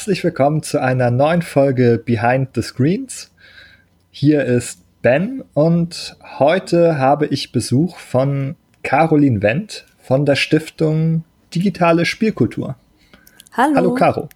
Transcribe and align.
herzlich 0.00 0.24
willkommen 0.24 0.62
zu 0.62 0.80
einer 0.80 1.10
neuen 1.10 1.42
Folge 1.42 2.02
Behind 2.02 2.48
the 2.54 2.62
Screens. 2.62 3.30
Hier 4.10 4.46
ist 4.46 4.80
Ben 5.02 5.44
und 5.52 6.16
heute 6.38 6.96
habe 6.96 7.26
ich 7.26 7.52
Besuch 7.52 7.98
von 7.98 8.56
Caroline 8.82 9.42
Wendt 9.42 9.84
von 10.02 10.24
der 10.24 10.36
Stiftung 10.36 11.24
Digitale 11.54 12.06
Spielkultur. 12.06 12.76
Hallo. 13.52 13.76
Hallo, 13.76 13.94
Caro. 13.94 14.28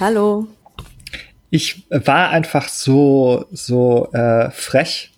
Hallo. 0.00 0.48
Ich 1.50 1.86
war 1.90 2.30
einfach 2.30 2.68
so, 2.68 3.44
so 3.52 4.10
äh, 4.14 4.50
frech 4.50 5.12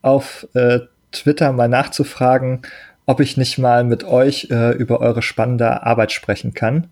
auf 0.00 0.48
äh, 0.54 0.80
Twitter 1.12 1.52
mal 1.52 1.68
nachzufragen, 1.68 2.62
ob 3.04 3.20
ich 3.20 3.36
nicht 3.36 3.58
mal 3.58 3.84
mit 3.84 4.04
euch 4.04 4.48
äh, 4.50 4.70
über 4.70 5.02
eure 5.02 5.20
spannende 5.20 5.82
Arbeit 5.82 6.12
sprechen 6.12 6.54
kann. 6.54 6.88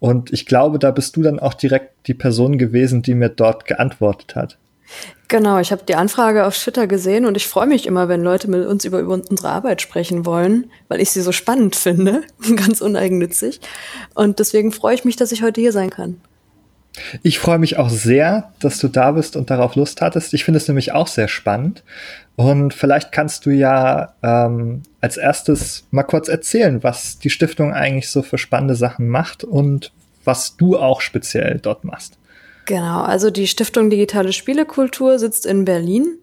Und 0.00 0.32
ich 0.32 0.46
glaube, 0.46 0.78
da 0.78 0.90
bist 0.90 1.16
du 1.16 1.22
dann 1.22 1.38
auch 1.38 1.54
direkt 1.54 2.06
die 2.06 2.14
Person 2.14 2.58
gewesen, 2.58 3.02
die 3.02 3.14
mir 3.14 3.28
dort 3.28 3.64
geantwortet 3.64 4.36
hat. 4.36 4.58
Genau, 5.28 5.58
ich 5.58 5.72
habe 5.72 5.82
die 5.86 5.94
Anfrage 5.94 6.46
auf 6.46 6.56
Twitter 6.56 6.86
gesehen 6.86 7.26
und 7.26 7.36
ich 7.36 7.46
freue 7.46 7.66
mich 7.66 7.86
immer, 7.86 8.08
wenn 8.08 8.22
Leute 8.22 8.48
mit 8.48 8.66
uns 8.66 8.86
über, 8.86 9.00
über 9.00 9.12
unsere 9.14 9.50
Arbeit 9.50 9.82
sprechen 9.82 10.24
wollen, 10.24 10.70
weil 10.88 11.02
ich 11.02 11.10
sie 11.10 11.20
so 11.20 11.32
spannend 11.32 11.76
finde, 11.76 12.22
ganz 12.56 12.80
uneigennützig. 12.80 13.60
Und 14.14 14.38
deswegen 14.38 14.72
freue 14.72 14.94
ich 14.94 15.04
mich, 15.04 15.16
dass 15.16 15.32
ich 15.32 15.42
heute 15.42 15.60
hier 15.60 15.72
sein 15.72 15.90
kann. 15.90 16.20
Ich 17.22 17.38
freue 17.38 17.58
mich 17.58 17.76
auch 17.76 17.90
sehr, 17.90 18.52
dass 18.60 18.78
du 18.78 18.88
da 18.88 19.12
bist 19.12 19.36
und 19.36 19.50
darauf 19.50 19.76
Lust 19.76 20.00
hattest. 20.00 20.32
Ich 20.34 20.44
finde 20.44 20.58
es 20.58 20.66
nämlich 20.66 20.92
auch 20.92 21.06
sehr 21.06 21.28
spannend. 21.28 21.84
Und 22.34 22.72
vielleicht 22.72 23.12
kannst 23.12 23.46
du 23.46 23.50
ja 23.50 24.14
ähm, 24.22 24.82
als 25.00 25.16
erstes 25.16 25.86
mal 25.90 26.04
kurz 26.04 26.28
erzählen, 26.28 26.82
was 26.82 27.18
die 27.18 27.30
Stiftung 27.30 27.72
eigentlich 27.72 28.08
so 28.08 28.22
für 28.22 28.38
spannende 28.38 28.74
Sachen 28.74 29.08
macht 29.08 29.44
und 29.44 29.92
was 30.28 30.56
du 30.56 30.76
auch 30.76 31.00
speziell 31.00 31.58
dort 31.60 31.84
machst. 31.84 32.18
Genau, 32.66 33.00
also 33.00 33.30
die 33.30 33.46
Stiftung 33.46 33.88
Digitale 33.88 34.34
Spielekultur 34.34 35.18
sitzt 35.18 35.46
in 35.46 35.64
Berlin 35.64 36.18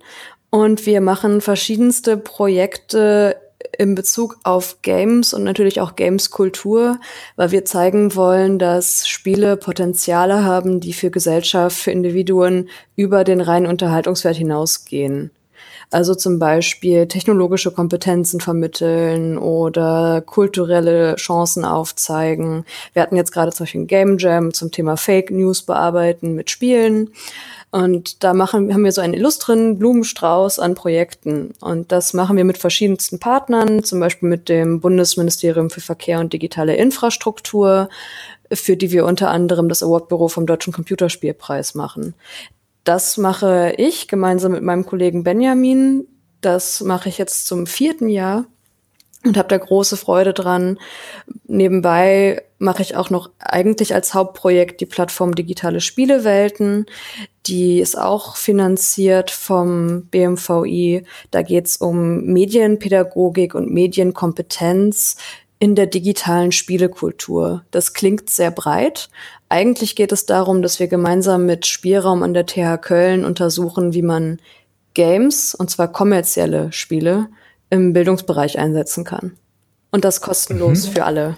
und 0.52 0.86
wir 0.86 1.02
machen 1.02 1.42
verschiedenste 1.42 2.16
Projekte 2.18 3.36
in 3.80 3.96
Bezug 3.96 4.38
auf 4.44 4.84
Games 4.84 5.34
und 5.34 5.44
natürlich 5.44 5.82
auch 5.82 5.96
Games-Kultur, 5.96 7.00
weil 7.36 7.50
wir 7.50 7.66
zeigen 7.66 8.16
wollen, 8.16 8.60
dass 8.60 9.08
Spiele 9.08 9.58
Potenziale 9.58 10.44
haben, 10.44 10.80
die 10.80 10.94
für 10.94 11.10
Gesellschaft, 11.10 11.76
für 11.76 11.92
Individuen 11.92 12.70
über 12.96 13.24
den 13.24 13.42
reinen 13.42 13.66
Unterhaltungswert 13.66 14.36
hinausgehen. 14.36 15.32
Also 15.92 16.16
zum 16.16 16.40
Beispiel 16.40 17.08
technologische 17.08 17.72
Kompetenzen 17.72 18.40
vermitteln 18.40 19.38
oder 19.38 20.22
kulturelle 20.22 21.16
Chancen 21.16 21.66
aufzeigen. 21.66 22.66
Wir 22.94 23.02
hatten 23.02 23.16
jetzt 23.16 23.32
gerade 23.32 23.52
zum 23.52 23.66
Beispiel 23.66 23.82
ein 23.82 23.88
Game 23.88 24.18
Jam 24.18 24.54
zum 24.54 24.72
Thema 24.72 24.98
Fake 24.98 25.32
News 25.32 25.62
bearbeiten 25.64 26.34
mit 26.34 26.50
Spielen. 26.50 27.12
Und 27.72 28.24
da 28.24 28.34
machen, 28.34 28.74
haben 28.74 28.86
wir 28.86 28.94
so 28.94 29.02
einen 29.02 29.14
illustren 29.14 29.78
Blumenstrauß 29.78 30.60
an 30.60 30.76
Projekten. 30.76 31.54
Und 31.60 31.92
das 31.92 32.14
machen 32.14 32.38
wir 32.38 32.46
mit 32.46 32.58
verschiedensten 32.58 33.20
Partnern, 33.20 33.84
zum 33.84 34.00
Beispiel 34.00 34.30
mit 34.30 34.48
dem 34.48 34.80
Bundesministerium 34.80 35.70
für 35.70 35.82
Verkehr 35.82 36.22
und 36.22 36.32
digitale 36.32 36.78
Infrastruktur, 36.78 37.90
für 38.50 38.78
die 38.78 38.92
wir 38.92 39.06
unter 39.06 39.30
anderem 39.30 39.68
das 39.68 39.84
Awardbüro 39.84 40.30
vom 40.30 40.46
Deutschen 40.46 40.72
Computerspielpreis 40.72 41.76
machen. 41.76 42.14
Das 42.86 43.18
mache 43.18 43.74
ich 43.78 44.08
gemeinsam 44.08 44.52
mit 44.54 44.62
meinem 44.62 44.86
Kollegen 44.86 45.24
Benjamin. 45.24 46.08
Das 46.40 46.82
mache 46.82 47.10
ich 47.10 47.18
jetzt 47.18 47.48
zum 47.48 47.66
vierten 47.66 48.08
Jahr 48.08 48.46
und 49.26 49.38
habe 49.38 49.48
da 49.48 49.58
große 49.58 49.98
Freude 49.98 50.34
dran. 50.34 50.78
Nebenbei 51.48 52.44
mache 52.60 52.84
ich 52.84 52.96
auch 52.96 53.10
noch 53.10 53.32
eigentlich 53.40 53.96
als 53.96 54.14
Hauptprojekt 54.14 54.82
die 54.82 54.86
Plattform 54.86 55.34
Digitale 55.34 55.82
Spielewelten. 55.82 56.86
Die 57.48 57.80
ist 57.80 57.98
auch 57.98 58.36
finanziert 58.36 59.32
vom 59.32 60.06
BMVI. 60.12 61.06
Da 61.32 61.42
geht's 61.42 61.78
um 61.78 62.24
Medienpädagogik 62.26 63.56
und 63.56 63.72
Medienkompetenz 63.72 65.18
in 65.58 65.74
der 65.74 65.88
digitalen 65.88 66.52
Spielekultur. 66.52 67.66
Das 67.72 67.94
klingt 67.94 68.30
sehr 68.30 68.52
breit. 68.52 69.10
Eigentlich 69.56 69.96
geht 69.96 70.12
es 70.12 70.26
darum, 70.26 70.62
dass 70.62 70.82
wir 70.82 70.88
gemeinsam 70.88 71.46
mit 71.46 71.66
Spielraum 71.66 72.24
an 72.24 72.34
der 72.34 72.46
TH 72.46 72.76
Köln 72.82 73.24
untersuchen, 73.24 73.94
wie 73.94 74.02
man 74.02 74.40
Games, 74.94 75.56
und 75.56 75.70
zwar 75.70 75.90
kommerzielle 75.90 76.74
Spiele, 76.74 77.28
im 77.70 77.94
Bildungsbereich 77.94 78.60
einsetzen 78.60 79.06
kann. 79.06 79.38
Und 79.92 80.04
das 80.04 80.20
kostenlos 80.20 80.90
mhm. 80.90 80.92
für 80.92 81.06
alle. 81.06 81.38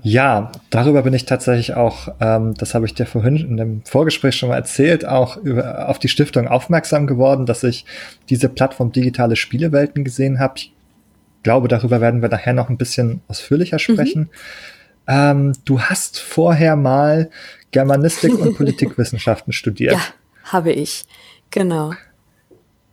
Ja, 0.00 0.50
darüber 0.70 1.02
bin 1.02 1.12
ich 1.12 1.26
tatsächlich 1.26 1.74
auch, 1.74 2.08
ähm, 2.22 2.54
das 2.54 2.74
habe 2.74 2.86
ich 2.86 2.94
dir 2.94 3.04
vorhin 3.04 3.36
in 3.36 3.58
dem 3.58 3.82
Vorgespräch 3.84 4.36
schon 4.36 4.48
mal 4.48 4.56
erzählt, 4.56 5.06
auch 5.06 5.36
über, 5.36 5.90
auf 5.90 5.98
die 5.98 6.08
Stiftung 6.08 6.48
aufmerksam 6.48 7.06
geworden, 7.06 7.44
dass 7.44 7.64
ich 7.64 7.84
diese 8.30 8.48
Plattform 8.48 8.92
Digitale 8.92 9.36
Spielewelten 9.36 10.04
gesehen 10.04 10.38
habe. 10.38 10.54
Ich 10.56 10.72
glaube, 11.42 11.68
darüber 11.68 12.00
werden 12.00 12.22
wir 12.22 12.30
nachher 12.30 12.54
noch 12.54 12.70
ein 12.70 12.78
bisschen 12.78 13.20
ausführlicher 13.28 13.78
sprechen. 13.78 14.22
Mhm. 14.22 14.30
Ähm, 15.08 15.52
du 15.64 15.80
hast 15.80 16.18
vorher 16.18 16.76
mal 16.76 17.30
Germanistik 17.70 18.38
und 18.38 18.54
Politikwissenschaften 18.56 19.52
studiert. 19.52 19.94
Ja, 19.94 20.00
habe 20.52 20.72
ich. 20.72 21.04
Genau. 21.50 21.92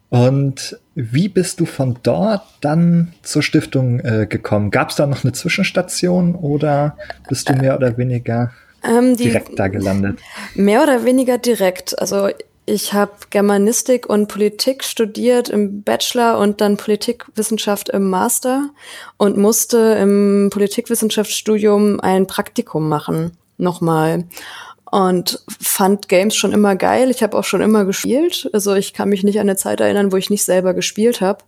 Und 0.09 0.78
wie 0.94 1.28
bist 1.28 1.59
du 1.59 1.66
von 1.66 1.97
dort 2.03 2.44
dann 2.62 3.13
zur 3.23 3.41
Stiftung 3.41 4.00
äh, 4.00 4.28
gekommen? 4.29 4.69
Gab 4.69 4.91
es 4.91 4.96
da 4.96 5.07
noch 5.07 5.23
eine 5.23 5.34
Zwischenstation 5.34 6.35
oder 6.35 6.97
bist 7.29 7.50
du 7.50 7.53
mehr 7.53 7.75
oder 7.75 7.97
weniger 7.97 8.52
ähm, 8.84 9.18
die, 9.18 9.23
direkt 9.23 9.57
da 9.57 9.69
gelandet? 9.69 10.19
Mehr 10.53 10.84
oder 10.84 11.03
weniger 11.03 11.40
direkt. 11.40 11.97
Also 12.00 12.29
ich 12.66 12.94
habe 12.94 13.12
Germanistik 13.29 14.09
und 14.09 14.28
Politik 14.28 14.84
studiert 14.84 15.50
im 15.50 15.84
Bachelor 15.84 16.40
und 16.40 16.62
dann 16.62 16.78
Politikwissenschaft 16.78 17.90
im 17.90 18.09
Master 18.09 18.69
und 19.18 19.38
musste 19.38 19.97
im 20.00 20.50
Politikwissenschaftsstudium 20.51 22.00
ein 22.00 22.28
Praktikum 22.28 22.88
machen. 22.88 23.38
Nochmal 23.57 24.25
und 24.94 25.44
fand 25.59 26.07
Games 26.07 26.35
schon 26.35 26.52
immer 26.52 26.75
geil. 26.75 27.09
Ich 27.09 27.23
habe 27.23 27.35
auch 27.35 27.44
schon 27.44 27.62
immer 27.62 27.84
gespielt. 27.84 28.47
Also 28.53 28.75
ich 28.75 28.94
kann 28.94 29.09
mich 29.09 29.23
nicht 29.23 29.40
an 29.40 29.50
eine 29.50 29.56
Zeit 29.56 29.79
erinnern, 29.79 30.12
wo 30.12 30.18
ich 30.18 30.29
nicht 30.29 30.44
selber 30.44 30.75
gespielt 30.75 31.19
habe. 31.19 31.44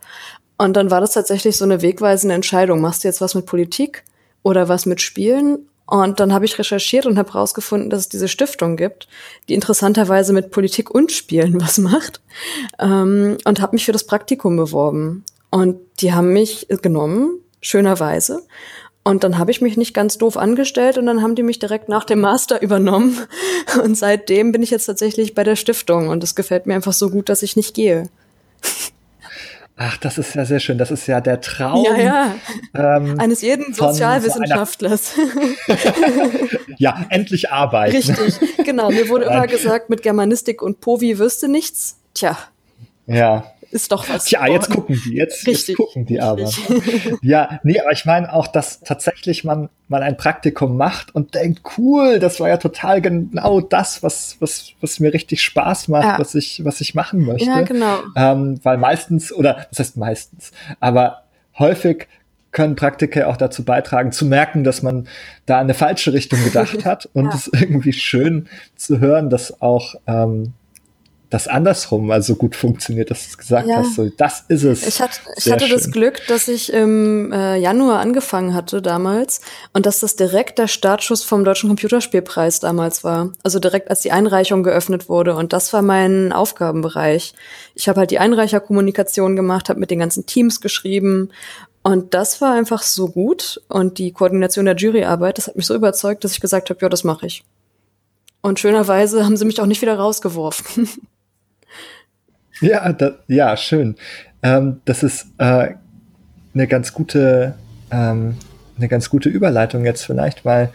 Und 0.58 0.76
dann 0.76 0.90
war 0.90 1.00
das 1.00 1.12
tatsächlich 1.12 1.56
so 1.56 1.64
eine 1.64 1.84
wegweisende 1.84 2.34
Entscheidung. 2.34 2.82
Machst 2.82 3.04
du 3.04 3.08
jetzt 3.08 3.22
was 3.22 3.36
mit 3.36 3.46
Politik 3.46 4.04
oder 4.42 4.68
was 4.68 4.88
mit 4.88 5.00
Spielen? 5.00 5.60
Und 5.88 6.20
dann 6.20 6.34
habe 6.34 6.46
ich 6.46 6.58
recherchiert 6.58 7.06
und 7.06 7.18
habe 7.18 7.34
herausgefunden, 7.34 7.90
dass 7.90 8.02
es 8.02 8.10
diese 8.10 8.28
Stiftung 8.28 8.76
gibt, 8.76 9.08
die 9.48 9.54
interessanterweise 9.54 10.34
mit 10.34 10.52
Politik 10.52 10.90
und 10.90 11.12
Spielen 11.12 11.62
was 11.62 11.78
macht. 11.78 12.22
Ähm, 12.80 13.38
und 13.46 13.62
habe 13.62 13.76
mich 13.76 13.86
für 13.86 13.92
das 13.92 14.06
Praktikum 14.06 14.58
beworben. 14.58 15.24
Und 15.52 15.78
die 16.00 16.14
haben 16.14 16.34
mich 16.34 16.68
genommen, 16.82 17.40
schönerweise. 17.62 18.42
Und 19.04 19.24
dann 19.24 19.38
habe 19.38 19.52
ich 19.52 19.62
mich 19.62 19.78
nicht 19.78 19.94
ganz 19.94 20.18
doof 20.18 20.36
angestellt 20.36 20.98
und 20.98 21.06
dann 21.06 21.22
haben 21.22 21.36
die 21.36 21.44
mich 21.44 21.60
direkt 21.60 21.90
nach 21.90 22.06
dem 22.06 22.22
Master 22.22 22.62
übernommen. 22.64 23.20
Und 23.84 23.96
seitdem 23.96 24.52
bin 24.52 24.64
ich 24.64 24.72
jetzt 24.72 24.88
tatsächlich 24.88 25.36
bei 25.36 25.44
der 25.44 25.56
Stiftung 25.56 26.10
und 26.10 26.24
es 26.24 26.34
gefällt 26.34 26.66
mir 26.66 26.74
einfach 26.74 26.94
so 26.94 27.12
gut, 27.12 27.30
dass 27.30 27.44
ich 27.44 27.56
nicht 27.56 27.76
gehe. 27.76 28.10
Ach, 29.78 29.98
das 29.98 30.18
ist 30.18 30.36
ja 30.36 30.46
sehr 30.46 30.60
schön. 30.60 30.78
Das 30.78 30.90
ist 30.90 31.06
ja 31.08 31.20
der 31.20 31.42
Traum 31.42 31.86
ja, 31.86 31.98
ja. 31.98 32.36
Ähm, 32.74 33.20
eines 33.20 33.42
jeden 33.42 33.74
Sozialwissenschaftlers. 33.74 35.16
ja, 36.78 37.06
endlich 37.10 37.52
arbeiten. 37.52 37.96
Richtig, 37.96 38.40
genau. 38.64 38.90
Mir 38.90 39.10
wurde 39.10 39.26
immer 39.26 39.48
gesagt, 39.48 39.90
mit 39.90 40.02
Germanistik 40.02 40.62
und 40.62 40.80
Povi 40.80 41.20
wirst 41.20 41.44
du 41.44 41.50
nichts. 41.50 42.00
Tja. 42.14 42.38
Ja 43.06 43.55
ist 43.76 43.92
doch 43.92 44.08
was. 44.10 44.26
Tja, 44.26 44.48
jetzt 44.48 44.70
gucken 44.70 45.00
die, 45.06 45.16
jetzt, 45.16 45.46
richtig, 45.46 45.68
jetzt 45.70 45.78
gucken 45.78 46.06
die 46.06 46.22
aber. 46.22 46.50
ja, 47.22 47.60
nee, 47.64 47.80
aber 47.80 47.92
ich 47.92 48.06
meine 48.06 48.34
auch, 48.34 48.48
dass 48.48 48.80
tatsächlich 48.80 49.44
man 49.44 49.70
mal 49.88 50.02
ein 50.02 50.18
Praktikum 50.18 50.78
macht 50.78 51.14
und 51.14 51.36
denkt, 51.36 51.62
cool, 51.78 52.20
das 52.20 52.40
war 52.40 52.50
ja 52.50 52.58
total 52.58 53.02
genau 53.02 53.62
das, 53.62 54.02
was, 54.02 54.38
was, 54.40 54.72
was 54.82 55.00
mir 55.00 55.14
richtig 55.14 55.42
Spaß 55.44 55.90
macht, 55.90 56.06
ja. 56.06 56.20
was 56.20 56.34
ich, 56.34 56.64
was 56.64 56.82
ich 56.82 56.96
machen 56.96 57.26
möchte. 57.26 57.48
Ja, 57.48 57.62
genau. 57.62 58.00
Ähm, 58.16 58.60
weil 58.64 58.78
meistens, 58.78 59.32
oder 59.32 59.68
das 59.70 59.80
heißt 59.80 59.98
meistens, 59.98 60.52
aber 60.80 61.24
häufig 61.60 62.08
können 62.56 62.78
Praktika 62.78 63.28
auch 63.28 63.36
dazu 63.36 63.66
beitragen, 63.66 64.14
zu 64.14 64.26
merken, 64.26 64.64
dass 64.64 64.82
man 64.82 65.10
da 65.46 65.60
eine 65.60 65.74
falsche 65.74 66.14
Richtung 66.14 66.42
gedacht 66.44 66.86
hat. 66.86 67.10
Und 67.14 67.34
es 67.34 67.48
ja. 67.48 67.52
ist 67.52 67.62
irgendwie 67.62 67.92
schön 67.92 68.48
zu 68.78 69.00
hören, 69.00 69.30
dass 69.30 69.62
auch 69.62 69.96
ähm, 70.08 70.54
das 71.36 71.50
andersrum 71.50 72.12
also 72.12 72.36
gut 72.36 72.56
funktioniert, 72.56 73.12
dass 73.12 73.30
du 73.30 73.36
gesagt 73.36 73.68
ja. 73.68 73.80
hast, 73.80 73.96
so, 73.96 74.10
das 74.10 74.46
ist 74.48 74.64
es. 74.64 74.88
Ich, 74.88 75.02
hat, 75.02 75.20
ich 75.36 75.52
hatte 75.52 75.66
schön. 75.66 75.76
das 75.76 75.92
Glück, 75.92 76.26
dass 76.30 76.48
ich 76.48 76.72
im 76.72 77.34
äh, 77.34 77.58
Januar 77.58 78.00
angefangen 78.00 78.54
hatte 78.54 78.82
damals 78.82 79.42
und 79.74 79.86
dass 79.86 80.00
das 80.00 80.16
direkt 80.16 80.60
der 80.60 80.68
Startschuss 80.68 81.26
vom 81.26 81.44
Deutschen 81.44 81.68
Computerspielpreis 81.68 82.62
damals 82.62 83.04
war. 83.04 83.34
Also 83.44 83.60
direkt 83.60 83.90
als 83.90 84.00
die 84.00 84.14
Einreichung 84.14 84.64
geöffnet 84.64 85.10
wurde 85.10 85.36
und 85.36 85.52
das 85.52 85.74
war 85.74 85.82
mein 85.82 86.32
Aufgabenbereich. 86.32 87.34
Ich 87.74 87.90
habe 87.90 88.00
halt 88.00 88.12
die 88.12 88.20
Einreicherkommunikation 88.20 89.36
gemacht, 89.36 89.68
habe 89.68 89.82
mit 89.82 89.92
den 89.92 90.00
ganzen 90.00 90.26
Teams 90.26 90.62
geschrieben 90.62 91.32
und 91.84 92.14
das 92.14 92.40
war 92.40 92.54
einfach 92.54 92.82
so 92.82 93.10
gut 93.10 93.62
und 93.68 93.98
die 93.98 94.14
Koordination 94.14 94.64
der 94.64 94.78
Juryarbeit, 94.78 95.38
das 95.38 95.48
hat 95.48 95.58
mich 95.58 95.66
so 95.66 95.76
überzeugt, 95.76 96.24
dass 96.24 96.32
ich 96.32 96.40
gesagt 96.40 96.70
habe, 96.70 96.80
ja, 96.82 96.88
das 96.88 97.04
mache 97.04 97.26
ich. 97.26 97.44
Und 98.42 98.58
schönerweise 98.58 99.26
haben 99.26 99.36
sie 99.36 99.44
mich 99.44 99.60
auch 99.60 99.66
nicht 99.66 99.82
wieder 99.82 99.98
rausgeworfen. 99.98 100.88
ja, 102.62 102.92
da, 102.94 103.16
ja, 103.28 103.56
schön. 103.58 103.96
Ähm, 104.44 104.82
das 104.86 105.04
ist 105.04 105.28
äh, 105.38 105.70
eine 106.54 106.68
ganz 106.68 106.94
gute, 106.94 107.56
ähm, 107.92 108.38
eine 108.78 108.88
ganz 108.88 109.10
gute 109.10 109.30
Überleitung 109.30 109.86
jetzt 109.86 110.06
vielleicht, 110.06 110.46
weil 110.46 110.72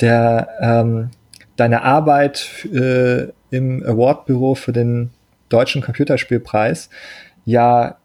der 0.00 0.48
ähm, 0.60 1.10
deine 1.56 1.82
Arbeit 1.82 2.66
äh, 2.72 3.28
im 3.50 3.84
Award-Büro 3.84 4.54
für 4.54 4.72
den 4.72 5.10
deutschen 5.48 5.82
Computerspielpreis 5.82 6.88
ja 7.44 7.96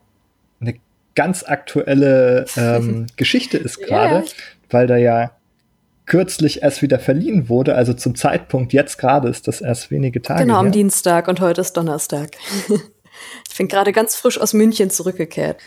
eine 0.59 0.75
ganz 1.15 1.43
aktuelle 1.43 2.45
ähm, 2.57 3.07
Geschichte 3.15 3.57
ist 3.57 3.79
gerade, 3.79 4.15
yeah. 4.15 4.25
weil 4.69 4.87
da 4.87 4.97
ja 4.97 5.31
kürzlich 6.05 6.63
erst 6.63 6.81
wieder 6.81 6.99
verliehen 6.99 7.49
wurde. 7.49 7.75
Also 7.75 7.93
zum 7.93 8.15
Zeitpunkt 8.15 8.73
jetzt 8.73 8.97
gerade 8.97 9.27
ist 9.27 9.47
das 9.47 9.61
erst 9.61 9.91
wenige 9.91 10.21
Tage. 10.21 10.41
Genau, 10.41 10.55
her. 10.55 10.59
am 10.61 10.71
Dienstag 10.71 11.27
und 11.27 11.39
heute 11.39 11.61
ist 11.61 11.75
Donnerstag. 11.77 12.31
ich 13.49 13.57
bin 13.57 13.67
gerade 13.67 13.91
ganz 13.91 14.15
frisch 14.15 14.39
aus 14.39 14.53
München 14.53 14.89
zurückgekehrt. 14.89 15.57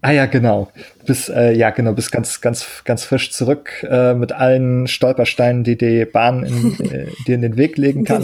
Ah 0.00 0.10
ja, 0.10 0.26
genau. 0.26 0.70
Bis 1.06 1.28
äh, 1.28 1.52
ja 1.52 1.70
genau, 1.70 1.92
bis 1.92 2.10
ganz 2.10 2.40
ganz 2.40 2.82
ganz 2.84 3.04
frisch 3.04 3.30
zurück 3.30 3.86
äh, 3.88 4.14
mit 4.14 4.32
allen 4.32 4.88
Stolpersteinen, 4.88 5.64
die 5.64 5.78
die 5.78 6.04
Bahn 6.04 6.42
in, 6.44 6.80
äh, 6.90 7.06
dir 7.26 7.36
in 7.36 7.42
den 7.42 7.56
Weg 7.56 7.76
legen 7.78 8.04
kann. 8.04 8.22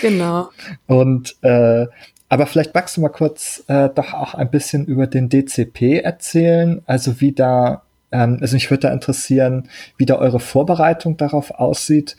Genau. 0.00 0.48
genau. 0.48 0.50
Und 0.86 1.36
äh, 1.42 1.86
aber 2.28 2.46
vielleicht 2.46 2.74
magst 2.74 2.96
du 2.96 3.02
mal 3.02 3.10
kurz 3.10 3.62
äh, 3.68 3.90
doch 3.94 4.14
auch 4.14 4.34
ein 4.34 4.50
bisschen 4.50 4.86
über 4.86 5.06
den 5.06 5.28
DCP 5.28 6.00
erzählen, 6.02 6.80
also 6.86 7.20
wie 7.20 7.32
da 7.32 7.82
ähm, 8.10 8.38
also 8.40 8.54
mich 8.54 8.70
würde 8.70 8.88
da 8.88 8.92
interessieren, 8.92 9.68
wie 9.96 10.06
da 10.06 10.16
eure 10.16 10.40
Vorbereitung 10.40 11.16
darauf 11.16 11.50
aussieht. 11.50 12.16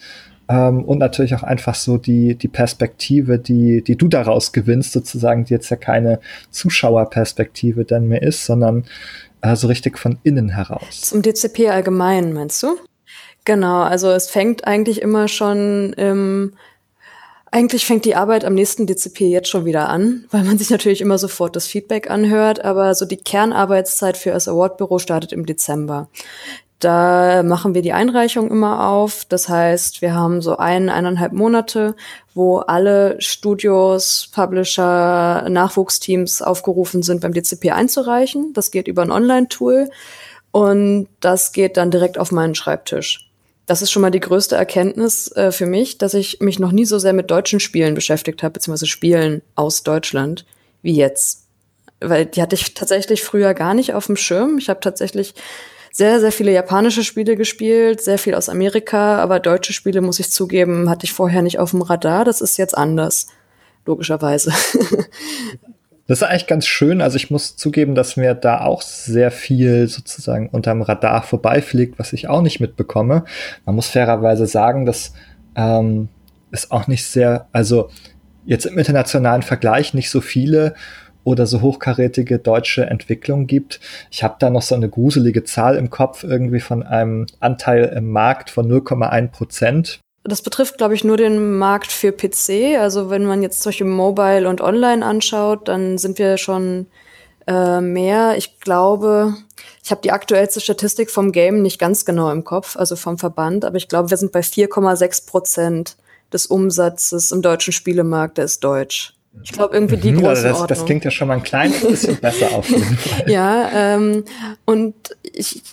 Ähm, 0.54 0.84
und 0.84 1.00
natürlich 1.00 1.34
auch 1.34 1.42
einfach 1.42 1.74
so 1.74 1.98
die, 1.98 2.36
die 2.36 2.48
Perspektive, 2.48 3.40
die, 3.40 3.84
die 3.84 3.96
du 3.96 4.08
daraus 4.08 4.52
gewinnst, 4.52 4.92
sozusagen, 4.92 5.46
die 5.46 5.54
jetzt 5.54 5.70
ja 5.72 5.78
keine 5.78 6.20
Zuschauerperspektive 6.52 7.86
dann 7.86 8.08
mehr 8.08 8.22
ist, 8.22 8.46
sondern 8.46 8.86
äh, 9.42 9.56
so 9.56 9.68
richtig 9.68 9.98
von 9.98 10.20
innen 10.22 10.50
heraus. 10.50 11.02
Zum 11.02 11.24
DCP 11.24 11.70
allgemein, 11.70 12.34
meinst 12.34 12.62
du? 12.62 12.78
Genau, 13.46 13.82
also 13.82 14.12
es 14.12 14.30
fängt 14.30 14.68
eigentlich 14.68 15.02
immer 15.02 15.28
schon 15.28 15.94
im 15.94 16.54
eigentlich 17.52 17.86
fängt 17.86 18.06
die 18.06 18.16
Arbeit 18.16 18.46
am 18.46 18.56
nächsten 18.56 18.88
DCP 18.88 19.30
jetzt 19.30 19.48
schon 19.48 19.66
wieder 19.66 19.88
an, 19.88 20.26
weil 20.32 20.44
man 20.44 20.58
sich 20.58 20.72
natürlich 20.72 21.02
immer 21.02 21.20
sofort 21.20 21.56
das 21.56 21.68
Feedback 21.68 22.10
anhört, 22.10 22.66
aber 22.66 22.96
so 22.96 23.06
die 23.06 23.18
Kernarbeitszeit 23.18 24.18
für 24.18 24.32
das 24.32 24.48
Award-Büro 24.48 24.98
startet 24.98 25.34
im 25.34 25.46
Dezember. 25.46 26.10
Da 26.84 27.44
machen 27.44 27.74
wir 27.74 27.82
die 27.82 27.94
Einreichung 27.94 28.50
immer 28.52 28.90
auf. 28.90 29.26
Das 29.26 29.48
heißt, 29.48 30.02
wir 30.02 30.14
haben 30.14 30.42
so 30.42 30.58
ein, 30.58 30.90
eineinhalb 30.90 31.32
Monate, 31.32 31.96
wo 32.34 32.58
alle 32.58 33.16
Studios, 33.22 34.30
Publisher, 34.34 35.48
Nachwuchsteams 35.50 36.42
aufgerufen 36.42 37.04
sind, 37.04 37.22
beim 37.22 37.34
DCP 37.34 37.72
einzureichen. 37.72 38.54
Das 38.54 38.72
geht 38.72 38.88
über 38.88 39.04
ein 39.04 39.12
Online-Tool 39.12 39.90
und 40.52 41.08
das 41.20 41.52
geht 41.52 41.78
dann 41.78 41.92
direkt 41.92 42.18
auf 42.18 42.32
meinen 42.32 42.56
Schreibtisch 42.56 43.30
das 43.66 43.82
ist 43.82 43.92
schon 43.92 44.02
mal 44.02 44.12
die 44.12 44.20
größte 44.20 44.56
Erkenntnis 44.56 45.32
äh, 45.36 45.52
für 45.52 45.66
mich, 45.66 45.98
dass 45.98 46.14
ich 46.14 46.42
mich 46.42 46.60
noch 46.60 46.72
nie 46.72 46.86
so 46.86 47.00
sehr 47.00 47.14
mit 47.14 47.32
deutschen 47.32 47.60
Spielen 47.60 47.96
beschäftigt 47.96 48.44
habe, 48.44 48.54
beziehungsweise 48.54 48.88
Spielen 48.88 49.42
aus 49.56 49.84
Deutschland, 49.84 50.46
wie 50.82 50.96
jetzt. 50.96 51.48
Weil 52.02 52.26
die 52.26 52.42
hatte 52.42 52.56
ich 52.56 52.74
tatsächlich 52.74 53.24
früher 53.24 53.54
gar 53.54 53.74
nicht 53.74 53.94
auf 53.94 54.08
dem 54.08 54.18
Schirm. 54.18 54.58
Ich 54.58 54.70
habe 54.70 54.82
tatsächlich 54.82 55.34
sehr, 55.94 56.20
sehr 56.20 56.32
viele 56.32 56.52
japanische 56.52 57.04
Spiele 57.04 57.36
gespielt, 57.36 58.02
sehr 58.02 58.18
viel 58.18 58.34
aus 58.34 58.50
Amerika, 58.50 59.20
aber 59.20 59.40
deutsche 59.40 59.74
Spiele, 59.74 60.02
muss 60.02 60.20
ich 60.20 60.32
zugeben, 60.32 60.90
hatte 60.90 61.06
ich 61.06 61.14
vorher 61.14 61.44
nicht 61.44 61.60
auf 61.60 61.70
dem 61.70 61.84
Radar. 61.84 62.26
Das 62.26 62.42
ist 62.42 62.58
jetzt 62.58 62.76
anders, 62.76 63.28
logischerweise. 63.86 64.52
Das 66.06 66.20
ist 66.20 66.24
eigentlich 66.24 66.48
ganz 66.48 66.68
schön. 66.68 67.00
Also 67.02 67.16
ich 67.16 67.32
muss 67.32 67.56
zugeben, 67.56 67.96
dass 67.96 68.18
mir 68.18 68.34
da 68.34 68.60
auch 68.60 68.82
sehr 68.82 69.32
viel 69.32 69.88
sozusagen 69.88 70.50
unterm 70.50 70.82
Radar 70.82 71.24
vorbeifliegt, 71.24 71.98
was 71.98 72.12
ich 72.12 72.28
auch 72.28 72.42
nicht 72.42 72.60
mitbekomme. 72.60 73.24
Man 73.66 73.76
muss 73.76 73.88
fairerweise 73.88 74.46
sagen, 74.46 74.86
dass 74.86 75.14
ähm, 75.56 76.10
es 76.52 76.72
auch 76.72 76.88
nicht 76.88 77.06
sehr, 77.06 77.48
also 77.54 77.90
jetzt 78.46 78.66
im 78.66 78.78
internationalen 78.78 79.44
Vergleich 79.44 79.94
nicht 79.94 80.10
so 80.10 80.20
viele 80.20 80.76
oder 81.24 81.46
so 81.46 81.62
hochkarätige 81.62 82.40
deutsche 82.40 82.86
Entwicklungen 82.86 83.48
gibt. 83.48 83.80
Ich 84.12 84.24
habe 84.24 84.36
da 84.40 84.50
noch 84.50 84.62
so 84.62 84.76
eine 84.76 84.90
gruselige 84.90 85.44
Zahl 85.44 85.78
im 85.78 85.90
Kopf 85.90 86.24
irgendwie 86.24 86.60
von 86.60 86.84
einem 86.84 87.28
Anteil 87.40 87.94
im 87.96 88.12
Markt 88.12 88.50
von 88.50 88.70
0,1 88.70 89.28
Prozent, 89.30 90.00
das 90.26 90.42
betrifft, 90.42 90.78
glaube 90.78 90.94
ich, 90.94 91.04
nur 91.04 91.18
den 91.18 91.58
Markt 91.58 91.92
für 91.92 92.14
PC. 92.14 92.80
Also 92.80 93.10
wenn 93.10 93.26
man 93.26 93.44
jetzt 93.44 93.62
solche 93.62 93.84
Mobile 93.84 94.48
und 94.48 94.62
Online 94.62 95.06
anschaut, 95.06 95.68
dann 95.68 95.98
sind 95.98 96.18
wir 96.18 96.38
schon 96.38 96.88
äh, 97.46 97.82
mehr. 97.82 98.38
Ich 98.38 98.60
glaube, 98.62 99.36
ich 99.84 99.92
habe 99.92 100.02
die 100.02 100.12
aktuellste 100.12 100.62
Statistik 100.62 101.12
vom 101.12 101.34
Game 101.34 101.62
nicht 101.62 101.78
ganz 101.78 102.06
genau 102.06 102.32
im 102.32 102.46
Kopf, 102.46 102.78
also 102.78 102.96
vom 102.96 103.18
Verband, 103.18 103.66
aber 103.66 103.76
ich 103.76 103.90
glaube, 103.90 104.10
wir 104.10 104.18
sind 104.18 104.32
bei 104.32 104.40
4,6 104.40 105.28
Prozent 105.28 105.98
des 106.32 106.46
Umsatzes 106.48 107.32
im 107.32 107.42
deutschen 107.42 107.74
Spielemarkt, 107.74 108.38
der 108.38 108.46
ist 108.46 108.64
deutsch. 108.64 109.16
Ich 109.42 109.52
glaube, 109.52 109.74
irgendwie 109.74 109.98
die 109.98 110.12
mhm, 110.12 110.26
also 110.26 110.48
das, 110.48 110.68
das 110.68 110.86
klingt 110.86 111.04
ja 111.06 111.12
schon 111.12 111.28
mal 111.28 111.36
ein 111.36 111.44
kleines 111.44 111.82
bisschen 111.82 112.18
besser 112.18 112.52
auf 112.52 112.70
jeden 112.70 112.84
Fall. 112.98 113.30
Ja, 113.30 113.96
ähm, 113.96 114.24
und 114.66 114.96
ich, 115.24 115.64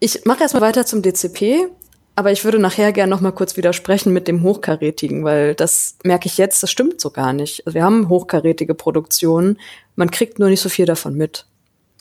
ich 0.00 0.24
mache 0.24 0.42
erstmal 0.42 0.62
weiter 0.62 0.86
zum 0.86 1.02
DCP. 1.02 1.68
Aber 2.14 2.30
ich 2.30 2.44
würde 2.44 2.58
nachher 2.58 2.92
gerne 2.92 3.08
noch 3.08 3.22
mal 3.22 3.32
kurz 3.32 3.56
widersprechen 3.56 4.12
mit 4.12 4.28
dem 4.28 4.42
Hochkarätigen, 4.42 5.24
weil 5.24 5.54
das 5.54 5.96
merke 6.04 6.26
ich 6.26 6.36
jetzt, 6.36 6.62
das 6.62 6.70
stimmt 6.70 7.00
so 7.00 7.10
gar 7.10 7.32
nicht. 7.32 7.66
Also 7.66 7.74
wir 7.74 7.84
haben 7.84 8.10
hochkarätige 8.10 8.74
Produktionen, 8.74 9.58
man 9.96 10.10
kriegt 10.10 10.38
nur 10.38 10.50
nicht 10.50 10.60
so 10.60 10.68
viel 10.68 10.84
davon 10.84 11.14
mit. 11.14 11.46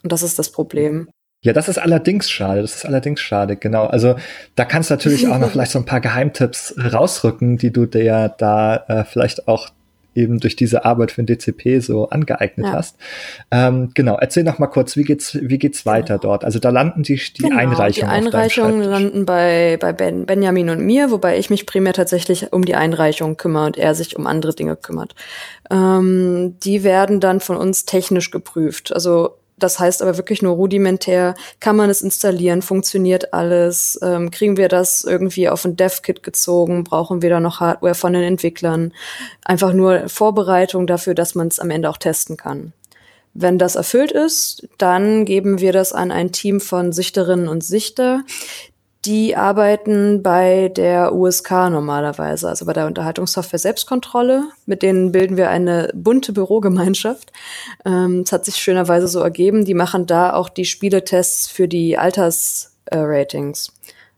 Und 0.03 0.11
das 0.11 0.21
ist 0.21 0.37
das 0.37 0.51
Problem. 0.51 1.07
Ja, 1.43 1.53
das 1.53 1.69
ist 1.69 1.79
allerdings 1.79 2.29
schade. 2.29 2.61
Das 2.61 2.75
ist 2.75 2.85
allerdings 2.85 3.21
schade, 3.21 3.55
genau. 3.55 3.85
Also 3.85 4.15
da 4.55 4.65
kannst 4.65 4.89
du 4.89 4.95
natürlich 4.95 5.27
auch 5.27 5.39
noch 5.39 5.51
vielleicht 5.51 5.71
so 5.71 5.79
ein 5.79 5.85
paar 5.85 6.01
Geheimtipps 6.01 6.75
rausrücken, 6.77 7.57
die 7.57 7.71
du 7.71 7.85
dir 7.85 8.35
da 8.37 8.83
äh, 8.87 9.05
vielleicht 9.05 9.47
auch 9.47 9.69
eben 10.13 10.39
durch 10.39 10.55
diese 10.55 10.85
Arbeit 10.85 11.11
für 11.11 11.23
den 11.23 11.27
DCP 11.27 11.79
so 11.79 12.09
angeeignet 12.09 12.67
ja. 12.67 12.73
hast. 12.73 12.97
Ähm, 13.49 13.91
genau, 13.93 14.17
erzähl 14.17 14.43
noch 14.43 14.59
mal 14.59 14.67
kurz, 14.67 14.97
wie 14.97 15.03
geht's, 15.03 15.37
wie 15.41 15.57
geht's 15.57 15.85
weiter 15.85 16.17
genau. 16.17 16.33
dort? 16.33 16.43
Also 16.43 16.59
da 16.59 16.69
landen 16.69 17.03
die, 17.03 17.15
die 17.15 17.43
genau, 17.43 17.57
Einreichungen. 17.57 18.09
Die 18.09 18.15
Einreichungen 18.15 18.81
landen 18.81 19.25
bei, 19.25 19.77
bei 19.79 19.93
ben, 19.93 20.25
Benjamin 20.25 20.69
und 20.69 20.81
mir, 20.81 21.11
wobei 21.11 21.37
ich 21.37 21.49
mich 21.49 21.65
primär 21.65 21.93
tatsächlich 21.93 22.51
um 22.51 22.65
die 22.65 22.75
Einreichung 22.75 23.37
kümmere 23.37 23.67
und 23.67 23.77
er 23.77 23.95
sich 23.95 24.17
um 24.17 24.27
andere 24.27 24.53
Dinge 24.53 24.75
kümmert. 24.75 25.15
Ähm, 25.69 26.57
die 26.63 26.83
werden 26.83 27.19
dann 27.19 27.39
von 27.39 27.57
uns 27.57 27.85
technisch 27.85 28.31
geprüft. 28.31 28.93
Also 28.93 29.37
das 29.63 29.79
heißt 29.79 30.01
aber 30.01 30.17
wirklich 30.17 30.41
nur 30.41 30.55
rudimentär. 30.55 31.35
Kann 31.59 31.75
man 31.75 31.89
es 31.89 32.01
installieren? 32.01 32.61
Funktioniert 32.61 33.33
alles? 33.33 33.99
Ähm, 34.01 34.31
kriegen 34.31 34.57
wir 34.57 34.67
das 34.67 35.03
irgendwie 35.03 35.49
auf 35.49 35.65
ein 35.65 35.75
Dev-Kit 35.75 36.23
gezogen? 36.23 36.83
Brauchen 36.83 37.21
wir 37.21 37.29
da 37.29 37.39
noch 37.39 37.59
Hardware 37.59 37.95
von 37.95 38.13
den 38.13 38.23
Entwicklern? 38.23 38.93
Einfach 39.45 39.73
nur 39.73 40.09
Vorbereitung 40.09 40.87
dafür, 40.87 41.13
dass 41.13 41.35
man 41.35 41.47
es 41.47 41.59
am 41.59 41.69
Ende 41.69 41.89
auch 41.89 41.97
testen 41.97 42.37
kann. 42.37 42.73
Wenn 43.33 43.57
das 43.57 43.75
erfüllt 43.75 44.11
ist, 44.11 44.67
dann 44.77 45.23
geben 45.23 45.61
wir 45.61 45.71
das 45.71 45.93
an 45.93 46.11
ein 46.11 46.33
Team 46.33 46.59
von 46.59 46.91
Sichterinnen 46.91 47.47
und 47.47 47.63
Sichter, 47.63 48.23
die 49.05 49.35
arbeiten 49.35 50.21
bei 50.21 50.69
der 50.75 51.13
USK 51.15 51.51
normalerweise, 51.71 52.47
also 52.47 52.65
bei 52.65 52.73
der 52.73 52.85
Unterhaltungssoftware 52.85 53.59
Selbstkontrolle. 53.59 54.43
Mit 54.67 54.83
denen 54.83 55.11
bilden 55.11 55.37
wir 55.37 55.49
eine 55.49 55.89
bunte 55.95 56.33
Bürogemeinschaft. 56.33 57.31
Ähm, 57.83 58.21
es 58.25 58.31
hat 58.31 58.45
sich 58.45 58.57
schönerweise 58.57 59.07
so 59.07 59.19
ergeben. 59.19 59.65
Die 59.65 59.73
machen 59.73 60.05
da 60.05 60.33
auch 60.33 60.49
die 60.49 60.65
Spieletests 60.65 61.47
für 61.47 61.67
die 61.67 61.97
Altersratings. 61.97 63.69
Äh, 63.69 63.71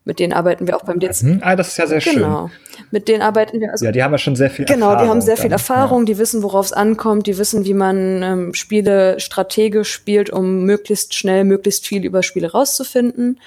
mit 0.06 0.18
denen 0.18 0.34
arbeiten 0.34 0.66
wir 0.66 0.76
auch 0.76 0.84
beim 0.84 1.00
DZ. 1.00 1.22
Mhm. 1.22 1.40
Ah, 1.42 1.56
das 1.56 1.68
ist 1.68 1.78
ja 1.78 1.86
sehr 1.86 2.02
schön. 2.02 2.16
Genau. 2.16 2.50
Mit 2.90 3.08
denen 3.08 3.22
arbeiten 3.22 3.60
wir. 3.60 3.70
Also, 3.70 3.86
ja, 3.86 3.92
die 3.92 4.02
haben 4.02 4.12
ja 4.12 4.18
schon 4.18 4.36
sehr 4.36 4.50
viel 4.50 4.66
genau, 4.66 4.90
Erfahrung. 4.90 4.98
Genau, 4.98 5.04
die 5.04 5.10
haben 5.10 5.20
sehr 5.22 5.36
viel 5.38 5.52
Erfahrung, 5.52 6.00
ja. 6.00 6.04
die 6.04 6.18
wissen, 6.18 6.42
worauf 6.42 6.66
es 6.66 6.72
ankommt, 6.74 7.26
die 7.26 7.38
wissen, 7.38 7.64
wie 7.64 7.72
man 7.72 8.22
ähm, 8.22 8.54
Spiele 8.54 9.18
strategisch 9.18 9.90
spielt, 9.90 10.28
um 10.28 10.64
möglichst 10.64 11.14
schnell, 11.14 11.44
möglichst 11.44 11.86
viel 11.86 12.04
über 12.04 12.22
Spiele 12.22 12.52
rauszufinden. 12.52 13.40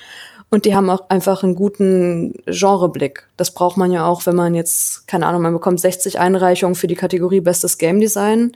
Und 0.49 0.63
die 0.63 0.75
haben 0.75 0.89
auch 0.89 1.09
einfach 1.09 1.43
einen 1.43 1.55
guten 1.55 2.33
Genreblick. 2.45 3.27
Das 3.35 3.53
braucht 3.53 3.75
man 3.75 3.91
ja 3.91 4.07
auch, 4.07 4.25
wenn 4.25 4.35
man 4.35 4.55
jetzt, 4.55 5.07
keine 5.07 5.25
Ahnung, 5.25 5.41
man 5.41 5.53
bekommt 5.53 5.81
60 5.81 6.19
Einreichungen 6.19 6.75
für 6.75 6.87
die 6.87 6.95
Kategorie 6.95 7.41
Bestes 7.41 7.77
Game 7.77 7.99
Design. 7.99 8.53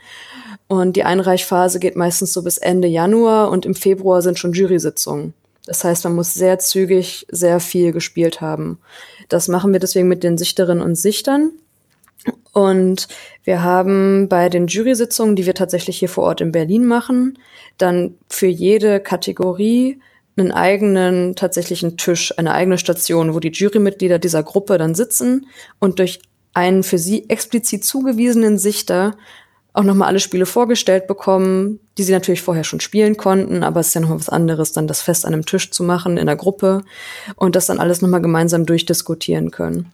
Und 0.68 0.96
die 0.96 1.04
Einreichphase 1.04 1.80
geht 1.80 1.98
meistens 1.98 2.32
so 2.32 2.44
bis 2.44 2.58
Ende 2.58 2.88
Januar 2.88 3.52
und 3.52 3.66
im 3.66 3.76
Februar 3.76 4.22
sind 4.22 4.40
schon 4.40 4.54
Jury-Sitzungen. 4.54 5.34
Das 5.66 5.84
heißt, 5.84 6.06
man 6.06 6.16
muss 6.16 6.34
sehr 6.34 6.60
zügig 6.60 7.28
sehr 7.30 7.60
viel 7.60 7.92
gespielt 7.92 8.40
haben. 8.40 8.80
Das 9.28 9.50
machen 9.50 9.74
wir 9.74 9.80
deswegen 9.80 10.08
mit 10.08 10.24
den 10.24 10.38
Sichterinnen 10.38 10.84
und 10.84 10.96
Sichtern. 10.96 11.52
Und 12.54 13.08
wir 13.44 13.64
haben 13.64 14.30
bei 14.30 14.50
den 14.50 14.68
Jury-Sitzungen, 14.68 15.36
die 15.36 15.46
wir 15.46 15.56
tatsächlich 15.56 16.00
hier 16.00 16.10
vor 16.10 16.24
Ort 16.24 16.42
in 16.42 16.52
Berlin 16.52 16.86
machen, 16.86 17.38
dann 17.78 18.16
für 18.30 18.48
jede 18.48 19.00
Kategorie 19.00 20.00
einen 20.42 20.52
eigenen 20.52 21.36
tatsächlichen 21.36 21.98
Tisch, 21.98 22.38
eine 22.38 22.54
eigene 22.54 22.78
Station, 22.78 23.34
wo 23.34 23.40
die 23.40 23.52
Jurymitglieder 23.52 24.20
dieser 24.20 24.44
Gruppe 24.44 24.78
dann 24.78 24.96
sitzen 24.96 25.48
und 25.80 26.00
durch 26.00 26.20
einen 26.54 26.84
für 26.84 26.98
sie 26.98 27.30
explizit 27.30 27.86
zugewiesenen 27.86 28.58
Sichter 28.58 29.16
auch 29.74 29.84
nochmal 29.84 30.10
alle 30.10 30.20
Spiele 30.20 30.46
vorgestellt 30.46 31.08
bekommen, 31.08 31.80
die 31.98 32.04
sie 32.04 32.12
natürlich 32.12 32.42
vorher 32.42 32.66
schon 32.66 32.82
spielen 32.82 33.16
konnten, 33.16 33.64
aber 33.64 33.80
es 33.80 33.88
ist 33.88 33.94
ja 33.94 34.02
noch 34.02 34.10
was 34.10 34.28
anderes, 34.28 34.74
dann 34.74 34.88
das 34.88 35.02
Fest 35.02 35.26
an 35.26 35.34
einem 35.34 35.46
Tisch 35.46 35.72
zu 35.72 35.84
machen 35.84 36.18
in 36.18 36.26
der 36.26 36.36
Gruppe 36.36 36.84
und 37.36 37.56
das 37.56 37.68
dann 37.68 37.80
alles 37.80 38.02
nochmal 38.02 38.22
gemeinsam 38.22 38.66
durchdiskutieren 38.66 39.52
können. 39.52 39.94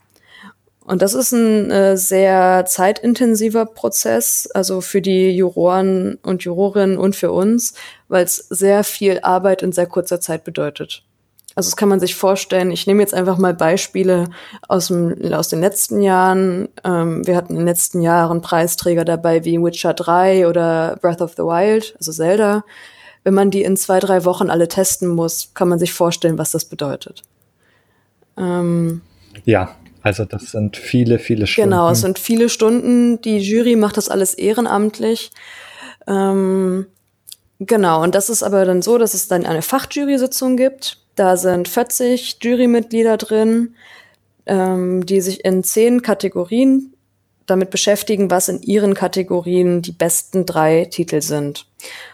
Und 0.87 1.01
das 1.01 1.13
ist 1.13 1.33
ein 1.33 1.69
äh, 1.69 1.97
sehr 1.97 2.63
zeitintensiver 2.65 3.65
Prozess, 3.65 4.47
also 4.53 4.79
für 4.79 5.01
die 5.01 5.31
Juroren 5.31 6.17
und 6.23 6.43
Jurorinnen 6.43 6.97
und 6.97 7.13
für 7.13 7.33
uns, 7.33 7.73
weil 8.07 8.23
es 8.23 8.37
sehr 8.37 8.85
viel 8.85 9.19
Arbeit 9.21 9.63
in 9.63 9.73
sehr 9.73 9.87
kurzer 9.87 10.21
Zeit 10.21 10.45
bedeutet. 10.45 11.03
Also 11.55 11.69
das 11.69 11.75
kann 11.75 11.89
man 11.89 11.99
sich 11.99 12.15
vorstellen. 12.15 12.71
Ich 12.71 12.87
nehme 12.87 13.01
jetzt 13.01 13.13
einfach 13.13 13.37
mal 13.37 13.53
Beispiele 13.53 14.29
aus, 14.69 14.87
dem, 14.87 15.33
aus 15.33 15.49
den 15.49 15.59
letzten 15.59 16.01
Jahren. 16.01 16.69
Ähm, 16.85 17.27
wir 17.27 17.35
hatten 17.35 17.53
in 17.53 17.59
den 17.59 17.67
letzten 17.67 18.01
Jahren 18.01 18.39
Preisträger 18.39 19.03
dabei 19.03 19.43
wie 19.43 19.61
Witcher 19.61 19.93
3 19.93 20.47
oder 20.47 20.97
Breath 21.01 21.21
of 21.21 21.33
the 21.33 21.43
Wild, 21.43 21.95
also 21.97 22.13
Zelda. 22.13 22.63
Wenn 23.25 23.33
man 23.33 23.51
die 23.51 23.63
in 23.63 23.75
zwei, 23.75 23.99
drei 23.99 24.23
Wochen 24.23 24.49
alle 24.49 24.69
testen 24.69 25.09
muss, 25.09 25.51
kann 25.53 25.67
man 25.67 25.79
sich 25.79 25.91
vorstellen, 25.91 26.37
was 26.37 26.51
das 26.51 26.63
bedeutet. 26.63 27.23
Ähm, 28.37 29.01
ja, 29.43 29.75
also 30.07 30.25
das 30.25 30.51
sind 30.51 30.77
viele, 30.77 31.19
viele 31.19 31.47
Stunden. 31.47 31.69
Genau, 31.69 31.89
es 31.91 32.01
sind 32.01 32.19
viele 32.19 32.49
Stunden. 32.49 33.21
Die 33.21 33.37
Jury 33.37 33.75
macht 33.75 33.97
das 33.97 34.09
alles 34.09 34.33
ehrenamtlich. 34.33 35.31
Ähm, 36.07 36.87
genau, 37.59 38.03
und 38.03 38.15
das 38.15 38.29
ist 38.29 38.43
aber 38.43 38.65
dann 38.65 38.81
so, 38.81 38.97
dass 38.97 39.13
es 39.13 39.27
dann 39.27 39.45
eine 39.45 39.61
Fachjury-Sitzung 39.61 40.57
gibt 40.57 40.97
da 41.17 41.35
sind 41.35 41.67
40 41.67 42.37
Jurymitglieder 42.41 43.17
drin, 43.17 43.75
ähm, 44.45 45.05
die 45.05 45.19
sich 45.19 45.43
in 45.43 45.63
zehn 45.63 46.01
Kategorien 46.01 46.93
damit 47.47 47.69
beschäftigen, 47.69 48.29
was 48.29 48.49
in 48.49 48.61
ihren 48.61 48.93
Kategorien 48.93 49.81
die 49.81 49.93
besten 49.93 50.45
drei 50.45 50.85
Titel 50.85 51.21
sind. 51.21 51.65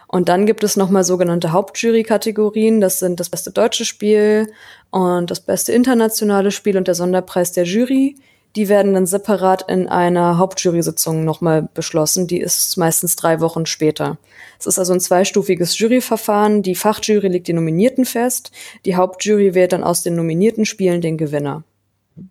Und 0.06 0.28
dann 0.28 0.46
gibt 0.46 0.64
es 0.64 0.76
nochmal 0.76 1.04
sogenannte 1.04 1.52
Hauptjury-Kategorien. 1.52 2.80
Das 2.80 2.98
sind 2.98 3.20
das 3.20 3.28
beste 3.28 3.50
deutsche 3.50 3.84
Spiel 3.84 4.50
und 4.94 5.28
das 5.28 5.40
beste 5.40 5.72
internationale 5.72 6.52
Spiel 6.52 6.76
und 6.76 6.86
der 6.86 6.94
Sonderpreis 6.94 7.50
der 7.50 7.64
Jury. 7.64 8.14
Die 8.54 8.68
werden 8.68 8.94
dann 8.94 9.06
separat 9.06 9.68
in 9.68 9.88
einer 9.88 10.38
Hauptjury-Sitzung 10.38 11.24
nochmal 11.24 11.68
beschlossen. 11.74 12.28
Die 12.28 12.38
ist 12.38 12.76
meistens 12.76 13.16
drei 13.16 13.40
Wochen 13.40 13.66
später. 13.66 14.18
Es 14.60 14.68
ist 14.68 14.78
also 14.78 14.92
ein 14.92 15.00
zweistufiges 15.00 15.76
Juryverfahren. 15.80 16.62
Die 16.62 16.76
Fachjury 16.76 17.26
legt 17.26 17.48
die 17.48 17.54
Nominierten 17.54 18.04
fest. 18.04 18.52
Die 18.84 18.94
Hauptjury 18.94 19.56
wählt 19.56 19.72
dann 19.72 19.82
aus 19.82 20.04
den 20.04 20.14
nominierten 20.14 20.64
Spielen 20.64 21.00
den 21.00 21.18
Gewinner. 21.18 21.64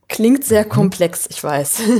Klingt 0.08 0.46
sehr 0.46 0.63
mhm. 0.63 0.70
komplex, 0.70 1.27
ich 1.29 1.43
weiß. 1.43 1.82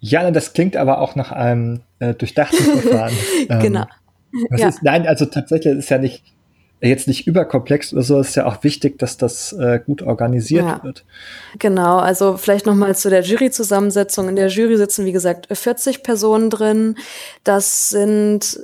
Ja, 0.00 0.30
das 0.30 0.52
klingt 0.52 0.76
aber 0.76 1.00
auch 1.00 1.16
nach 1.16 1.32
einem 1.32 1.80
äh, 1.98 2.14
durchdachten 2.14 2.64
Verfahren. 2.64 3.12
genau. 3.60 3.84
Ähm, 4.32 4.58
ja. 4.58 4.68
ist, 4.68 4.80
nein, 4.84 5.08
also 5.08 5.26
tatsächlich 5.26 5.76
ist 5.76 5.90
ja 5.90 5.98
nicht 5.98 6.22
jetzt 6.80 7.08
nicht 7.08 7.26
überkomplex 7.26 7.92
oder 7.92 8.02
so, 8.02 8.20
ist 8.20 8.36
ja 8.36 8.46
auch 8.46 8.62
wichtig, 8.62 8.98
dass 8.98 9.16
das 9.16 9.52
äh, 9.52 9.80
gut 9.84 10.02
organisiert 10.02 10.64
ja. 10.64 10.80
wird. 10.82 11.04
Genau, 11.58 11.98
also 11.98 12.36
vielleicht 12.36 12.66
nochmal 12.66 12.94
zu 12.96 13.10
der 13.10 13.22
Jury-Zusammensetzung. 13.22 14.28
In 14.28 14.36
der 14.36 14.48
Jury 14.48 14.76
sitzen, 14.76 15.04
wie 15.04 15.12
gesagt, 15.12 15.48
40 15.50 16.02
Personen 16.02 16.50
drin. 16.50 16.96
Das 17.44 17.88
sind 17.88 18.60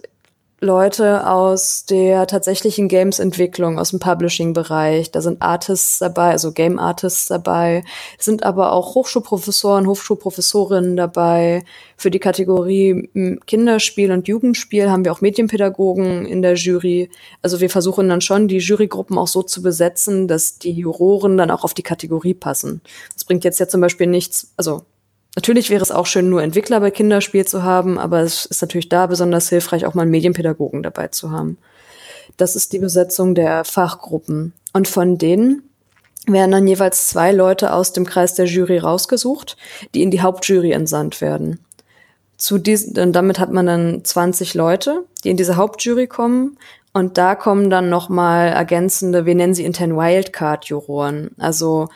Leute 0.64 1.28
aus 1.28 1.84
der 1.84 2.26
tatsächlichen 2.26 2.88
Games-Entwicklung, 2.88 3.78
aus 3.78 3.90
dem 3.90 4.00
Publishing-Bereich. 4.00 5.12
Da 5.12 5.20
sind 5.20 5.40
Artists 5.42 5.98
dabei, 5.98 6.30
also 6.30 6.50
Game-Artists 6.52 7.26
dabei, 7.28 7.84
sind 8.18 8.42
aber 8.42 8.72
auch 8.72 8.94
Hochschulprofessoren, 8.94 9.86
Hochschulprofessorinnen 9.86 10.96
dabei. 10.96 11.62
Für 11.96 12.10
die 12.10 12.18
Kategorie 12.18 13.08
Kinderspiel 13.46 14.10
und 14.10 14.26
Jugendspiel 14.26 14.90
haben 14.90 15.04
wir 15.04 15.12
auch 15.12 15.20
Medienpädagogen 15.20 16.26
in 16.26 16.42
der 16.42 16.54
Jury. 16.54 17.10
Also 17.42 17.60
wir 17.60 17.70
versuchen 17.70 18.08
dann 18.08 18.20
schon, 18.20 18.48
die 18.48 18.58
Jurygruppen 18.58 19.18
auch 19.18 19.28
so 19.28 19.42
zu 19.42 19.62
besetzen, 19.62 20.26
dass 20.26 20.58
die 20.58 20.72
Juroren 20.72 21.36
dann 21.36 21.50
auch 21.50 21.64
auf 21.64 21.74
die 21.74 21.82
Kategorie 21.82 22.34
passen. 22.34 22.80
Das 23.12 23.24
bringt 23.24 23.44
jetzt 23.44 23.60
ja 23.60 23.68
zum 23.68 23.80
Beispiel 23.80 24.06
nichts, 24.06 24.52
also 24.56 24.82
Natürlich 25.36 25.68
wäre 25.70 25.82
es 25.82 25.90
auch 25.90 26.06
schön, 26.06 26.30
nur 26.30 26.42
Entwickler 26.42 26.80
bei 26.80 26.90
Kinderspiel 26.90 27.44
zu 27.44 27.64
haben, 27.64 27.98
aber 27.98 28.20
es 28.20 28.46
ist 28.46 28.62
natürlich 28.62 28.88
da 28.88 29.06
besonders 29.06 29.48
hilfreich, 29.48 29.84
auch 29.84 29.94
mal 29.94 30.02
einen 30.02 30.12
Medienpädagogen 30.12 30.82
dabei 30.82 31.08
zu 31.08 31.32
haben. 31.32 31.58
Das 32.36 32.56
ist 32.56 32.72
die 32.72 32.78
Besetzung 32.78 33.34
der 33.34 33.64
Fachgruppen. 33.64 34.52
Und 34.72 34.88
von 34.88 35.18
denen 35.18 35.62
werden 36.26 36.52
dann 36.52 36.66
jeweils 36.66 37.08
zwei 37.08 37.32
Leute 37.32 37.72
aus 37.72 37.92
dem 37.92 38.04
Kreis 38.04 38.34
der 38.34 38.46
Jury 38.46 38.78
rausgesucht, 38.78 39.56
die 39.94 40.02
in 40.02 40.10
die 40.10 40.22
Hauptjury 40.22 40.72
entsandt 40.72 41.20
werden. 41.20 41.60
Zu 42.36 42.58
diesen, 42.58 42.98
und 42.98 43.12
damit 43.12 43.38
hat 43.38 43.52
man 43.52 43.66
dann 43.66 44.04
20 44.04 44.54
Leute, 44.54 45.04
die 45.22 45.30
in 45.30 45.36
diese 45.36 45.56
Hauptjury 45.56 46.06
kommen. 46.06 46.58
Und 46.92 47.18
da 47.18 47.34
kommen 47.34 47.70
dann 47.70 47.90
nochmal 47.90 48.48
ergänzende, 48.48 49.26
wir 49.26 49.34
nennen 49.34 49.54
sie 49.54 49.64
intern 49.64 49.96
Wildcard-Juroren. 49.96 51.32
Also 51.38 51.88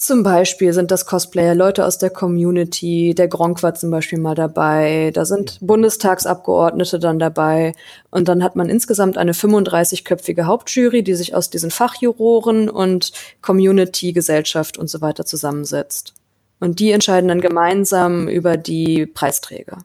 zum 0.00 0.22
Beispiel 0.22 0.72
sind 0.72 0.90
das 0.90 1.04
Cosplayer, 1.04 1.54
Leute 1.54 1.84
aus 1.84 1.98
der 1.98 2.08
Community, 2.08 3.14
der 3.14 3.28
Gronk 3.28 3.62
war 3.62 3.74
zum 3.74 3.90
Beispiel 3.90 4.18
mal 4.18 4.34
dabei, 4.34 5.10
da 5.12 5.26
sind 5.26 5.58
Bundestagsabgeordnete 5.60 6.98
dann 6.98 7.18
dabei 7.18 7.74
und 8.08 8.26
dann 8.26 8.42
hat 8.42 8.56
man 8.56 8.70
insgesamt 8.70 9.18
eine 9.18 9.32
35-köpfige 9.32 10.44
Hauptjury, 10.44 11.02
die 11.02 11.14
sich 11.14 11.34
aus 11.34 11.50
diesen 11.50 11.70
Fachjuroren 11.70 12.70
und 12.70 13.12
Community, 13.42 14.14
Gesellschaft 14.14 14.78
und 14.78 14.88
so 14.88 15.02
weiter 15.02 15.26
zusammensetzt. 15.26 16.14
Und 16.60 16.80
die 16.80 16.92
entscheiden 16.92 17.28
dann 17.28 17.42
gemeinsam 17.42 18.26
über 18.26 18.56
die 18.56 19.04
Preisträger. 19.04 19.84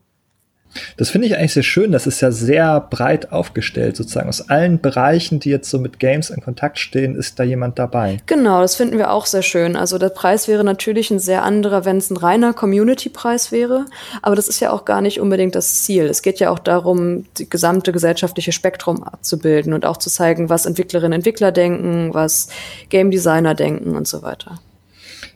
Das 0.98 1.10
finde 1.10 1.28
ich 1.28 1.38
eigentlich 1.38 1.54
sehr 1.54 1.64
schön. 1.64 1.92
Das 1.92 2.08
ist 2.08 2.22
ja 2.22 2.32
sehr 2.32 2.80
breit 2.80 3.32
aufgestellt, 3.32 3.96
sozusagen. 3.96 4.30
Aus 4.30 4.50
allen 4.50 4.80
Bereichen, 4.80 5.40
die 5.40 5.50
jetzt 5.50 5.70
so 5.70 5.80
mit 5.80 6.00
Games 6.00 6.30
in 6.30 6.42
Kontakt 6.42 6.80
stehen, 6.80 7.16
ist 7.16 7.40
da 7.40 7.44
jemand 7.44 7.80
dabei. 7.80 8.18
Genau, 8.26 8.62
das 8.62 8.76
finden 8.76 8.98
wir 8.98 9.12
auch 9.12 9.26
sehr 9.26 9.42
schön. 9.42 9.76
Also 9.76 9.98
der 9.98 10.10
Preis 10.10 10.48
wäre 10.48 10.64
natürlich 10.64 11.12
ein 11.12 11.20
sehr 11.20 11.44
anderer, 11.44 11.86
wenn 11.86 11.98
es 11.98 12.10
ein 12.10 12.18
reiner 12.18 12.54
Community-Preis 12.54 13.52
wäre. 13.52 13.86
Aber 14.22 14.36
das 14.36 14.48
ist 14.48 14.60
ja 14.60 14.72
auch 14.72 14.86
gar 14.86 15.02
nicht 15.02 15.20
unbedingt 15.20 15.56
das 15.56 15.84
Ziel. 15.84 16.06
Es 16.06 16.22
geht 16.22 16.40
ja 16.40 16.50
auch 16.50 16.60
darum, 16.60 17.26
die 17.38 17.50
gesamte 17.50 17.92
gesellschaftliche 17.92 18.52
Spektrum 18.52 19.04
abzubilden 19.04 19.74
und 19.74 19.86
auch 19.86 19.98
zu 19.98 20.10
zeigen, 20.10 20.50
was 20.50 20.66
Entwicklerinnen 20.66 21.14
und 21.14 21.16
Entwickler 21.16 21.52
denken, 21.52 22.14
was 22.14 22.50
Game 22.90 23.12
Designer 23.12 23.56
denken 23.56 23.96
und 23.96 24.08
so 24.08 24.22
weiter. 24.22 24.60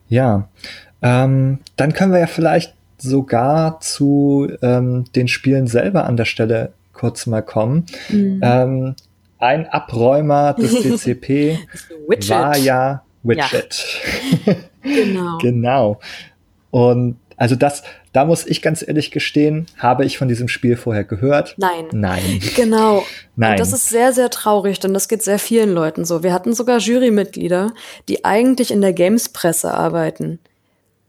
Ja, 0.08 0.50
ähm, 1.02 1.60
dann 1.76 1.94
können 1.94 2.12
wir 2.12 2.20
ja 2.20 2.28
vielleicht 2.28 2.74
sogar 3.02 3.80
zu 3.82 4.48
ähm, 4.62 5.06
den 5.16 5.28
Spielen 5.28 5.68
selber 5.68 6.06
an 6.06 6.18
der 6.18 6.26
Stelle 6.26 6.74
kurz 6.94 7.26
mal 7.26 7.42
kommen. 7.42 7.86
Mhm. 8.10 8.42
Ähm, 8.44 8.96
ein 9.38 9.68
Abräumer 9.68 10.54
des 10.54 10.74
DCP 10.82 11.60
war 12.28 12.58
ja 12.58 13.04
Widget. 13.24 13.86
Ja. 14.46 14.56
genau. 14.84 15.38
genau. 15.40 16.00
Und 16.72 17.18
also 17.40 17.56
das, 17.56 17.84
da 18.12 18.26
muss 18.26 18.46
ich 18.46 18.62
ganz 18.62 18.86
ehrlich 18.86 19.12
gestehen, 19.12 19.68
habe 19.78 20.04
ich 20.04 20.18
von 20.18 20.28
diesem 20.28 20.50
Spiel 20.50 20.76
vorher 20.76 21.06
gehört? 21.06 21.56
Nein. 21.58 21.86
Nein. 21.94 22.42
Genau. 22.56 23.06
Nein. 23.38 23.52
Und 23.52 23.60
das 23.62 23.72
ist 23.72 23.88
sehr, 23.88 24.12
sehr 24.12 24.30
traurig, 24.30 24.80
denn 24.80 24.94
das 24.94 25.08
geht 25.08 25.24
sehr 25.24 25.40
vielen 25.40 25.74
Leuten 25.74 26.04
so. 26.04 26.22
Wir 26.22 26.34
hatten 26.34 26.54
sogar 26.54 26.80
Jurymitglieder, 26.80 27.72
die 28.10 28.26
eigentlich 28.26 28.72
in 28.72 28.82
der 28.82 28.92
Games-Presse 28.92 29.74
arbeiten. 29.74 30.40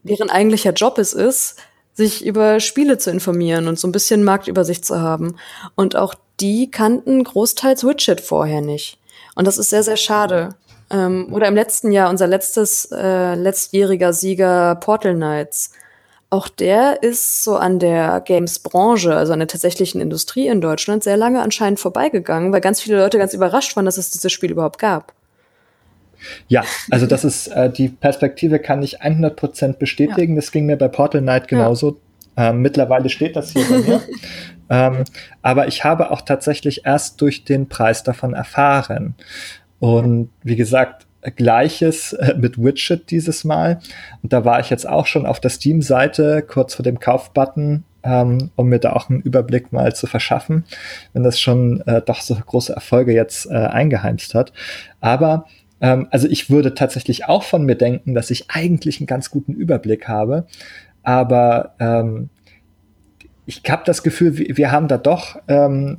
Deren 0.05 0.31
eigentlicher 0.31 0.73
Job 0.73 0.99
es 0.99 1.15
ist, 1.15 1.57
sich 2.01 2.25
über 2.25 2.61
Spiele 2.61 2.97
zu 2.97 3.11
informieren 3.11 3.69
und 3.69 3.79
so 3.79 3.87
ein 3.87 3.93
bisschen 3.93 4.25
Marktübersicht 4.25 4.87
zu 4.87 5.03
haben. 5.03 5.37
Und 5.75 5.97
auch 5.97 6.15
die 6.41 6.71
kannten 6.71 7.23
großteils 7.23 7.85
Widget 7.85 8.23
vorher 8.23 8.63
nicht. 8.63 8.99
Und 9.35 9.47
das 9.47 9.59
ist 9.59 9.69
sehr, 9.69 9.83
sehr 9.83 9.99
schade. 9.99 10.55
Ähm, 10.91 11.29
oder 11.31 11.47
im 11.47 11.55
letzten 11.55 11.93
Jahr 11.93 12.09
unser 12.09 12.27
letztes, 12.27 12.89
äh, 12.91 13.35
letztjähriger 13.35 14.15
Sieger 14.15 14.77
Portal 14.77 15.15
Knights. 15.15 15.73
Auch 16.31 16.49
der 16.49 17.03
ist 17.03 17.45
so 17.45 17.57
an 17.57 17.79
der 17.79 18.23
Games-Branche, 18.23 19.15
also 19.15 19.35
an 19.35 19.41
der 19.41 19.49
tatsächlichen 19.49 20.01
Industrie 20.01 20.47
in 20.47 20.63
Deutschland, 20.63 21.05
sehr 21.05 21.19
lange 21.19 21.43
anscheinend 21.43 21.81
vorbeigegangen, 21.81 22.51
weil 22.51 22.63
ganz 22.63 22.81
viele 22.81 22.97
Leute 22.97 23.19
ganz 23.19 23.35
überrascht 23.35 23.77
waren, 23.77 23.85
dass 23.85 23.99
es 23.99 24.09
dieses 24.09 24.33
Spiel 24.33 24.53
überhaupt 24.53 24.79
gab. 24.79 25.13
Ja, 26.49 26.65
also 26.91 27.07
das 27.07 27.25
ist 27.25 27.49
äh, 27.49 27.71
die 27.71 27.89
Perspektive 27.89 28.59
kann 28.59 28.83
ich 28.83 29.03
100% 29.03 29.79
bestätigen. 29.79 30.35
Ja. 30.35 30.41
Das 30.41 30.53
ging 30.53 30.67
mir 30.67 30.77
bei 30.77 30.89
Portal 30.89 31.23
Knight 31.23 31.49
genauso. 31.49 32.01
Ja. 32.37 32.51
Ähm, 32.51 32.63
mittlerweile 32.63 33.09
steht 33.09 33.37
das 33.37 33.51
hier 33.51 33.65
bei 33.69 33.79
mir. 33.79 34.01
ähm, 34.71 35.05
aber 35.43 35.69
ich 35.69 35.85
habe 35.85 36.11
auch 36.11 36.23
tatsächlich 36.23 36.87
erst 36.87 37.21
durch 37.21 37.45
den 37.45 37.69
Preis 37.69 38.03
davon 38.03 38.35
erfahren. 38.35 39.15
Und 39.79 40.31
wie 40.43 40.57
gesagt, 40.57 41.07
Gleiches 41.37 42.15
äh, 42.15 42.35
mit 42.37 42.57
Widget 42.59 43.11
dieses 43.11 43.45
Mal. 43.45 43.81
Und 44.23 44.33
da 44.33 44.45
war 44.45 44.61
ich 44.61 44.71
jetzt 44.71 44.89
auch 44.89 45.07
schon 45.07 45.27
auf 45.27 45.41
der 45.41 45.51
Steam-Seite 45.51 46.43
kurz 46.43 46.75
vor 46.75 46.83
dem 46.83 46.99
Kaufbutton, 46.99 47.85
ähm, 48.03 48.51
um 48.57 48.69
mir 48.69 48.79
da 48.79 48.93
auch 48.93 49.11
einen 49.11 49.21
Überblick 49.21 49.73
mal 49.73 49.95
zu 49.95 50.07
verschaffen, 50.07 50.65
wenn 51.13 51.23
das 51.23 51.39
schon 51.39 51.83
äh, 51.83 52.01
doch 52.01 52.23
so 52.23 52.35
große 52.35 52.73
Erfolge 52.73 53.13
jetzt 53.13 53.47
äh, 53.51 53.55
eingeheimst 53.55 54.35
hat. 54.35 54.53
Aber 55.01 55.45
Ähm, 55.81 56.09
also 56.11 56.29
ich 56.29 56.51
würde 56.51 56.75
tatsächlich 56.75 57.27
auch 57.27 57.43
von 57.43 57.65
mir 57.65 57.77
denken, 57.77 58.15
dass 58.15 58.31
ich 58.31 58.51
eigentlich 58.51 59.01
einen 59.01 59.07
ganz 59.07 59.31
guten 59.31 59.53
Überblick 59.53 60.09
habe, 60.09 60.47
aber 61.03 61.75
ähm, 61.79 62.29
ich 63.47 63.63
habe 63.69 63.83
das 63.85 64.03
Gefühl, 64.03 64.39
wir 64.39 64.71
haben 64.71 64.87
da 64.87 64.99
doch 64.99 65.41
ähm, 65.49 65.99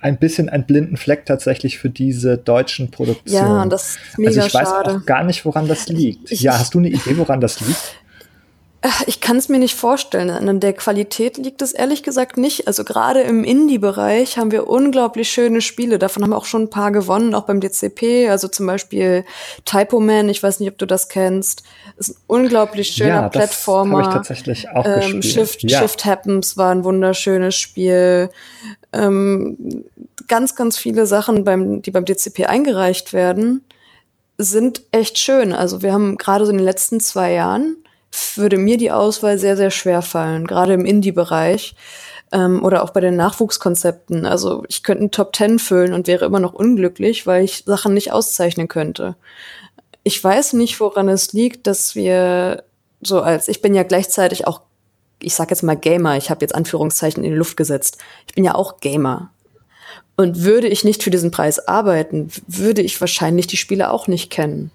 ein 0.00 0.18
bisschen 0.18 0.48
einen 0.48 0.64
blinden 0.64 0.96
Fleck 0.96 1.26
tatsächlich 1.26 1.78
für 1.78 1.90
diese 1.90 2.38
deutschen 2.38 2.90
Produktionen. 2.90 3.62
Ja, 3.62 3.66
das 3.66 3.96
ist 3.96 4.18
mega 4.18 4.28
Also 4.28 4.46
ich 4.46 4.54
weiß 4.54 4.68
schade. 4.68 4.90
auch 4.96 5.06
gar 5.06 5.24
nicht, 5.24 5.44
woran 5.44 5.66
das 5.66 5.88
liegt. 5.88 6.30
Ich, 6.30 6.40
ja, 6.42 6.58
hast 6.58 6.74
du 6.74 6.78
eine 6.78 6.88
Idee, 6.88 7.16
woran 7.16 7.40
das 7.40 7.60
liegt? 7.60 7.99
Ich 9.06 9.20
kann 9.20 9.36
es 9.36 9.50
mir 9.50 9.58
nicht 9.58 9.74
vorstellen. 9.74 10.30
An 10.30 10.58
der 10.58 10.72
Qualität 10.72 11.36
liegt 11.36 11.60
es 11.60 11.72
ehrlich 11.72 12.02
gesagt 12.02 12.38
nicht. 12.38 12.66
Also 12.66 12.82
gerade 12.82 13.20
im 13.20 13.44
Indie-Bereich 13.44 14.38
haben 14.38 14.52
wir 14.52 14.68
unglaublich 14.68 15.30
schöne 15.30 15.60
Spiele. 15.60 15.98
Davon 15.98 16.22
haben 16.22 16.30
wir 16.30 16.38
auch 16.38 16.46
schon 16.46 16.62
ein 16.62 16.70
paar 16.70 16.90
gewonnen, 16.90 17.34
auch 17.34 17.42
beim 17.42 17.60
DCP. 17.60 18.30
Also 18.30 18.48
zum 18.48 18.66
Beispiel 18.66 19.26
Typo 19.66 20.00
Man, 20.00 20.30
ich 20.30 20.42
weiß 20.42 20.60
nicht, 20.60 20.70
ob 20.70 20.78
du 20.78 20.86
das 20.86 21.10
kennst. 21.10 21.62
Ist 21.98 22.10
ein 22.10 22.16
unglaublich 22.26 22.88
schöner 22.88 23.08
ja, 23.08 23.22
das 23.28 23.32
Plattformer. 23.32 24.00
Ich 24.00 24.08
tatsächlich 24.08 24.70
auch 24.70 24.86
ähm, 24.86 25.20
gespielt. 25.20 25.24
Shift, 25.26 25.62
ja. 25.64 25.80
Shift 25.80 26.06
Happens 26.06 26.56
war 26.56 26.70
ein 26.70 26.82
wunderschönes 26.82 27.56
Spiel. 27.56 28.30
Ähm, 28.94 29.84
ganz, 30.26 30.54
ganz 30.54 30.78
viele 30.78 31.04
Sachen, 31.04 31.44
beim, 31.44 31.82
die 31.82 31.90
beim 31.90 32.06
DCP 32.06 32.46
eingereicht 32.46 33.12
werden, 33.12 33.62
sind 34.38 34.84
echt 34.90 35.18
schön. 35.18 35.52
Also 35.52 35.82
wir 35.82 35.92
haben 35.92 36.16
gerade 36.16 36.46
so 36.46 36.50
in 36.50 36.56
den 36.56 36.64
letzten 36.64 36.98
zwei 37.00 37.32
Jahren 37.32 37.76
würde 38.34 38.56
mir 38.56 38.76
die 38.76 38.90
Auswahl 38.90 39.38
sehr, 39.38 39.56
sehr 39.56 39.70
schwer 39.70 40.02
fallen, 40.02 40.46
gerade 40.46 40.74
im 40.74 40.84
Indie-Bereich 40.84 41.74
ähm, 42.32 42.64
oder 42.64 42.82
auch 42.82 42.90
bei 42.90 43.00
den 43.00 43.16
Nachwuchskonzepten. 43.16 44.26
Also 44.26 44.64
ich 44.68 44.82
könnte 44.82 45.00
einen 45.00 45.10
Top 45.10 45.32
Ten 45.32 45.58
füllen 45.58 45.92
und 45.92 46.06
wäre 46.06 46.24
immer 46.24 46.40
noch 46.40 46.52
unglücklich, 46.52 47.26
weil 47.26 47.44
ich 47.44 47.64
Sachen 47.66 47.94
nicht 47.94 48.12
auszeichnen 48.12 48.68
könnte. 48.68 49.16
Ich 50.02 50.22
weiß 50.22 50.54
nicht, 50.54 50.80
woran 50.80 51.08
es 51.08 51.32
liegt, 51.32 51.66
dass 51.66 51.94
wir 51.94 52.64
so 53.00 53.20
als, 53.20 53.48
ich 53.48 53.62
bin 53.62 53.74
ja 53.74 53.82
gleichzeitig 53.82 54.46
auch, 54.46 54.62
ich 55.22 55.34
sag 55.34 55.50
jetzt 55.50 55.62
mal 55.62 55.76
Gamer, 55.76 56.16
ich 56.16 56.30
habe 56.30 56.40
jetzt 56.42 56.54
Anführungszeichen 56.54 57.22
in 57.22 57.30
die 57.30 57.36
Luft 57.36 57.56
gesetzt. 57.56 57.98
Ich 58.26 58.34
bin 58.34 58.44
ja 58.44 58.54
auch 58.54 58.80
Gamer. 58.80 59.30
Und 60.16 60.42
würde 60.42 60.68
ich 60.68 60.84
nicht 60.84 61.02
für 61.02 61.10
diesen 61.10 61.30
Preis 61.30 61.66
arbeiten, 61.66 62.30
würde 62.46 62.82
ich 62.82 63.00
wahrscheinlich 63.00 63.46
die 63.46 63.56
Spiele 63.56 63.90
auch 63.90 64.06
nicht 64.06 64.30
kennen. 64.30 64.70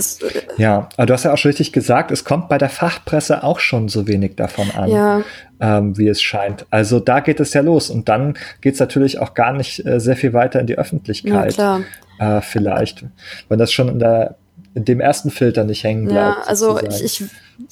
Also, 0.00 0.26
ja, 0.56 0.88
aber 0.96 1.06
du 1.06 1.14
hast 1.14 1.24
ja 1.24 1.32
auch 1.32 1.38
schon 1.38 1.50
richtig 1.50 1.72
gesagt, 1.72 2.10
es 2.10 2.24
kommt 2.24 2.48
bei 2.48 2.58
der 2.58 2.68
Fachpresse 2.68 3.42
auch 3.42 3.60
schon 3.60 3.88
so 3.88 4.06
wenig 4.06 4.36
davon 4.36 4.70
an, 4.70 4.90
ja. 4.90 5.22
ähm, 5.60 5.96
wie 5.96 6.08
es 6.08 6.20
scheint. 6.20 6.66
Also 6.70 7.00
da 7.00 7.20
geht 7.20 7.40
es 7.40 7.52
ja 7.54 7.60
los 7.60 7.90
und 7.90 8.08
dann 8.08 8.36
geht 8.60 8.74
es 8.74 8.80
natürlich 8.80 9.18
auch 9.18 9.34
gar 9.34 9.52
nicht 9.52 9.84
äh, 9.86 10.00
sehr 10.00 10.16
viel 10.16 10.32
weiter 10.32 10.60
in 10.60 10.66
die 10.66 10.78
Öffentlichkeit. 10.78 11.56
Ja, 11.56 11.80
äh, 12.18 12.40
vielleicht, 12.40 13.04
wenn 13.48 13.58
das 13.58 13.72
schon 13.72 13.88
in, 13.88 13.98
der, 13.98 14.36
in 14.74 14.84
dem 14.84 15.00
ersten 15.00 15.30
Filter 15.30 15.64
nicht 15.64 15.84
hängen 15.84 16.06
bleibt. 16.06 16.38
Ja, 16.38 16.42
also 16.44 16.78
ich, 16.80 17.02
ich 17.02 17.24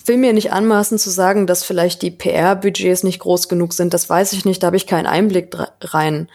will 0.06 0.16
mir 0.16 0.32
nicht 0.32 0.52
anmaßen 0.52 0.98
zu 0.98 1.10
sagen, 1.10 1.46
dass 1.46 1.64
vielleicht 1.64 2.02
die 2.02 2.10
PR-Budgets 2.10 3.04
nicht 3.04 3.20
groß 3.20 3.48
genug 3.48 3.72
sind. 3.72 3.94
Das 3.94 4.08
weiß 4.08 4.32
ich 4.32 4.44
nicht, 4.44 4.62
da 4.62 4.68
habe 4.68 4.76
ich 4.76 4.86
keinen 4.86 5.06
Einblick 5.06 5.56
rein. 5.80 6.28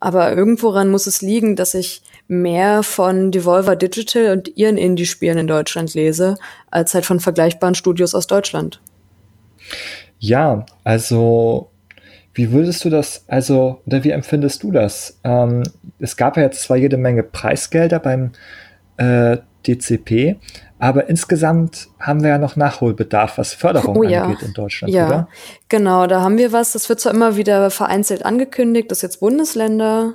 Aber 0.00 0.32
irgendworan 0.32 0.90
muss 0.90 1.06
es 1.06 1.22
liegen, 1.22 1.56
dass 1.56 1.74
ich 1.74 2.02
mehr 2.28 2.82
von 2.82 3.32
Devolver 3.32 3.74
Digital 3.74 4.32
und 4.32 4.56
ihren 4.56 4.76
Indie-Spielen 4.76 5.38
in 5.38 5.46
Deutschland 5.46 5.94
lese, 5.94 6.36
als 6.70 6.94
halt 6.94 7.06
von 7.06 7.20
vergleichbaren 7.20 7.74
Studios 7.74 8.14
aus 8.14 8.26
Deutschland. 8.26 8.80
Ja, 10.18 10.66
also 10.84 11.70
wie 12.34 12.52
würdest 12.52 12.84
du 12.84 12.90
das, 12.90 13.24
also, 13.26 13.80
oder 13.86 14.04
wie 14.04 14.10
empfindest 14.10 14.62
du 14.62 14.70
das? 14.70 15.18
Ähm, 15.24 15.64
es 15.98 16.16
gab 16.16 16.36
ja 16.36 16.44
jetzt 16.44 16.62
zwar 16.62 16.76
jede 16.76 16.96
Menge 16.96 17.22
Preisgelder 17.22 17.98
beim 17.98 18.30
äh, 18.98 19.38
DCP, 19.66 20.36
aber 20.78 21.08
insgesamt 21.08 21.88
haben 21.98 22.22
wir 22.22 22.30
ja 22.30 22.38
noch 22.38 22.54
Nachholbedarf, 22.54 23.38
was 23.38 23.54
Förderung 23.54 23.96
oh, 23.96 24.02
ja. 24.04 24.24
angeht 24.24 24.42
in 24.42 24.52
Deutschland, 24.52 24.94
ja, 24.94 25.06
oder? 25.06 25.28
Genau, 25.68 26.06
da 26.06 26.20
haben 26.20 26.38
wir 26.38 26.52
was. 26.52 26.72
Das 26.72 26.88
wird 26.88 27.00
zwar 27.00 27.12
immer 27.12 27.36
wieder 27.36 27.70
vereinzelt 27.70 28.24
angekündigt, 28.24 28.90
dass 28.90 29.02
jetzt 29.02 29.18
Bundesländer 29.18 30.14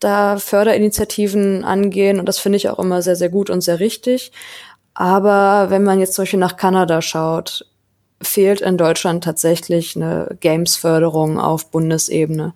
da 0.00 0.38
Förderinitiativen 0.38 1.64
angehen 1.64 2.18
und 2.18 2.26
das 2.26 2.38
finde 2.38 2.56
ich 2.56 2.68
auch 2.68 2.78
immer 2.78 3.02
sehr, 3.02 3.16
sehr 3.16 3.28
gut 3.28 3.50
und 3.50 3.60
sehr 3.60 3.80
richtig. 3.80 4.32
Aber 4.94 5.70
wenn 5.70 5.84
man 5.84 6.00
jetzt 6.00 6.14
zum 6.14 6.22
Beispiel 6.22 6.38
nach 6.40 6.56
Kanada 6.56 7.00
schaut, 7.00 7.66
fehlt 8.22 8.60
in 8.60 8.76
Deutschland 8.76 9.24
tatsächlich 9.24 9.96
eine 9.96 10.36
Games-Förderung 10.40 11.38
auf 11.38 11.70
Bundesebene. 11.70 12.54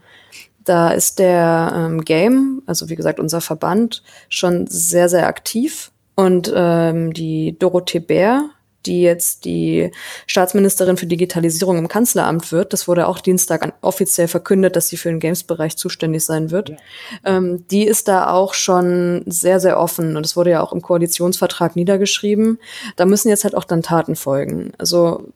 Da 0.64 0.90
ist 0.90 1.18
der 1.18 1.72
ähm, 1.74 2.04
Game, 2.04 2.62
also 2.66 2.88
wie 2.88 2.96
gesagt 2.96 3.20
unser 3.20 3.40
Verband, 3.40 4.02
schon 4.28 4.66
sehr, 4.66 5.08
sehr 5.08 5.26
aktiv. 5.26 5.90
Und 6.16 6.52
ähm, 6.54 7.12
die 7.12 7.58
Dorothee 7.58 7.98
Bär, 7.98 8.50
die 8.86 9.02
jetzt 9.02 9.44
die 9.44 9.90
Staatsministerin 10.26 10.96
für 10.96 11.06
Digitalisierung 11.06 11.78
im 11.78 11.88
Kanzleramt 11.88 12.52
wird. 12.52 12.72
Das 12.72 12.88
wurde 12.88 13.08
auch 13.08 13.20
Dienstag 13.20 13.74
offiziell 13.80 14.28
verkündet, 14.28 14.76
dass 14.76 14.88
sie 14.88 14.96
für 14.96 15.08
den 15.08 15.20
Games-Bereich 15.20 15.76
zuständig 15.76 16.24
sein 16.24 16.50
wird. 16.50 16.70
Ja. 16.70 16.76
Ähm, 17.24 17.66
die 17.68 17.84
ist 17.84 18.08
da 18.08 18.30
auch 18.30 18.54
schon 18.54 19.22
sehr, 19.26 19.60
sehr 19.60 19.78
offen 19.78 20.16
und 20.16 20.26
es 20.26 20.36
wurde 20.36 20.50
ja 20.50 20.62
auch 20.62 20.72
im 20.72 20.82
Koalitionsvertrag 20.82 21.76
niedergeschrieben. 21.76 22.58
Da 22.96 23.04
müssen 23.04 23.28
jetzt 23.28 23.44
halt 23.44 23.54
auch 23.54 23.64
dann 23.64 23.82
Taten 23.82 24.16
folgen. 24.16 24.72
Also 24.78 25.32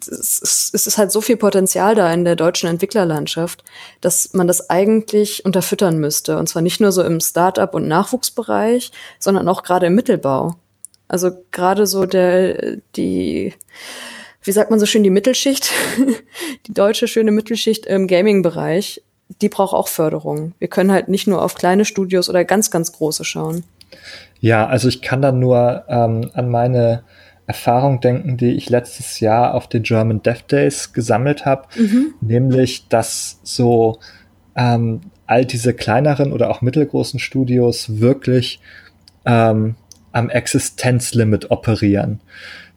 es 0.00 0.70
ist 0.72 0.98
halt 0.98 1.12
so 1.12 1.20
viel 1.20 1.36
Potenzial 1.36 1.94
da 1.94 2.12
in 2.12 2.24
der 2.24 2.36
deutschen 2.36 2.68
Entwicklerlandschaft, 2.68 3.62
dass 4.00 4.32
man 4.34 4.48
das 4.48 4.70
eigentlich 4.70 5.44
unterfüttern 5.44 5.98
müsste. 5.98 6.36
Und 6.38 6.48
zwar 6.48 6.62
nicht 6.62 6.80
nur 6.80 6.92
so 6.92 7.02
im 7.02 7.20
Start-up- 7.20 7.74
und 7.74 7.86
Nachwuchsbereich, 7.86 8.90
sondern 9.18 9.48
auch 9.48 9.62
gerade 9.62 9.86
im 9.86 9.94
Mittelbau. 9.94 10.56
Also 11.08 11.30
gerade 11.50 11.86
so 11.86 12.06
der, 12.06 12.76
die, 12.96 13.54
wie 14.42 14.52
sagt 14.52 14.70
man 14.70 14.78
so 14.78 14.86
schön, 14.86 15.02
die 15.02 15.10
Mittelschicht, 15.10 15.72
die 16.66 16.74
deutsche 16.74 17.08
schöne 17.08 17.32
Mittelschicht 17.32 17.86
im 17.86 18.06
Gaming-Bereich, 18.06 19.02
die 19.40 19.48
braucht 19.48 19.74
auch 19.74 19.88
Förderung. 19.88 20.52
Wir 20.58 20.68
können 20.68 20.92
halt 20.92 21.08
nicht 21.08 21.26
nur 21.26 21.42
auf 21.42 21.54
kleine 21.54 21.84
Studios 21.84 22.28
oder 22.28 22.44
ganz, 22.44 22.70
ganz 22.70 22.92
große 22.92 23.24
schauen. 23.24 23.64
Ja, 24.40 24.66
also 24.66 24.88
ich 24.88 25.02
kann 25.02 25.22
dann 25.22 25.38
nur 25.38 25.84
ähm, 25.88 26.30
an 26.34 26.50
meine 26.50 27.02
Erfahrung 27.46 28.00
denken, 28.00 28.36
die 28.36 28.52
ich 28.52 28.68
letztes 28.68 29.20
Jahr 29.20 29.54
auf 29.54 29.66
den 29.68 29.82
German 29.82 30.22
Dev 30.22 30.42
Days 30.48 30.92
gesammelt 30.92 31.46
habe, 31.46 31.66
mhm. 31.76 32.14
nämlich 32.20 32.88
dass 32.88 33.40
so 33.42 33.98
ähm, 34.54 35.00
all 35.26 35.46
diese 35.46 35.72
kleineren 35.72 36.32
oder 36.32 36.50
auch 36.50 36.60
mittelgroßen 36.60 37.18
Studios 37.18 38.00
wirklich 38.00 38.60
ähm, 39.24 39.76
am 40.12 40.30
Existenzlimit 40.30 41.50
operieren. 41.50 42.20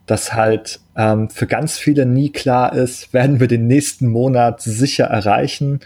Dass 0.06 0.34
halt 0.34 0.80
ähm, 0.96 1.30
für 1.30 1.46
ganz 1.46 1.78
viele 1.78 2.06
nie 2.06 2.30
klar 2.30 2.72
ist, 2.72 3.12
werden 3.12 3.40
wir 3.40 3.48
den 3.48 3.66
nächsten 3.66 4.08
Monat 4.08 4.60
sicher 4.62 5.04
erreichen 5.04 5.80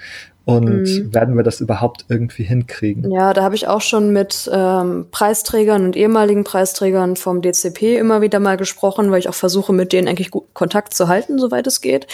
und 0.47 0.65
mhm. 0.65 1.13
werden 1.13 1.37
wir 1.37 1.43
das 1.43 1.61
überhaupt 1.61 2.07
irgendwie 2.09 2.45
hinkriegen? 2.45 3.11
Ja, 3.11 3.35
da 3.35 3.43
habe 3.43 3.57
ich 3.57 3.67
auch 3.67 3.81
schon 3.81 4.13
mit 4.13 4.49
ähm, 4.53 5.07
Preisträgern 5.11 5.85
und 5.85 5.97
ehemaligen 5.97 6.45
Preisträgern 6.45 7.17
vom 7.17 7.43
DCP 7.43 7.99
immer 7.99 8.23
wieder 8.23 8.39
mal 8.39 8.57
gesprochen, 8.57 9.11
weil 9.11 9.19
ich 9.19 9.29
auch 9.29 9.35
versuche, 9.35 9.73
mit 9.73 9.93
denen 9.93 10.07
eigentlich 10.07 10.31
gut 10.31 10.55
Kontakt 10.55 10.95
zu 10.95 11.09
halten, 11.09 11.41
soweit 11.41 11.67
es 11.67 11.81
geht, 11.81 12.07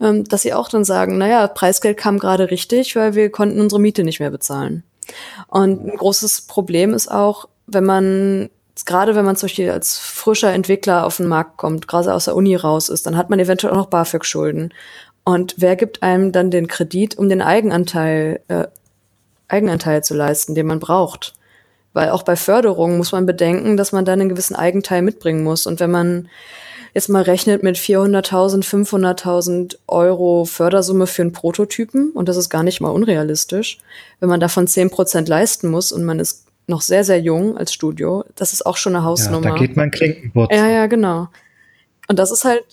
ähm, 0.00 0.24
dass 0.24 0.42
sie 0.42 0.54
auch 0.54 0.70
dann 0.70 0.84
sagen, 0.84 1.18
naja, 1.18 1.46
Preisgeld 1.46 1.98
kam 1.98 2.18
gerade 2.18 2.50
richtig, 2.50 2.96
weil 2.96 3.14
wir 3.14 3.30
konnten 3.30 3.60
unsere 3.60 3.82
Miete 3.82 4.02
nicht 4.02 4.18
mehr 4.18 4.30
bezahlen. 4.30 4.82
Und 5.48 5.86
ein 5.86 5.96
großes 5.96 6.42
Problem 6.46 6.94
ist 6.94 7.10
auch, 7.10 7.48
wenn 7.66 7.84
man 7.84 8.48
gerade 8.84 9.14
wenn 9.14 9.24
man 9.24 9.36
zum 9.36 9.46
Beispiel 9.46 9.70
als 9.70 9.98
frischer 9.98 10.52
Entwickler 10.52 11.06
auf 11.06 11.18
den 11.18 11.28
Markt 11.28 11.56
kommt, 11.56 11.86
gerade 11.86 12.12
aus 12.12 12.24
der 12.24 12.34
Uni 12.34 12.56
raus 12.56 12.88
ist, 12.88 13.06
dann 13.06 13.16
hat 13.16 13.30
man 13.30 13.38
eventuell 13.38 13.72
auch 13.72 13.78
noch 13.78 13.86
BAföG-Schulden. 13.86 14.74
Und 15.24 15.54
wer 15.58 15.76
gibt 15.76 16.02
einem 16.02 16.32
dann 16.32 16.50
den 16.50 16.66
Kredit, 16.66 17.16
um 17.16 17.28
den 17.28 17.40
Eigenanteil, 17.40 18.40
äh, 18.48 18.66
Eigenanteil 19.48 20.02
zu 20.02 20.14
leisten, 20.14 20.54
den 20.54 20.66
man 20.66 20.80
braucht? 20.80 21.34
Weil 21.92 22.10
auch 22.10 22.24
bei 22.24 22.36
Förderung 22.36 22.96
muss 22.96 23.12
man 23.12 23.24
bedenken, 23.24 23.76
dass 23.76 23.92
man 23.92 24.04
dann 24.04 24.20
einen 24.20 24.28
gewissen 24.28 24.56
Eigenteil 24.56 25.02
mitbringen 25.02 25.44
muss. 25.44 25.66
Und 25.66 25.80
wenn 25.80 25.92
man 25.92 26.28
jetzt 26.92 27.08
mal 27.08 27.22
rechnet 27.22 27.62
mit 27.62 27.76
400.000, 27.76 28.64
500.000 28.64 29.76
Euro 29.86 30.44
Fördersumme 30.44 31.06
für 31.06 31.22
einen 31.22 31.32
Prototypen, 31.32 32.10
und 32.10 32.28
das 32.28 32.36
ist 32.36 32.50
gar 32.50 32.62
nicht 32.62 32.80
mal 32.80 32.90
unrealistisch, 32.90 33.78
wenn 34.20 34.28
man 34.28 34.40
davon 34.40 34.66
10 34.66 34.90
Prozent 34.90 35.28
leisten 35.28 35.68
muss 35.68 35.92
und 35.92 36.04
man 36.04 36.18
ist 36.18 36.43
noch 36.66 36.80
sehr, 36.80 37.04
sehr 37.04 37.20
jung 37.20 37.56
als 37.56 37.72
Studio, 37.72 38.24
das 38.36 38.52
ist 38.52 38.64
auch 38.64 38.76
schon 38.76 38.94
eine 38.94 39.04
Hausnummer. 39.04 39.46
Ja, 39.46 39.52
da 39.52 39.58
geht 39.58 39.76
man 39.76 39.90
Klinkenputz. 39.90 40.54
Ja, 40.54 40.68
ja, 40.68 40.86
genau. 40.86 41.28
Und 42.08 42.18
das 42.18 42.30
ist 42.30 42.44
halt, 42.44 42.64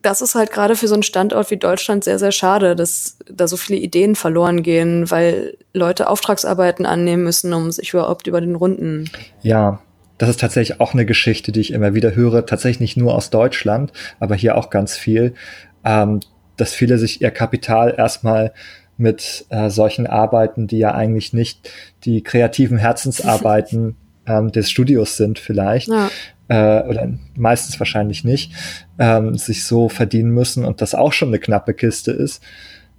das 0.00 0.20
ist 0.20 0.34
halt 0.34 0.50
gerade 0.50 0.76
für 0.76 0.88
so 0.88 0.94
einen 0.94 1.02
Standort 1.02 1.50
wie 1.50 1.56
Deutschland 1.56 2.04
sehr, 2.04 2.18
sehr 2.18 2.32
schade, 2.32 2.76
dass 2.76 3.16
da 3.30 3.48
so 3.48 3.56
viele 3.56 3.78
Ideen 3.78 4.14
verloren 4.14 4.62
gehen, 4.62 5.10
weil 5.10 5.56
Leute 5.72 6.08
Auftragsarbeiten 6.08 6.86
annehmen 6.86 7.24
müssen, 7.24 7.52
um 7.52 7.70
sich 7.70 7.92
überhaupt 7.92 8.26
über 8.26 8.40
den 8.40 8.54
Runden. 8.54 9.10
Ja, 9.40 9.80
das 10.18 10.28
ist 10.28 10.40
tatsächlich 10.40 10.80
auch 10.80 10.92
eine 10.92 11.06
Geschichte, 11.06 11.52
die 11.52 11.60
ich 11.60 11.72
immer 11.72 11.94
wieder 11.94 12.14
höre, 12.14 12.46
tatsächlich 12.46 12.80
nicht 12.80 12.96
nur 12.96 13.14
aus 13.14 13.30
Deutschland, 13.30 13.92
aber 14.20 14.34
hier 14.34 14.56
auch 14.56 14.70
ganz 14.70 14.96
viel, 14.96 15.34
ähm, 15.84 16.20
dass 16.56 16.72
viele 16.72 16.98
sich 16.98 17.22
ihr 17.22 17.30
Kapital 17.30 17.94
erstmal 17.96 18.52
mit 19.02 19.46
äh, 19.50 19.68
solchen 19.68 20.06
Arbeiten, 20.06 20.66
die 20.66 20.78
ja 20.78 20.94
eigentlich 20.94 21.32
nicht 21.32 21.68
die 22.04 22.22
kreativen 22.22 22.78
Herzensarbeiten 22.78 23.96
ähm, 24.26 24.52
des 24.52 24.70
Studios 24.70 25.16
sind 25.16 25.38
vielleicht. 25.38 25.88
Ja. 25.88 26.08
Äh, 26.48 26.88
oder 26.88 27.08
meistens 27.34 27.78
wahrscheinlich 27.80 28.24
nicht, 28.24 28.52
ähm, 28.98 29.36
sich 29.36 29.64
so 29.64 29.88
verdienen 29.88 30.30
müssen 30.30 30.64
und 30.64 30.80
das 30.80 30.94
auch 30.94 31.12
schon 31.12 31.28
eine 31.28 31.38
knappe 31.38 31.74
Kiste 31.74 32.12
ist. 32.12 32.42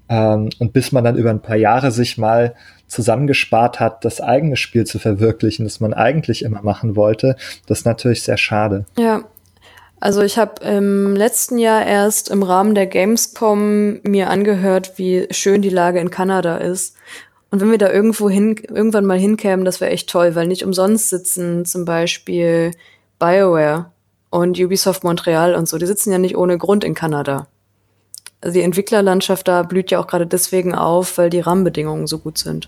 Ähm, 0.10 0.50
und 0.60 0.74
bis 0.74 0.92
man 0.92 1.04
dann 1.04 1.18
über 1.18 1.30
ein 1.30 1.42
paar 1.42 1.56
Jahre 1.56 1.92
sich 1.92 2.18
mal 2.18 2.54
zusammengespart 2.88 3.80
hat, 3.80 4.06
das 4.06 4.22
eigene 4.22 4.58
Spiel 4.58 4.86
zu 4.86 5.00
verwirklichen, 5.00 5.66
das 5.66 5.80
man 5.80 5.94
eigentlich 5.94 6.44
immer 6.44 6.62
machen 6.62 6.96
wollte, 6.96 7.36
das 7.66 7.80
ist 7.80 7.86
natürlich 7.86 8.24
sehr 8.24 8.38
schade. 8.38 8.86
Ja. 8.98 9.24
Also 10.04 10.22
ich 10.22 10.38
habe 10.38 10.62
im 10.66 11.16
letzten 11.16 11.58
Jahr 11.58 11.86
erst 11.86 12.30
im 12.30 12.44
Rahmen 12.44 12.76
der 12.76 12.88
Gamescom 12.88 14.02
mir 14.04 14.30
angehört, 14.30 14.98
wie 14.98 15.30
schön 15.32 15.62
die 15.62 15.70
Lage 15.70 16.02
in 16.02 16.10
Kanada 16.10 16.58
ist. 16.58 16.98
Und 17.52 17.62
wenn 17.62 17.72
wir 17.72 17.78
da 17.78 17.90
irgendwo 17.90 18.30
hin, 18.30 18.58
irgendwann 18.68 19.06
mal 19.06 19.18
hinkämen, 19.18 19.64
das 19.64 19.80
wäre 19.80 19.92
echt 19.92 20.10
toll, 20.10 20.36
weil 20.36 20.48
nicht 20.48 20.66
umsonst 20.66 21.08
sitzen 21.08 21.64
zum 21.64 21.86
Beispiel 21.86 22.72
BioWare 23.18 23.94
und 24.30 24.60
Ubisoft 24.60 25.06
Montreal 25.06 25.56
und 25.56 25.70
so, 25.70 25.78
die 25.78 25.86
sitzen 25.86 26.12
ja 26.12 26.18
nicht 26.18 26.36
ohne 26.36 26.58
Grund 26.58 26.84
in 26.84 26.96
Kanada. 26.96 27.48
Also 28.42 28.56
die 28.56 28.66
Entwicklerlandschaft 28.66 29.48
da 29.48 29.64
blüht 29.64 29.90
ja 29.90 30.02
auch 30.02 30.08
gerade 30.08 30.28
deswegen 30.28 30.76
auf, 30.76 31.18
weil 31.18 31.30
die 31.30 31.40
Rahmenbedingungen 31.40 32.08
so 32.08 32.18
gut 32.18 32.38
sind 32.38 32.68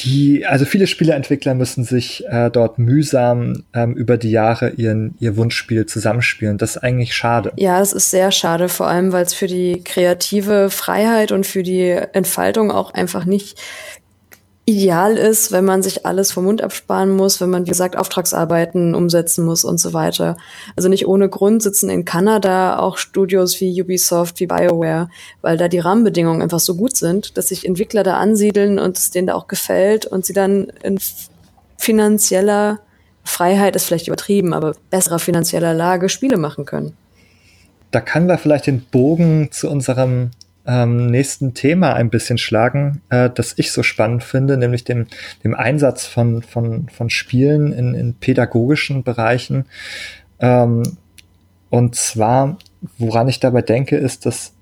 die, 0.00 0.44
also 0.46 0.64
viele 0.64 0.86
Spieleentwickler 0.86 1.54
müssen 1.54 1.84
sich 1.84 2.24
äh, 2.28 2.50
dort 2.50 2.78
mühsam 2.78 3.64
ähm, 3.72 3.94
über 3.94 4.18
die 4.18 4.30
Jahre 4.30 4.70
ihren, 4.70 5.14
ihr 5.20 5.36
Wunschspiel 5.36 5.86
zusammenspielen. 5.86 6.58
Das 6.58 6.76
ist 6.76 6.82
eigentlich 6.82 7.14
schade. 7.14 7.52
Ja, 7.56 7.80
es 7.80 7.92
ist 7.92 8.10
sehr 8.10 8.30
schade, 8.30 8.68
vor 8.68 8.88
allem 8.88 9.12
weil 9.12 9.24
es 9.24 9.34
für 9.34 9.46
die 9.46 9.82
kreative 9.82 10.70
Freiheit 10.70 11.32
und 11.32 11.46
für 11.46 11.62
die 11.62 11.90
Entfaltung 12.12 12.70
auch 12.70 12.92
einfach 12.92 13.24
nicht 13.24 13.58
ideal 14.70 15.16
ist, 15.16 15.52
wenn 15.52 15.64
man 15.64 15.82
sich 15.82 16.06
alles 16.06 16.32
vom 16.32 16.44
Mund 16.44 16.62
absparen 16.62 17.10
muss, 17.10 17.40
wenn 17.40 17.50
man, 17.50 17.66
wie 17.66 17.70
gesagt, 17.70 17.96
Auftragsarbeiten 17.96 18.94
umsetzen 18.94 19.44
muss 19.44 19.64
und 19.64 19.78
so 19.78 19.92
weiter. 19.92 20.36
Also 20.76 20.88
nicht 20.88 21.06
ohne 21.06 21.28
Grund 21.28 21.62
sitzen 21.62 21.90
in 21.90 22.04
Kanada 22.04 22.78
auch 22.78 22.96
Studios 22.96 23.60
wie 23.60 23.82
Ubisoft, 23.82 24.40
wie 24.40 24.46
BioWare, 24.46 25.08
weil 25.42 25.56
da 25.56 25.68
die 25.68 25.78
Rahmenbedingungen 25.80 26.42
einfach 26.42 26.60
so 26.60 26.76
gut 26.76 26.96
sind, 26.96 27.36
dass 27.36 27.48
sich 27.48 27.66
Entwickler 27.66 28.02
da 28.02 28.18
ansiedeln 28.18 28.78
und 28.78 28.96
es 28.96 29.10
denen 29.10 29.26
da 29.26 29.34
auch 29.34 29.48
gefällt 29.48 30.06
und 30.06 30.24
sie 30.24 30.32
dann 30.32 30.72
in 30.82 30.98
finanzieller 31.76 32.80
Freiheit 33.24 33.76
ist 33.76 33.86
vielleicht 33.86 34.06
übertrieben, 34.08 34.54
aber 34.54 34.74
besserer 34.90 35.18
finanzieller 35.18 35.74
Lage 35.74 36.08
Spiele 36.08 36.36
machen 36.36 36.64
können. 36.64 36.96
Da 37.90 38.00
kann 38.00 38.26
wir 38.26 38.38
vielleicht 38.38 38.66
den 38.66 38.82
Bogen 38.82 39.48
zu 39.50 39.68
unserem 39.68 40.30
ähm, 40.66 41.06
nächsten 41.06 41.54
Thema 41.54 41.94
ein 41.94 42.10
bisschen 42.10 42.38
schlagen, 42.38 43.02
äh, 43.08 43.30
das 43.30 43.54
ich 43.56 43.72
so 43.72 43.82
spannend 43.82 44.22
finde, 44.22 44.56
nämlich 44.56 44.84
dem, 44.84 45.06
dem 45.42 45.54
Einsatz 45.54 46.06
von, 46.06 46.42
von, 46.42 46.88
von 46.88 47.10
Spielen 47.10 47.72
in, 47.72 47.94
in 47.94 48.14
pädagogischen 48.14 49.02
Bereichen. 49.02 49.66
Ähm, 50.38 50.82
und 51.70 51.94
zwar, 51.94 52.58
woran 52.98 53.28
ich 53.28 53.40
dabei 53.40 53.62
denke, 53.62 53.96
ist, 53.96 54.26
dass 54.26 54.52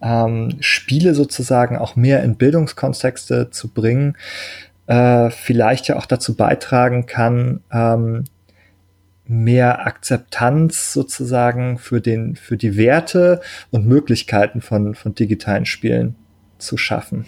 ähm, 0.00 0.56
Spiele 0.60 1.14
sozusagen 1.14 1.76
auch 1.76 1.96
mehr 1.96 2.22
in 2.22 2.36
Bildungskontexte 2.36 3.50
zu 3.50 3.68
bringen, 3.68 4.16
äh, 4.86 5.30
vielleicht 5.30 5.88
ja 5.88 5.96
auch 5.96 6.06
dazu 6.06 6.36
beitragen 6.36 7.06
kann, 7.06 7.60
ähm, 7.72 8.24
mehr 9.28 9.86
Akzeptanz 9.86 10.92
sozusagen 10.92 11.78
für 11.78 12.00
den, 12.00 12.34
für 12.34 12.56
die 12.56 12.76
Werte 12.76 13.40
und 13.70 13.86
Möglichkeiten 13.86 14.62
von, 14.62 14.94
von 14.94 15.14
digitalen 15.14 15.66
Spielen 15.66 16.16
zu 16.58 16.76
schaffen. 16.76 17.26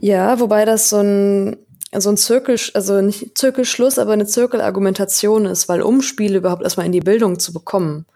Ja, 0.00 0.40
wobei 0.40 0.64
das 0.64 0.88
so 0.88 0.98
ein, 1.00 1.56
so 1.94 2.10
ein 2.10 2.16
Zirkel, 2.16 2.58
also 2.74 3.00
nicht 3.02 3.36
Zirkelschluss, 3.36 3.98
aber 3.98 4.14
eine 4.14 4.26
Zirkelargumentation 4.26 5.44
ist, 5.44 5.68
weil 5.68 5.82
um 5.82 6.00
Spiele 6.00 6.38
überhaupt 6.38 6.62
erstmal 6.62 6.86
in 6.86 6.92
die 6.92 7.00
Bildung 7.00 7.38
zu 7.38 7.52
bekommen, 7.52 8.06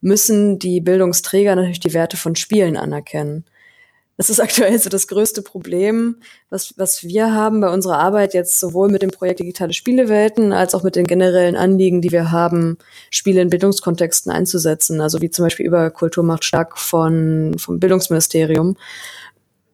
müssen 0.00 0.58
die 0.58 0.80
Bildungsträger 0.80 1.54
natürlich 1.54 1.80
die 1.80 1.94
Werte 1.94 2.16
von 2.16 2.34
Spielen 2.34 2.76
anerkennen. 2.76 3.44
Das 4.16 4.30
ist 4.30 4.40
aktuell 4.40 4.78
so 4.78 4.88
das 4.88 5.08
größte 5.08 5.42
Problem, 5.42 6.16
was, 6.50 6.74
was 6.76 7.02
wir 7.04 7.32
haben 7.32 7.60
bei 7.60 7.68
unserer 7.68 7.98
Arbeit 7.98 8.34
jetzt 8.34 8.58
sowohl 8.60 8.88
mit 8.88 9.02
dem 9.02 9.10
Projekt 9.10 9.40
Digitale 9.40 9.72
Spielewelten 9.72 10.52
als 10.52 10.74
auch 10.74 10.82
mit 10.82 10.96
den 10.96 11.06
generellen 11.06 11.56
Anliegen, 11.56 12.00
die 12.00 12.12
wir 12.12 12.30
haben, 12.30 12.78
Spiele 13.10 13.40
in 13.40 13.50
Bildungskontexten 13.50 14.32
einzusetzen. 14.32 15.00
Also 15.00 15.20
wie 15.20 15.30
zum 15.30 15.44
Beispiel 15.44 15.66
über 15.66 15.90
Kultur 15.90 16.24
macht 16.24 16.44
stark 16.44 16.78
von, 16.78 17.56
vom 17.58 17.78
Bildungsministerium, 17.78 18.76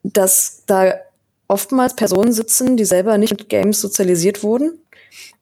dass 0.03 0.65
da 0.67 0.95
oftmals 1.49 1.95
Personen 1.95 2.33
sitzen, 2.33 2.77
die 2.77 2.85
selber 2.85 3.19
nicht 3.19 3.33
mit 3.39 3.49
Games 3.49 3.81
sozialisiert 3.81 4.43
wurden 4.43 4.79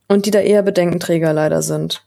und 0.08 0.26
die 0.26 0.32
da 0.32 0.40
eher 0.40 0.62
Bedenkenträger 0.62 1.32
leider 1.32 1.62
sind. 1.62 2.04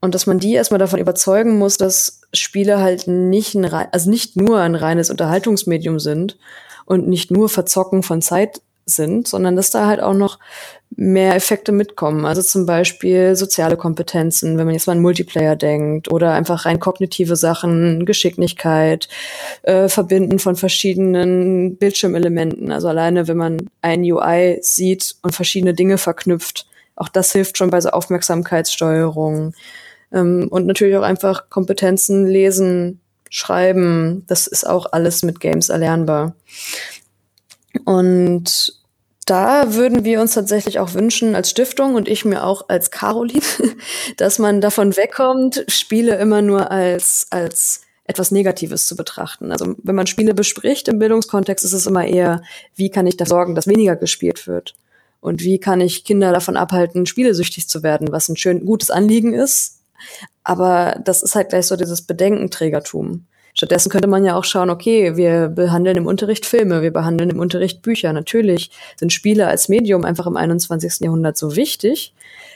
Und 0.00 0.14
dass 0.14 0.26
man 0.26 0.38
die 0.38 0.54
erstmal 0.54 0.78
davon 0.78 0.98
überzeugen 0.98 1.58
muss, 1.58 1.76
dass 1.76 2.21
Spiele 2.32 2.80
halt 2.80 3.08
nicht 3.08 3.54
ein, 3.54 3.64
also 3.64 4.10
nicht 4.10 4.36
nur 4.36 4.60
ein 4.60 4.74
reines 4.74 5.10
Unterhaltungsmedium 5.10 5.98
sind 5.98 6.38
und 6.84 7.08
nicht 7.08 7.30
nur 7.30 7.48
Verzocken 7.48 8.02
von 8.02 8.22
Zeit 8.22 8.60
sind, 8.84 9.28
sondern 9.28 9.56
dass 9.56 9.70
da 9.70 9.86
halt 9.86 10.00
auch 10.00 10.14
noch 10.14 10.38
mehr 10.96 11.34
Effekte 11.34 11.72
mitkommen. 11.72 12.26
Also 12.26 12.42
zum 12.42 12.66
Beispiel 12.66 13.36
soziale 13.36 13.76
Kompetenzen, 13.76 14.58
wenn 14.58 14.66
man 14.66 14.74
jetzt 14.74 14.86
mal 14.86 14.94
an 14.94 15.02
Multiplayer 15.02 15.56
denkt, 15.56 16.10
oder 16.10 16.32
einfach 16.32 16.66
rein 16.66 16.80
kognitive 16.80 17.36
Sachen, 17.36 18.04
Geschicklichkeit, 18.04 19.08
äh, 19.62 19.88
Verbinden 19.88 20.38
von 20.38 20.56
verschiedenen 20.56 21.76
Bildschirmelementen. 21.76 22.72
Also 22.72 22.88
alleine, 22.88 23.28
wenn 23.28 23.36
man 23.36 23.70
ein 23.80 24.02
UI 24.02 24.58
sieht 24.60 25.16
und 25.22 25.34
verschiedene 25.34 25.74
Dinge 25.74 25.98
verknüpft, 25.98 26.66
auch 26.96 27.08
das 27.08 27.32
hilft 27.32 27.56
schon 27.58 27.70
bei 27.70 27.80
so 27.80 27.90
Aufmerksamkeitssteuerung. 27.90 29.54
Ähm, 30.12 30.48
und 30.50 30.66
natürlich 30.66 30.96
auch 30.96 31.02
einfach 31.02 31.48
Kompetenzen 31.50 32.26
lesen, 32.26 33.00
schreiben. 33.30 34.24
Das 34.26 34.46
ist 34.46 34.66
auch 34.66 34.86
alles 34.92 35.22
mit 35.22 35.40
Games 35.40 35.68
erlernbar. 35.68 36.34
Und 37.84 38.74
da 39.24 39.74
würden 39.74 40.04
wir 40.04 40.20
uns 40.20 40.34
tatsächlich 40.34 40.78
auch 40.78 40.94
wünschen 40.94 41.34
als 41.34 41.50
Stiftung 41.50 41.94
und 41.94 42.08
ich 42.08 42.24
mir 42.24 42.44
auch 42.44 42.68
als 42.68 42.90
Caroline, 42.90 43.42
dass 44.16 44.38
man 44.38 44.60
davon 44.60 44.96
wegkommt, 44.96 45.64
Spiele 45.68 46.16
immer 46.16 46.42
nur 46.42 46.70
als, 46.70 47.26
als 47.30 47.82
etwas 48.04 48.30
Negatives 48.32 48.86
zu 48.86 48.96
betrachten. 48.96 49.52
Also 49.52 49.76
wenn 49.82 49.94
man 49.94 50.06
Spiele 50.06 50.34
bespricht 50.34 50.88
im 50.88 50.98
Bildungskontext, 50.98 51.64
ist 51.64 51.72
es 51.72 51.86
immer 51.86 52.04
eher, 52.04 52.42
wie 52.74 52.90
kann 52.90 53.06
ich 53.06 53.16
dafür 53.16 53.30
sorgen, 53.30 53.54
dass 53.54 53.66
weniger 53.66 53.96
gespielt 53.96 54.46
wird? 54.46 54.74
Und 55.20 55.40
wie 55.40 55.60
kann 55.60 55.80
ich 55.80 56.04
Kinder 56.04 56.32
davon 56.32 56.56
abhalten, 56.56 57.06
spielesüchtig 57.06 57.68
zu 57.68 57.84
werden, 57.84 58.10
was 58.10 58.28
ein 58.28 58.36
schön 58.36 58.66
gutes 58.66 58.90
Anliegen 58.90 59.34
ist, 59.34 59.81
aber 60.44 61.00
das 61.04 61.22
ist 61.22 61.34
halt 61.34 61.50
gleich 61.50 61.66
so 61.66 61.76
dieses 61.76 62.02
Bedenkenträgertum. 62.02 63.26
Stattdessen 63.54 63.90
könnte 63.90 64.08
man 64.08 64.24
ja 64.24 64.34
auch 64.34 64.44
schauen, 64.44 64.70
okay, 64.70 65.16
wir 65.16 65.48
behandeln 65.48 65.98
im 65.98 66.06
Unterricht 66.06 66.46
Filme, 66.46 66.80
wir 66.80 66.90
behandeln 66.90 67.28
im 67.28 67.38
Unterricht 67.38 67.82
Bücher. 67.82 68.12
Natürlich 68.12 68.70
sind 68.96 69.12
Spiele 69.12 69.46
als 69.46 69.68
Medium 69.68 70.04
einfach 70.04 70.26
im 70.26 70.38
21. 70.38 71.00
Jahrhundert 71.00 71.36
so 71.36 71.54
wichtig, 71.54 72.14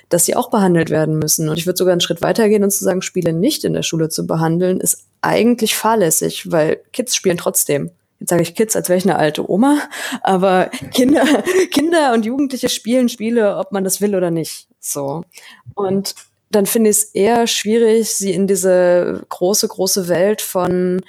dass 0.08 0.24
sie 0.24 0.36
auch 0.36 0.48
behandelt 0.48 0.88
werden 0.88 1.18
müssen. 1.18 1.50
Und 1.50 1.58
ich 1.58 1.66
würde 1.66 1.76
sogar 1.76 1.92
einen 1.92 2.00
Schritt 2.00 2.22
weitergehen 2.22 2.64
und 2.64 2.70
zu 2.70 2.82
sagen, 2.82 3.02
Spiele 3.02 3.34
nicht 3.34 3.64
in 3.64 3.74
der 3.74 3.82
Schule 3.82 4.08
zu 4.08 4.26
behandeln, 4.26 4.80
ist 4.80 5.06
eigentlich 5.20 5.76
fahrlässig, 5.76 6.50
weil 6.50 6.80
Kids 6.92 7.14
spielen 7.14 7.36
trotzdem. 7.36 7.90
Jetzt 8.18 8.30
sage 8.30 8.42
ich 8.42 8.54
Kids, 8.54 8.74
als 8.74 8.88
wäre 8.88 8.96
ich 8.96 9.04
eine 9.04 9.18
alte 9.18 9.50
Oma, 9.50 9.78
aber 10.22 10.70
Kinder, 10.94 11.24
Kinder 11.70 12.14
und 12.14 12.24
Jugendliche 12.24 12.70
spielen 12.70 13.10
Spiele, 13.10 13.58
ob 13.58 13.72
man 13.72 13.84
das 13.84 14.00
will 14.00 14.16
oder 14.16 14.30
nicht. 14.30 14.68
So. 14.80 15.24
Und 15.74 16.14
dann 16.50 16.66
finde 16.66 16.90
ich 16.90 16.96
es 16.96 17.04
eher 17.04 17.46
schwierig, 17.46 18.14
sie 18.14 18.32
in 18.32 18.46
diese 18.46 19.24
große, 19.28 19.68
große 19.68 20.08
Welt 20.08 20.40
von 20.40 21.00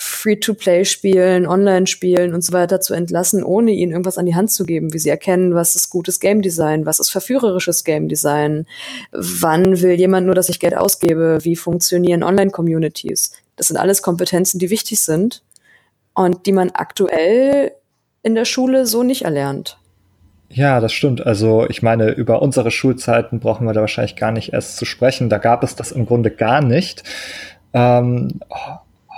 Free-to-Play-Spielen, 0.00 1.46
Online-Spielen 1.46 2.32
und 2.32 2.42
so 2.42 2.52
weiter 2.52 2.80
zu 2.80 2.94
entlassen, 2.94 3.42
ohne 3.42 3.72
ihnen 3.72 3.90
irgendwas 3.90 4.16
an 4.16 4.26
die 4.26 4.36
Hand 4.36 4.52
zu 4.52 4.64
geben, 4.64 4.92
wie 4.92 4.98
sie 4.98 5.08
erkennen, 5.08 5.54
was 5.54 5.74
ist 5.74 5.90
gutes 5.90 6.20
Game 6.20 6.40
Design, 6.40 6.86
was 6.86 7.00
ist 7.00 7.10
verführerisches 7.10 7.82
Game 7.82 8.08
Design, 8.08 8.66
wann 9.10 9.80
will 9.82 9.94
jemand 9.94 10.26
nur, 10.26 10.36
dass 10.36 10.48
ich 10.48 10.60
Geld 10.60 10.76
ausgebe, 10.76 11.38
wie 11.42 11.56
funktionieren 11.56 12.22
Online-Communities. 12.22 13.32
Das 13.56 13.66
sind 13.66 13.76
alles 13.76 14.00
Kompetenzen, 14.00 14.60
die 14.60 14.70
wichtig 14.70 15.00
sind 15.00 15.42
und 16.14 16.46
die 16.46 16.52
man 16.52 16.70
aktuell 16.70 17.72
in 18.22 18.36
der 18.36 18.44
Schule 18.44 18.86
so 18.86 19.02
nicht 19.02 19.22
erlernt. 19.22 19.78
Ja, 20.50 20.80
das 20.80 20.92
stimmt. 20.92 21.26
Also 21.26 21.66
ich 21.68 21.82
meine, 21.82 22.10
über 22.10 22.40
unsere 22.40 22.70
Schulzeiten 22.70 23.38
brauchen 23.38 23.66
wir 23.66 23.74
da 23.74 23.80
wahrscheinlich 23.82 24.16
gar 24.16 24.32
nicht 24.32 24.52
erst 24.52 24.76
zu 24.76 24.84
sprechen. 24.84 25.28
Da 25.28 25.38
gab 25.38 25.62
es 25.62 25.76
das 25.76 25.92
im 25.92 26.06
Grunde 26.06 26.30
gar 26.30 26.62
nicht. 26.62 27.02
Ähm, 27.74 28.40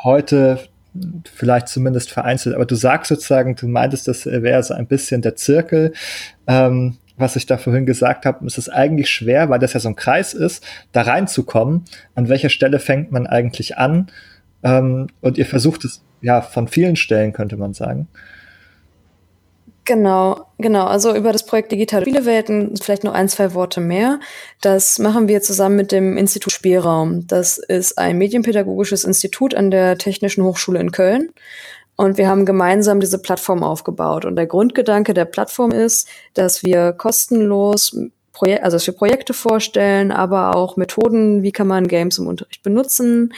heute 0.03 0.59
vielleicht 1.33 1.69
zumindest 1.69 2.11
vereinzelt, 2.11 2.57
aber 2.57 2.67
du 2.67 2.75
sagst 2.75 3.11
sozusagen, 3.11 3.55
du 3.55 3.69
meintest, 3.69 4.09
das 4.09 4.27
wäre 4.27 4.63
so 4.65 4.75
ein 4.75 4.89
bisschen 4.89 5.23
der 5.23 5.37
Zirkel. 5.37 5.93
Ähm, 6.49 6.97
was 7.17 7.37
ich 7.37 7.47
da 7.47 7.59
vorhin 7.59 7.87
gesagt 7.87 8.27
habe, 8.27 8.45
ist 8.47 8.59
es 8.59 8.69
eigentlich 8.69 9.11
schwer, 9.11 9.51
weil 9.51 9.59
das 9.59 9.75
ja 9.75 9.81
so 9.81 9.89
ein 9.89 9.97
Kreis 9.97 10.35
ist, 10.35 10.67
da 10.93 11.03
reinzukommen. 11.03 11.85
An 12.15 12.29
welcher 12.29 12.49
Stelle 12.49 12.81
fängt 12.81 13.13
man 13.13 13.27
eigentlich 13.27 13.77
an? 13.77 14.09
Ähm, 14.63 15.09
und 15.21 15.39
ihr 15.39 15.47
versucht 15.47 15.85
es 15.85 16.03
ja 16.23 16.41
von 16.41 16.67
vielen 16.67 16.97
Stellen, 16.97 17.33
könnte 17.33 17.57
man 17.57 17.75
sagen. 17.75 18.09
Genau, 19.91 20.47
genau. 20.59 20.85
Also 20.85 21.17
über 21.17 21.33
das 21.33 21.45
Projekt 21.45 21.73
Digitale 21.73 22.07
Spielewelten 22.07 22.77
vielleicht 22.77 23.03
noch 23.03 23.13
ein, 23.13 23.29
zwei 23.29 23.55
Worte 23.55 23.81
mehr. 23.81 24.21
Das 24.61 25.01
machen 25.01 25.27
wir 25.27 25.43
zusammen 25.43 25.75
mit 25.75 25.91
dem 25.91 26.17
Institut 26.17 26.53
Spielraum. 26.53 27.27
Das 27.27 27.59
ist 27.59 27.99
ein 27.99 28.17
medienpädagogisches 28.17 29.03
Institut 29.03 29.53
an 29.53 29.73
der 29.73 29.99
Technischen 29.99 30.45
Hochschule 30.45 30.79
in 30.79 30.93
Köln. 30.93 31.31
Und 31.97 32.19
wir 32.19 32.29
haben 32.29 32.47
gemeinsam 32.47 33.01
diese 33.01 33.21
Plattform 33.21 33.65
aufgebaut. 33.65 34.25
Und 34.25 34.37
der 34.37 34.47
Grundgedanke 34.47 35.13
der 35.13 35.25
Plattform 35.25 35.73
ist, 35.73 36.07
dass 36.35 36.63
wir 36.63 36.93
kostenlos 36.93 37.97
Projek 38.33 38.63
also 38.63 38.77
dass 38.77 38.87
wir 38.87 38.95
Projekte 38.95 39.35
vorstellen, 39.35 40.13
aber 40.13 40.55
auch 40.55 40.77
Methoden, 40.77 41.43
wie 41.43 41.51
kann 41.51 41.67
man 41.67 41.89
Games 41.89 42.17
im 42.19 42.29
Unterricht 42.29 42.63
benutzen. 42.63 43.35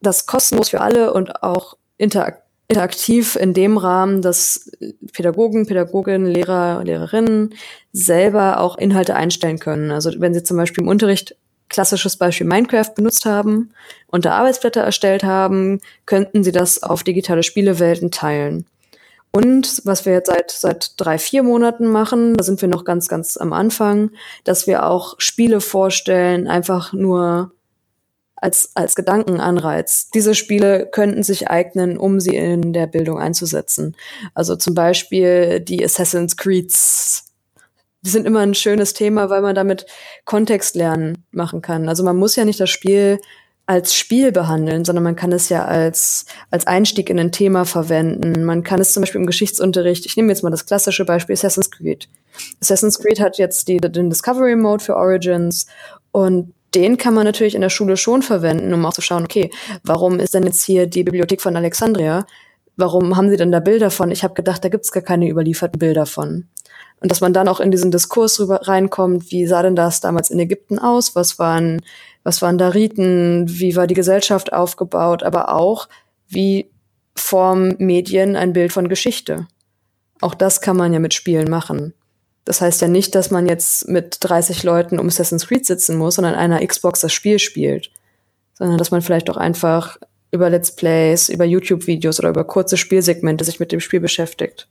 Das 0.00 0.24
kostenlos 0.24 0.70
für 0.70 0.80
alle 0.80 1.12
und 1.12 1.42
auch 1.42 1.76
interaktiv 1.98 2.41
interaktiv 2.72 3.36
in 3.36 3.52
dem 3.52 3.76
Rahmen, 3.76 4.22
dass 4.22 4.70
Pädagogen, 5.12 5.66
Pädagoginnen, 5.66 6.26
Lehrer, 6.26 6.82
Lehrerinnen 6.82 7.54
selber 7.92 8.60
auch 8.60 8.78
Inhalte 8.78 9.14
einstellen 9.14 9.58
können. 9.58 9.90
Also 9.90 10.10
wenn 10.18 10.32
sie 10.32 10.42
zum 10.42 10.56
Beispiel 10.56 10.82
im 10.82 10.88
Unterricht 10.88 11.36
klassisches 11.68 12.16
Beispiel 12.16 12.46
Minecraft 12.46 12.94
benutzt 12.94 13.26
haben 13.26 13.72
und 14.06 14.24
da 14.24 14.32
Arbeitsblätter 14.32 14.80
erstellt 14.80 15.22
haben, 15.22 15.80
könnten 16.06 16.44
sie 16.44 16.52
das 16.52 16.82
auf 16.82 17.02
digitale 17.02 17.42
Spielewelten 17.42 18.10
teilen. 18.10 18.66
Und 19.32 19.80
was 19.84 20.04
wir 20.04 20.12
jetzt 20.12 20.28
seit, 20.28 20.50
seit 20.50 20.92
drei, 20.98 21.18
vier 21.18 21.42
Monaten 21.42 21.86
machen, 21.86 22.34
da 22.34 22.44
sind 22.44 22.60
wir 22.60 22.68
noch 22.68 22.84
ganz, 22.84 23.08
ganz 23.08 23.36
am 23.38 23.52
Anfang, 23.52 24.10
dass 24.44 24.66
wir 24.66 24.86
auch 24.86 25.14
Spiele 25.18 25.60
vorstellen, 25.60 26.48
einfach 26.48 26.92
nur 26.92 27.52
als, 28.42 28.72
als 28.74 28.96
Gedankenanreiz. 28.96 30.10
Diese 30.10 30.34
Spiele 30.34 30.88
könnten 30.90 31.22
sich 31.22 31.48
eignen, 31.48 31.96
um 31.96 32.18
sie 32.18 32.34
in 32.34 32.72
der 32.72 32.88
Bildung 32.88 33.18
einzusetzen. 33.18 33.96
Also 34.34 34.56
zum 34.56 34.74
Beispiel 34.74 35.60
die 35.60 35.84
Assassin's 35.84 36.36
Creeds. 36.36 37.32
Die 38.04 38.10
sind 38.10 38.26
immer 38.26 38.40
ein 38.40 38.54
schönes 38.54 38.94
Thema, 38.94 39.30
weil 39.30 39.42
man 39.42 39.54
damit 39.54 39.86
Kontextlernen 40.24 41.24
machen 41.30 41.62
kann. 41.62 41.88
Also 41.88 42.02
man 42.02 42.16
muss 42.16 42.34
ja 42.34 42.44
nicht 42.44 42.58
das 42.58 42.68
Spiel 42.68 43.20
als 43.64 43.94
Spiel 43.94 44.32
behandeln, 44.32 44.84
sondern 44.84 45.04
man 45.04 45.14
kann 45.14 45.30
es 45.30 45.48
ja 45.48 45.64
als, 45.64 46.26
als 46.50 46.66
Einstieg 46.66 47.08
in 47.10 47.20
ein 47.20 47.30
Thema 47.30 47.64
verwenden. 47.64 48.44
Man 48.44 48.64
kann 48.64 48.80
es 48.80 48.92
zum 48.92 49.02
Beispiel 49.02 49.20
im 49.20 49.26
Geschichtsunterricht, 49.28 50.04
ich 50.04 50.16
nehme 50.16 50.30
jetzt 50.30 50.42
mal 50.42 50.50
das 50.50 50.66
klassische 50.66 51.04
Beispiel 51.04 51.34
Assassin's 51.34 51.70
Creed. 51.70 52.08
Assassin's 52.60 52.98
Creed 52.98 53.20
hat 53.20 53.38
jetzt 53.38 53.68
die, 53.68 53.76
den 53.76 54.10
Discovery 54.10 54.56
Mode 54.56 54.82
für 54.82 54.96
Origins 54.96 55.66
und 56.10 56.52
den 56.74 56.96
kann 56.96 57.14
man 57.14 57.24
natürlich 57.24 57.54
in 57.54 57.60
der 57.60 57.68
Schule 57.68 57.96
schon 57.96 58.22
verwenden, 58.22 58.72
um 58.72 58.84
auch 58.84 58.92
zu 58.92 59.02
schauen, 59.02 59.24
okay, 59.24 59.50
warum 59.82 60.18
ist 60.18 60.34
denn 60.34 60.44
jetzt 60.44 60.62
hier 60.62 60.86
die 60.86 61.04
Bibliothek 61.04 61.40
von 61.40 61.56
Alexandria? 61.56 62.26
Warum 62.76 63.16
haben 63.16 63.28
sie 63.28 63.36
denn 63.36 63.52
da 63.52 63.60
Bilder 63.60 63.90
von? 63.90 64.10
Ich 64.10 64.24
habe 64.24 64.34
gedacht, 64.34 64.64
da 64.64 64.68
gibt's 64.68 64.92
gar 64.92 65.02
keine 65.02 65.28
überlieferten 65.28 65.78
Bilder 65.78 66.06
von. 66.06 66.48
Und 67.00 67.10
dass 67.10 67.20
man 67.20 67.32
dann 67.32 67.48
auch 67.48 67.60
in 67.60 67.70
diesen 67.70 67.90
Diskurs 67.90 68.38
rüber 68.40 68.60
reinkommt, 68.62 69.30
wie 69.30 69.46
sah 69.46 69.62
denn 69.62 69.76
das 69.76 70.00
damals 70.00 70.30
in 70.30 70.38
Ägypten 70.38 70.78
aus? 70.78 71.14
Was 71.16 71.38
waren, 71.38 71.82
was 72.22 72.40
waren 72.40 72.58
da 72.58 72.68
Riten? 72.68 73.46
Wie 73.48 73.76
war 73.76 73.86
die 73.86 73.94
Gesellschaft 73.94 74.52
aufgebaut? 74.52 75.22
Aber 75.22 75.52
auch, 75.52 75.88
wie 76.28 76.70
formen 77.14 77.74
Medien 77.78 78.36
ein 78.36 78.52
Bild 78.52 78.72
von 78.72 78.88
Geschichte? 78.88 79.48
Auch 80.20 80.34
das 80.34 80.60
kann 80.60 80.76
man 80.76 80.92
ja 80.92 81.00
mit 81.00 81.12
Spielen 81.12 81.50
machen. 81.50 81.92
Das 82.44 82.60
heißt 82.60 82.80
ja 82.82 82.88
nicht, 82.88 83.14
dass 83.14 83.30
man 83.30 83.46
jetzt 83.46 83.88
mit 83.88 84.18
30 84.20 84.62
Leuten 84.64 84.98
um 84.98 85.06
Assassin's 85.06 85.46
Creed 85.46 85.64
sitzen 85.64 85.96
muss 85.96 86.18
und 86.18 86.24
an 86.24 86.34
einer 86.34 86.66
Xbox 86.66 87.00
das 87.00 87.12
Spiel 87.12 87.38
spielt, 87.38 87.90
sondern 88.54 88.78
dass 88.78 88.90
man 88.90 89.02
vielleicht 89.02 89.30
auch 89.30 89.36
einfach 89.36 89.98
über 90.32 90.50
Let's 90.50 90.74
Plays, 90.74 91.28
über 91.28 91.44
YouTube-Videos 91.44 92.18
oder 92.18 92.30
über 92.30 92.44
kurze 92.44 92.76
Spielsegmente 92.76 93.44
sich 93.44 93.60
mit 93.60 93.70
dem 93.70 93.80
Spiel 93.80 94.00
beschäftigt. 94.00 94.66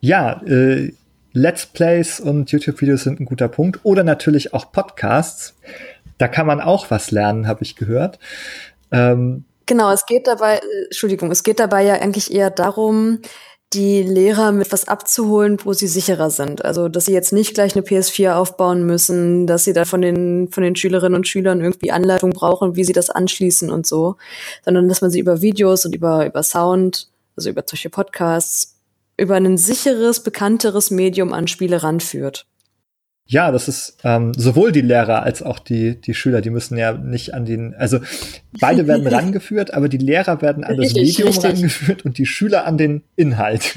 Ja, 0.00 0.42
äh, 0.42 0.92
Let's 1.32 1.66
Plays 1.66 2.20
und 2.20 2.50
YouTube-Videos 2.50 3.04
sind 3.04 3.20
ein 3.20 3.24
guter 3.24 3.48
Punkt. 3.48 3.80
Oder 3.84 4.02
natürlich 4.02 4.54
auch 4.54 4.72
Podcasts. 4.72 5.54
Da 6.18 6.26
kann 6.26 6.46
man 6.46 6.60
auch 6.60 6.90
was 6.90 7.10
lernen, 7.10 7.46
habe 7.46 7.62
ich 7.62 7.76
gehört. 7.76 8.18
Ähm, 8.90 9.44
genau, 9.66 9.92
es 9.92 10.06
geht 10.06 10.26
dabei, 10.26 10.56
äh, 10.56 10.84
Entschuldigung, 10.86 11.30
es 11.30 11.44
geht 11.44 11.60
dabei 11.60 11.84
ja 11.84 11.94
eigentlich 11.94 12.32
eher 12.32 12.50
darum, 12.50 13.20
die 13.74 14.02
Lehrer 14.02 14.52
mit 14.52 14.72
was 14.72 14.88
abzuholen, 14.88 15.58
wo 15.62 15.74
sie 15.74 15.88
sicherer 15.88 16.30
sind. 16.30 16.64
Also, 16.64 16.88
dass 16.88 17.04
sie 17.04 17.12
jetzt 17.12 17.32
nicht 17.32 17.52
gleich 17.54 17.76
eine 17.76 17.84
PS4 17.84 18.34
aufbauen 18.34 18.86
müssen, 18.86 19.46
dass 19.46 19.64
sie 19.64 19.74
da 19.74 19.84
von 19.84 20.00
den, 20.00 20.48
von 20.50 20.62
den 20.62 20.74
Schülerinnen 20.74 21.16
und 21.16 21.28
Schülern 21.28 21.60
irgendwie 21.60 21.90
Anleitung 21.90 22.30
brauchen, 22.30 22.76
wie 22.76 22.84
sie 22.84 22.94
das 22.94 23.10
anschließen 23.10 23.70
und 23.70 23.86
so, 23.86 24.16
sondern 24.64 24.88
dass 24.88 25.02
man 25.02 25.10
sie 25.10 25.20
über 25.20 25.42
Videos 25.42 25.84
und 25.84 25.94
über, 25.94 26.24
über 26.24 26.42
Sound, 26.42 27.08
also 27.36 27.50
über 27.50 27.62
solche 27.66 27.90
Podcasts, 27.90 28.76
über 29.18 29.34
ein 29.34 29.58
sicheres, 29.58 30.22
bekannteres 30.22 30.90
Medium 30.90 31.34
an 31.34 31.46
Spiele 31.46 31.82
ranführt. 31.82 32.46
Ja, 33.30 33.52
das 33.52 33.68
ist 33.68 33.98
ähm, 34.04 34.32
sowohl 34.32 34.72
die 34.72 34.80
Lehrer 34.80 35.22
als 35.22 35.42
auch 35.42 35.58
die, 35.58 36.00
die 36.00 36.14
Schüler, 36.14 36.40
die 36.40 36.48
müssen 36.48 36.78
ja 36.78 36.92
nicht 36.94 37.34
an 37.34 37.44
den, 37.44 37.74
also 37.74 38.00
beide 38.58 38.86
werden 38.86 39.06
rangeführt, 39.14 39.74
aber 39.74 39.90
die 39.90 39.98
Lehrer 39.98 40.40
werden 40.40 40.64
an 40.64 40.78
das 40.78 40.94
richtig, 40.94 41.18
Medium 41.18 41.28
richtig. 41.28 41.44
rangeführt 41.44 42.06
und 42.06 42.16
die 42.16 42.24
Schüler 42.24 42.64
an 42.66 42.78
den 42.78 43.02
Inhalt. 43.16 43.74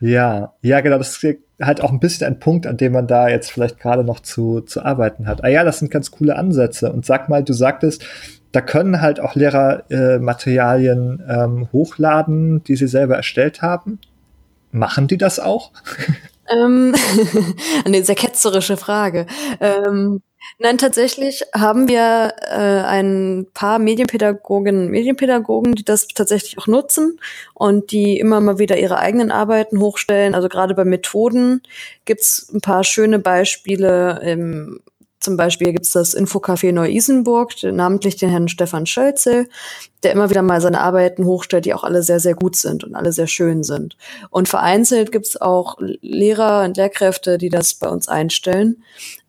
ja, 0.00 0.54
ja, 0.60 0.80
genau, 0.80 0.98
das 0.98 1.22
ist 1.22 1.38
halt 1.60 1.82
auch 1.82 1.92
ein 1.92 2.00
bisschen 2.00 2.26
ein 2.26 2.40
Punkt, 2.40 2.66
an 2.66 2.76
dem 2.76 2.90
man 2.90 3.06
da 3.06 3.28
jetzt 3.28 3.52
vielleicht 3.52 3.78
gerade 3.78 4.02
noch 4.02 4.18
zu, 4.18 4.60
zu 4.62 4.84
arbeiten 4.84 5.28
hat. 5.28 5.44
Ah 5.44 5.48
ja, 5.48 5.62
das 5.62 5.78
sind 5.78 5.92
ganz 5.92 6.10
coole 6.10 6.34
Ansätze. 6.34 6.92
Und 6.92 7.06
sag 7.06 7.28
mal, 7.28 7.44
du 7.44 7.52
sagtest, 7.52 8.04
da 8.50 8.60
können 8.60 9.00
halt 9.00 9.20
auch 9.20 9.36
Lehrer 9.36 9.84
äh, 9.88 10.18
Materialien 10.18 11.22
ähm, 11.28 11.68
hochladen, 11.72 12.64
die 12.64 12.74
sie 12.74 12.88
selber 12.88 13.14
erstellt 13.14 13.62
haben. 13.62 14.00
Machen 14.72 15.06
die 15.06 15.18
das 15.18 15.38
auch? 15.38 15.70
Ähm, 16.50 16.94
eine 17.84 18.04
sehr 18.04 18.14
ketzerische 18.14 18.76
Frage. 18.76 19.26
Ähm, 19.60 20.22
nein, 20.58 20.78
tatsächlich 20.78 21.42
haben 21.54 21.88
wir 21.88 22.34
äh, 22.40 22.82
ein 22.84 23.46
paar 23.54 23.78
Medienpädagoginnen 23.78 24.86
und 24.86 24.90
Medienpädagogen, 24.90 25.74
die 25.74 25.84
das 25.84 26.08
tatsächlich 26.08 26.58
auch 26.58 26.66
nutzen 26.66 27.20
und 27.54 27.92
die 27.92 28.18
immer 28.18 28.40
mal 28.40 28.58
wieder 28.58 28.78
ihre 28.78 28.98
eigenen 28.98 29.30
Arbeiten 29.30 29.78
hochstellen. 29.78 30.34
Also 30.34 30.48
gerade 30.48 30.74
bei 30.74 30.84
Methoden 30.84 31.62
gibt's 32.04 32.50
ein 32.52 32.60
paar 32.60 32.82
schöne 32.82 33.18
Beispiele 33.18 34.20
im 34.24 34.80
zum 35.22 35.36
Beispiel 35.36 35.72
gibt 35.72 35.86
es 35.86 35.92
das 35.92 36.16
Infocafé 36.16 36.72
Neu-Isenburg, 36.72 37.52
namentlich 37.62 38.16
den 38.16 38.28
Herrn 38.28 38.48
Stefan 38.48 38.86
Schölze, 38.86 39.46
der 40.02 40.10
immer 40.10 40.30
wieder 40.30 40.42
mal 40.42 40.60
seine 40.60 40.80
Arbeiten 40.80 41.24
hochstellt, 41.24 41.64
die 41.64 41.74
auch 41.74 41.84
alle 41.84 42.02
sehr, 42.02 42.18
sehr 42.18 42.34
gut 42.34 42.56
sind 42.56 42.82
und 42.82 42.96
alle 42.96 43.12
sehr 43.12 43.28
schön 43.28 43.62
sind. 43.62 43.96
Und 44.30 44.48
vereinzelt 44.48 45.12
gibt 45.12 45.26
es 45.26 45.40
auch 45.40 45.76
Lehrer 45.78 46.64
und 46.64 46.76
Lehrkräfte, 46.76 47.38
die 47.38 47.50
das 47.50 47.74
bei 47.74 47.88
uns 47.88 48.08
einstellen. 48.08 48.82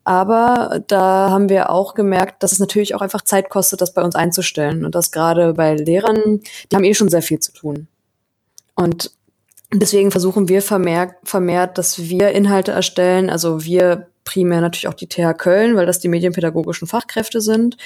Aber 0.04 0.82
da 0.88 1.30
haben 1.30 1.48
wir 1.48 1.70
auch 1.70 1.94
gemerkt, 1.94 2.42
dass 2.42 2.52
es 2.52 2.60
natürlich 2.60 2.96
auch 2.96 3.02
einfach 3.02 3.22
Zeit 3.22 3.52
kostet, 3.52 3.80
das 3.80 3.94
bei 3.94 4.02
uns 4.02 4.16
einzustellen. 4.16 4.86
Und 4.86 4.96
das 4.96 5.12
gerade 5.12 5.54
bei 5.54 5.76
Lehrern, 5.76 6.42
die 6.72 6.76
haben 6.76 6.84
eh 6.84 6.96
schon 6.96 7.10
sehr 7.10 7.22
viel 7.22 7.40
zu 7.40 7.54
tun. 7.54 7.88
Und 8.74 9.12
deswegen 9.72 10.10
versuchen 10.10 10.50
wir 10.50 10.64
vermehrt, 10.64 11.14
vermehrt, 11.24 11.78
dass 11.78 12.00
wir 12.00 12.32
Inhalte 12.32 12.72
erstellen. 12.72 13.30
Also 13.30 13.64
wir 13.64 14.08
primär 14.24 14.62
natürlich 14.62 14.88
auch 14.88 14.94
die 14.94 15.08
TH 15.08 15.38
Köln, 15.38 15.76
weil 15.76 15.86
das 15.86 16.00
die 16.00 16.08
medienpädagogischen 16.08 16.88
Fachkräfte 16.88 17.42
sind 17.42 17.78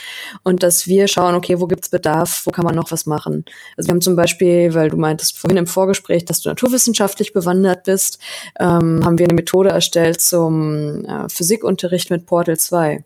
und 0.43 0.63
dass 0.63 0.87
wir 0.87 1.07
schauen, 1.07 1.35
okay, 1.35 1.59
wo 1.59 1.67
gibt's 1.67 1.89
Bedarf, 1.89 2.43
wo 2.45 2.51
kann 2.51 2.65
man 2.65 2.75
noch 2.75 2.91
was 2.91 3.05
machen. 3.05 3.45
Also 3.75 3.87
wir 3.87 3.93
haben 3.93 4.01
zum 4.01 4.15
Beispiel, 4.15 4.73
weil 4.73 4.89
du 4.89 4.97
meintest 4.97 5.37
vorhin 5.37 5.57
im 5.57 5.67
Vorgespräch, 5.67 6.25
dass 6.25 6.41
du 6.41 6.49
naturwissenschaftlich 6.49 7.33
bewandert 7.33 7.83
bist, 7.83 8.19
ähm, 8.59 9.01
haben 9.03 9.17
wir 9.17 9.25
eine 9.25 9.35
Methode 9.35 9.69
erstellt 9.69 10.21
zum 10.21 11.05
äh, 11.05 11.29
Physikunterricht 11.29 12.09
mit 12.09 12.25
Portal 12.25 12.57
2, 12.57 13.03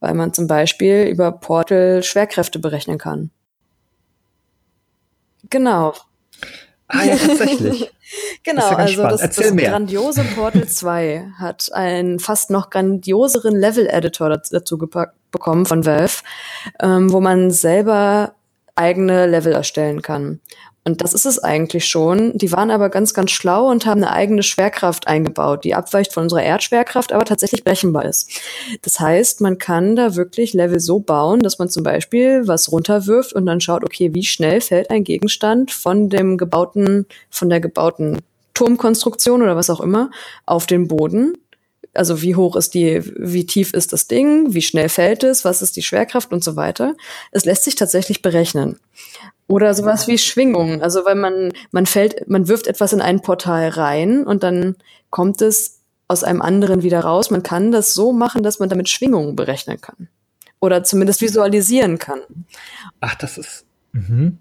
weil 0.00 0.14
man 0.14 0.32
zum 0.32 0.46
Beispiel 0.46 1.04
über 1.04 1.32
Portal 1.32 2.02
Schwerkräfte 2.02 2.58
berechnen 2.58 2.98
kann. 2.98 3.30
Genau. 5.50 5.94
Ah 6.88 7.04
ja, 7.04 7.16
tatsächlich. 7.16 7.90
genau, 8.42 8.70
ja 8.70 8.76
also 8.76 9.02
das, 9.02 9.20
das 9.20 9.56
grandiose 9.56 10.24
Portal 10.24 10.66
2 10.68 11.32
hat 11.38 11.70
einen 11.72 12.18
fast 12.18 12.50
noch 12.50 12.70
grandioseren 12.70 13.56
Level-Editor 13.56 14.40
dazu 14.50 14.78
gepackt 14.78 15.14
bekommen 15.30 15.66
von 15.66 15.84
Valve, 15.84 16.22
ähm, 16.80 17.12
wo 17.12 17.20
man 17.20 17.50
selber 17.50 18.34
eigene 18.74 19.26
Level 19.26 19.52
erstellen 19.52 20.02
kann. 20.02 20.40
Und 20.88 21.02
das 21.02 21.12
ist 21.12 21.26
es 21.26 21.38
eigentlich 21.38 21.84
schon. 21.84 22.32
Die 22.38 22.50
waren 22.50 22.70
aber 22.70 22.88
ganz, 22.88 23.12
ganz 23.12 23.30
schlau 23.30 23.68
und 23.68 23.84
haben 23.84 24.02
eine 24.02 24.10
eigene 24.10 24.42
Schwerkraft 24.42 25.06
eingebaut, 25.06 25.64
die 25.64 25.74
abweicht 25.74 26.14
von 26.14 26.22
unserer 26.22 26.42
Erdschwerkraft, 26.42 27.12
aber 27.12 27.26
tatsächlich 27.26 27.62
berechenbar 27.62 28.06
ist. 28.06 28.40
Das 28.80 28.98
heißt, 28.98 29.42
man 29.42 29.58
kann 29.58 29.96
da 29.96 30.16
wirklich 30.16 30.54
Level 30.54 30.80
so 30.80 30.98
bauen, 30.98 31.40
dass 31.40 31.58
man 31.58 31.68
zum 31.68 31.82
Beispiel 31.82 32.48
was 32.48 32.72
runterwirft 32.72 33.34
und 33.34 33.44
dann 33.44 33.60
schaut, 33.60 33.84
okay, 33.84 34.14
wie 34.14 34.24
schnell 34.24 34.62
fällt 34.62 34.88
ein 34.88 35.04
Gegenstand 35.04 35.72
von 35.72 36.08
dem 36.08 36.38
gebauten, 36.38 37.04
von 37.28 37.50
der 37.50 37.60
gebauten 37.60 38.22
Turmkonstruktion 38.54 39.42
oder 39.42 39.56
was 39.56 39.68
auch 39.68 39.80
immer 39.80 40.10
auf 40.46 40.66
den 40.66 40.88
Boden 40.88 41.34
also 41.98 42.22
wie 42.22 42.36
hoch 42.36 42.56
ist 42.56 42.74
die, 42.74 43.02
wie 43.16 43.44
tief 43.44 43.74
ist 43.74 43.92
das 43.92 44.06
Ding, 44.06 44.54
wie 44.54 44.62
schnell 44.62 44.88
fällt 44.88 45.24
es, 45.24 45.44
was 45.44 45.62
ist 45.62 45.76
die 45.76 45.82
Schwerkraft 45.82 46.32
und 46.32 46.42
so 46.42 46.56
weiter. 46.56 46.94
Es 47.32 47.44
lässt 47.44 47.64
sich 47.64 47.74
tatsächlich 47.74 48.22
berechnen. 48.22 48.78
Oder 49.48 49.74
sowas 49.74 50.08
wie 50.08 50.18
Schwingung. 50.18 50.82
Also 50.82 51.04
weil 51.04 51.14
man, 51.14 51.52
man 51.70 51.86
fällt, 51.86 52.28
man 52.28 52.48
wirft 52.48 52.66
etwas 52.66 52.92
in 52.92 53.00
ein 53.00 53.20
Portal 53.20 53.68
rein 53.70 54.24
und 54.24 54.42
dann 54.42 54.76
kommt 55.10 55.42
es 55.42 55.80
aus 56.06 56.22
einem 56.22 56.42
anderen 56.42 56.82
wieder 56.82 57.00
raus. 57.00 57.30
Man 57.30 57.42
kann 57.42 57.72
das 57.72 57.94
so 57.94 58.12
machen, 58.12 58.42
dass 58.42 58.58
man 58.58 58.68
damit 58.68 58.88
Schwingungen 58.88 59.36
berechnen 59.36 59.80
kann. 59.80 60.08
Oder 60.60 60.84
zumindest 60.84 61.20
visualisieren 61.20 61.98
kann. 61.98 62.20
Ach, 63.00 63.14
das 63.14 63.38
ist. 63.38 63.64
Mhm. 63.92 64.38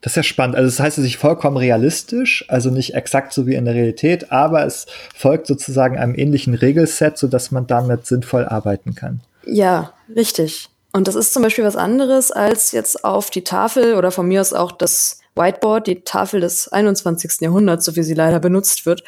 Das 0.00 0.12
ist 0.12 0.16
ja 0.16 0.22
spannend. 0.22 0.56
Also 0.56 0.68
das 0.68 0.80
heißt, 0.80 0.98
es 0.98 1.04
ist 1.04 1.16
vollkommen 1.16 1.56
realistisch, 1.56 2.44
also 2.48 2.70
nicht 2.70 2.94
exakt 2.94 3.32
so 3.32 3.46
wie 3.46 3.54
in 3.54 3.64
der 3.64 3.74
Realität, 3.74 4.32
aber 4.32 4.64
es 4.64 4.86
folgt 5.14 5.46
sozusagen 5.46 5.98
einem 5.98 6.14
ähnlichen 6.14 6.54
Regelset, 6.54 7.16
so 7.16 7.28
dass 7.28 7.50
man 7.50 7.66
damit 7.66 8.06
sinnvoll 8.06 8.44
arbeiten 8.44 8.94
kann. 8.94 9.20
Ja, 9.44 9.92
richtig. 10.14 10.68
Und 10.92 11.08
das 11.08 11.14
ist 11.14 11.32
zum 11.32 11.42
Beispiel 11.42 11.64
was 11.64 11.76
anderes, 11.76 12.30
als 12.30 12.72
jetzt 12.72 13.04
auf 13.04 13.30
die 13.30 13.44
Tafel 13.44 13.94
oder 13.94 14.10
von 14.10 14.28
mir 14.28 14.40
aus 14.40 14.52
auch 14.52 14.72
das 14.72 15.20
Whiteboard, 15.34 15.86
die 15.86 16.00
Tafel 16.02 16.40
des 16.40 16.68
21. 16.68 17.40
Jahrhunderts, 17.40 17.86
so 17.86 17.96
wie 17.96 18.02
sie 18.02 18.12
leider 18.12 18.38
benutzt 18.38 18.84
wird, 18.84 19.02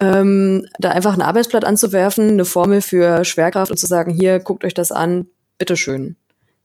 ähm, 0.00 0.66
da 0.80 0.90
einfach 0.90 1.14
ein 1.14 1.22
Arbeitsblatt 1.22 1.64
anzuwerfen, 1.64 2.30
eine 2.30 2.44
Formel 2.44 2.82
für 2.82 3.24
Schwerkraft 3.24 3.70
und 3.70 3.76
zu 3.76 3.86
sagen, 3.86 4.12
hier, 4.12 4.40
guckt 4.40 4.64
euch 4.64 4.74
das 4.74 4.90
an, 4.90 5.28
bitteschön 5.58 6.16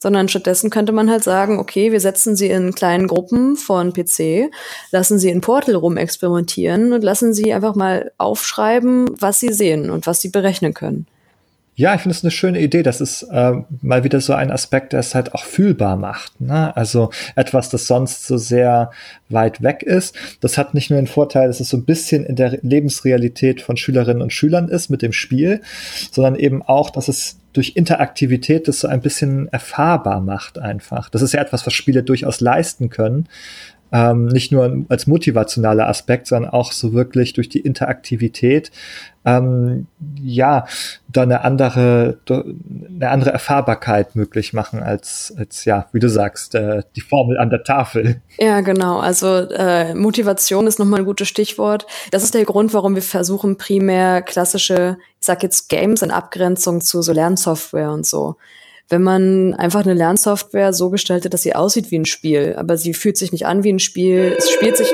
sondern 0.03 0.27
stattdessen 0.27 0.69
könnte 0.69 0.91
man 0.91 1.09
halt 1.09 1.23
sagen, 1.23 1.59
okay, 1.59 1.93
wir 1.93 2.01
setzen 2.01 2.35
sie 2.35 2.49
in 2.49 2.75
kleinen 2.75 3.07
Gruppen 3.07 3.55
von 3.55 3.93
PC, 3.93 4.51
lassen 4.91 5.17
sie 5.17 5.29
in 5.29 5.39
Portal 5.39 5.75
rumexperimentieren 5.75 6.91
und 6.91 7.05
lassen 7.05 7.33
sie 7.33 7.53
einfach 7.53 7.73
mal 7.73 8.11
aufschreiben, 8.17 9.09
was 9.17 9.39
sie 9.39 9.53
sehen 9.53 9.89
und 9.89 10.05
was 10.05 10.19
sie 10.19 10.27
berechnen 10.27 10.73
können. 10.73 11.07
Ja, 11.75 11.95
ich 11.95 12.01
finde 12.01 12.15
es 12.17 12.23
eine 12.23 12.31
schöne 12.31 12.59
Idee. 12.59 12.83
Das 12.83 12.99
ist 12.99 13.23
äh, 13.31 13.53
mal 13.81 14.03
wieder 14.03 14.19
so 14.19 14.33
ein 14.33 14.51
Aspekt, 14.51 14.91
der 14.91 14.99
es 14.99 15.15
halt 15.15 15.33
auch 15.33 15.45
fühlbar 15.45 15.95
macht. 15.95 16.39
Ne? 16.41 16.75
Also 16.75 17.09
etwas, 17.35 17.69
das 17.69 17.87
sonst 17.87 18.27
so 18.27 18.37
sehr 18.37 18.91
weit 19.29 19.63
weg 19.63 19.83
ist. 19.83 20.15
Das 20.41 20.57
hat 20.57 20.73
nicht 20.73 20.89
nur 20.89 20.99
den 20.99 21.07
Vorteil, 21.07 21.47
dass 21.47 21.61
es 21.61 21.69
so 21.69 21.77
ein 21.77 21.85
bisschen 21.85 22.25
in 22.25 22.35
der 22.35 22.59
Lebensrealität 22.61 23.61
von 23.61 23.77
Schülerinnen 23.77 24.21
und 24.21 24.33
Schülern 24.33 24.67
ist 24.67 24.89
mit 24.89 25.01
dem 25.01 25.13
Spiel, 25.13 25.61
sondern 26.11 26.35
eben 26.35 26.61
auch, 26.61 26.89
dass 26.89 27.07
es 27.07 27.37
durch 27.53 27.73
Interaktivität 27.75 28.67
das 28.67 28.79
so 28.79 28.87
ein 28.87 29.01
bisschen 29.01 29.47
erfahrbar 29.49 30.19
macht 30.21 30.57
einfach. 30.59 31.09
Das 31.09 31.21
ist 31.21 31.33
ja 31.33 31.41
etwas, 31.41 31.65
was 31.65 31.73
Spiele 31.73 32.03
durchaus 32.03 32.41
leisten 32.41 32.89
können. 32.89 33.27
Ähm, 33.93 34.25
nicht 34.25 34.51
nur 34.51 34.86
als 34.89 35.08
motivationaler 35.08 35.88
Aspekt, 35.88 36.27
sondern 36.27 36.51
auch 36.51 36.71
so 36.71 36.93
wirklich 36.93 37.34
durch 37.34 37.47
die 37.47 37.60
Interaktivität 37.60 38.71
ähm, 39.25 39.88
ja, 40.21 40.65
da 41.08 41.21
eine 41.21 41.41
andere, 41.41 42.17
eine 42.29 43.10
andere 43.10 43.32
Erfahrbarkeit 43.32 44.15
möglich 44.15 44.53
machen 44.53 44.82
als, 44.82 45.34
als 45.38 45.65
ja, 45.65 45.88
wie 45.93 45.99
du 45.99 46.10
sagst, 46.10 46.56
äh, 46.56 46.84
die 46.95 47.01
Formel 47.01 47.38
an 47.38 47.49
der 47.49 47.63
Tafel. 47.63 48.21
Ja, 48.38 48.62
genau. 48.62 48.99
Also 48.99 49.27
äh, 49.27 49.93
Motivation 49.93 50.67
ist 50.67 50.79
nochmal 50.79 51.01
ein 51.01 51.06
gutes 51.06 51.27
Stichwort. 51.27 51.86
Das 52.12 52.23
ist 52.23 52.34
der 52.34 52.45
Grund, 52.45 52.73
warum 52.73 52.95
wir 52.95 53.01
versuchen, 53.01 53.58
primär 53.58 54.21
klassische, 54.21 54.97
ich 55.19 55.25
sag 55.25 55.43
jetzt 55.43 55.69
Games 55.69 56.01
in 56.01 56.12
Abgrenzung 56.12 56.82
zu 56.82 57.01
so 57.01 57.13
Lernsoftware 57.13 57.91
und 57.91 58.06
so 58.06 58.36
wenn 58.93 59.03
man 59.03 59.53
einfach 59.56 59.82
eine 59.82 59.95
Lernsoftware 59.95 60.71
so 60.71 60.91
gestaltet, 60.91 61.34
dass 61.34 61.41
sie 61.41 61.56
aussieht 61.56 61.89
wie 61.89 61.97
ein 61.97 62.06
Spiel, 62.06 62.53
aber 62.58 62.77
sie 62.77 62.93
fühlt 62.93 63.17
sich 63.17 63.32
nicht 63.32 63.47
an 63.47 63.63
wie 63.63 63.73
ein 63.73 63.79
Spiel, 63.79 64.36
es 64.38 64.51
spielt 64.51 64.77
sich 64.77 64.93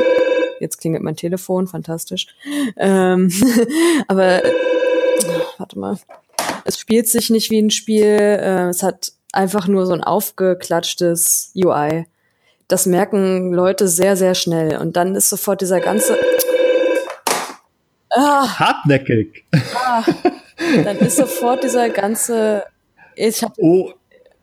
Jetzt 0.59 0.79
klingelt 0.81 1.03
mein 1.03 1.15
Telefon, 1.15 1.67
fantastisch. 1.67 2.27
Ähm, 2.77 3.31
aber 4.07 4.41
warte 5.57 5.79
mal. 5.79 5.97
Es 6.65 6.77
spielt 6.79 7.07
sich 7.07 7.29
nicht 7.29 7.49
wie 7.49 7.61
ein 7.61 7.71
Spiel. 7.71 8.05
Äh, 8.05 8.69
es 8.69 8.83
hat 8.83 9.13
einfach 9.31 9.67
nur 9.67 9.85
so 9.85 9.93
ein 9.93 10.03
aufgeklatschtes 10.03 11.53
UI. 11.55 12.05
Das 12.67 12.85
merken 12.85 13.53
Leute 13.53 13.87
sehr, 13.87 14.15
sehr 14.15 14.35
schnell. 14.35 14.77
Und 14.77 14.95
dann 14.97 15.15
ist 15.15 15.29
sofort 15.29 15.61
dieser 15.61 15.79
ganze. 15.79 16.17
Ah, 18.11 18.59
Hartnäckig. 18.59 19.45
Ah, 19.75 20.03
dann 20.83 20.97
ist 20.97 21.17
sofort 21.17 21.63
dieser 21.63 21.89
ganze. 21.89 22.63
Ich 23.19 23.43
hab, 23.43 23.53
oh, 23.57 23.91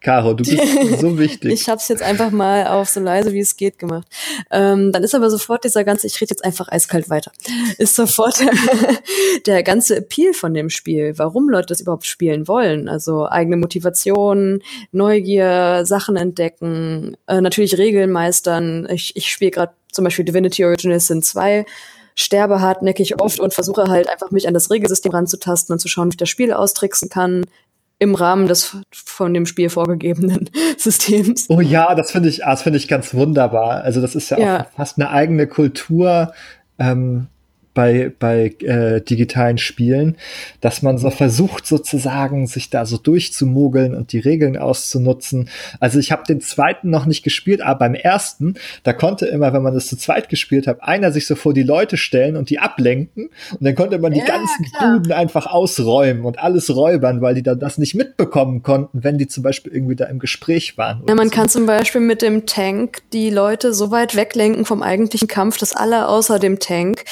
Caro, 0.01 0.35
du 0.35 0.45
bist 0.45 0.61
so 1.01 1.19
wichtig. 1.19 1.51
ich 1.51 1.69
habe 1.69 1.79
es 1.79 1.89
jetzt 1.89 2.03
einfach 2.03 2.31
mal 2.31 2.67
auf 2.67 2.91
so 2.91 3.01
leise 3.01 3.33
wie 3.33 3.41
es 3.41 3.57
geht 3.57 3.79
gemacht. 3.79 4.07
Ähm, 4.51 4.93
dann 4.93 5.03
ist 5.03 5.15
aber 5.15 5.31
sofort 5.31 5.65
dieser 5.65 5.83
ganze, 5.83 6.07
ich 6.07 6.21
rede 6.21 6.31
jetzt 6.31 6.45
einfach 6.45 6.69
eiskalt 6.69 7.09
weiter, 7.09 7.33
ist 7.79 7.97
sofort 7.97 8.39
der, 8.39 8.53
der 9.47 9.63
ganze 9.63 9.97
Appeal 9.97 10.35
von 10.35 10.53
dem 10.53 10.69
Spiel, 10.69 11.15
warum 11.17 11.49
Leute 11.49 11.69
das 11.69 11.81
überhaupt 11.81 12.05
spielen 12.07 12.47
wollen. 12.47 12.89
Also 12.89 13.27
eigene 13.27 13.57
Motivation, 13.57 14.63
Neugier, 14.93 15.87
Sachen 15.87 16.17
entdecken, 16.17 17.17
äh, 17.27 17.41
natürlich 17.41 17.79
Regeln 17.79 18.13
meistern. 18.13 18.87
Ich, 18.91 19.17
ich 19.17 19.31
spiele 19.31 19.51
gerade 19.53 19.73
zum 19.91 20.05
Beispiel 20.05 20.27
Divinity 20.27 20.65
Original 20.65 21.01
Sin 21.01 21.23
2 21.23 21.65
sterbe 22.19 22.61
hartnäckig 22.61 23.21
oft 23.21 23.41
und 23.41 23.53
versuche 23.53 23.89
halt 23.89 24.09
einfach 24.09 24.31
mich 24.31 24.49
an 24.49 24.55
das 24.55 24.71
Regelsystem 24.71 25.13
ranzutasten 25.13 25.75
und 25.75 25.81
zu 25.81 25.89
schauen, 25.89 26.07
wie 26.07 26.13
ich 26.15 26.17
das 26.17 26.31
Spiel 26.31 26.53
austricksen 26.53 27.11
kann 27.11 27.45
im 27.99 28.15
Rahmen 28.15 28.47
des 28.47 28.77
von 28.93 29.33
dem 29.33 29.47
Spiel 29.47 29.71
vorgegebenen 29.71 30.51
Systems. 30.79 31.47
Oh 31.49 31.61
ja, 31.61 31.95
das 31.95 32.11
finde 32.11 32.29
ich, 32.29 32.39
das 32.39 32.63
finde 32.63 32.79
ich 32.79 32.89
ganz 32.89 33.15
wunderbar. 33.15 33.83
Also 33.83 34.01
das 34.01 34.15
ist 34.15 34.31
ja, 34.31 34.39
ja. 34.39 34.61
auch 34.63 34.71
fast 34.77 34.99
eine 34.99 35.11
eigene 35.11 35.47
Kultur. 35.47 36.33
Ähm, 36.79 37.29
bei, 37.77 38.11
bei 38.19 38.55
äh, 38.61 39.03
digitalen 39.03 39.59
Spielen, 39.59 40.17
dass 40.63 40.81
man 40.81 40.97
so 40.97 41.11
versucht 41.11 41.67
sozusagen, 41.67 42.47
sich 42.47 42.71
da 42.71 42.87
so 42.87 42.97
durchzumogeln 42.97 43.95
und 43.95 44.13
die 44.13 44.19
Regeln 44.19 44.57
auszunutzen. 44.57 45.51
Also 45.79 45.99
ich 45.99 46.11
habe 46.11 46.23
den 46.27 46.41
zweiten 46.41 46.89
noch 46.89 47.05
nicht 47.05 47.23
gespielt, 47.23 47.61
aber 47.61 47.81
beim 47.81 47.95
ersten, 47.95 48.55
da 48.83 48.95
konnte 48.95 49.27
immer, 49.27 49.53
wenn 49.53 49.63
man 49.63 49.75
das 49.75 49.89
zu 49.89 49.97
zweit 49.99 50.31
gespielt 50.31 50.67
hat, 50.67 50.83
einer 50.83 51.13
sich 51.13 51.27
so 51.27 51.35
vor 51.35 51.53
die 51.53 51.65
Leute 51.65 51.99
stellen 51.99 52.39
und 52.39 52.49
die 52.49 52.59
ablenken 52.59 53.29
und 53.53 53.63
dann 53.63 53.75
konnte 53.75 53.99
man 53.99 54.13
die 54.13 54.21
ja, 54.21 54.25
ganzen 54.25 54.65
klar. 54.65 54.95
Buden 54.95 55.13
einfach 55.13 55.47
ausräumen 55.47 56.25
und 56.25 56.39
alles 56.39 56.75
räubern, 56.75 57.21
weil 57.21 57.35
die 57.35 57.43
dann 57.43 57.59
das 57.59 57.77
nicht 57.77 57.95
mitbekommen 57.95 58.63
konnten, 58.63 59.05
wenn 59.05 59.19
die 59.19 59.27
zum 59.27 59.43
Beispiel 59.43 59.75
irgendwie 59.75 59.97
da 59.97 60.07
im 60.07 60.19
Gespräch 60.19 60.79
waren. 60.79 61.03
Ja, 61.07 61.15
man 61.15 61.29
so. 61.29 61.35
kann 61.35 61.51
zum 61.51 61.67
Beispiel 61.67 62.01
mit 62.01 62.23
dem 62.23 62.47
Tank 62.47 63.03
die 63.13 63.29
Leute 63.29 63.75
so 63.75 63.91
weit 63.91 64.17
weglenken 64.17 64.65
vom 64.65 64.83
eigentlichen 64.83 65.29
Kampf, 65.29 65.59
dass 65.59 65.77
alle 65.77 66.09
außer 66.09 66.39
dem 66.39 66.59
Tank 66.59 67.05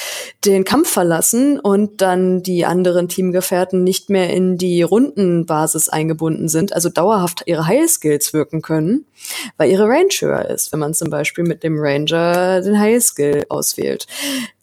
den 0.46 0.53
den 0.54 0.64
Kampf 0.64 0.88
verlassen 0.88 1.58
und 1.58 2.00
dann 2.00 2.42
die 2.42 2.64
anderen 2.64 3.08
Teamgefährten 3.08 3.84
nicht 3.84 4.08
mehr 4.08 4.30
in 4.30 4.56
die 4.56 4.82
Rundenbasis 4.82 5.88
eingebunden 5.88 6.48
sind, 6.48 6.72
also 6.72 6.88
dauerhaft 6.88 7.42
ihre 7.46 7.66
Heilskills 7.66 8.32
wirken 8.32 8.62
können, 8.62 9.04
weil 9.56 9.70
ihre 9.70 9.86
Range 9.88 10.12
höher 10.18 10.48
ist, 10.48 10.72
wenn 10.72 10.78
man 10.78 10.94
zum 10.94 11.10
Beispiel 11.10 11.44
mit 11.44 11.62
dem 11.62 11.76
Ranger 11.78 12.60
den 12.62 12.78
Heilskill 12.78 13.44
auswählt. 13.48 14.06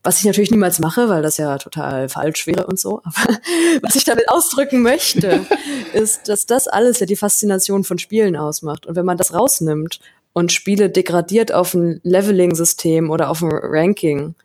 Was 0.03 0.19
ich 0.19 0.25
natürlich 0.25 0.49
niemals 0.49 0.79
mache, 0.79 1.09
weil 1.09 1.21
das 1.21 1.37
ja 1.37 1.57
total 1.57 2.09
falsch 2.09 2.47
wäre 2.47 2.65
und 2.65 2.79
so. 2.79 3.01
Aber 3.03 3.37
was 3.81 3.95
ich 3.95 4.03
damit 4.03 4.29
ausdrücken 4.29 4.81
möchte, 4.81 5.45
ist, 5.93 6.27
dass 6.29 6.45
das 6.45 6.67
alles 6.67 6.99
ja 6.99 7.05
die 7.05 7.15
Faszination 7.15 7.83
von 7.83 7.99
Spielen 7.99 8.35
ausmacht. 8.35 8.85
Und 8.85 8.95
wenn 8.95 9.05
man 9.05 9.17
das 9.17 9.33
rausnimmt 9.33 9.99
und 10.33 10.51
Spiele 10.51 10.89
degradiert 10.89 11.51
auf 11.51 11.73
ein 11.73 11.99
Leveling-System 12.03 13.09
oder 13.09 13.29
auf 13.29 13.43
ein 13.43 13.51
Ranking, 13.51 14.35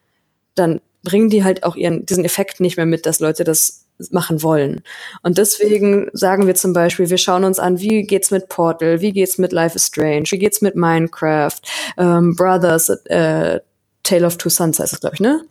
dann 0.57 0.81
bringen 1.07 1.31
die 1.31 1.45
halt 1.45 1.63
auch 1.63 1.77
ihren, 1.77 2.05
diesen 2.05 2.25
Effekt 2.25 2.59
nicht 2.59 2.77
mehr 2.77 2.85
mit, 2.85 3.07
dass 3.07 3.21
Leute 3.21 3.45
das 3.45 3.87
machen 4.11 4.43
wollen. 4.43 4.83
Und 5.23 5.39
deswegen 5.39 6.11
sagen 6.13 6.49
wir 6.49 6.57
zum 6.57 6.73
Beispiel, 6.73 7.09
wir 7.09 7.17
schauen 7.17 7.45
uns 7.45 7.61
an, 7.61 7.79
wie 7.79 8.03
geht's 8.03 8.33
mit 8.33 8.49
Portal, 8.49 9.01
wie 9.01 9.13
geht's 9.13 9.39
mit 9.39 9.53
Life 9.53 9.77
is 9.77 9.87
Strange, 9.87 10.25
wie 10.31 10.39
geht's 10.39 10.63
mit 10.63 10.75
Minecraft, 10.75 11.61
ähm, 11.97 12.35
Brothers, 12.35 12.89
äh, 12.89 13.61
Tale 14.03 14.27
of 14.27 14.37
Two 14.37 14.49
Sons 14.49 14.81
heißt 14.81 14.95
es, 14.95 15.01
glaube 15.01 15.15
ich, 15.15 15.21
ne? 15.21 15.43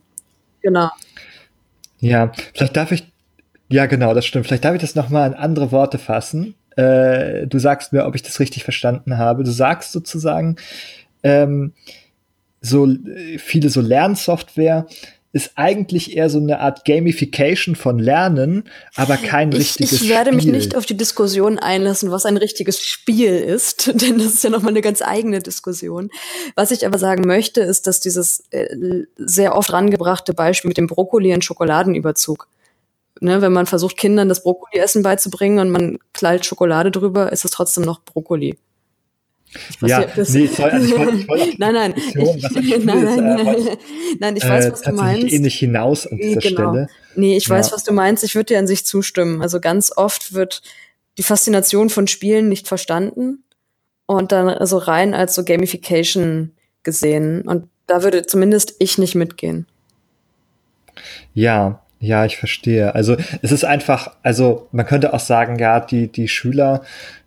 Genau. 0.60 0.90
Ja, 2.00 2.30
vielleicht 2.52 2.76
darf 2.76 2.92
ich, 2.92 3.10
ja 3.70 3.86
genau, 3.86 4.12
das 4.12 4.26
stimmt. 4.26 4.46
Vielleicht 4.46 4.64
darf 4.64 4.74
ich 4.74 4.82
das 4.82 4.94
nochmal 4.94 5.30
in 5.30 5.34
andere 5.34 5.72
Worte 5.72 5.96
fassen. 5.96 6.54
Äh, 6.76 7.46
du 7.46 7.58
sagst 7.58 7.94
mir, 7.94 8.04
ob 8.04 8.14
ich 8.14 8.22
das 8.22 8.40
richtig 8.40 8.62
verstanden 8.62 9.16
habe. 9.16 9.42
Du 9.42 9.50
sagst 9.50 9.92
sozusagen, 9.92 10.56
ähm, 11.22 11.72
so 12.60 12.86
äh, 12.86 13.38
viele 13.38 13.70
so 13.70 13.80
Lernsoftware 13.80 14.86
ist 15.36 15.52
eigentlich 15.54 16.16
eher 16.16 16.30
so 16.30 16.38
eine 16.38 16.60
Art 16.60 16.86
Gamification 16.86 17.76
von 17.76 17.98
Lernen, 17.98 18.64
aber 18.94 19.18
kein 19.18 19.52
ich, 19.52 19.58
richtiges 19.58 19.96
Spiel. 19.98 20.08
Ich 20.08 20.08
werde 20.08 20.30
Spiel. 20.32 20.36
mich 20.36 20.46
nicht 20.46 20.74
auf 20.74 20.86
die 20.86 20.96
Diskussion 20.96 21.58
einlassen, 21.58 22.10
was 22.10 22.24
ein 22.24 22.38
richtiges 22.38 22.80
Spiel 22.80 23.36
ist, 23.36 23.88
denn 24.00 24.16
das 24.16 24.28
ist 24.28 24.44
ja 24.44 24.48
nochmal 24.48 24.70
eine 24.70 24.80
ganz 24.80 25.02
eigene 25.02 25.40
Diskussion. 25.40 26.08
Was 26.54 26.70
ich 26.70 26.86
aber 26.86 26.98
sagen 26.98 27.26
möchte, 27.26 27.60
ist, 27.60 27.86
dass 27.86 28.00
dieses 28.00 28.44
äh, 28.50 29.04
sehr 29.16 29.54
oft 29.54 29.70
rangebrachte 29.74 30.32
Beispiel 30.32 30.68
mit 30.68 30.78
dem 30.78 30.86
Brokkoli 30.86 31.34
und 31.34 31.44
Schokoladenüberzug 31.44 32.48
Ne, 33.18 33.40
wenn 33.40 33.52
man 33.52 33.64
versucht, 33.64 33.96
Kindern 33.96 34.28
das 34.28 34.42
Brokkoli-Essen 34.42 35.02
beizubringen 35.02 35.58
und 35.58 35.70
man 35.70 35.98
knallt 36.12 36.44
Schokolade 36.44 36.90
drüber, 36.90 37.32
ist 37.32 37.46
es 37.46 37.50
trotzdem 37.50 37.84
noch 37.84 38.02
Brokkoli. 38.02 38.58
Ja, 39.80 40.06
nee, 40.16 40.46
sorry, 40.46 40.70
also 40.70 40.86
ich 40.86 40.98
wollte, 40.98 41.16
ich 41.16 41.28
wollte 41.28 41.54
nein, 41.58 41.74
nein, 41.74 41.94
ich, 41.96 42.14
nein, 42.84 43.04
nein, 43.04 43.16
nein, 43.16 43.56
nein, 44.20 44.36
ich 44.36 44.44
weiß, 44.44 44.72
was 44.72 44.82
du 44.82 44.92
meinst. 44.92 45.32
eh 45.32 45.38
nicht 45.38 45.58
hinaus 45.58 46.06
an 46.06 46.18
dieser 46.18 46.40
genau. 46.40 46.72
Stelle. 46.72 46.88
Nee, 47.14 47.36
ich 47.36 47.48
weiß, 47.48 47.72
was 47.72 47.84
du 47.84 47.92
meinst. 47.92 48.24
Ich 48.24 48.34
würde 48.34 48.46
dir 48.46 48.58
an 48.58 48.66
sich 48.66 48.84
zustimmen. 48.84 49.40
Also 49.40 49.60
ganz 49.60 49.92
oft 49.96 50.34
wird 50.34 50.62
die 51.16 51.22
Faszination 51.22 51.88
von 51.88 52.06
Spielen 52.06 52.48
nicht 52.48 52.68
verstanden 52.68 53.44
und 54.04 54.32
dann 54.32 54.48
also 54.48 54.78
rein 54.78 55.14
als 55.14 55.34
so 55.34 55.44
Gamification 55.44 56.52
gesehen. 56.82 57.42
Und 57.42 57.68
da 57.86 58.02
würde 58.02 58.26
zumindest 58.26 58.74
ich 58.78 58.98
nicht 58.98 59.14
mitgehen. 59.14 59.66
Ja, 61.34 61.82
ja, 62.00 62.24
ich 62.24 62.36
verstehe. 62.36 62.94
Also 62.94 63.16
es 63.42 63.52
ist 63.52 63.64
einfach, 63.64 64.16
also 64.22 64.68
man 64.72 64.86
könnte 64.86 65.14
auch 65.14 65.20
sagen, 65.20 65.58
ja, 65.58 65.80
die, 65.80 66.08
die 66.08 66.28
Schüler, 66.28 66.82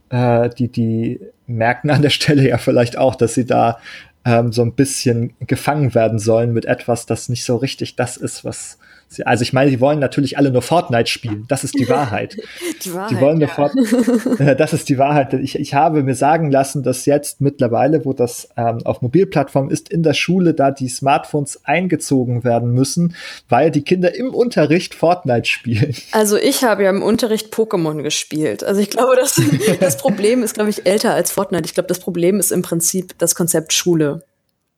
äh, 0.10 0.50
die, 0.50 0.68
die 0.68 1.20
merken 1.50 1.90
an 1.90 2.02
der 2.02 2.10
Stelle 2.10 2.48
ja 2.48 2.58
vielleicht 2.58 2.98
auch, 2.98 3.16
dass 3.16 3.34
sie 3.34 3.46
da 3.46 3.80
ähm, 4.26 4.52
so 4.52 4.62
ein 4.64 4.74
bisschen 4.74 5.34
gefangen 5.42 5.94
werden 5.96 6.20
sollen 6.20 6.54
mit 6.54 6.66
etwas, 6.66 7.06
das 7.06 7.30
nicht 7.30 7.44
so 7.44 7.56
richtig 7.56 7.96
das 7.96 8.18
ist, 8.18 8.44
was 8.44 8.79
sie, 9.10 9.26
also 9.26 9.42
ich 9.42 9.54
meine, 9.54 9.70
die 9.70 9.80
wollen 9.80 10.00
natürlich 10.00 10.38
alle 10.38 10.52
nur 10.52 10.62
Fortnite 10.62 11.10
spielen. 11.10 11.46
Das 11.48 11.64
ist 11.64 11.78
die 11.78 11.90
Wahrheit. 11.90 12.38
die 12.84 12.94
Wahrheit. 12.94 13.12
Die 13.12 13.20
wollen 13.20 13.40
nur 13.40 13.50
ja. 13.50 13.54
Fortnite. 13.54 14.56
Das 14.60 14.74
ist 14.74 14.90
die 14.90 14.98
Wahrheit. 14.98 15.34
Ich, 15.34 15.56
ich 15.56 15.74
habe 15.74 16.04
mir 16.04 16.16
sagen 16.16 16.52
lassen, 16.52 16.84
dass 16.84 17.06
jetzt 17.06 17.42
mittlerweile, 17.42 18.06
wo 18.06 18.14
das 18.14 18.50
ähm, 18.56 18.80
auf 18.86 19.02
Mobilplattform 19.02 19.70
ist, 19.70 19.90
in 19.90 20.04
der 20.04 20.14
Schule 20.14 20.54
da 20.54 20.72
die 20.72 20.90
Smartphones 20.90 21.62
eingezogen 21.66 22.44
werden 22.44 22.72
müssen, 22.72 23.16
weil 23.48 23.72
die 23.72 23.82
Kinder 23.82 24.16
im 24.16 24.34
Unterricht 24.34 24.96
Fortnite 24.96 25.48
spielen. 25.48 25.96
Also 26.12 26.38
ich 26.38 26.64
habe 26.64 26.84
ja 26.84 26.90
im 26.90 27.02
Unterricht 27.02 27.54
Pokémon 27.54 28.02
gespielt. 28.04 28.64
Also 28.64 28.82
ich 28.82 28.90
glaube, 28.90 29.16
das, 29.16 29.42
das 29.80 29.98
Problem 29.98 30.44
ist, 30.44 30.54
glaube 30.54 30.70
ich, 30.70 30.86
älter 30.86 31.14
als 31.14 31.32
Fortnite. 31.32 31.66
Ich 31.66 31.74
glaube, 31.74 31.88
das 31.88 32.00
Problem 32.00 32.40
ist 32.40 32.52
im 32.52 32.62
Prinzip 32.62 33.18
das 33.18 33.36
Konzept 33.36 33.74
Schule. 33.74 34.24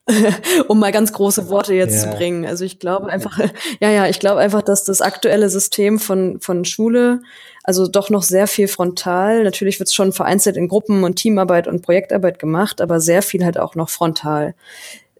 um 0.67 0.79
mal 0.79 0.91
ganz 0.91 1.13
große 1.13 1.49
Worte 1.49 1.73
jetzt 1.73 2.03
ja. 2.03 2.11
zu 2.11 2.17
bringen. 2.17 2.45
Also 2.45 2.65
ich 2.65 2.79
glaube 2.79 3.07
einfach, 3.07 3.39
ja, 3.79 3.89
ja, 3.89 4.07
ich 4.07 4.19
glaube 4.19 4.39
einfach, 4.39 4.61
dass 4.61 4.83
das 4.83 5.01
aktuelle 5.01 5.49
System 5.49 5.99
von, 5.99 6.39
von 6.39 6.65
Schule, 6.65 7.21
also 7.63 7.87
doch 7.87 8.09
noch 8.09 8.23
sehr 8.23 8.47
viel 8.47 8.67
frontal, 8.67 9.43
natürlich 9.43 9.79
wird 9.79 9.89
es 9.89 9.95
schon 9.95 10.11
vereinzelt 10.11 10.57
in 10.57 10.67
Gruppen 10.67 11.03
und 11.03 11.15
Teamarbeit 11.15 11.67
und 11.67 11.81
Projektarbeit 11.81 12.39
gemacht, 12.39 12.81
aber 12.81 12.99
sehr 12.99 13.21
viel 13.21 13.45
halt 13.45 13.59
auch 13.59 13.75
noch 13.75 13.89
frontal. 13.89 14.55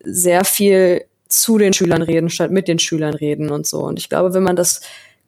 Sehr 0.04 0.44
viel 0.46 1.06
zu 1.28 1.58
den 1.58 1.74
Schülern 1.74 2.02
reden, 2.02 2.30
statt 2.30 2.52
mit 2.52 2.68
den 2.68 2.80
Schülern 2.80 3.14
reden 3.14 3.52
und 3.52 3.68
so. 3.68 3.84
Und 3.84 4.00
ich 4.00 4.10
glaube, 4.10 4.34
wenn 4.34 4.44
man 4.44 4.56
das 4.56 4.82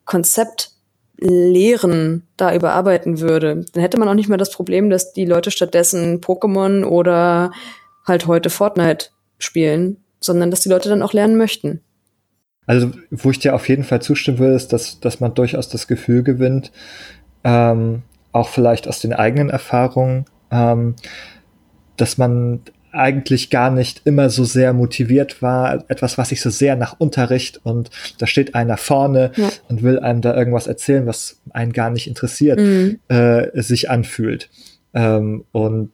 Konzept 0.05 0.71
Lehren 1.17 2.27
da 2.35 2.53
überarbeiten 2.53 3.19
würde, 3.19 3.65
dann 3.71 3.81
hätte 3.81 3.97
man 3.97 4.09
auch 4.09 4.15
nicht 4.15 4.27
mehr 4.27 4.37
das 4.37 4.51
Problem, 4.51 4.89
dass 4.89 5.13
die 5.13 5.25
Leute 5.25 5.51
stattdessen 5.51 6.19
Pokémon 6.19 6.83
oder 6.83 7.51
halt 8.05 8.27
heute 8.27 8.49
Fortnite 8.49 9.12
spielen, 9.43 9.97
sondern 10.19 10.51
dass 10.51 10.61
die 10.61 10.69
Leute 10.69 10.89
dann 10.89 11.01
auch 11.01 11.13
lernen 11.13 11.37
möchten. 11.37 11.81
Also, 12.65 12.91
wo 13.11 13.29
ich 13.29 13.39
dir 13.39 13.55
auf 13.55 13.67
jeden 13.67 13.83
Fall 13.83 14.01
zustimmen 14.01 14.39
würde, 14.39 14.55
ist, 14.55 14.71
dass, 14.71 14.99
dass 14.99 15.19
man 15.19 15.33
durchaus 15.33 15.67
das 15.67 15.87
Gefühl 15.87 16.23
gewinnt, 16.23 16.71
ähm, 17.43 18.03
auch 18.31 18.47
vielleicht 18.47 18.87
aus 18.87 18.99
den 18.99 19.13
eigenen 19.13 19.49
Erfahrungen, 19.49 20.25
ähm, 20.49 20.95
dass 21.97 22.17
man 22.17 22.61
eigentlich 22.93 23.49
gar 23.49 23.71
nicht 23.71 24.01
immer 24.05 24.29
so 24.29 24.43
sehr 24.43 24.71
motiviert 24.71 25.41
war, 25.41 25.83
etwas, 25.89 26.17
was 26.17 26.29
sich 26.29 26.41
so 26.41 26.51
sehr 26.51 26.75
nach 26.75 26.99
Unterricht 26.99 27.59
und 27.63 27.89
da 28.19 28.27
steht 28.27 28.53
einer 28.53 28.77
vorne 28.77 29.31
ja. 29.35 29.49
und 29.67 29.81
will 29.81 29.99
einem 29.99 30.21
da 30.21 30.35
irgendwas 30.35 30.67
erzählen, 30.67 31.07
was 31.07 31.39
einen 31.51 31.73
gar 31.73 31.89
nicht 31.89 32.07
interessiert, 32.07 32.59
mhm. 32.59 32.99
äh, 33.07 33.61
sich 33.61 33.89
anfühlt. 33.89 34.49
Ähm, 34.93 35.43
und 35.51 35.91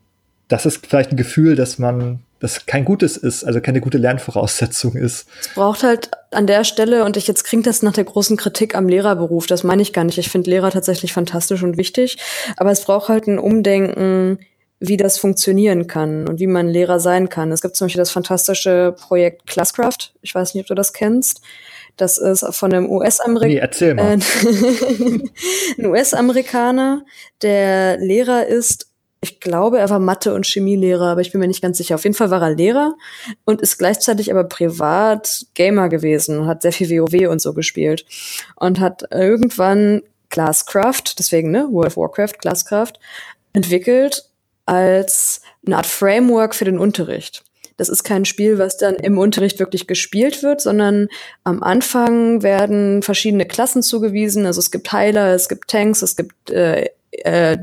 das 0.49 0.65
ist 0.65 0.85
vielleicht 0.85 1.11
ein 1.11 1.17
Gefühl, 1.17 1.55
dass 1.55 1.79
man 1.79 2.19
das 2.39 2.65
kein 2.65 2.85
gutes 2.85 3.17
ist, 3.17 3.43
also 3.43 3.59
keine 3.61 3.81
gute 3.81 3.97
Lernvoraussetzung 3.97 4.95
ist. 4.95 5.27
Es 5.41 5.49
braucht 5.55 5.83
halt 5.83 6.09
an 6.31 6.47
der 6.47 6.63
Stelle, 6.63 7.03
und 7.03 7.17
ich 7.17 7.27
jetzt 7.27 7.43
klingt 7.43 7.67
das 7.67 7.81
nach 7.81 7.93
der 7.93 8.05
großen 8.05 8.37
Kritik 8.37 8.75
am 8.75 8.87
Lehrerberuf, 8.87 9.47
das 9.47 9.63
meine 9.63 9.81
ich 9.81 9.93
gar 9.93 10.03
nicht. 10.03 10.17
Ich 10.17 10.29
finde 10.29 10.49
Lehrer 10.49 10.71
tatsächlich 10.71 11.13
fantastisch 11.13 11.63
und 11.63 11.77
wichtig, 11.77 12.17
aber 12.57 12.71
es 12.71 12.83
braucht 12.83 13.09
halt 13.09 13.27
ein 13.27 13.39
Umdenken, 13.39 14.39
wie 14.79 14.97
das 14.97 15.17
funktionieren 15.17 15.87
kann 15.87 16.27
und 16.27 16.39
wie 16.39 16.47
man 16.47 16.67
Lehrer 16.67 16.99
sein 16.99 17.27
kann. 17.27 17.51
Es 17.51 17.61
gibt 17.61 17.75
zum 17.75 17.85
Beispiel 17.85 17.99
das 17.99 18.11
fantastische 18.11 18.95
Projekt 18.97 19.45
Classcraft. 19.45 20.13
Ich 20.21 20.33
weiß 20.33 20.53
nicht, 20.53 20.63
ob 20.63 20.67
du 20.67 20.75
das 20.75 20.93
kennst. 20.93 21.41
Das 21.97 22.17
ist 22.17 22.45
von 22.55 22.73
einem 22.73 22.89
US-Amerikaner. 22.89 23.53
Nee, 23.53 23.59
erzähl 23.59 23.93
mal. 23.93 24.13
ein 25.77 25.85
US-Amerikaner, 25.85 27.03
der 27.41 27.97
Lehrer 27.97 28.47
ist 28.47 28.88
ich 29.21 29.39
glaube, 29.41 29.79
er 29.79 29.89
war 29.89 29.99
Mathe- 29.99 30.33
und 30.33 30.45
Chemielehrer, 30.45 31.07
aber 31.07 31.21
ich 31.21 31.31
bin 31.31 31.41
mir 31.41 31.47
nicht 31.47 31.61
ganz 31.61 31.77
sicher. 31.77 31.95
Auf 31.95 32.03
jeden 32.03 32.15
Fall 32.15 32.31
war 32.31 32.41
er 32.41 32.55
Lehrer 32.55 32.95
und 33.43 33.61
ist 33.61 33.77
gleichzeitig 33.77 34.31
aber 34.31 34.45
privat 34.45 35.45
Gamer 35.55 35.89
gewesen, 35.89 36.45
hat 36.45 36.61
sehr 36.61 36.71
viel 36.71 36.89
WoW 36.89 37.29
und 37.29 37.41
so 37.41 37.53
gespielt 37.53 38.05
und 38.55 38.79
hat 38.79 39.03
irgendwann 39.11 40.01
Glasscraft, 40.29 41.15
deswegen, 41.17 41.51
ne, 41.51 41.67
World 41.69 41.87
of 41.87 41.97
Warcraft, 41.97 42.39
Glasscraft, 42.39 42.93
entwickelt 43.51 44.25
als 44.65 45.41
eine 45.65 45.77
Art 45.77 45.87
Framework 45.87 46.55
für 46.55 46.65
den 46.65 46.79
Unterricht. 46.79 47.43
Das 47.75 47.89
ist 47.89 48.03
kein 48.03 48.25
Spiel, 48.25 48.57
was 48.57 48.77
dann 48.77 48.95
im 48.95 49.17
Unterricht 49.17 49.59
wirklich 49.59 49.87
gespielt 49.87 50.43
wird, 50.43 50.61
sondern 50.61 51.07
am 51.43 51.63
Anfang 51.63 52.43
werden 52.43 53.01
verschiedene 53.01 53.45
Klassen 53.45 53.81
zugewiesen. 53.81 54.45
Also 54.45 54.59
es 54.59 54.69
gibt 54.69 54.91
Heiler, 54.91 55.33
es 55.33 55.49
gibt 55.49 55.69
Tanks, 55.69 56.01
es 56.01 56.15
gibt 56.15 56.51
äh, 56.51 56.89
äh, 57.11 57.57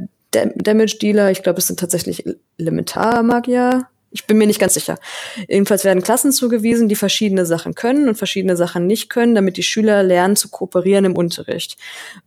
Damage 0.56 0.98
Dealer. 1.00 1.30
Ich 1.30 1.42
glaube, 1.42 1.58
es 1.58 1.66
sind 1.66 1.80
tatsächlich 1.80 2.24
Elementarmagier. 2.58 3.86
Ich 4.16 4.26
bin 4.26 4.38
mir 4.38 4.46
nicht 4.46 4.60
ganz 4.60 4.72
sicher. 4.74 4.96
Jedenfalls 5.48 5.84
werden 5.84 6.02
Klassen 6.02 6.32
zugewiesen, 6.32 6.88
die 6.88 6.94
verschiedene 6.94 7.44
Sachen 7.44 7.74
können 7.74 8.08
und 8.08 8.16
verschiedene 8.16 8.56
Sachen 8.56 8.86
nicht 8.86 9.10
können, 9.10 9.34
damit 9.34 9.58
die 9.58 9.62
Schüler 9.62 10.02
lernen 10.02 10.36
zu 10.36 10.48
kooperieren 10.48 11.04
im 11.04 11.16
Unterricht. 11.16 11.76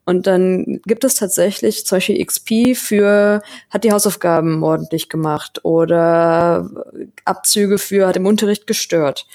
Und 0.06 0.28
dann 0.28 0.82
gibt 0.86 1.04
es 1.04 1.16
tatsächlich 1.16 1.86
solche 1.86 2.24
XP 2.24 2.76
für, 2.76 3.42
hat 3.72 3.84
die 3.84 3.92
Hausaufgaben 3.92 4.62
ordentlich 4.62 5.10
gemacht 5.10 5.62
oder 5.64 6.70
Abzüge 7.26 7.80
für, 7.80 8.08
hat 8.08 8.18
im 8.18 8.28
Unterricht 8.28 8.68
gestört. 8.68 9.26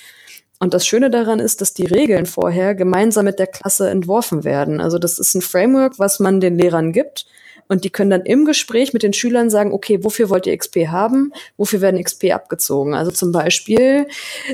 Und 0.60 0.74
das 0.74 0.86
Schöne 0.86 1.10
daran 1.10 1.40
ist, 1.40 1.60
dass 1.60 1.74
die 1.74 1.86
Regeln 1.86 2.26
vorher 2.26 2.74
gemeinsam 2.74 3.24
mit 3.24 3.38
der 3.38 3.48
Klasse 3.48 3.90
entworfen 3.90 4.44
werden. 4.44 4.80
Also 4.80 4.98
das 4.98 5.18
ist 5.18 5.34
ein 5.34 5.42
Framework, 5.42 5.98
was 5.98 6.20
man 6.20 6.40
den 6.40 6.56
Lehrern 6.56 6.92
gibt 6.92 7.26
und 7.68 7.84
die 7.84 7.90
können 7.90 8.10
dann 8.10 8.22
im 8.22 8.44
Gespräch 8.44 8.92
mit 8.92 9.02
den 9.02 9.12
Schülern 9.12 9.50
sagen, 9.50 9.72
okay, 9.72 10.02
wofür 10.02 10.30
wollt 10.30 10.46
ihr 10.46 10.56
XP 10.56 10.88
haben? 10.88 11.32
Wofür 11.56 11.80
werden 11.80 12.02
XP 12.02 12.32
abgezogen? 12.32 12.94
Also 12.94 13.10
zum 13.10 13.32
Beispiel, 13.32 14.06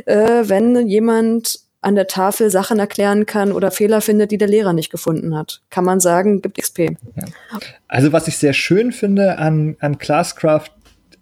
äh, 0.06 0.44
wenn 0.44 0.86
jemand 0.86 1.60
an 1.82 1.94
der 1.94 2.06
Tafel 2.06 2.50
Sachen 2.50 2.78
erklären 2.78 3.26
kann 3.26 3.52
oder 3.52 3.70
Fehler 3.70 4.00
findet, 4.00 4.30
die 4.30 4.38
der 4.38 4.48
Lehrer 4.48 4.72
nicht 4.72 4.90
gefunden 4.90 5.36
hat. 5.36 5.62
Kann 5.70 5.84
man 5.84 5.98
sagen, 5.98 6.42
gibt 6.42 6.58
XP. 6.58 6.78
Ja. 7.16 7.24
Also 7.88 8.12
was 8.12 8.28
ich 8.28 8.36
sehr 8.36 8.52
schön 8.52 8.92
finde 8.92 9.38
an, 9.38 9.76
an 9.80 9.96
Classcraft, 9.98 10.70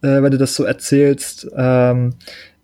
äh, 0.03 0.22
wenn 0.22 0.32
du 0.32 0.39
das 0.39 0.55
so 0.55 0.64
erzählst, 0.64 1.49
ähm, 1.57 2.14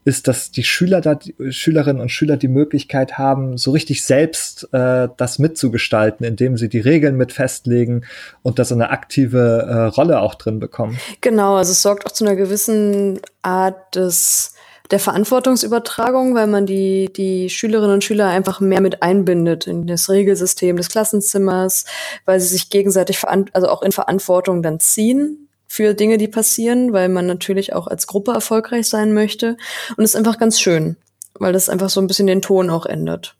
ist, 0.05 0.29
dass 0.29 0.51
die 0.51 0.65
Schüler 0.65 1.01
da, 1.01 1.15
die 1.15 1.35
Schülerinnen 1.51 2.01
und 2.01 2.11
Schüler 2.11 2.37
die 2.37 2.49
Möglichkeit 2.49 3.17
haben, 3.17 3.57
so 3.57 3.71
richtig 3.71 4.05
selbst 4.05 4.69
äh, 4.73 5.09
das 5.17 5.39
mitzugestalten, 5.39 6.27
indem 6.27 6.57
sie 6.57 6.69
die 6.69 6.81
Regeln 6.81 7.17
mit 7.17 7.33
festlegen 7.33 8.05
und 8.43 8.59
da 8.59 8.65
so 8.65 8.75
eine 8.75 8.91
aktive 8.91 9.67
äh, 9.69 9.85
Rolle 9.95 10.21
auch 10.21 10.35
drin 10.35 10.61
bekommen. 10.61 10.99
Genau, 11.21 11.57
also 11.57 11.73
es 11.73 11.83
sorgt 11.83 12.07
auch 12.07 12.13
zu 12.13 12.25
einer 12.25 12.37
gewissen 12.37 13.21
Art 13.43 13.97
des 13.97 14.55
der 14.91 15.01
Verantwortungsübertragung, 15.01 16.35
weil 16.35 16.47
man 16.47 16.67
die, 16.67 17.11
die 17.11 17.49
Schülerinnen 17.49 17.95
und 17.95 18.05
Schüler 18.05 18.29
einfach 18.29 18.61
mehr 18.61 18.83
mit 18.83 19.03
einbindet 19.03 19.67
in 19.67 19.87
das 19.87 20.11
Regelsystem 20.11 20.77
des 20.77 20.91
Klassenzimmers, 20.91 21.87
weil 22.27 22.39
sie 22.39 22.49
sich 22.49 22.69
gegenseitig 22.69 23.25
also 23.27 23.69
auch 23.69 23.81
in 23.81 23.93
Verantwortung 23.93 24.63
dann 24.63 24.81
ziehen 24.81 25.49
für 25.75 25.93
Dinge, 25.93 26.19
die 26.19 26.29
passieren, 26.29 26.93
weil 26.93 27.09
man 27.09 27.27
natürlich 27.27 27.73
auch 27.73 27.89
als 27.89 28.07
Gruppe 28.07 28.31
erfolgreich 28.31 28.89
sein 28.89 29.13
möchte. 29.13 29.57
Und 29.97 30.05
es 30.05 30.11
ist 30.11 30.17
einfach 30.17 30.39
ganz 30.39 30.61
schön, 30.61 30.95
weil 31.35 31.53
das 31.53 31.69
einfach 31.69 31.91
so 31.91 32.01
ein 32.01 32.07
bisschen 32.07 32.29
den 32.29 32.43
Ton 32.43 32.71
auch 32.71 32.87
ändert. 32.87 33.35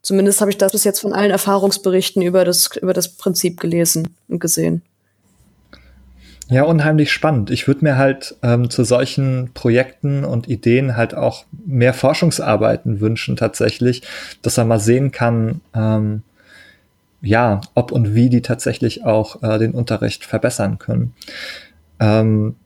Zumindest 0.00 0.40
habe 0.40 0.52
ich 0.52 0.58
das 0.58 0.70
bis 0.70 0.84
jetzt 0.84 1.00
von 1.00 1.12
allen 1.12 1.32
Erfahrungsberichten 1.32 2.22
über 2.22 2.44
das, 2.44 2.70
über 2.76 2.92
das 2.92 3.08
Prinzip 3.08 3.58
gelesen 3.58 4.14
und 4.28 4.38
gesehen. 4.38 4.82
Ja, 6.48 6.62
unheimlich 6.62 7.10
spannend. 7.10 7.50
Ich 7.50 7.66
würde 7.66 7.84
mir 7.84 7.96
halt 7.96 8.36
ähm, 8.44 8.70
zu 8.70 8.84
solchen 8.84 9.50
Projekten 9.52 10.24
und 10.24 10.46
Ideen 10.46 10.96
halt 10.96 11.16
auch 11.16 11.44
mehr 11.66 11.92
Forschungsarbeiten 11.92 13.00
wünschen 13.00 13.34
tatsächlich, 13.34 14.02
dass 14.42 14.56
man 14.58 14.68
mal 14.68 14.78
sehen 14.78 15.10
kann, 15.10 15.60
ähm, 15.74 16.22
ja, 17.20 17.60
ob 17.74 17.92
und 17.92 18.14
wie 18.14 18.28
die 18.28 18.42
tatsächlich 18.42 19.04
auch 19.04 19.42
äh, 19.42 19.58
den 19.58 19.72
Unterricht 19.72 20.24
verbessern 20.24 20.78
können. 20.78 21.14
Ähm, 22.00 22.56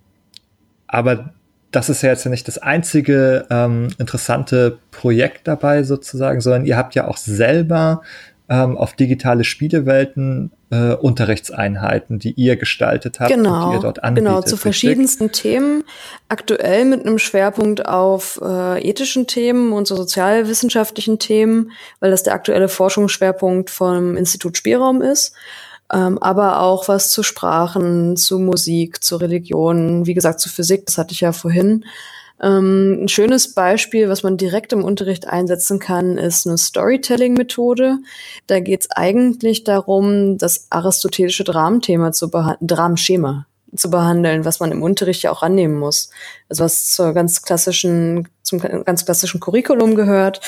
aber 0.86 1.32
das 1.70 1.88
ist 1.88 2.02
ja 2.02 2.10
jetzt 2.10 2.24
ja 2.24 2.30
nicht 2.30 2.46
das 2.48 2.58
einzige 2.58 3.46
ähm, 3.48 3.88
interessante 3.98 4.78
Projekt 4.90 5.48
dabei 5.48 5.84
sozusagen, 5.84 6.40
sondern 6.42 6.66
ihr 6.66 6.76
habt 6.76 6.94
ja 6.94 7.08
auch 7.08 7.16
selber 7.16 8.02
ähm, 8.48 8.76
auf 8.76 8.94
digitale 8.94 9.44
Spielewelten 9.44 10.50
äh, 10.70 10.94
Unterrichtseinheiten, 10.94 12.18
die 12.18 12.32
ihr 12.32 12.56
gestaltet 12.56 13.20
habt 13.20 13.32
genau, 13.32 13.64
und 13.64 13.70
die 13.70 13.76
ihr 13.76 13.82
dort 13.82 14.02
anbietet. 14.02 14.28
Genau, 14.28 14.42
zu 14.42 14.56
verschiedensten 14.56 15.24
richtig? 15.24 15.42
Themen. 15.42 15.84
Aktuell 16.28 16.84
mit 16.84 17.06
einem 17.06 17.18
Schwerpunkt 17.18 17.86
auf 17.86 18.40
äh, 18.42 18.86
ethischen 18.86 19.26
Themen 19.26 19.72
und 19.72 19.86
so 19.86 19.96
sozialwissenschaftlichen 19.96 21.18
Themen, 21.18 21.72
weil 22.00 22.10
das 22.10 22.22
der 22.24 22.34
aktuelle 22.34 22.68
Forschungsschwerpunkt 22.68 23.70
vom 23.70 24.16
Institut 24.16 24.56
Spielraum 24.56 25.02
ist. 25.02 25.34
Ähm, 25.92 26.18
aber 26.22 26.60
auch 26.60 26.88
was 26.88 27.10
zu 27.10 27.22
Sprachen, 27.22 28.16
zu 28.16 28.38
Musik, 28.38 29.04
zu 29.04 29.16
Religion, 29.16 30.06
wie 30.06 30.14
gesagt, 30.14 30.40
zu 30.40 30.48
Physik, 30.48 30.86
das 30.86 30.96
hatte 30.98 31.12
ich 31.12 31.20
ja 31.20 31.32
vorhin. 31.32 31.84
Ähm, 32.42 33.04
ein 33.04 33.08
schönes 33.08 33.54
Beispiel, 33.54 34.08
was 34.08 34.24
man 34.24 34.36
direkt 34.36 34.72
im 34.72 34.82
Unterricht 34.82 35.28
einsetzen 35.28 35.78
kann, 35.78 36.18
ist 36.18 36.46
eine 36.46 36.58
Storytelling-Methode. 36.58 37.98
Da 38.48 38.60
geht 38.60 38.80
es 38.82 38.90
eigentlich 38.90 39.62
darum, 39.62 40.38
das 40.38 40.66
aristotelische 40.70 41.44
Dramenthema 41.44 42.10
zu 42.10 42.30
behandeln, 42.30 42.66
Dramenschema 42.66 43.46
zu 43.74 43.90
behandeln, 43.90 44.44
was 44.44 44.60
man 44.60 44.72
im 44.72 44.82
Unterricht 44.82 45.22
ja 45.22 45.30
auch 45.30 45.42
annehmen 45.42 45.78
muss. 45.78 46.10
Also 46.48 46.64
was 46.64 46.90
zur 46.90 47.14
ganz 47.14 47.42
klassischen, 47.42 48.28
zum 48.42 48.58
ganz 48.58 49.04
klassischen 49.04 49.40
Curriculum 49.40 49.94
gehört. 49.94 50.40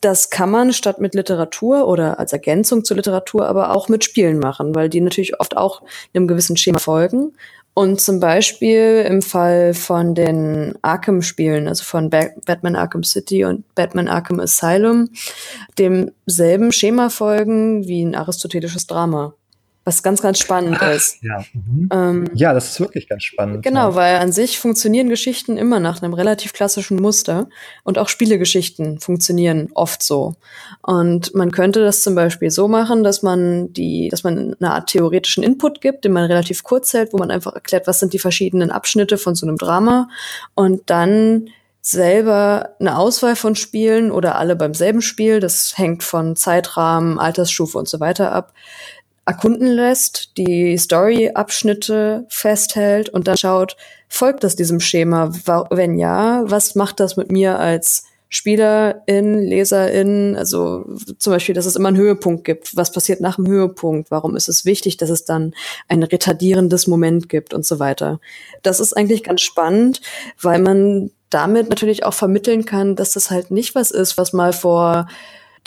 Das 0.00 0.30
kann 0.30 0.50
man 0.50 0.72
statt 0.72 1.00
mit 1.00 1.14
Literatur 1.14 1.86
oder 1.86 2.18
als 2.18 2.32
Ergänzung 2.32 2.84
zur 2.84 2.96
Literatur 2.96 3.46
aber 3.46 3.74
auch 3.74 3.88
mit 3.88 4.04
Spielen 4.04 4.38
machen, 4.38 4.74
weil 4.74 4.88
die 4.88 5.00
natürlich 5.00 5.38
oft 5.40 5.56
auch 5.56 5.82
einem 6.14 6.26
gewissen 6.26 6.56
Schema 6.56 6.78
folgen. 6.78 7.32
Und 7.78 8.00
zum 8.00 8.20
Beispiel 8.20 9.04
im 9.06 9.20
Fall 9.20 9.74
von 9.74 10.14
den 10.14 10.78
Arkham-Spielen, 10.80 11.68
also 11.68 11.84
von 11.84 12.08
Batman 12.08 12.74
Arkham 12.74 13.04
City 13.04 13.44
und 13.44 13.74
Batman 13.74 14.08
Arkham 14.08 14.40
Asylum, 14.40 15.10
demselben 15.78 16.72
Schema 16.72 17.10
folgen 17.10 17.86
wie 17.86 18.02
ein 18.02 18.14
aristotelisches 18.14 18.86
Drama 18.86 19.34
was 19.86 20.02
ganz, 20.02 20.20
ganz 20.20 20.40
spannend 20.40 20.78
Ach, 20.80 20.92
ist. 20.92 21.22
Ja. 21.22 21.44
Mhm. 21.52 21.88
Ähm, 21.92 22.24
ja, 22.34 22.52
das 22.52 22.70
ist 22.70 22.80
wirklich 22.80 23.08
ganz 23.08 23.22
spannend. 23.22 23.62
Genau, 23.62 23.90
ja. 23.90 23.94
weil 23.94 24.16
an 24.16 24.32
sich 24.32 24.58
funktionieren 24.58 25.08
Geschichten 25.08 25.56
immer 25.56 25.78
nach 25.78 26.02
einem 26.02 26.12
relativ 26.12 26.52
klassischen 26.52 27.00
Muster 27.00 27.48
und 27.84 27.96
auch 27.96 28.08
Spielegeschichten 28.08 28.98
funktionieren 28.98 29.70
oft 29.74 30.02
so. 30.02 30.34
Und 30.82 31.36
man 31.36 31.52
könnte 31.52 31.84
das 31.84 32.02
zum 32.02 32.16
Beispiel 32.16 32.50
so 32.50 32.66
machen, 32.66 33.04
dass 33.04 33.22
man 33.22 33.72
die, 33.72 34.08
dass 34.08 34.24
man 34.24 34.56
eine 34.58 34.72
Art 34.72 34.88
theoretischen 34.88 35.44
Input 35.44 35.80
gibt, 35.80 36.04
den 36.04 36.12
man 36.12 36.24
relativ 36.24 36.64
kurz 36.64 36.92
hält, 36.92 37.12
wo 37.12 37.18
man 37.18 37.30
einfach 37.30 37.54
erklärt, 37.54 37.86
was 37.86 38.00
sind 38.00 38.12
die 38.12 38.18
verschiedenen 38.18 38.72
Abschnitte 38.72 39.18
von 39.18 39.36
so 39.36 39.46
einem 39.46 39.56
Drama 39.56 40.08
und 40.56 40.90
dann 40.90 41.48
selber 41.86 42.74
eine 42.80 42.98
Auswahl 42.98 43.36
von 43.36 43.54
Spielen 43.54 44.10
oder 44.10 44.34
alle 44.34 44.56
beim 44.56 44.74
selben 44.74 45.00
Spiel, 45.00 45.38
das 45.38 45.78
hängt 45.78 46.02
von 46.02 46.34
Zeitrahmen, 46.34 47.20
Altersstufe 47.20 47.78
und 47.78 47.88
so 47.88 48.00
weiter 48.00 48.32
ab, 48.32 48.52
erkunden 49.26 49.68
lässt, 49.68 50.36
die 50.36 50.78
Story-Abschnitte 50.78 52.26
festhält 52.28 53.08
und 53.08 53.26
dann 53.26 53.36
schaut, 53.36 53.76
folgt 54.08 54.44
das 54.44 54.56
diesem 54.56 54.80
Schema? 54.80 55.32
Wenn 55.70 55.98
ja, 55.98 56.44
was 56.46 56.76
macht 56.76 57.00
das 57.00 57.16
mit 57.16 57.30
mir 57.30 57.58
als 57.58 58.04
Spielerin, 58.28 59.40
Leserin, 59.42 60.36
also 60.36 60.84
zum 61.18 61.32
Beispiel, 61.32 61.54
dass 61.54 61.66
es 61.66 61.76
immer 61.76 61.88
einen 61.88 61.96
Höhepunkt 61.96 62.44
gibt. 62.44 62.76
Was 62.76 62.90
passiert 62.90 63.20
nach 63.20 63.36
dem 63.36 63.46
Höhepunkt? 63.46 64.10
Warum 64.10 64.34
ist 64.34 64.48
es 64.48 64.64
wichtig, 64.64 64.96
dass 64.96 65.10
es 65.10 65.24
dann 65.24 65.54
ein 65.88 66.02
retardierendes 66.02 66.88
Moment 66.88 67.28
gibt 67.28 67.54
und 67.54 67.64
so 67.64 67.78
weiter? 67.78 68.20
Das 68.62 68.80
ist 68.80 68.94
eigentlich 68.94 69.22
ganz 69.22 69.42
spannend, 69.42 70.00
weil 70.40 70.60
man 70.60 71.10
damit 71.30 71.68
natürlich 71.70 72.04
auch 72.04 72.14
vermitteln 72.14 72.64
kann, 72.64 72.96
dass 72.96 73.12
das 73.12 73.30
halt 73.30 73.52
nicht 73.52 73.74
was 73.74 73.92
ist, 73.92 74.18
was 74.18 74.32
mal 74.32 74.52
vor 74.52 75.06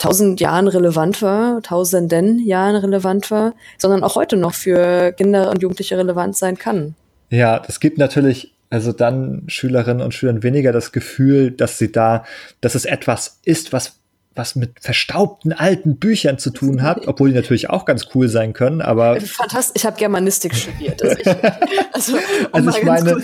tausend 0.00 0.40
Jahren 0.40 0.66
relevant 0.66 1.22
war, 1.22 1.62
tausenden 1.62 2.40
Jahren 2.40 2.74
relevant 2.74 3.30
war, 3.30 3.54
sondern 3.78 4.02
auch 4.02 4.16
heute 4.16 4.36
noch 4.36 4.54
für 4.54 5.12
Kinder 5.12 5.50
und 5.50 5.62
Jugendliche 5.62 5.96
relevant 5.96 6.36
sein 6.36 6.56
kann. 6.56 6.96
Ja, 7.28 7.60
das 7.60 7.78
gibt 7.78 7.98
natürlich 7.98 8.52
also 8.70 8.92
dann 8.92 9.42
Schülerinnen 9.48 10.02
und 10.02 10.14
Schülern 10.14 10.42
weniger 10.42 10.72
das 10.72 10.92
Gefühl, 10.92 11.50
dass 11.50 11.78
sie 11.78 11.92
da, 11.92 12.24
dass 12.60 12.74
es 12.74 12.84
etwas 12.84 13.40
ist, 13.44 13.72
was 13.72 13.98
was 14.40 14.56
mit 14.56 14.80
verstaubten 14.80 15.52
alten 15.52 15.98
Büchern 15.98 16.38
zu 16.38 16.50
tun 16.50 16.82
hat, 16.82 17.02
obwohl 17.06 17.28
die 17.28 17.34
natürlich 17.34 17.68
auch 17.68 17.84
ganz 17.84 18.06
cool 18.14 18.28
sein 18.28 18.54
können, 18.54 18.80
aber 18.80 19.20
fantastisch. 19.20 19.72
Ich 19.76 19.84
habe 19.84 19.98
Germanistik 19.98 20.54
studiert. 20.54 21.02
Also, 21.02 21.16
ich, 21.18 21.26
also, 21.92 22.16
also 22.52 22.70
ich 22.70 22.84
meine, 22.84 23.22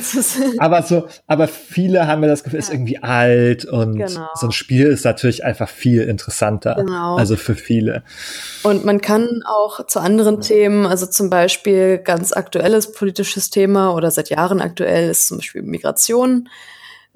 aber 0.58 0.82
so, 0.82 1.08
aber 1.26 1.48
viele 1.48 2.06
haben 2.06 2.20
mir 2.20 2.28
das 2.28 2.44
Gefühl, 2.44 2.60
ja. 2.60 2.66
ist 2.66 2.72
irgendwie 2.72 3.02
alt 3.02 3.64
und 3.64 3.96
genau. 3.96 4.28
so 4.34 4.46
ein 4.46 4.52
Spiel 4.52 4.88
ist 4.88 5.04
natürlich 5.04 5.42
einfach 5.42 5.70
viel 5.70 6.02
interessanter. 6.02 6.74
Genau. 6.74 7.16
Also 7.16 7.36
für 7.36 7.54
viele. 7.54 8.02
Und 8.62 8.84
man 8.84 9.00
kann 9.00 9.42
auch 9.46 9.86
zu 9.86 10.00
anderen 10.00 10.42
Themen, 10.42 10.84
also 10.84 11.06
zum 11.06 11.30
Beispiel 11.30 11.96
ganz 11.98 12.32
aktuelles 12.34 12.92
politisches 12.92 13.48
Thema 13.48 13.94
oder 13.94 14.10
seit 14.10 14.28
Jahren 14.28 14.60
aktuell 14.60 15.08
ist 15.08 15.28
zum 15.28 15.38
Beispiel 15.38 15.62
Migration. 15.62 16.50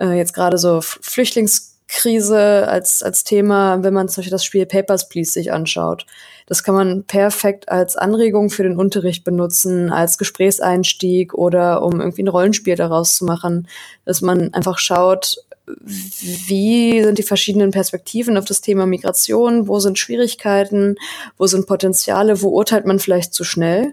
Äh, 0.00 0.16
jetzt 0.16 0.32
gerade 0.32 0.56
so 0.56 0.80
Flüchtlings 0.80 1.69
Krise 1.90 2.68
als, 2.68 3.02
als 3.02 3.24
Thema, 3.24 3.82
wenn 3.82 3.92
man 3.92 4.08
zum 4.08 4.20
Beispiel 4.22 4.30
das 4.30 4.44
Spiel 4.44 4.64
Papers, 4.64 5.08
Please 5.08 5.32
sich 5.32 5.52
anschaut. 5.52 6.06
Das 6.46 6.62
kann 6.62 6.74
man 6.74 7.04
perfekt 7.04 7.68
als 7.68 7.96
Anregung 7.96 8.48
für 8.48 8.62
den 8.62 8.76
Unterricht 8.76 9.24
benutzen, 9.24 9.90
als 9.90 10.16
Gesprächseinstieg 10.16 11.34
oder 11.34 11.82
um 11.82 12.00
irgendwie 12.00 12.22
ein 12.22 12.28
Rollenspiel 12.28 12.76
daraus 12.76 13.16
zu 13.16 13.24
machen, 13.24 13.68
dass 14.04 14.20
man 14.20 14.54
einfach 14.54 14.78
schaut, 14.78 15.36
wie 15.66 17.02
sind 17.02 17.18
die 17.18 17.24
verschiedenen 17.24 17.72
Perspektiven 17.72 18.36
auf 18.36 18.44
das 18.44 18.60
Thema 18.60 18.86
Migration, 18.86 19.66
wo 19.66 19.80
sind 19.80 19.98
Schwierigkeiten, 19.98 20.96
wo 21.36 21.46
sind 21.46 21.66
Potenziale, 21.66 22.40
wo 22.40 22.50
urteilt 22.50 22.86
man 22.86 22.98
vielleicht 22.98 23.34
zu 23.34 23.44
schnell. 23.44 23.92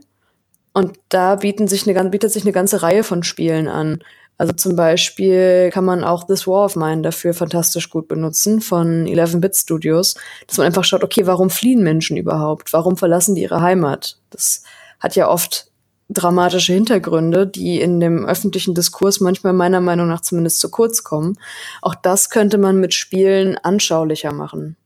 Und 0.73 0.99
da 1.09 1.35
bieten 1.35 1.67
sich 1.67 1.89
eine, 1.89 2.09
bietet 2.09 2.31
sich 2.31 2.43
eine 2.43 2.51
ganze 2.51 2.83
Reihe 2.83 3.03
von 3.03 3.23
Spielen 3.23 3.67
an. 3.67 4.03
Also 4.37 4.53
zum 4.53 4.75
Beispiel 4.75 5.71
kann 5.71 5.85
man 5.85 6.03
auch 6.03 6.25
This 6.25 6.45
War 6.45 6.65
of 6.65 6.75
Mine 6.75 7.01
dafür 7.01 7.33
fantastisch 7.33 7.89
gut 7.89 8.07
benutzen 8.07 8.61
von 8.61 9.05
11-Bit 9.05 9.55
Studios, 9.55 10.15
dass 10.45 10.57
man 10.57 10.67
einfach 10.67 10.83
schaut, 10.83 11.03
okay, 11.03 11.25
warum 11.25 11.49
fliehen 11.49 11.83
Menschen 11.83 12.17
überhaupt? 12.17 12.71
Warum 12.73 12.97
verlassen 12.97 13.35
die 13.35 13.41
ihre 13.41 13.61
Heimat? 13.61 14.17
Das 14.29 14.63
hat 14.99 15.15
ja 15.15 15.27
oft 15.27 15.71
dramatische 16.09 16.73
Hintergründe, 16.73 17.47
die 17.47 17.81
in 17.81 17.99
dem 17.99 18.25
öffentlichen 18.25 18.73
Diskurs 18.73 19.19
manchmal 19.19 19.53
meiner 19.53 19.81
Meinung 19.81 20.07
nach 20.07 20.21
zumindest 20.21 20.59
zu 20.59 20.69
kurz 20.69 21.03
kommen. 21.03 21.37
Auch 21.81 21.95
das 21.95 22.29
könnte 22.29 22.57
man 22.57 22.79
mit 22.79 22.93
Spielen 22.93 23.57
anschaulicher 23.57 24.31
machen. 24.31 24.77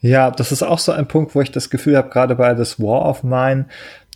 Ja, 0.00 0.32
das 0.32 0.50
ist 0.50 0.64
auch 0.64 0.80
so 0.80 0.90
ein 0.90 1.06
Punkt, 1.06 1.36
wo 1.36 1.40
ich 1.40 1.52
das 1.52 1.70
Gefühl 1.70 1.96
habe, 1.96 2.10
gerade 2.10 2.34
bei 2.34 2.52
This 2.54 2.80
War 2.80 3.08
of 3.08 3.22
Mine, 3.22 3.66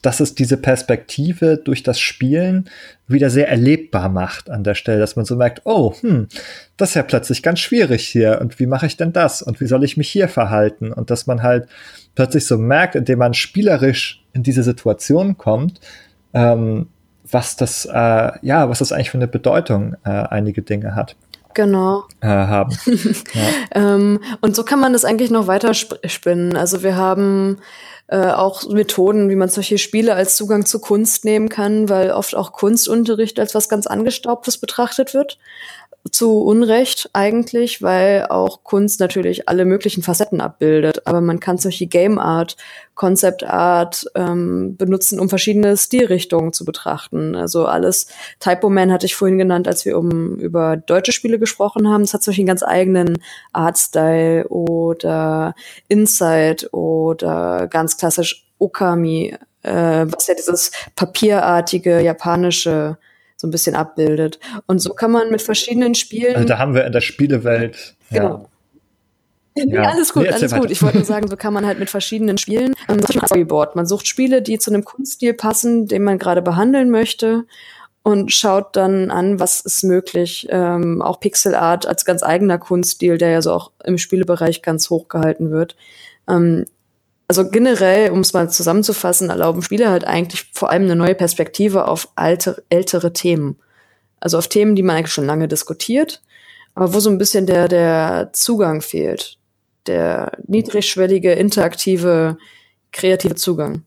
dass 0.02 0.20
es 0.20 0.34
diese 0.34 0.56
Perspektive 0.56 1.56
durch 1.56 1.82
das 1.82 1.98
Spielen 1.98 2.68
wieder 3.08 3.30
sehr 3.30 3.48
erlebbar 3.48 4.08
macht 4.08 4.50
an 4.50 4.64
der 4.64 4.74
Stelle, 4.74 5.00
dass 5.00 5.16
man 5.16 5.24
so 5.24 5.36
merkt, 5.36 5.62
oh, 5.64 5.94
hm, 6.00 6.28
das 6.76 6.90
ist 6.90 6.94
ja 6.94 7.02
plötzlich 7.02 7.42
ganz 7.42 7.60
schwierig 7.60 8.06
hier 8.06 8.38
und 8.40 8.58
wie 8.58 8.66
mache 8.66 8.86
ich 8.86 8.96
denn 8.96 9.12
das 9.12 9.42
und 9.42 9.60
wie 9.60 9.66
soll 9.66 9.84
ich 9.84 9.96
mich 9.96 10.08
hier 10.08 10.28
verhalten 10.28 10.92
und 10.92 11.10
dass 11.10 11.26
man 11.26 11.42
halt 11.42 11.68
plötzlich 12.14 12.46
so 12.46 12.58
merkt, 12.58 12.94
indem 12.94 13.18
man 13.18 13.34
spielerisch 13.34 14.22
in 14.32 14.42
diese 14.42 14.62
Situation 14.62 15.38
kommt, 15.38 15.80
ähm, 16.34 16.88
was 17.28 17.56
das, 17.56 17.86
äh, 17.86 18.32
ja, 18.42 18.68
was 18.68 18.78
das 18.78 18.92
eigentlich 18.92 19.10
für 19.10 19.18
eine 19.18 19.28
Bedeutung 19.28 19.96
äh, 20.04 20.10
einige 20.10 20.62
Dinge 20.62 20.94
hat 20.94 21.16
genau. 21.56 22.04
Äh, 22.20 22.28
haben. 22.28 22.76
ja. 22.86 23.94
ähm, 23.94 24.20
und 24.40 24.54
so 24.54 24.62
kann 24.62 24.78
man 24.78 24.92
das 24.92 25.04
eigentlich 25.04 25.30
noch 25.32 25.48
weiter 25.48 25.74
spinnen. 25.74 26.54
Also 26.54 26.84
wir 26.84 26.94
haben 26.96 27.56
äh, 28.08 28.30
auch 28.30 28.68
Methoden, 28.68 29.30
wie 29.30 29.36
man 29.36 29.48
solche 29.48 29.78
Spiele 29.78 30.14
als 30.14 30.36
Zugang 30.36 30.64
zu 30.64 30.78
Kunst 30.78 31.24
nehmen 31.24 31.48
kann, 31.48 31.88
weil 31.88 32.12
oft 32.12 32.36
auch 32.36 32.52
Kunstunterricht 32.52 33.38
als 33.40 33.54
was 33.54 33.68
ganz 33.68 33.86
Angestaubtes 33.86 34.58
betrachtet 34.58 35.12
wird 35.14 35.38
zu 36.10 36.42
Unrecht 36.42 37.10
eigentlich, 37.12 37.82
weil 37.82 38.26
auch 38.26 38.64
Kunst 38.64 39.00
natürlich 39.00 39.48
alle 39.48 39.64
möglichen 39.64 40.02
Facetten 40.02 40.40
abbildet. 40.40 41.06
Aber 41.06 41.20
man 41.20 41.40
kann 41.40 41.58
solche 41.58 41.86
Game 41.86 42.18
Art, 42.18 42.56
Concept 42.94 43.44
Art 43.44 44.04
ähm, 44.14 44.76
benutzen, 44.76 45.20
um 45.20 45.28
verschiedene 45.28 45.76
Stilrichtungen 45.76 46.52
zu 46.52 46.64
betrachten. 46.64 47.34
Also 47.36 47.66
alles, 47.66 48.06
Typo 48.40 48.70
Man 48.70 48.92
hatte 48.92 49.06
ich 49.06 49.14
vorhin 49.14 49.38
genannt, 49.38 49.68
als 49.68 49.84
wir 49.84 49.98
um 49.98 50.36
über 50.36 50.76
deutsche 50.76 51.12
Spiele 51.12 51.38
gesprochen 51.38 51.88
haben. 51.88 52.02
Es 52.02 52.14
hat 52.14 52.22
solche 52.22 52.40
einen 52.40 52.48
ganz 52.48 52.62
eigenen 52.62 53.18
Artstyle 53.52 54.48
oder 54.48 55.54
Insight 55.88 56.72
oder 56.72 57.66
ganz 57.68 57.96
klassisch 57.96 58.46
Okami, 58.58 59.36
äh, 59.62 60.06
was 60.08 60.26
ja 60.26 60.34
dieses 60.34 60.70
papierartige 60.94 62.00
japanische 62.00 62.96
so 63.36 63.46
ein 63.46 63.50
bisschen 63.50 63.74
abbildet. 63.74 64.38
Und 64.66 64.80
so 64.80 64.94
kann 64.94 65.10
man 65.10 65.30
mit 65.30 65.42
verschiedenen 65.42 65.94
Spielen. 65.94 66.34
Also 66.34 66.48
da 66.48 66.58
haben 66.58 66.74
wir 66.74 66.84
in 66.84 66.92
der 66.92 67.00
Spielewelt. 67.00 67.96
Genau. 68.10 68.48
Ja. 69.56 69.64
Nee, 69.64 69.78
alles 69.78 70.12
gut, 70.12 70.24
nee, 70.24 70.30
alles 70.30 70.54
gut. 70.54 70.70
Ich 70.70 70.82
wollte 70.82 70.98
nur 70.98 71.06
sagen, 71.06 71.28
so 71.28 71.36
kann 71.36 71.52
man 71.52 71.66
halt 71.66 71.78
mit 71.78 71.90
verschiedenen 71.90 72.38
Spielen, 72.38 72.74
ähm, 72.88 73.00
Storyboard. 73.02 73.76
Man 73.76 73.86
sucht 73.86 74.06
Spiele, 74.06 74.42
die 74.42 74.58
zu 74.58 74.70
einem 74.70 74.84
Kunststil 74.84 75.34
passen, 75.34 75.86
den 75.86 76.02
man 76.02 76.18
gerade 76.18 76.42
behandeln 76.42 76.90
möchte 76.90 77.44
und 78.02 78.32
schaut 78.32 78.76
dann 78.76 79.10
an, 79.10 79.40
was 79.40 79.60
ist 79.60 79.82
möglich. 79.82 80.46
Ähm, 80.50 81.02
auch 81.02 81.20
Pixel 81.20 81.54
Art 81.54 81.86
als 81.86 82.04
ganz 82.04 82.22
eigener 82.22 82.58
Kunststil, 82.58 83.18
der 83.18 83.30
ja 83.30 83.42
so 83.42 83.52
auch 83.52 83.72
im 83.84 83.98
Spielebereich 83.98 84.62
ganz 84.62 84.90
hoch 84.90 85.08
gehalten 85.08 85.50
wird. 85.50 85.76
Ähm, 86.28 86.66
also 87.28 87.48
generell, 87.50 88.10
um 88.10 88.20
es 88.20 88.32
mal 88.32 88.48
zusammenzufassen, 88.50 89.30
erlauben 89.30 89.62
Spiele 89.62 89.90
halt 89.90 90.04
eigentlich 90.04 90.48
vor 90.52 90.70
allem 90.70 90.84
eine 90.84 90.96
neue 90.96 91.14
Perspektive 91.14 91.88
auf 91.88 92.08
alte, 92.14 92.62
ältere 92.68 93.12
Themen. 93.12 93.56
Also 94.20 94.38
auf 94.38 94.48
Themen, 94.48 94.76
die 94.76 94.82
man 94.82 94.96
eigentlich 94.96 95.12
schon 95.12 95.26
lange 95.26 95.48
diskutiert, 95.48 96.22
aber 96.74 96.94
wo 96.94 97.00
so 97.00 97.10
ein 97.10 97.18
bisschen 97.18 97.46
der, 97.46 97.68
der 97.68 98.30
Zugang 98.32 98.80
fehlt. 98.80 99.38
Der 99.86 100.32
niedrigschwellige, 100.46 101.32
interaktive, 101.32 102.38
kreative 102.92 103.34
Zugang. 103.34 103.82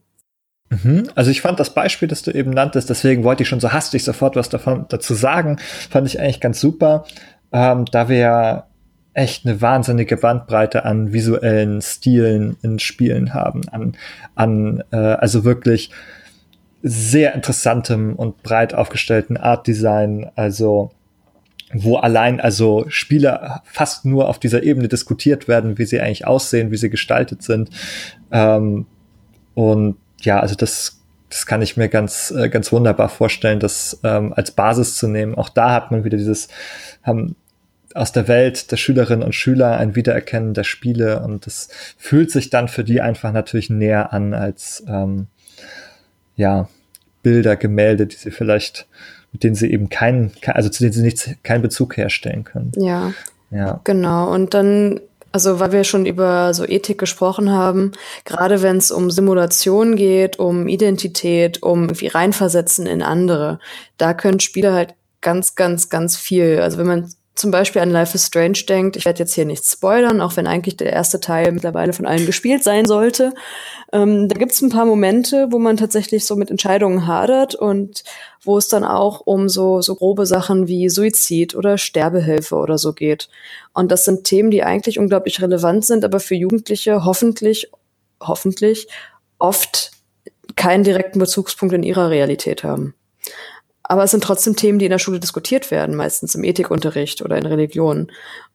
Mhm. 0.68 1.08
Also 1.14 1.30
ich 1.30 1.40
fand 1.40 1.58
das 1.58 1.74
Beispiel, 1.74 2.08
das 2.08 2.22
du 2.22 2.30
eben 2.30 2.50
nanntest, 2.50 2.90
deswegen 2.90 3.24
wollte 3.24 3.42
ich 3.42 3.48
schon 3.48 3.60
so 3.60 3.72
hastig 3.72 4.04
sofort 4.04 4.36
was 4.36 4.48
davon 4.48 4.86
dazu 4.88 5.14
sagen, 5.14 5.58
fand 5.90 6.06
ich 6.06 6.20
eigentlich 6.20 6.40
ganz 6.40 6.60
super. 6.60 7.04
ähm, 7.52 7.84
da 7.86 8.08
wir 8.08 8.16
ja 8.18 8.69
echt 9.14 9.44
eine 9.44 9.60
wahnsinnige 9.60 10.16
Bandbreite 10.16 10.84
an 10.84 11.12
visuellen 11.12 11.82
Stilen 11.82 12.56
in 12.62 12.78
Spielen 12.78 13.34
haben, 13.34 13.68
an, 13.68 13.96
an 14.34 14.84
äh, 14.92 14.96
also 14.96 15.44
wirklich 15.44 15.90
sehr 16.82 17.34
interessantem 17.34 18.14
und 18.14 18.42
breit 18.42 18.72
aufgestellten 18.74 19.36
Art 19.36 19.66
Design, 19.66 20.30
also 20.36 20.92
wo 21.72 21.96
allein 21.96 22.40
also 22.40 22.86
Spiele 22.88 23.60
fast 23.64 24.04
nur 24.04 24.28
auf 24.28 24.38
dieser 24.38 24.62
Ebene 24.62 24.88
diskutiert 24.88 25.46
werden, 25.46 25.78
wie 25.78 25.84
sie 25.84 26.00
eigentlich 26.00 26.26
aussehen, 26.26 26.70
wie 26.70 26.76
sie 26.76 26.90
gestaltet 26.90 27.42
sind. 27.42 27.70
Ähm, 28.32 28.86
und 29.54 29.96
ja, 30.20 30.40
also 30.40 30.54
das, 30.54 31.00
das 31.28 31.46
kann 31.46 31.62
ich 31.62 31.76
mir 31.76 31.88
ganz, 31.88 32.32
äh, 32.36 32.48
ganz 32.48 32.72
wunderbar 32.72 33.08
vorstellen, 33.08 33.60
das 33.60 34.00
ähm, 34.02 34.32
als 34.32 34.50
Basis 34.50 34.96
zu 34.96 35.06
nehmen. 35.06 35.36
Auch 35.36 35.48
da 35.48 35.72
hat 35.72 35.90
man 35.90 36.02
wieder 36.02 36.16
dieses, 36.16 36.48
haben 37.02 37.36
aus 37.94 38.12
der 38.12 38.28
Welt 38.28 38.70
der 38.70 38.76
Schülerinnen 38.76 39.24
und 39.24 39.34
Schüler 39.34 39.76
ein 39.76 39.96
Wiedererkennen 39.96 40.54
der 40.54 40.64
Spiele 40.64 41.20
und 41.22 41.46
das 41.46 41.68
fühlt 41.96 42.30
sich 42.30 42.50
dann 42.50 42.68
für 42.68 42.84
die 42.84 43.00
einfach 43.00 43.32
natürlich 43.32 43.70
näher 43.70 44.12
an 44.12 44.34
als 44.34 44.84
ähm, 44.88 45.26
ja 46.36 46.68
Bilder, 47.22 47.56
Gemälde, 47.56 48.06
die 48.06 48.16
sie 48.16 48.30
vielleicht 48.30 48.86
mit 49.32 49.44
denen 49.44 49.54
sie 49.54 49.70
eben 49.70 49.88
keinen, 49.88 50.32
also 50.46 50.68
zu 50.68 50.82
denen 50.82 50.92
sie 50.92 51.02
nicht, 51.02 51.44
keinen 51.44 51.62
Bezug 51.62 51.96
herstellen 51.96 52.44
können. 52.44 52.72
Ja. 52.76 53.12
Ja. 53.50 53.80
Genau. 53.84 54.32
Und 54.32 54.54
dann 54.54 55.00
also 55.32 55.60
weil 55.60 55.70
wir 55.70 55.84
schon 55.84 56.06
über 56.06 56.52
so 56.54 56.66
Ethik 56.66 56.98
gesprochen 56.98 57.50
haben, 57.50 57.92
gerade 58.24 58.62
wenn 58.62 58.78
es 58.78 58.90
um 58.90 59.12
Simulation 59.12 59.94
geht, 59.94 60.40
um 60.40 60.66
Identität, 60.66 61.62
um 61.62 61.84
irgendwie 61.84 62.08
reinversetzen 62.08 62.86
in 62.86 63.00
andere, 63.00 63.60
da 63.96 64.12
können 64.12 64.40
Spiele 64.40 64.72
halt 64.72 64.94
ganz, 65.20 65.54
ganz, 65.54 65.88
ganz 65.88 66.16
viel. 66.16 66.58
Also 66.60 66.78
wenn 66.78 66.86
man 66.86 67.12
zum 67.34 67.50
Beispiel 67.50 67.80
an 67.80 67.90
Life 67.90 68.14
is 68.14 68.26
Strange 68.26 68.58
denkt, 68.68 68.96
ich 68.96 69.04
werde 69.06 69.20
jetzt 69.20 69.34
hier 69.34 69.46
nichts 69.46 69.72
spoilern, 69.72 70.20
auch 70.20 70.36
wenn 70.36 70.46
eigentlich 70.46 70.76
der 70.76 70.92
erste 70.92 71.20
Teil 71.20 71.52
mittlerweile 71.52 71.92
von 71.92 72.06
allen 72.06 72.26
gespielt 72.26 72.62
sein 72.62 72.84
sollte. 72.86 73.32
Ähm, 73.92 74.28
da 74.28 74.36
gibt 74.36 74.52
es 74.52 74.60
ein 74.60 74.68
paar 74.68 74.84
Momente, 74.84 75.48
wo 75.50 75.58
man 75.58 75.76
tatsächlich 75.76 76.26
so 76.26 76.36
mit 76.36 76.50
Entscheidungen 76.50 77.06
hadert 77.06 77.54
und 77.54 78.04
wo 78.42 78.58
es 78.58 78.68
dann 78.68 78.84
auch 78.84 79.20
um 79.20 79.48
so, 79.48 79.80
so 79.80 79.94
grobe 79.94 80.26
Sachen 80.26 80.68
wie 80.68 80.88
Suizid 80.88 81.54
oder 81.54 81.78
Sterbehilfe 81.78 82.56
oder 82.56 82.78
so 82.78 82.92
geht. 82.92 83.28
Und 83.72 83.90
das 83.90 84.04
sind 84.04 84.24
Themen, 84.24 84.50
die 84.50 84.62
eigentlich 84.62 84.98
unglaublich 84.98 85.40
relevant 85.40 85.84
sind, 85.84 86.04
aber 86.04 86.20
für 86.20 86.34
Jugendliche 86.34 87.04
hoffentlich, 87.04 87.70
hoffentlich 88.20 88.88
oft 89.38 89.92
keinen 90.56 90.84
direkten 90.84 91.18
Bezugspunkt 91.18 91.74
in 91.74 91.82
ihrer 91.82 92.10
Realität 92.10 92.64
haben. 92.64 92.94
Aber 93.90 94.04
es 94.04 94.12
sind 94.12 94.22
trotzdem 94.22 94.54
Themen, 94.54 94.78
die 94.78 94.84
in 94.84 94.92
der 94.92 95.00
Schule 95.00 95.18
diskutiert 95.18 95.72
werden, 95.72 95.96
meistens 95.96 96.36
im 96.36 96.44
Ethikunterricht 96.44 97.22
oder 97.22 97.36
in 97.36 97.44
Religion. 97.44 98.06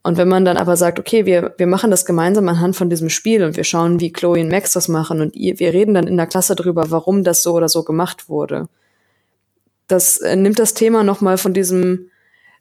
Und 0.01 0.15
wenn 0.15 0.29
man 0.29 0.45
dann 0.45 0.55
aber 0.55 0.77
sagt, 0.77 0.97
okay, 0.97 1.25
wir, 1.25 1.53
wir 1.57 1.67
machen 1.67 1.91
das 1.91 2.05
gemeinsam 2.05 2.47
anhand 2.47 2.77
von 2.77 2.89
diesem 2.89 3.09
Spiel 3.09 3.43
und 3.43 3.57
wir 3.57 3.65
schauen, 3.65 3.99
wie 3.99 4.13
Chloe 4.13 4.39
und 4.39 4.47
Max 4.47 4.71
das 4.71 4.87
machen 4.87 5.19
und 5.19 5.35
wir 5.35 5.73
reden 5.73 5.93
dann 5.93 6.07
in 6.07 6.15
der 6.15 6.27
Klasse 6.27 6.55
drüber, 6.55 6.89
warum 6.89 7.25
das 7.25 7.43
so 7.43 7.51
oder 7.51 7.67
so 7.67 7.83
gemacht 7.83 8.29
wurde. 8.29 8.69
Das 9.87 10.15
äh, 10.19 10.37
nimmt 10.37 10.57
das 10.57 10.73
Thema 10.73 11.03
nochmal 11.03 11.37
von 11.37 11.53
diesem 11.53 12.11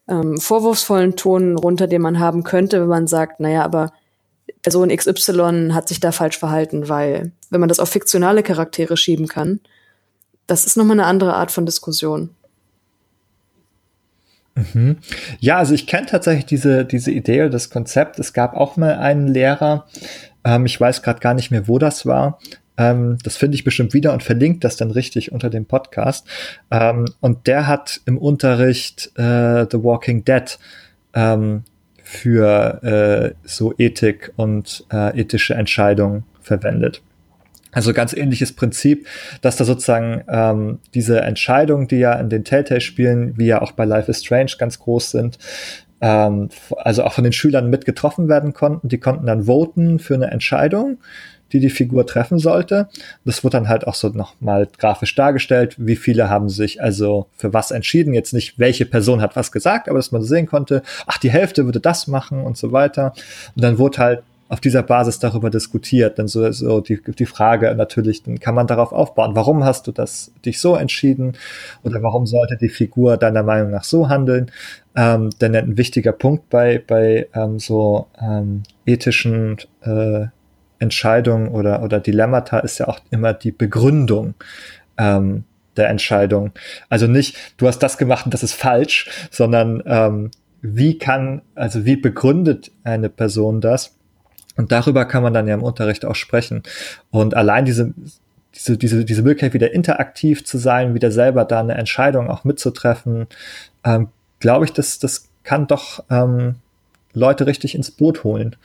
ähm, 0.09 0.35
vorwurfsvollen 0.37 1.15
Ton 1.15 1.57
runter, 1.57 1.87
den 1.87 2.01
man 2.01 2.19
haben 2.19 2.43
könnte, 2.43 2.81
wenn 2.81 2.89
man 2.89 3.07
sagt, 3.07 3.39
naja, 3.39 3.63
aber 3.63 3.93
Person 4.63 4.89
XY 4.89 5.69
hat 5.71 5.87
sich 5.87 6.01
da 6.01 6.11
falsch 6.11 6.37
verhalten, 6.37 6.89
weil, 6.89 7.31
wenn 7.49 7.61
man 7.61 7.69
das 7.69 7.79
auf 7.79 7.87
fiktionale 7.87 8.43
Charaktere 8.43 8.97
schieben 8.97 9.29
kann, 9.29 9.61
das 10.45 10.65
ist 10.65 10.75
nochmal 10.75 10.99
eine 10.99 11.07
andere 11.07 11.35
Art 11.35 11.53
von 11.53 11.65
Diskussion. 11.65 12.31
Mhm. 14.55 14.97
Ja, 15.39 15.57
also 15.57 15.73
ich 15.73 15.85
kenne 15.85 16.07
tatsächlich 16.07 16.45
diese, 16.45 16.85
diese 16.85 17.11
Idee 17.11 17.41
oder 17.41 17.49
das 17.49 17.69
Konzept. 17.69 18.19
Es 18.19 18.33
gab 18.33 18.55
auch 18.55 18.77
mal 18.77 18.95
einen 18.95 19.27
Lehrer, 19.27 19.85
ähm, 20.45 20.65
ich 20.65 20.79
weiß 20.79 21.01
gerade 21.01 21.19
gar 21.19 21.33
nicht 21.33 21.51
mehr, 21.51 21.67
wo 21.67 21.77
das 21.77 22.05
war. 22.05 22.39
Ähm, 22.77 23.17
das 23.23 23.37
finde 23.37 23.55
ich 23.55 23.63
bestimmt 23.63 23.93
wieder 23.93 24.13
und 24.13 24.23
verlinkt 24.23 24.63
das 24.63 24.77
dann 24.77 24.91
richtig 24.91 25.31
unter 25.31 25.49
dem 25.49 25.65
Podcast. 25.65 26.27
Ähm, 26.71 27.05
und 27.19 27.47
der 27.47 27.67
hat 27.67 28.01
im 28.05 28.17
Unterricht 28.17 29.11
äh, 29.15 29.65
The 29.69 29.83
Walking 29.83 30.23
Dead 30.23 30.57
ähm, 31.13 31.63
für 32.03 32.83
äh, 32.83 33.47
so 33.47 33.73
Ethik 33.77 34.31
und 34.35 34.85
äh, 34.91 35.19
ethische 35.19 35.55
Entscheidungen 35.55 36.23
verwendet. 36.41 37.01
Also 37.75 37.93
ganz 37.93 38.13
ähnliches 38.13 38.53
Prinzip, 38.53 39.05
dass 39.41 39.57
da 39.57 39.65
sozusagen 39.65 40.23
ähm, 40.29 40.79
diese 40.93 41.19
Entscheidungen, 41.21 41.87
die 41.89 41.97
ja 41.97 42.13
in 42.13 42.29
den 42.29 42.45
Telltale-Spielen, 42.45 43.37
wie 43.37 43.47
ja 43.47 43.61
auch 43.61 43.73
bei 43.73 43.83
Life 43.83 44.09
is 44.09 44.23
Strange 44.23 44.53
ganz 44.57 44.79
groß 44.79 45.11
sind, 45.11 45.37
ähm, 45.99 46.49
also 46.77 47.03
auch 47.03 47.13
von 47.13 47.25
den 47.25 47.33
Schülern 47.33 47.69
mit 47.69 47.85
getroffen 47.85 48.29
werden 48.29 48.53
konnten. 48.53 48.87
Die 48.87 48.97
konnten 48.97 49.25
dann 49.25 49.43
voten 49.43 49.99
für 49.99 50.13
eine 50.13 50.31
Entscheidung, 50.31 50.99
die 51.51 51.59
die 51.59 51.69
Figur 51.69 52.07
treffen 52.07 52.39
sollte. 52.39 52.87
Das 53.25 53.43
wurde 53.43 53.57
dann 53.57 53.67
halt 53.67 53.85
auch 53.87 53.95
so 53.95 54.07
nochmal 54.07 54.69
grafisch 54.77 55.13
dargestellt, 55.13 55.75
wie 55.77 55.97
viele 55.97 56.29
haben 56.29 56.47
sich 56.47 56.81
also 56.81 57.27
für 57.35 57.53
was 57.53 57.71
entschieden. 57.71 58.13
Jetzt 58.13 58.33
nicht, 58.33 58.57
welche 58.57 58.85
Person 58.85 59.21
hat 59.21 59.35
was 59.35 59.51
gesagt, 59.51 59.89
aber 59.89 59.99
dass 59.99 60.13
man 60.13 60.23
sehen 60.23 60.45
konnte, 60.45 60.81
ach, 61.07 61.17
die 61.17 61.29
Hälfte 61.29 61.65
würde 61.65 61.81
das 61.81 62.07
machen 62.07 62.41
und 62.41 62.55
so 62.55 62.71
weiter. 62.71 63.13
Und 63.53 63.63
dann 63.63 63.77
wurde 63.77 63.97
halt 63.97 64.23
auf 64.47 64.59
dieser 64.59 64.83
Basis 64.83 65.19
darüber 65.19 65.49
diskutiert. 65.49 66.19
Dann 66.19 66.27
so, 66.27 66.51
so 66.51 66.81
die, 66.81 67.01
die 67.01 67.25
Frage 67.25 67.73
natürlich, 67.75 68.23
dann 68.23 68.39
kann 68.39 68.55
man 68.55 68.67
darauf 68.67 68.91
aufbauen. 68.91 69.35
Warum 69.35 69.63
hast 69.63 69.87
du 69.87 69.91
das 69.91 70.31
dich 70.45 70.59
so 70.59 70.75
entschieden? 70.75 71.33
Oder 71.83 72.03
warum 72.03 72.25
sollte 72.27 72.57
die 72.57 72.69
Figur 72.69 73.17
deiner 73.17 73.43
Meinung 73.43 73.71
nach 73.71 73.83
so 73.83 74.07
handeln? 74.09 74.51
Ähm, 74.95 75.29
denn 75.41 75.55
ein 75.55 75.77
wichtiger 75.77 76.11
Punkt 76.11 76.49
bei, 76.49 76.81
bei 76.85 77.27
ähm, 77.33 77.59
so 77.59 78.07
ähm, 78.21 78.63
ethischen 78.85 79.57
äh, 79.81 80.27
Entscheidungen 80.77 81.47
oder, 81.47 81.81
oder 81.81 81.99
Dilemmata 81.99 82.59
ist 82.59 82.77
ja 82.77 82.87
auch 82.87 82.99
immer 83.09 83.33
die 83.33 83.51
Begründung. 83.51 84.35
Ähm, 84.97 85.43
der 85.77 85.89
Entscheidung. 85.89 86.51
Also 86.89 87.07
nicht, 87.07 87.35
du 87.57 87.67
hast 87.67 87.79
das 87.79 87.97
gemacht 87.97 88.25
und 88.25 88.33
das 88.33 88.43
ist 88.43 88.53
falsch, 88.53 89.09
sondern 89.29 89.83
ähm, 89.85 90.31
wie 90.61 90.97
kann, 90.97 91.41
also 91.53 91.85
wie 91.85 91.95
begründet 91.95 92.71
eine 92.83 93.09
Person 93.09 93.61
das? 93.61 93.95
Und 94.57 94.71
darüber 94.71 95.05
kann 95.05 95.23
man 95.23 95.33
dann 95.33 95.47
ja 95.47 95.53
im 95.53 95.63
Unterricht 95.63 96.05
auch 96.05 96.15
sprechen. 96.15 96.63
Und 97.11 97.35
allein 97.35 97.65
diese, 97.65 97.93
diese, 98.55 98.77
diese, 98.77 99.05
diese 99.05 99.21
Möglichkeit, 99.21 99.53
wieder 99.53 99.73
interaktiv 99.73 100.45
zu 100.45 100.57
sein, 100.57 100.93
wieder 100.93 101.11
selber 101.11 101.45
da 101.45 101.59
eine 101.59 101.75
Entscheidung 101.75 102.29
auch 102.29 102.43
mitzutreffen, 102.43 103.27
ähm, 103.83 104.09
glaube 104.39 104.65
ich, 104.65 104.73
das, 104.73 104.99
das 104.99 105.29
kann 105.43 105.67
doch 105.67 106.03
ähm, 106.09 106.55
Leute 107.13 107.47
richtig 107.47 107.75
ins 107.75 107.91
Boot 107.91 108.23
holen. 108.23 108.55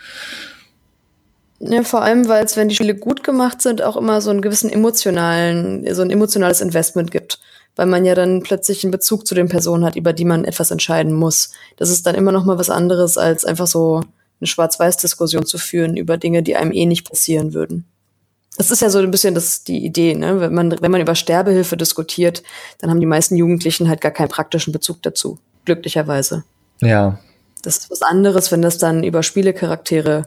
Ja, 1.61 1.83
vor 1.83 2.03
allem, 2.03 2.27
weil 2.27 2.45
es, 2.45 2.57
wenn 2.57 2.69
die 2.69 2.75
Spiele 2.75 2.95
gut 2.95 3.23
gemacht 3.23 3.61
sind, 3.61 3.83
auch 3.83 3.97
immer 3.97 4.21
so 4.21 4.31
einen 4.31 4.41
gewissen 4.41 4.71
emotionalen, 4.71 5.87
so 5.95 6.03
ein 6.03 6.11
emotionales 6.11 6.61
Investment 6.61 7.11
gibt. 7.11 7.39
Weil 7.77 7.87
man 7.87 8.05
ja 8.05 8.15
dann 8.15 8.43
plötzlich 8.43 8.83
einen 8.83 8.91
Bezug 8.91 9.27
zu 9.27 9.35
den 9.35 9.49
Personen 9.49 9.85
hat, 9.85 9.95
über 9.95 10.13
die 10.13 10.25
man 10.25 10.45
etwas 10.45 10.71
entscheiden 10.71 11.13
muss. 11.13 11.53
Das 11.77 11.91
ist 11.91 12.07
dann 12.07 12.15
immer 12.15 12.33
noch 12.33 12.45
mal 12.45 12.59
was 12.59 12.69
anderes 12.69 13.17
als 13.17 13.45
einfach 13.45 13.67
so 13.67 14.03
eine 14.41 14.47
Schwarz-Weiß-Diskussion 14.47 15.47
zu 15.47 15.59
führen 15.59 15.97
über 15.97 16.17
Dinge, 16.17 16.43
die 16.43 16.57
einem 16.57 16.73
eh 16.73 16.87
nicht 16.87 17.09
passieren 17.09 17.55
würden. 17.55 17.85
Das 18.57 18.71
ist 18.71 18.83
ja 18.83 18.91
so 18.91 18.99
ein 18.99 19.11
bisschen 19.11 19.35
das, 19.35 19.65
die 19.65 19.85
Idee, 19.85 20.15
ne? 20.15 20.41
Wenn 20.41 20.53
man, 20.53 20.83
wenn 20.83 20.91
man 20.91 21.01
über 21.01 21.15
Sterbehilfe 21.15 21.77
diskutiert, 21.77 22.43
dann 22.79 22.91
haben 22.91 23.01
die 23.01 23.07
meisten 23.07 23.37
Jugendlichen 23.37 23.89
halt 23.89 24.01
gar 24.01 24.13
keinen 24.13 24.29
praktischen 24.29 24.73
Bezug 24.73 25.03
dazu. 25.03 25.39
Glücklicherweise. 25.65 26.45
Ja. 26.81 27.19
Das 27.63 27.79
ist 27.79 27.91
was 27.91 28.03
anderes, 28.03 28.51
wenn 28.51 28.63
das 28.63 28.79
dann 28.79 29.05
über 29.05 29.23
Spielecharaktere, 29.23 30.27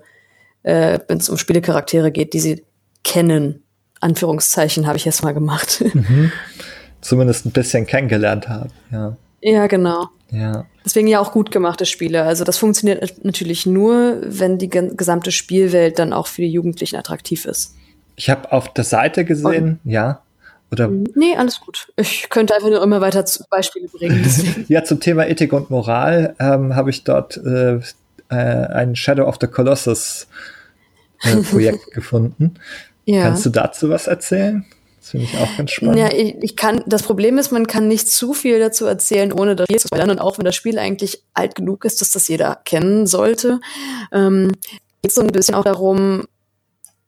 äh, 0.63 0.99
wenn 1.07 1.17
es 1.17 1.29
um 1.29 1.37
Spielecharaktere 1.37 2.11
geht, 2.11 2.33
die 2.33 2.39
sie 2.39 2.63
kennen. 3.03 3.63
Anführungszeichen 3.99 4.87
habe 4.87 4.97
ich 4.97 5.05
jetzt 5.05 5.23
mal 5.23 5.33
gemacht. 5.33 5.83
Mhm. 5.93 6.31
Zumindest 7.01 7.45
ein 7.45 7.51
bisschen 7.51 7.85
kennengelernt 7.85 8.47
haben, 8.47 8.71
ja. 8.91 9.17
Ja, 9.43 9.67
genau. 9.67 10.09
Ja. 10.31 10.65
Deswegen 10.85 11.07
ja 11.07 11.19
auch 11.19 11.31
gut 11.31 11.51
gemachte 11.51 11.85
Spiele. 11.85 12.23
Also 12.23 12.43
das 12.43 12.57
funktioniert 12.57 13.23
natürlich 13.23 13.65
nur, 13.65 14.17
wenn 14.23 14.57
die 14.57 14.69
gesamte 14.69 15.31
Spielwelt 15.31 15.99
dann 15.99 16.11
auch 16.13 16.27
für 16.27 16.41
die 16.41 16.51
Jugendlichen 16.51 16.95
attraktiv 16.95 17.45
ist. 17.45 17.75
Ich 18.15 18.29
habe 18.29 18.51
auf 18.51 18.73
der 18.73 18.83
Seite 18.83 19.25
gesehen, 19.25 19.79
Und, 19.83 19.91
ja. 19.91 20.21
Oder? 20.71 20.87
Nee, 20.87 21.35
alles 21.37 21.59
gut. 21.59 21.87
Ich 21.97 22.29
könnte 22.29 22.55
einfach 22.55 22.69
nur 22.69 22.81
immer 22.81 22.99
weiter 22.99 23.23
Beispiele 23.51 23.87
bringen. 23.87 24.25
ja, 24.69 24.83
zum 24.83 24.99
Thema 24.99 25.27
Ethik 25.27 25.53
und 25.53 25.69
Moral 25.69 26.35
ähm, 26.39 26.75
habe 26.75 26.89
ich 26.89 27.03
dort 27.03 27.37
äh, 27.37 27.75
äh, 28.29 28.35
ein 28.35 28.95
Shadow 28.95 29.25
of 29.25 29.37
the 29.39 29.45
Colossus 29.45 30.27
äh, 31.21 31.35
Projekt 31.37 31.91
gefunden. 31.91 32.55
Ja. 33.05 33.23
Kannst 33.23 33.45
du 33.45 33.51
dazu 33.51 33.89
was 33.89 34.07
erzählen? 34.07 34.65
Das 35.03 35.09
finde 35.09 35.25
ich 35.25 35.37
auch 35.37 35.57
ganz 35.57 35.71
spannend. 35.71 35.97
Ja, 35.97 36.13
ich, 36.13 36.35
ich, 36.41 36.55
kann, 36.55 36.81
das 36.85 37.03
Problem 37.03 37.37
ist, 37.37 37.51
man 37.51 37.67
kann 37.67 37.89
nicht 37.89 38.07
zu 38.07 38.33
viel 38.33 38.57
dazu 38.57 38.85
erzählen, 38.85 39.33
ohne 39.33 39.53
das 39.53 39.65
Spiel 39.65 39.79
zu 39.79 39.87
spoilern. 39.89 40.11
Und 40.11 40.19
auch 40.19 40.37
wenn 40.37 40.45
das 40.45 40.55
Spiel 40.55 40.79
eigentlich 40.79 41.23
alt 41.33 41.55
genug 41.55 41.83
ist, 41.83 41.99
dass 41.99 42.11
das 42.11 42.29
jeder 42.29 42.61
kennen 42.63 43.05
sollte, 43.05 43.59
ähm, 44.13 44.53
geht 45.01 45.09
es 45.09 45.15
so 45.15 45.21
ein 45.21 45.27
bisschen 45.27 45.55
auch 45.55 45.65
darum, 45.65 46.23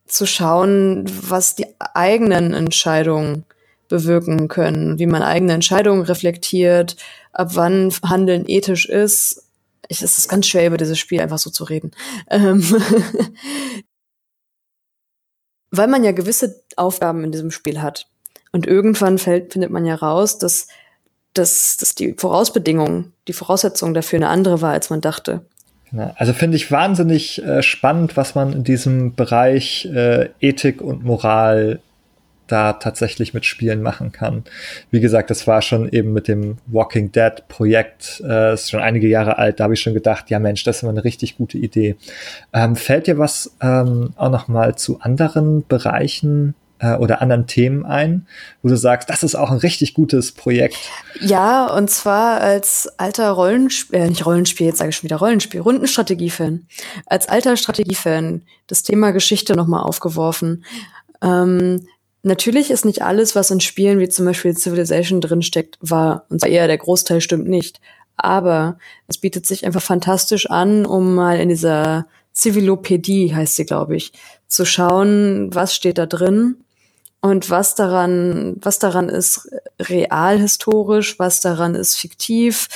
zu 0.04 0.26
schauen, 0.26 1.06
was 1.06 1.54
die 1.54 1.64
eigenen 1.78 2.52
Entscheidungen 2.52 3.46
bewirken 3.88 4.48
können, 4.48 4.98
wie 4.98 5.06
man 5.06 5.22
eigene 5.22 5.54
Entscheidungen 5.54 6.02
reflektiert, 6.02 6.96
ab 7.32 7.52
wann 7.54 7.90
Handeln 8.06 8.44
ethisch 8.46 8.86
ist, 8.86 9.42
Ich, 9.88 10.02
es 10.02 10.18
ist 10.18 10.28
ganz 10.28 10.46
schwer, 10.46 10.66
über 10.66 10.76
dieses 10.76 10.98
Spiel 10.98 11.22
einfach 11.22 11.38
so 11.38 11.48
zu 11.48 11.64
reden. 11.64 11.92
Ähm 12.28 12.62
Weil 15.70 15.88
man 15.88 16.04
ja 16.04 16.12
gewisse 16.12 16.62
Aufgaben 16.76 17.24
in 17.24 17.32
diesem 17.32 17.50
Spiel 17.50 17.82
hat. 17.82 18.06
Und 18.52 18.66
irgendwann 18.66 19.18
fällt, 19.18 19.52
findet 19.52 19.70
man 19.70 19.84
ja 19.84 19.94
raus, 19.94 20.38
dass, 20.38 20.68
dass, 21.34 21.76
dass 21.76 21.94
die 21.94 22.14
Vorausbedingungen, 22.16 23.12
die 23.28 23.32
Voraussetzung 23.32 23.92
dafür 23.92 24.18
eine 24.18 24.28
andere 24.28 24.62
war, 24.62 24.72
als 24.72 24.90
man 24.90 25.00
dachte. 25.00 25.44
Also 26.16 26.32
finde 26.32 26.56
ich 26.56 26.70
wahnsinnig 26.70 27.42
äh, 27.42 27.62
spannend, 27.62 28.16
was 28.16 28.34
man 28.34 28.52
in 28.52 28.64
diesem 28.64 29.14
Bereich 29.14 29.86
äh, 29.86 30.30
Ethik 30.40 30.80
und 30.80 31.04
Moral 31.04 31.80
da 32.46 32.74
tatsächlich 32.74 33.34
mit 33.34 33.44
Spielen 33.44 33.82
machen 33.82 34.12
kann. 34.12 34.44
Wie 34.90 35.00
gesagt, 35.00 35.30
das 35.30 35.46
war 35.46 35.62
schon 35.62 35.88
eben 35.88 36.12
mit 36.12 36.28
dem 36.28 36.58
Walking 36.66 37.12
Dead 37.12 37.46
Projekt, 37.48 38.22
äh, 38.26 38.54
ist 38.54 38.70
schon 38.70 38.80
einige 38.80 39.08
Jahre 39.08 39.38
alt, 39.38 39.60
da 39.60 39.64
habe 39.64 39.74
ich 39.74 39.80
schon 39.80 39.94
gedacht, 39.94 40.30
ja 40.30 40.38
Mensch, 40.38 40.64
das 40.64 40.76
ist 40.76 40.82
immer 40.82 40.92
eine 40.92 41.04
richtig 41.04 41.36
gute 41.36 41.58
Idee. 41.58 41.96
Ähm, 42.52 42.76
fällt 42.76 43.06
dir 43.06 43.18
was 43.18 43.56
ähm, 43.60 44.10
auch 44.16 44.30
noch 44.30 44.48
mal 44.48 44.76
zu 44.76 45.00
anderen 45.00 45.66
Bereichen 45.66 46.54
äh, 46.78 46.94
oder 46.96 47.22
anderen 47.22 47.46
Themen 47.46 47.84
ein, 47.84 48.26
wo 48.62 48.68
du 48.68 48.76
sagst, 48.76 49.08
das 49.10 49.22
ist 49.22 49.34
auch 49.34 49.50
ein 49.50 49.58
richtig 49.58 49.94
gutes 49.94 50.32
Projekt? 50.32 50.76
Ja, 51.20 51.66
und 51.66 51.90
zwar 51.90 52.40
als 52.40 52.88
alter 52.98 53.30
Rollenspiel, 53.30 53.98
äh, 53.98 54.08
nicht 54.08 54.26
Rollenspiel, 54.26 54.66
jetzt 54.66 54.78
sage 54.78 54.90
ich 54.90 54.96
schon 54.96 55.04
wieder 55.04 55.16
Rollenspiel, 55.16 55.60
Rundenstrategie-Fan. 55.60 56.66
Als 57.06 57.28
alter 57.28 57.56
Strategie-Fan 57.56 58.42
das 58.66 58.82
Thema 58.82 59.12
Geschichte 59.12 59.56
noch 59.56 59.66
mal 59.66 59.82
aufgeworfen. 59.82 60.64
Ähm, 61.22 61.86
Natürlich 62.26 62.72
ist 62.72 62.84
nicht 62.84 63.02
alles, 63.02 63.36
was 63.36 63.52
in 63.52 63.60
Spielen 63.60 64.00
wie 64.00 64.08
zum 64.08 64.24
Beispiel 64.24 64.52
Civilization 64.56 65.20
drinsteckt, 65.20 65.78
wahr. 65.80 66.26
Und 66.28 66.40
zwar 66.40 66.50
eher 66.50 66.66
der 66.66 66.76
Großteil 66.76 67.20
stimmt 67.20 67.46
nicht. 67.46 67.80
Aber 68.16 68.78
es 69.06 69.16
bietet 69.16 69.46
sich 69.46 69.64
einfach 69.64 69.80
fantastisch 69.80 70.50
an, 70.50 70.86
um 70.86 71.14
mal 71.14 71.38
in 71.38 71.48
dieser 71.48 72.06
Civilopädie, 72.34 73.32
heißt 73.32 73.54
sie, 73.54 73.64
glaube 73.64 73.94
ich, 73.94 74.10
zu 74.48 74.64
schauen, 74.64 75.54
was 75.54 75.72
steht 75.72 75.98
da 75.98 76.06
drin 76.06 76.56
und 77.20 77.48
was 77.48 77.76
daran, 77.76 78.56
was 78.60 78.80
daran 78.80 79.08
ist 79.08 79.48
real 79.80 80.40
historisch, 80.40 81.20
was 81.20 81.40
daran 81.40 81.76
ist 81.76 81.94
fiktiv 81.94 82.66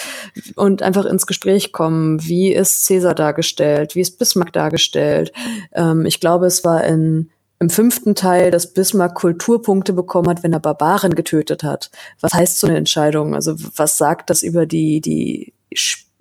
und 0.55 0.81
einfach 0.81 1.07
ins 1.07 1.27
Gespräch 1.27 1.73
kommen. 1.73 2.23
Wie 2.23 2.53
ist 2.53 2.85
Cäsar 2.85 3.17
dargestellt? 3.17 3.97
Wie 3.97 4.01
ist 4.01 4.17
Bismarck 4.17 4.53
dargestellt? 4.53 5.33
Ähm, 5.73 6.07
ich 6.07 6.21
glaube, 6.21 6.47
es 6.47 6.65
war 6.65 6.85
in 6.85 7.31
im 7.61 7.69
fünften 7.69 8.15
Teil, 8.15 8.51
dass 8.51 8.73
Bismarck 8.73 9.15
Kulturpunkte 9.15 9.93
bekommen 9.93 10.29
hat, 10.29 10.43
wenn 10.43 10.55
er 10.55 10.61
Barbaren 10.61 11.15
getötet 11.15 11.63
hat. 11.63 11.91
Was 12.21 12.33
heißt 12.33 12.59
so 12.59 12.67
eine 12.67 12.79
Entscheidung? 12.79 13.35
Also 13.35 13.55
was 13.77 13.99
sagt 13.99 14.31
das 14.31 14.43
über 14.43 14.65
die, 14.65 15.03
die 15.03 15.53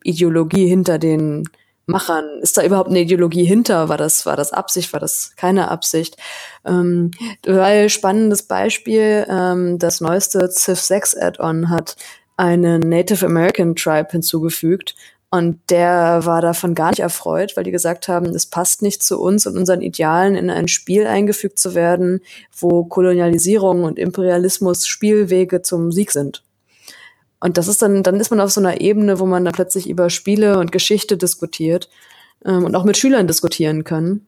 Ideologie 0.04 0.68
hinter 0.68 1.00
den 1.00 1.46
Machern? 1.86 2.26
Ist 2.42 2.58
da 2.58 2.64
überhaupt 2.64 2.90
eine 2.90 3.00
Ideologie 3.00 3.46
hinter? 3.46 3.88
War 3.88 3.96
das, 3.96 4.26
war 4.26 4.36
das 4.36 4.52
Absicht? 4.52 4.92
War 4.92 5.00
das 5.00 5.34
keine 5.38 5.72
Absicht? 5.72 6.18
Ähm, 6.66 7.12
weil 7.46 7.90
spannendes 7.90 8.44
Beispiel, 8.44 9.26
ähm, 9.30 9.80
das 9.80 10.02
neueste 10.02 10.50
Civ 10.52 10.82
6 10.82 11.16
Add-on 11.16 11.70
hat 11.70 11.96
einen 12.36 12.82
Native 12.82 13.26
American 13.26 13.76
Tribe 13.76 14.10
hinzugefügt 14.12 14.96
und 15.32 15.60
der 15.70 16.26
war 16.26 16.42
davon 16.42 16.74
gar 16.74 16.90
nicht 16.90 17.02
erfreut, 17.02 17.56
weil 17.56 17.64
die 17.64 17.72
gesagt 17.72 18.08
haben, 18.08 18.28
es 18.28 18.48
passt 18.48 18.82
nicht 18.82 19.04
zu 19.04 19.20
uns 19.20 19.46
und 19.46 19.58
unseren 19.58 19.82
Idealen, 19.82 20.36
in 20.36 20.50
ein 20.50 20.68
Spiel 20.68 21.06
eingefügt 21.06 21.60
zu 21.60 21.76
werden, 21.76 22.22
wo 22.58 22.84
Kolonialisierung 22.86 23.84
und 23.84 24.00
Imperialismus 24.00 24.88
Spielwege 24.88 25.62
zum 25.62 25.92
Sieg 25.92 26.12
sind. 26.12 26.44
Und 27.40 27.58
das 27.58 27.68
ist 27.68 27.82
dann, 27.82 28.02
dann 28.02 28.20
ist 28.20 28.32
man 28.32 28.42
auf 28.42 28.52
so 28.52 28.60
einer 28.60 28.82
Ebene, 28.82 29.20
wo 29.20 29.26
man 29.28 29.46
dann 29.46 29.54
plötzlich 29.54 29.88
über 29.88 30.10
Spiele 30.10 30.58
und 30.58 30.72
Geschichte 30.72 31.16
diskutiert 31.16 31.90
ähm, 32.44 32.66
und 32.66 32.76
auch 32.76 32.84
mit 32.84 32.98
Schülern 32.98 33.28
diskutieren 33.28 33.84
kann. 33.84 34.26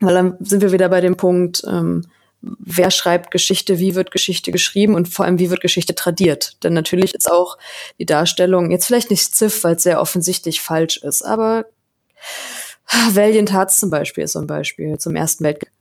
Weil 0.00 0.14
dann 0.14 0.36
sind 0.40 0.62
wir 0.62 0.72
wieder 0.72 0.88
bei 0.88 1.02
dem 1.02 1.16
Punkt, 1.16 1.62
ähm, 1.68 2.06
wer 2.42 2.90
schreibt 2.90 3.30
Geschichte, 3.30 3.78
wie 3.78 3.94
wird 3.94 4.10
Geschichte 4.10 4.50
geschrieben 4.52 4.94
und 4.94 5.08
vor 5.08 5.24
allem, 5.24 5.38
wie 5.38 5.50
wird 5.50 5.60
Geschichte 5.60 5.94
tradiert. 5.94 6.56
Denn 6.62 6.72
natürlich 6.72 7.14
ist 7.14 7.30
auch 7.30 7.58
die 7.98 8.06
Darstellung, 8.06 8.70
jetzt 8.70 8.86
vielleicht 8.86 9.10
nicht 9.10 9.34
Ziff, 9.34 9.64
weil 9.64 9.76
es 9.76 9.82
sehr 9.82 10.00
offensichtlich 10.00 10.60
falsch 10.60 10.98
ist, 10.98 11.22
aber 11.22 11.66
Valiant 13.12 13.52
Hearts 13.52 13.78
zum 13.78 13.90
Beispiel 13.90 14.24
ist 14.24 14.32
so 14.32 14.40
ein 14.40 14.46
Beispiel 14.46 14.98
zum 14.98 15.16
Ersten 15.16 15.44
Weltkrieg. 15.44 15.72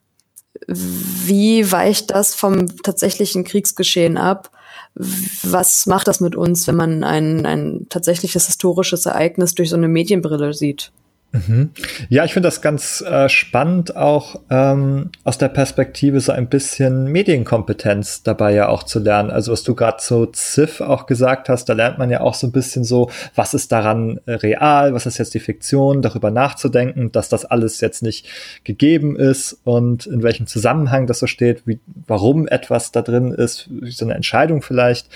Wie 0.67 1.71
weicht 1.71 2.11
das 2.11 2.35
vom 2.35 2.81
tatsächlichen 2.81 3.43
Kriegsgeschehen 3.43 4.17
ab? 4.17 4.51
Was 4.95 5.85
macht 5.85 6.07
das 6.07 6.19
mit 6.19 6.35
uns, 6.35 6.67
wenn 6.67 6.75
man 6.75 7.03
ein, 7.03 7.45
ein 7.45 7.87
tatsächliches 7.89 8.47
historisches 8.47 9.05
Ereignis 9.05 9.55
durch 9.55 9.69
so 9.69 9.77
eine 9.77 9.87
Medienbrille 9.87 10.53
sieht? 10.53 10.91
Mhm. 11.31 11.69
Ja, 12.09 12.25
ich 12.25 12.33
finde 12.33 12.47
das 12.47 12.61
ganz 12.61 13.01
äh, 13.01 13.29
spannend, 13.29 13.95
auch 13.95 14.41
ähm, 14.49 15.11
aus 15.23 15.37
der 15.37 15.49
Perspektive 15.49 16.21
so 16.21 16.31
ein 16.31 16.49
bisschen 16.49 17.11
Medienkompetenz 17.11 18.23
dabei 18.23 18.53
ja 18.53 18.67
auch 18.67 18.81
zu 18.81 18.97
lernen. 18.97 19.29
Also 19.29 19.51
was 19.51 19.61
du 19.61 19.75
gerade 19.75 20.01
so 20.01 20.25
Ziff 20.25 20.81
auch 20.81 21.05
gesagt 21.05 21.47
hast, 21.47 21.65
da 21.65 21.73
lernt 21.73 21.99
man 21.99 22.09
ja 22.09 22.21
auch 22.21 22.33
so 22.33 22.47
ein 22.47 22.51
bisschen 22.51 22.83
so, 22.83 23.11
was 23.35 23.53
ist 23.53 23.71
daran 23.71 24.19
äh, 24.25 24.33
real, 24.33 24.95
was 24.95 25.05
ist 25.05 25.19
jetzt 25.19 25.35
die 25.35 25.39
Fiktion, 25.39 26.01
darüber 26.01 26.31
nachzudenken, 26.31 27.11
dass 27.11 27.29
das 27.29 27.45
alles 27.45 27.79
jetzt 27.79 28.01
nicht 28.01 28.27
gegeben 28.63 29.15
ist 29.15 29.59
und 29.63 30.07
in 30.07 30.23
welchem 30.23 30.47
Zusammenhang 30.47 31.05
das 31.05 31.19
so 31.19 31.27
steht, 31.27 31.67
wie, 31.67 31.79
warum 32.07 32.47
etwas 32.47 32.91
da 32.91 33.03
drin 33.03 33.31
ist, 33.31 33.69
so 33.83 34.03
eine 34.03 34.15
Entscheidung 34.15 34.63
vielleicht 34.63 35.09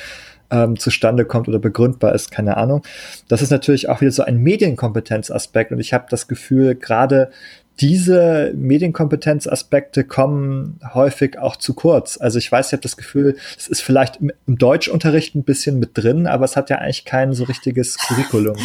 ähm, 0.53 0.79
zustande 0.79 1.25
kommt 1.25 1.47
oder 1.47 1.59
begründbar 1.59 2.13
ist, 2.13 2.31
keine 2.31 2.57
Ahnung. 2.57 2.83
Das 3.27 3.41
ist 3.41 3.49
natürlich 3.49 3.89
auch 3.89 4.01
wieder 4.01 4.11
so 4.11 4.23
ein 4.23 4.37
Medienkompetenzaspekt 4.37 5.71
und 5.71 5.79
ich 5.79 5.93
habe 5.93 6.05
das 6.09 6.27
Gefühl, 6.27 6.75
gerade 6.75 7.31
diese 7.81 8.53
Medienkompetenzaspekte 8.55 10.03
kommen 10.03 10.79
häufig 10.93 11.39
auch 11.39 11.55
zu 11.55 11.73
kurz. 11.73 12.19
Also 12.21 12.37
ich 12.37 12.51
weiß, 12.51 12.67
ich 12.67 12.73
habe 12.73 12.83
das 12.83 12.97
Gefühl, 12.97 13.35
es 13.57 13.67
ist 13.67 13.81
vielleicht 13.81 14.19
im 14.21 14.57
Deutschunterricht 14.59 15.33
ein 15.33 15.43
bisschen 15.43 15.79
mit 15.79 15.91
drin, 15.95 16.27
aber 16.27 16.45
es 16.45 16.55
hat 16.55 16.69
ja 16.69 16.77
eigentlich 16.77 17.03
kein 17.03 17.33
so 17.33 17.45
richtiges 17.45 17.97
Curriculum. 17.97 18.57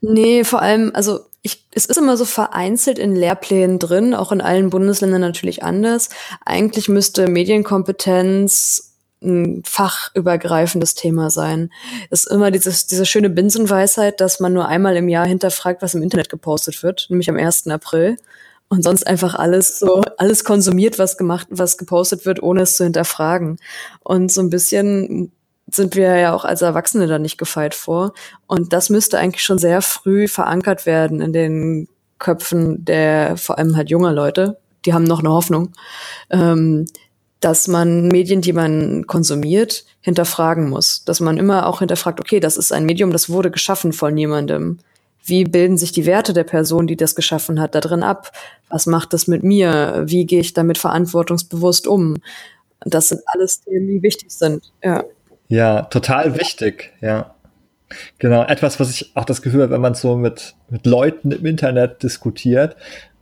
Nee, 0.00 0.44
vor 0.44 0.62
allem, 0.62 0.92
also 0.94 1.20
ich, 1.42 1.64
es 1.72 1.86
ist 1.86 1.96
immer 1.96 2.16
so 2.16 2.24
vereinzelt 2.24 2.98
in 2.98 3.16
Lehrplänen 3.16 3.78
drin, 3.78 4.14
auch 4.14 4.30
in 4.30 4.40
allen 4.40 4.70
Bundesländern 4.70 5.20
natürlich 5.20 5.64
anders. 5.64 6.10
Eigentlich 6.44 6.88
müsste 6.88 7.26
Medienkompetenz 7.26 8.93
ein 9.24 9.62
fachübergreifendes 9.64 10.94
Thema 10.94 11.30
sein. 11.30 11.70
Es 12.10 12.24
ist 12.24 12.32
immer 12.32 12.50
dieses, 12.50 12.86
diese 12.86 13.06
schöne 13.06 13.30
Binsenweisheit, 13.30 14.20
dass 14.20 14.40
man 14.40 14.52
nur 14.52 14.68
einmal 14.68 14.96
im 14.96 15.08
Jahr 15.08 15.26
hinterfragt, 15.26 15.82
was 15.82 15.94
im 15.94 16.02
Internet 16.02 16.28
gepostet 16.28 16.82
wird, 16.82 17.06
nämlich 17.08 17.28
am 17.30 17.36
1. 17.36 17.66
April. 17.68 18.16
Und 18.68 18.82
sonst 18.82 19.06
einfach 19.06 19.34
alles 19.34 19.78
so, 19.78 20.02
alles 20.16 20.42
konsumiert, 20.42 20.98
was 20.98 21.16
gemacht, 21.16 21.46
was 21.50 21.78
gepostet 21.78 22.26
wird, 22.26 22.42
ohne 22.42 22.62
es 22.62 22.76
zu 22.76 22.84
hinterfragen. 22.84 23.58
Und 24.02 24.32
so 24.32 24.40
ein 24.40 24.50
bisschen 24.50 25.30
sind 25.70 25.96
wir 25.96 26.16
ja 26.16 26.34
auch 26.34 26.44
als 26.44 26.62
Erwachsene 26.62 27.06
da 27.06 27.18
nicht 27.18 27.38
gefeit 27.38 27.74
vor. 27.74 28.14
Und 28.46 28.72
das 28.72 28.90
müsste 28.90 29.18
eigentlich 29.18 29.44
schon 29.44 29.58
sehr 29.58 29.82
früh 29.82 30.28
verankert 30.28 30.86
werden 30.86 31.20
in 31.20 31.32
den 31.32 31.88
Köpfen 32.18 32.84
der 32.84 33.36
vor 33.36 33.58
allem 33.58 33.76
halt 33.76 33.90
junger 33.90 34.12
Leute. 34.12 34.58
Die 34.86 34.92
haben 34.92 35.04
noch 35.04 35.20
eine 35.20 35.30
Hoffnung. 35.30 35.72
Ähm, 36.30 36.86
dass 37.44 37.68
man 37.68 38.08
Medien, 38.08 38.40
die 38.40 38.54
man 38.54 39.06
konsumiert, 39.06 39.84
hinterfragen 40.00 40.70
muss. 40.70 41.04
Dass 41.04 41.20
man 41.20 41.36
immer 41.36 41.66
auch 41.66 41.80
hinterfragt, 41.80 42.18
okay, 42.18 42.40
das 42.40 42.56
ist 42.56 42.72
ein 42.72 42.86
Medium, 42.86 43.10
das 43.10 43.28
wurde 43.28 43.50
geschaffen 43.50 43.92
von 43.92 44.16
jemandem. 44.16 44.78
Wie 45.22 45.44
bilden 45.44 45.76
sich 45.76 45.92
die 45.92 46.06
Werte 46.06 46.32
der 46.32 46.44
Person, 46.44 46.86
die 46.86 46.96
das 46.96 47.14
geschaffen 47.14 47.60
hat, 47.60 47.74
da 47.74 47.80
drin 47.80 48.02
ab? 48.02 48.32
Was 48.70 48.86
macht 48.86 49.12
das 49.12 49.26
mit 49.26 49.42
mir? 49.42 50.04
Wie 50.06 50.24
gehe 50.24 50.40
ich 50.40 50.54
damit 50.54 50.78
verantwortungsbewusst 50.78 51.86
um? 51.86 52.16
Das 52.80 53.08
sind 53.08 53.20
alles 53.26 53.60
Themen, 53.60 53.88
die 53.88 54.02
wichtig 54.02 54.30
sind. 54.30 54.72
Ja, 54.82 55.04
ja 55.48 55.82
total 55.82 56.38
wichtig, 56.38 56.92
ja. 57.02 57.34
Genau, 58.18 58.42
etwas, 58.44 58.80
was 58.80 58.88
ich 58.88 59.14
auch 59.16 59.26
das 59.26 59.42
Gefühl 59.42 59.62
habe, 59.62 59.72
wenn 59.72 59.82
man 59.82 59.94
so 59.94 60.16
mit, 60.16 60.54
mit 60.70 60.86
Leuten 60.86 61.30
im 61.30 61.44
Internet 61.44 62.02
diskutiert, 62.02 62.74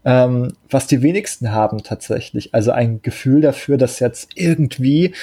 ähm, 0.05 0.53
was 0.69 0.87
die 0.87 1.01
wenigsten 1.01 1.51
haben 1.51 1.83
tatsächlich. 1.83 2.53
Also 2.53 2.71
ein 2.71 3.01
Gefühl 3.01 3.41
dafür, 3.41 3.77
dass 3.77 3.99
jetzt 3.99 4.31
irgendwie 4.35 5.13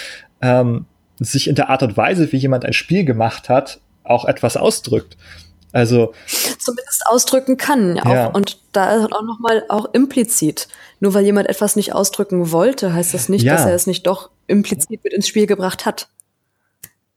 ähm, 0.41 0.87
sich 1.19 1.49
in 1.49 1.55
der 1.55 1.69
Art 1.69 1.83
und 1.83 1.97
Weise, 1.97 2.33
wie 2.33 2.39
jemand 2.39 2.65
ein 2.65 2.73
Spiel 2.73 3.05
gemacht 3.05 3.49
hat, 3.49 3.81
auch 4.05 4.25
etwas 4.25 4.57
ausdrückt. 4.57 5.17
Also 5.73 6.13
zumindest 6.59 7.07
ausdrücken 7.07 7.57
kann 7.57 8.01
auch, 8.01 8.13
ja. 8.13 8.27
und 8.27 8.59
da 8.73 9.05
auch 9.05 9.23
noch 9.23 9.39
mal 9.39 9.65
auch 9.69 9.93
implizit. 9.93 10.67
Nur 10.99 11.15
weil 11.15 11.25
jemand 11.25 11.49
etwas 11.49 11.77
nicht 11.77 11.95
ausdrücken 11.95 12.51
wollte, 12.51 12.93
heißt 12.93 13.15
das 13.15 13.29
nicht, 13.29 13.45
ja. 13.45 13.55
dass 13.55 13.67
er 13.67 13.75
es 13.75 13.87
nicht 13.87 14.07
doch 14.07 14.31
implizit 14.49 15.05
mit 15.05 15.13
ins 15.13 15.29
Spiel 15.29 15.47
gebracht 15.47 15.87
hat. 15.87 16.09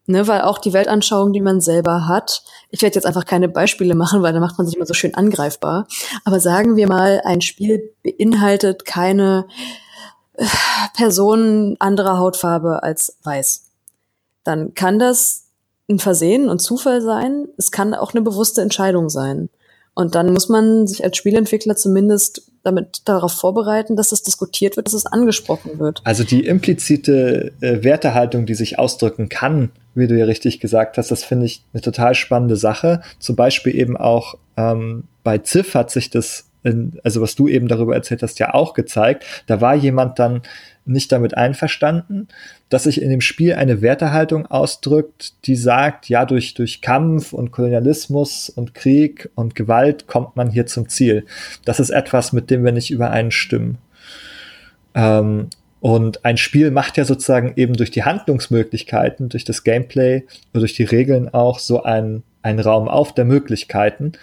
Ne, 0.06 0.28
weil 0.28 0.42
auch 0.42 0.58
die 0.58 0.74
Weltanschauung, 0.74 1.32
die 1.32 1.40
man 1.40 1.62
selber 1.62 2.10
hat, 2.10 2.44
ich 2.70 2.82
werde 2.82 2.96
jetzt 2.96 3.06
einfach 3.06 3.24
keine 3.24 3.48
Beispiele 3.48 3.96
machen, 3.96 4.22
weil 4.22 4.34
da 4.34 4.42
macht 4.42 4.58
man 4.58 4.68
sich 4.68 4.76
immer 4.76 4.86
so 4.86 4.94
schön 4.94 5.16
angreifbar. 5.16 5.88
Aber 6.26 6.42
sagen 6.42 6.76
wir 6.76 6.90
mal, 6.90 7.22
ein 7.24 7.40
Spiel 7.40 7.94
beinhaltet 8.04 8.84
keine 8.84 9.46
äh, 10.34 10.46
Person 10.98 11.78
anderer 11.80 12.18
Hautfarbe 12.18 12.84
als 12.84 13.18
weiß. 13.24 13.70
Dann 14.44 14.74
kann 14.74 15.00
das 15.00 15.46
ein 15.90 16.00
Versehen 16.00 16.50
und 16.50 16.60
Zufall 16.60 17.02
sein. 17.02 17.48
Es 17.58 17.72
kann 17.72 17.94
auch 17.94 18.14
eine 18.14 18.22
bewusste 18.22 18.62
Entscheidung 18.62 19.10
sein. 19.10 19.50
Und 19.96 20.16
dann 20.16 20.34
muss 20.34 20.50
man 20.50 20.88
sich 20.88 21.04
als 21.04 21.18
Spielentwickler 21.18 21.76
zumindest 21.76 22.52
damit 22.64 23.04
darauf 23.06 23.34
vorbereiten, 23.34 23.96
dass 23.96 24.12
es 24.12 24.24
diskutiert 24.24 24.76
wird, 24.76 24.88
dass 24.88 24.94
es 24.94 25.06
angesprochen 25.06 25.80
wird. 25.80 26.02
Also 26.04 26.24
die 26.24 26.46
implizite 26.46 27.54
äh, 27.62 27.84
Wertehaltung, 27.84 28.46
die 28.46 28.56
sich 28.56 28.80
ausdrücken 28.80 29.30
kann, 29.30 29.72
wie 29.96 30.08
du 30.08 30.18
ja 30.18 30.26
richtig 30.26 30.60
gesagt 30.60 30.98
hast, 30.98 31.12
das 31.12 31.24
finde 31.24 31.46
ich 31.46 31.64
eine 31.74 31.82
total 31.82 32.16
spannende 32.16 32.56
Sache. 32.56 33.02
Zum 33.20 33.36
Beispiel 33.36 33.76
eben 33.76 33.98
auch 33.98 34.36
ähm, 34.58 35.06
bei 35.24 35.38
Ziff 35.38 35.76
hat 35.76 35.92
sich 35.92 36.10
das, 36.10 36.50
in, 36.64 37.00
also 37.04 37.22
was 37.22 37.36
du 37.36 37.48
eben 37.48 37.68
darüber 37.68 37.96
erzählt 37.96 38.24
hast, 38.24 38.40
ja 38.40 38.54
auch 38.54 38.74
gezeigt. 38.74 39.26
Da 39.48 39.62
war 39.62 39.76
jemand 39.76 40.20
dann 40.20 40.42
nicht 40.86 41.12
damit 41.12 41.38
einverstanden, 41.38 42.28
dass 42.70 42.84
sich 42.84 43.02
in 43.02 43.10
dem 43.10 43.22
Spiel 43.22 43.54
eine 43.54 43.82
Wertehaltung 43.82 44.48
ausdrückt, 44.48 45.34
die 45.46 45.56
sagt, 45.56 46.10
ja, 46.10 46.26
durch, 46.26 46.56
durch 46.56 46.82
Kampf 46.82 47.32
und 47.34 47.52
Kolonialismus 47.52 48.50
und 48.50 48.74
Krieg 48.74 49.30
und 49.36 49.56
Gewalt 49.56 50.08
kommt 50.08 50.36
man 50.36 50.50
hier 50.50 50.66
zum 50.66 50.90
Ziel. 50.90 51.26
Das 51.64 51.80
ist 51.80 51.90
etwas, 51.90 52.34
mit 52.34 52.50
dem 52.50 52.66
wir 52.66 52.72
nicht 52.72 52.92
übereinstimmen. 52.92 53.78
Ähm, 54.96 55.48
und 55.84 56.24
ein 56.24 56.38
Spiel 56.38 56.72
macht 56.72 56.96
ja 56.96 57.04
sozusagen 57.04 57.56
eben 57.58 57.74
durch 57.74 57.92
die 57.92 58.04
Handlungsmöglichkeiten, 58.04 59.28
durch 59.28 59.44
das 59.44 59.66
Gameplay 59.66 60.24
und 60.54 60.62
durch 60.62 60.74
die 60.76 60.86
Regeln 60.86 61.28
auch 61.34 61.60
so 61.60 61.84
einen, 61.84 62.24
einen 62.42 62.62
Raum 62.62 62.88
auf 62.88 63.14
der 63.14 63.26
Möglichkeiten. 63.26 64.14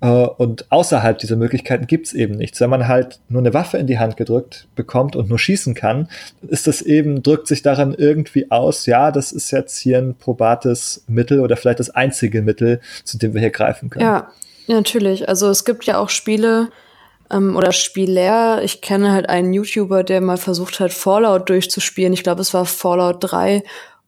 Äh, 0.00 0.08
und 0.08 0.66
außerhalb 0.72 1.16
dieser 1.16 1.36
Möglichkeiten 1.36 1.86
gibt's 1.86 2.12
eben 2.12 2.34
nichts. 2.34 2.60
Wenn 2.60 2.70
man 2.70 2.88
halt 2.88 3.20
nur 3.28 3.40
eine 3.40 3.54
Waffe 3.54 3.78
in 3.78 3.86
die 3.86 4.00
Hand 4.00 4.16
gedrückt 4.16 4.66
bekommt 4.74 5.14
und 5.14 5.28
nur 5.28 5.38
schießen 5.38 5.76
kann, 5.76 6.08
ist 6.48 6.66
das 6.66 6.82
eben, 6.82 7.22
drückt 7.22 7.46
sich 7.46 7.62
daran 7.62 7.94
irgendwie 7.96 8.50
aus, 8.50 8.86
ja, 8.86 9.12
das 9.12 9.30
ist 9.30 9.52
jetzt 9.52 9.78
hier 9.78 9.98
ein 9.98 10.16
probates 10.16 11.04
Mittel 11.06 11.38
oder 11.38 11.56
vielleicht 11.56 11.78
das 11.78 11.90
einzige 11.90 12.42
Mittel, 12.42 12.80
zu 13.04 13.16
dem 13.16 13.32
wir 13.32 13.40
hier 13.40 13.50
greifen 13.50 13.90
können. 13.90 14.04
Ja, 14.04 14.32
ja 14.66 14.74
natürlich. 14.74 15.28
Also 15.28 15.48
es 15.50 15.64
gibt 15.64 15.84
ja 15.84 15.98
auch 15.98 16.08
Spiele 16.08 16.70
ähm, 17.30 17.56
oder 17.56 17.72
Spieler. 17.72 18.62
Ich 18.62 18.80
kenne 18.80 19.12
halt 19.12 19.28
einen 19.28 19.52
YouTuber, 19.52 20.04
der 20.04 20.20
mal 20.20 20.36
versucht 20.36 20.80
hat, 20.80 20.92
Fallout 20.92 21.48
durchzuspielen. 21.48 22.12
Ich 22.12 22.22
glaube, 22.22 22.40
es 22.40 22.54
war 22.54 22.66
Fallout 22.66 23.18
3, 23.20 23.62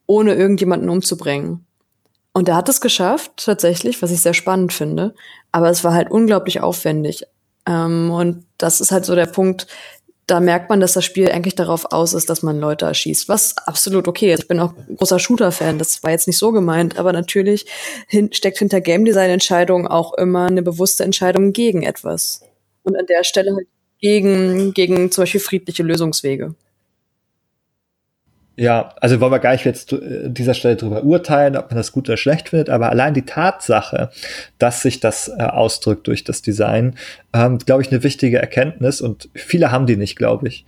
ohne 0.06 0.34
irgendjemanden 0.34 0.88
umzubringen. 0.88 1.64
Und 2.32 2.48
er 2.48 2.56
hat 2.56 2.68
es 2.68 2.80
geschafft, 2.80 3.32
tatsächlich, 3.36 4.00
was 4.02 4.10
ich 4.10 4.20
sehr 4.20 4.34
spannend 4.34 4.72
finde. 4.72 5.14
Aber 5.50 5.70
es 5.70 5.82
war 5.82 5.94
halt 5.94 6.10
unglaublich 6.10 6.60
aufwendig. 6.60 7.24
Ähm, 7.66 8.10
und 8.10 8.44
das 8.58 8.80
ist 8.80 8.92
halt 8.92 9.04
so 9.04 9.14
der 9.14 9.26
Punkt, 9.26 9.66
da 10.28 10.40
merkt 10.40 10.68
man, 10.68 10.78
dass 10.78 10.92
das 10.92 11.06
Spiel 11.06 11.30
eigentlich 11.30 11.54
darauf 11.54 11.90
aus 11.90 12.12
ist, 12.12 12.28
dass 12.28 12.42
man 12.42 12.60
Leute 12.60 12.84
erschießt. 12.84 13.28
Was 13.28 13.56
absolut 13.56 14.06
okay 14.06 14.32
ist. 14.32 14.42
Ich 14.42 14.48
bin 14.48 14.60
auch 14.60 14.74
großer 14.96 15.18
Shooter-Fan, 15.18 15.78
das 15.78 16.02
war 16.02 16.10
jetzt 16.10 16.26
nicht 16.26 16.38
so 16.38 16.52
gemeint, 16.52 16.98
aber 16.98 17.12
natürlich 17.12 17.66
hin 18.06 18.30
steckt 18.32 18.58
hinter 18.58 18.82
Game 18.82 19.06
Design-Entscheidungen 19.06 19.88
auch 19.88 20.12
immer 20.14 20.46
eine 20.46 20.62
bewusste 20.62 21.02
Entscheidung 21.02 21.54
gegen 21.54 21.82
etwas. 21.82 22.42
Und 22.88 22.96
an 22.96 23.06
der 23.06 23.24
Stelle 23.24 23.54
halt 23.54 23.66
gegen, 24.00 24.72
gegen 24.74 25.10
zum 25.10 25.22
Beispiel 25.22 25.40
friedliche 25.40 25.82
Lösungswege. 25.82 26.54
Ja, 28.56 28.92
also 29.00 29.20
wollen 29.20 29.30
wir 29.30 29.38
gar 29.38 29.52
nicht 29.52 29.64
jetzt 29.64 29.92
äh, 29.92 30.28
dieser 30.28 30.52
Stelle 30.52 30.74
drüber 30.74 31.04
urteilen, 31.04 31.56
ob 31.56 31.70
man 31.70 31.76
das 31.76 31.92
gut 31.92 32.08
oder 32.08 32.16
schlecht 32.16 32.48
findet, 32.48 32.70
aber 32.70 32.90
allein 32.90 33.14
die 33.14 33.22
Tatsache, 33.22 34.10
dass 34.58 34.82
sich 34.82 34.98
das 34.98 35.28
äh, 35.28 35.42
ausdrückt 35.42 36.08
durch 36.08 36.24
das 36.24 36.42
Design, 36.42 36.96
ähm, 37.32 37.58
glaube 37.58 37.82
ich, 37.82 37.92
eine 37.92 38.02
wichtige 38.02 38.38
Erkenntnis 38.38 39.00
und 39.00 39.28
viele 39.34 39.70
haben 39.70 39.86
die 39.86 39.96
nicht, 39.96 40.16
glaube 40.16 40.48
ich. 40.48 40.66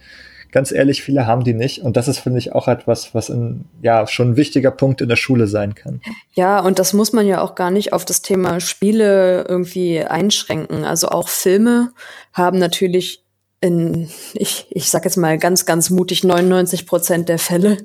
Ganz 0.52 0.72
ehrlich, 0.72 1.02
viele 1.02 1.26
haben 1.26 1.44
die 1.44 1.54
nicht 1.54 1.82
und 1.82 1.96
das 1.96 2.08
ist, 2.08 2.18
finde 2.18 2.38
ich, 2.38 2.52
auch 2.52 2.68
etwas, 2.68 3.14
was 3.14 3.30
ein, 3.30 3.66
ja, 3.82 4.06
schon 4.06 4.30
ein 4.30 4.36
wichtiger 4.36 4.70
Punkt 4.70 5.00
in 5.00 5.08
der 5.08 5.16
Schule 5.16 5.46
sein 5.46 5.74
kann. 5.74 6.00
Ja, 6.32 6.60
und 6.60 6.78
das 6.78 6.92
muss 6.92 7.12
man 7.12 7.26
ja 7.26 7.40
auch 7.40 7.54
gar 7.54 7.70
nicht 7.70 7.92
auf 7.92 8.04
das 8.04 8.22
Thema 8.22 8.60
Spiele 8.60 9.44
irgendwie 9.48 10.00
einschränken. 10.00 10.84
Also 10.84 11.08
auch 11.08 11.28
Filme 11.28 11.92
haben 12.32 12.58
natürlich 12.58 13.24
in, 13.60 14.08
ich, 14.34 14.66
ich 14.70 14.90
sag 14.90 15.04
jetzt 15.04 15.16
mal 15.16 15.38
ganz, 15.38 15.66
ganz 15.66 15.90
mutig, 15.90 16.24
99 16.24 16.86
Prozent 16.86 17.28
der 17.28 17.38
Fälle 17.38 17.76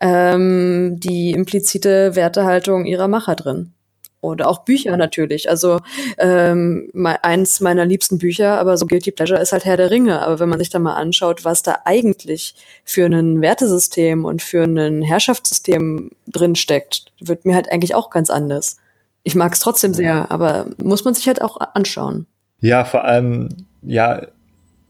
ähm, 0.00 0.98
die 0.98 1.32
implizite 1.32 2.16
Wertehaltung 2.16 2.86
ihrer 2.86 3.08
Macher 3.08 3.36
drin. 3.36 3.74
Oder 4.22 4.48
auch 4.48 4.64
Bücher 4.64 4.96
natürlich. 4.96 5.48
Also 5.48 5.80
ähm, 6.18 6.90
eins 7.22 7.60
meiner 7.60 7.86
liebsten 7.86 8.18
Bücher, 8.18 8.58
aber 8.58 8.76
so 8.76 8.86
Guilty 8.86 9.12
Pleasure 9.12 9.40
ist 9.40 9.52
halt 9.52 9.64
Herr 9.64 9.78
der 9.78 9.90
Ringe. 9.90 10.20
Aber 10.20 10.40
wenn 10.40 10.48
man 10.48 10.58
sich 10.58 10.68
da 10.68 10.78
mal 10.78 10.94
anschaut, 10.94 11.44
was 11.44 11.62
da 11.62 11.78
eigentlich 11.84 12.54
für 12.84 13.06
ein 13.06 13.40
Wertesystem 13.40 14.26
und 14.26 14.42
für 14.42 14.64
ein 14.64 15.00
Herrschaftssystem 15.00 16.10
drinsteckt, 16.28 17.12
wird 17.20 17.46
mir 17.46 17.54
halt 17.54 17.72
eigentlich 17.72 17.94
auch 17.94 18.10
ganz 18.10 18.28
anders. 18.28 18.76
Ich 19.22 19.34
mag 19.34 19.52
es 19.52 19.60
trotzdem 19.60 19.94
sehr, 19.94 20.30
aber 20.30 20.66
muss 20.82 21.04
man 21.04 21.14
sich 21.14 21.26
halt 21.26 21.40
auch 21.40 21.58
anschauen. 21.74 22.26
Ja, 22.60 22.84
vor 22.84 23.04
allem, 23.04 23.48
ja, 23.82 24.26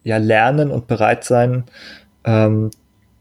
ja 0.03 0.17
lernen 0.17 0.71
und 0.71 0.87
bereit 0.87 1.25
sein, 1.25 1.65
ähm, 2.25 2.71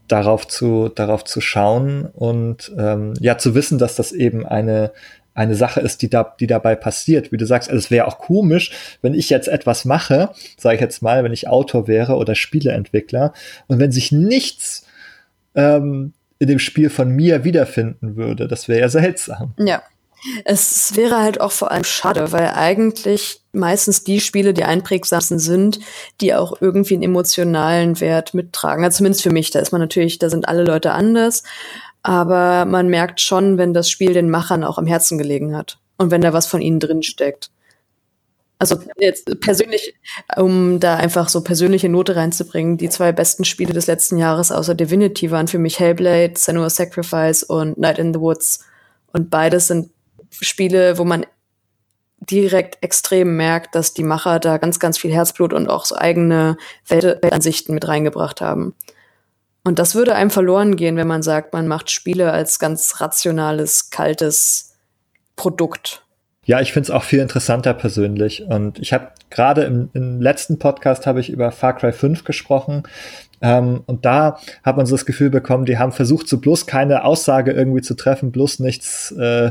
darauf 0.08 0.46
zu, 0.48 0.88
darauf 0.88 1.24
zu 1.24 1.40
schauen 1.40 2.06
und 2.06 2.72
ähm, 2.76 3.14
ja 3.20 3.38
zu 3.38 3.54
wissen, 3.54 3.78
dass 3.78 3.94
das 3.96 4.12
eben 4.12 4.44
eine, 4.46 4.92
eine 5.34 5.54
Sache 5.54 5.80
ist, 5.80 6.02
die 6.02 6.10
da, 6.10 6.34
die 6.38 6.46
dabei 6.46 6.74
passiert. 6.74 7.32
Wie 7.32 7.36
du 7.36 7.46
sagst, 7.46 7.68
also 7.70 7.78
es 7.78 7.90
wäre 7.90 8.06
auch 8.06 8.18
komisch, 8.18 8.72
wenn 9.02 9.14
ich 9.14 9.30
jetzt 9.30 9.48
etwas 9.48 9.84
mache, 9.84 10.30
sage 10.56 10.76
ich 10.76 10.80
jetzt 10.80 11.02
mal, 11.02 11.24
wenn 11.24 11.32
ich 11.32 11.48
Autor 11.48 11.86
wäre 11.86 12.16
oder 12.16 12.34
Spieleentwickler 12.34 13.32
und 13.66 13.78
wenn 13.78 13.92
sich 13.92 14.12
nichts 14.12 14.86
ähm, 15.54 16.12
in 16.38 16.48
dem 16.48 16.58
Spiel 16.58 16.90
von 16.90 17.10
mir 17.10 17.44
wiederfinden 17.44 18.16
würde, 18.16 18.48
das 18.48 18.68
wäre 18.68 18.80
ja 18.80 18.88
seltsam. 18.88 19.54
Ja. 19.58 19.82
Es 20.44 20.96
wäre 20.96 21.22
halt 21.22 21.40
auch 21.40 21.52
vor 21.52 21.70
allem 21.70 21.84
schade, 21.84 22.30
weil 22.32 22.48
eigentlich 22.48 23.40
meistens 23.52 24.04
die 24.04 24.20
Spiele 24.20 24.52
die 24.52 24.64
einprägsamsten 24.64 25.38
sind, 25.38 25.80
die 26.20 26.34
auch 26.34 26.60
irgendwie 26.60 26.94
einen 26.94 27.04
emotionalen 27.04 28.00
Wert 28.00 28.34
mittragen. 28.34 28.84
Also 28.84 28.98
zumindest 28.98 29.22
für 29.22 29.30
mich. 29.30 29.50
Da 29.50 29.60
ist 29.60 29.72
man 29.72 29.80
natürlich, 29.80 30.18
da 30.18 30.28
sind 30.28 30.46
alle 30.46 30.64
Leute 30.64 30.92
anders. 30.92 31.42
Aber 32.02 32.64
man 32.64 32.88
merkt 32.88 33.20
schon, 33.20 33.58
wenn 33.58 33.74
das 33.74 33.90
Spiel 33.90 34.14
den 34.14 34.30
Machern 34.30 34.64
auch 34.64 34.78
am 34.78 34.86
Herzen 34.86 35.18
gelegen 35.18 35.56
hat. 35.56 35.78
Und 35.98 36.10
wenn 36.10 36.22
da 36.22 36.32
was 36.32 36.46
von 36.46 36.62
ihnen 36.62 36.80
drin 36.80 37.02
steckt. 37.02 37.50
Also 38.58 38.78
jetzt 38.98 39.40
persönlich, 39.40 39.94
um 40.36 40.80
da 40.80 40.96
einfach 40.96 41.30
so 41.30 41.42
persönliche 41.42 41.88
Note 41.88 42.14
reinzubringen, 42.14 42.76
die 42.76 42.90
zwei 42.90 43.10
besten 43.10 43.44
Spiele 43.44 43.72
des 43.72 43.86
letzten 43.86 44.18
Jahres 44.18 44.52
außer 44.52 44.74
Divinity 44.74 45.30
waren 45.30 45.48
für 45.48 45.58
mich 45.58 45.80
Hellblade, 45.80 46.34
Senua's 46.36 46.76
Sacrifice 46.76 47.42
und 47.42 47.78
Night 47.78 47.98
in 47.98 48.12
the 48.12 48.20
Woods. 48.20 48.66
Und 49.14 49.30
beides 49.30 49.68
sind 49.68 49.90
Spiele, 50.30 50.98
wo 50.98 51.04
man 51.04 51.24
direkt 52.18 52.82
extrem 52.82 53.36
merkt, 53.36 53.74
dass 53.74 53.94
die 53.94 54.04
Macher 54.04 54.38
da 54.38 54.58
ganz, 54.58 54.78
ganz 54.78 54.98
viel 54.98 55.12
Herzblut 55.12 55.54
und 55.54 55.68
auch 55.68 55.86
so 55.86 55.96
eigene 55.96 56.58
Weltansichten 56.86 57.74
mit 57.74 57.88
reingebracht 57.88 58.42
haben. 58.42 58.74
Und 59.62 59.78
das 59.78 59.94
würde 59.94 60.14
einem 60.14 60.30
verloren 60.30 60.76
gehen, 60.76 60.96
wenn 60.96 61.06
man 61.06 61.22
sagt, 61.22 61.52
man 61.52 61.68
macht 61.68 61.90
Spiele 61.90 62.32
als 62.32 62.58
ganz 62.58 63.00
rationales, 63.00 63.90
kaltes 63.90 64.76
Produkt. 65.36 66.02
Ja, 66.44 66.60
ich 66.60 66.72
finde 66.72 66.86
es 66.86 66.90
auch 66.90 67.04
viel 67.04 67.20
interessanter 67.20 67.74
persönlich. 67.74 68.42
Und 68.42 68.78
ich 68.78 68.92
habe 68.92 69.08
gerade 69.28 69.62
im, 69.64 69.90
im, 69.92 70.20
letzten 70.20 70.58
Podcast 70.58 71.06
habe 71.06 71.20
ich 71.20 71.30
über 71.30 71.52
Far 71.52 71.76
Cry 71.76 71.92
5 71.92 72.24
gesprochen. 72.24 72.84
Ähm, 73.42 73.82
und 73.86 74.04
da 74.04 74.38
hat 74.62 74.76
man 74.76 74.86
so 74.86 74.96
das 74.96 75.06
Gefühl 75.06 75.30
bekommen, 75.30 75.66
die 75.66 75.78
haben 75.78 75.92
versucht, 75.92 76.28
so 76.28 76.38
bloß 76.38 76.66
keine 76.66 77.04
Aussage 77.04 77.52
irgendwie 77.52 77.82
zu 77.82 77.94
treffen, 77.94 78.32
bloß 78.32 78.58
nichts 78.60 79.12
äh, 79.12 79.50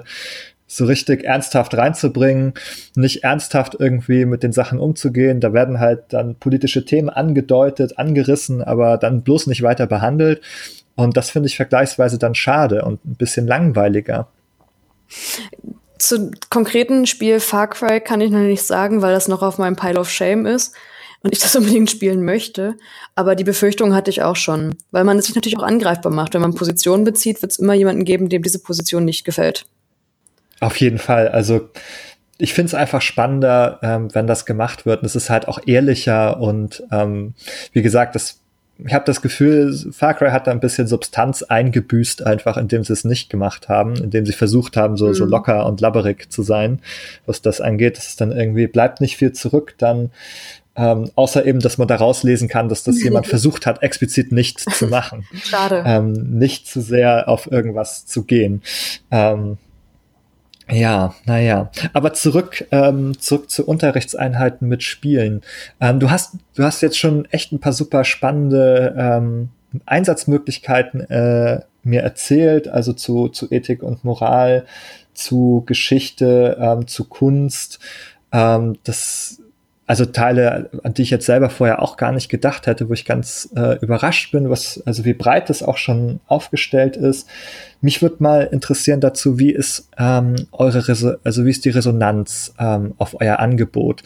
so 0.72 0.86
richtig 0.86 1.24
ernsthaft 1.24 1.76
reinzubringen, 1.76 2.54
nicht 2.96 3.24
ernsthaft 3.24 3.76
irgendwie 3.80 4.26
mit 4.26 4.44
den 4.44 4.54
Sachen 4.54 4.80
umzugehen. 4.80 5.42
Da 5.42 5.52
werden 5.52 5.80
halt 5.80 6.04
dann 6.10 6.36
politische 6.36 6.86
Themen 6.86 7.10
angedeutet, 7.10 7.98
angerissen, 7.98 8.64
aber 8.64 8.98
dann 8.98 9.24
bloß 9.24 9.48
nicht 9.48 9.64
weiter 9.64 9.88
behandelt. 9.88 10.42
Und 10.96 11.18
das 11.18 11.32
finde 11.32 11.48
ich 11.48 11.58
vergleichsweise 11.58 12.20
dann 12.20 12.36
schade 12.36 12.86
und 12.86 13.04
ein 13.04 13.16
bisschen 13.16 13.48
langweiliger. 13.48 14.28
Zu 15.98 16.32
konkreten 16.50 17.08
Spiel 17.08 17.40
Far 17.40 17.68
Cry 17.68 18.00
kann 18.00 18.22
ich 18.22 18.30
noch 18.30 18.40
nicht 18.40 18.64
sagen, 18.64 19.02
weil 19.02 19.14
das 19.14 19.28
noch 19.28 19.42
auf 19.42 19.58
meinem 19.58 19.76
Pile 19.76 20.00
of 20.00 20.12
Shame 20.12 20.46
ist 20.46 20.76
und 21.24 21.34
ich 21.34 21.40
das 21.40 21.56
unbedingt 21.56 21.90
spielen 21.90 22.24
möchte. 22.24 22.76
Aber 23.16 23.36
die 23.36 23.44
Befürchtung 23.44 23.96
hatte 23.96 24.12
ich 24.12 24.22
auch 24.22 24.36
schon, 24.36 24.76
weil 24.92 25.04
man 25.04 25.18
es 25.18 25.26
sich 25.26 25.36
natürlich 25.36 25.58
auch 25.58 25.64
angreifbar 25.64 26.12
macht. 26.12 26.36
Wenn 26.36 26.42
man 26.42 26.54
Positionen 26.54 27.06
bezieht, 27.06 27.42
wird 27.42 27.54
es 27.54 27.60
immer 27.60 27.74
jemanden 27.74 28.06
geben, 28.06 28.30
dem 28.30 28.44
diese 28.44 28.60
Position 28.60 29.04
nicht 29.04 29.26
gefällt. 29.26 29.66
Auf 30.60 30.78
jeden 30.78 30.98
Fall. 30.98 31.30
Also 31.30 31.70
ich 32.40 32.54
finde 32.54 32.68
es 32.68 32.74
einfach 32.74 33.02
spannender, 33.02 33.80
ähm, 33.84 34.14
wenn 34.14 34.26
das 34.26 34.46
gemacht 34.46 34.86
wird. 34.86 35.02
Und 35.02 35.06
es 35.06 35.16
ist 35.16 35.30
halt 35.30 35.48
auch 35.48 35.60
ehrlicher 35.66 36.40
und 36.40 36.84
ähm, 36.92 37.34
wie 37.74 37.82
gesagt, 37.82 38.16
das, 38.16 38.40
ich 38.84 38.94
habe 38.94 39.04
das 39.04 39.22
Gefühl, 39.22 39.78
Far 39.92 40.14
Cry 40.14 40.30
hat 40.30 40.48
da 40.48 40.52
ein 40.52 40.62
bisschen 40.62 40.88
Substanz 40.88 41.44
eingebüßt, 41.44 42.26
einfach 42.26 42.56
indem 42.56 42.86
sie 42.86 42.94
es 42.94 43.04
nicht 43.04 43.30
gemacht 43.30 43.68
haben, 43.68 43.96
indem 43.96 44.26
sie 44.26 44.32
versucht 44.32 44.78
haben, 44.78 44.96
so, 44.96 45.08
mhm. 45.08 45.14
so 45.16 45.26
locker 45.26 45.66
und 45.66 45.82
labberig 45.82 46.32
zu 46.32 46.42
sein, 46.42 46.80
was 47.26 47.42
das 47.42 47.60
angeht. 47.60 47.98
Das 47.98 48.08
ist 48.08 48.22
dann 48.22 48.32
irgendwie, 48.32 48.68
bleibt 48.68 49.02
nicht 49.02 49.18
viel 49.18 49.34
zurück, 49.34 49.76
dann 49.78 50.12
ähm, 50.78 51.12
außer 51.16 51.46
eben, 51.46 51.60
dass 51.60 51.78
man 51.78 51.90
da 51.90 51.98
rauslesen 51.98 52.48
kann, 52.48 52.70
dass 52.70 52.84
das 52.84 53.04
jemand 53.04 53.28
versucht 53.28 53.66
hat, 53.66 53.84
explizit 53.84 54.32
nichts 54.32 54.64
zu 54.78 54.88
machen. 54.88 55.26
Schade. 55.44 55.84
Ähm, 55.86 56.14
nicht 56.14 56.68
zu 56.68 56.80
sehr 56.80 57.28
auf 57.28 57.52
irgendwas 57.52 58.06
zu 58.06 58.24
gehen. 58.24 58.62
Ähm, 59.12 59.58
Ja, 60.72 61.16
naja. 61.26 61.72
Aber 61.94 62.14
zurück, 62.14 62.66
ähm, 62.72 63.20
zurück 63.20 63.50
zu 63.50 63.66
Unterrichtseinheiten 63.66 64.68
mit 64.68 64.84
Spielen. 64.84 65.42
Ähm, 65.80 66.00
du 66.00 66.12
hast, 66.12 66.36
du 66.56 66.64
hast 66.64 66.82
jetzt 66.82 66.98
schon 66.98 67.26
echt 67.26 67.52
ein 67.52 67.60
paar 67.60 67.74
super 67.74 68.04
spannende 68.04 68.96
ähm, 68.98 69.50
Einsatzmöglichkeiten 69.86 71.02
äh, 71.10 71.62
mir 71.84 72.02
erzählt, 72.02 72.68
also 72.68 72.94
zu, 72.94 73.30
zu 73.30 73.52
Ethik 73.52 73.84
und 73.84 74.04
Moral, 74.04 74.66
zu 75.14 75.64
Geschichte, 75.66 76.58
ähm, 76.60 76.88
zu 76.88 77.06
Kunst. 77.06 77.80
Ähm, 78.32 78.78
das 78.84 79.42
also 79.90 80.06
Teile, 80.06 80.70
an 80.84 80.94
die 80.94 81.02
ich 81.02 81.10
jetzt 81.10 81.26
selber 81.26 81.50
vorher 81.50 81.82
auch 81.82 81.98
gar 81.98 82.12
nicht 82.12 82.30
gedacht 82.30 82.68
hätte, 82.68 82.90
wo 82.90 82.94
ich 82.94 83.06
ganz 83.06 83.50
äh, 83.56 83.80
überrascht 83.80 84.32
bin, 84.32 84.52
was, 84.52 84.84
also 84.86 85.04
wie 85.04 85.16
breit 85.16 85.50
das 85.50 85.64
auch 85.64 85.78
schon 85.78 86.20
aufgestellt 86.28 86.96
ist. 86.96 87.28
Mich 87.82 88.02
würde 88.02 88.18
mal 88.20 88.42
interessieren 88.52 89.00
dazu, 89.00 89.40
wie 89.40 89.52
ist 89.52 89.90
ähm, 89.98 90.36
eure, 90.52 90.88
Reso 90.88 91.14
also 91.24 91.46
wie 91.46 91.50
ist 91.50 91.64
die 91.64 91.70
Resonanz 91.70 92.54
ähm, 92.60 92.94
auf 92.98 93.16
euer 93.22 93.40
Angebot? 93.40 94.04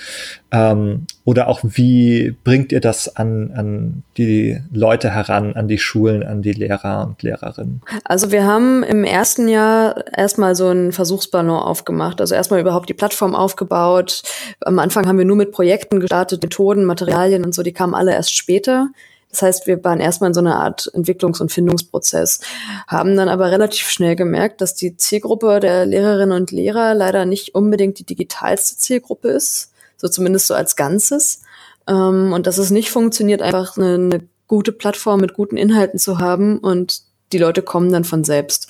Ähm, 0.51 1.07
oder 1.25 1.47
auch 1.47 1.61
wie 1.63 2.35
bringt 2.43 2.71
ihr 2.71 2.81
das 2.81 3.15
an, 3.15 3.51
an 3.55 4.03
die 4.17 4.59
Leute 4.71 5.09
heran, 5.09 5.53
an 5.53 5.67
die 5.67 5.79
Schulen, 5.79 6.21
an 6.21 6.43
die 6.43 6.53
Lehrer 6.53 7.07
und 7.07 7.23
Lehrerinnen? 7.23 7.81
Also 8.03 8.31
wir 8.31 8.45
haben 8.45 8.83
im 8.83 9.03
ersten 9.03 9.47
Jahr 9.47 10.03
erstmal 10.15 10.55
so 10.55 10.67
einen 10.67 10.91
Versuchsballon 10.91 11.49
aufgemacht, 11.49 12.21
also 12.21 12.35
erstmal 12.35 12.59
überhaupt 12.59 12.89
die 12.89 12.93
Plattform 12.93 13.33
aufgebaut. 13.33 14.21
Am 14.61 14.77
Anfang 14.77 15.07
haben 15.07 15.17
wir 15.17 15.25
nur 15.25 15.37
mit 15.37 15.51
Projekten 15.51 15.99
gestartet, 15.99 16.43
Methoden, 16.43 16.85
Materialien 16.85 17.43
und 17.43 17.55
so, 17.55 17.63
die 17.63 17.73
kamen 17.73 17.95
alle 17.95 18.11
erst 18.11 18.35
später. 18.35 18.89
Das 19.33 19.41
heißt, 19.41 19.67
wir 19.67 19.83
waren 19.83 19.99
erstmal 19.99 20.29
in 20.29 20.35
so 20.35 20.41
einer 20.41 20.59
Art 20.59 20.91
Entwicklungs- 20.93 21.41
und 21.41 21.51
Findungsprozess, 21.51 22.39
haben 22.87 23.17
dann 23.17 23.29
aber 23.29 23.49
relativ 23.49 23.89
schnell 23.89 24.15
gemerkt, 24.15 24.61
dass 24.61 24.75
die 24.75 24.95
Zielgruppe 24.95 25.59
der 25.59 25.87
Lehrerinnen 25.87 26.39
und 26.39 26.51
Lehrer 26.51 26.93
leider 26.93 27.25
nicht 27.25 27.55
unbedingt 27.55 27.97
die 27.97 28.05
digitalste 28.05 28.77
Zielgruppe 28.77 29.29
ist, 29.29 29.73
so 29.97 30.07
zumindest 30.07 30.45
so 30.45 30.53
als 30.53 30.75
Ganzes. 30.75 31.41
Ähm, 31.87 32.31
und 32.31 32.45
dass 32.45 32.59
es 32.59 32.69
nicht 32.69 32.91
funktioniert, 32.91 33.41
einfach 33.41 33.75
eine, 33.75 33.95
eine 33.95 34.27
gute 34.47 34.71
Plattform 34.71 35.19
mit 35.19 35.33
guten 35.33 35.57
Inhalten 35.57 35.97
zu 35.97 36.19
haben 36.19 36.59
und 36.59 37.01
die 37.31 37.39
Leute 37.39 37.63
kommen 37.63 37.91
dann 37.91 38.03
von 38.03 38.23
selbst. 38.23 38.67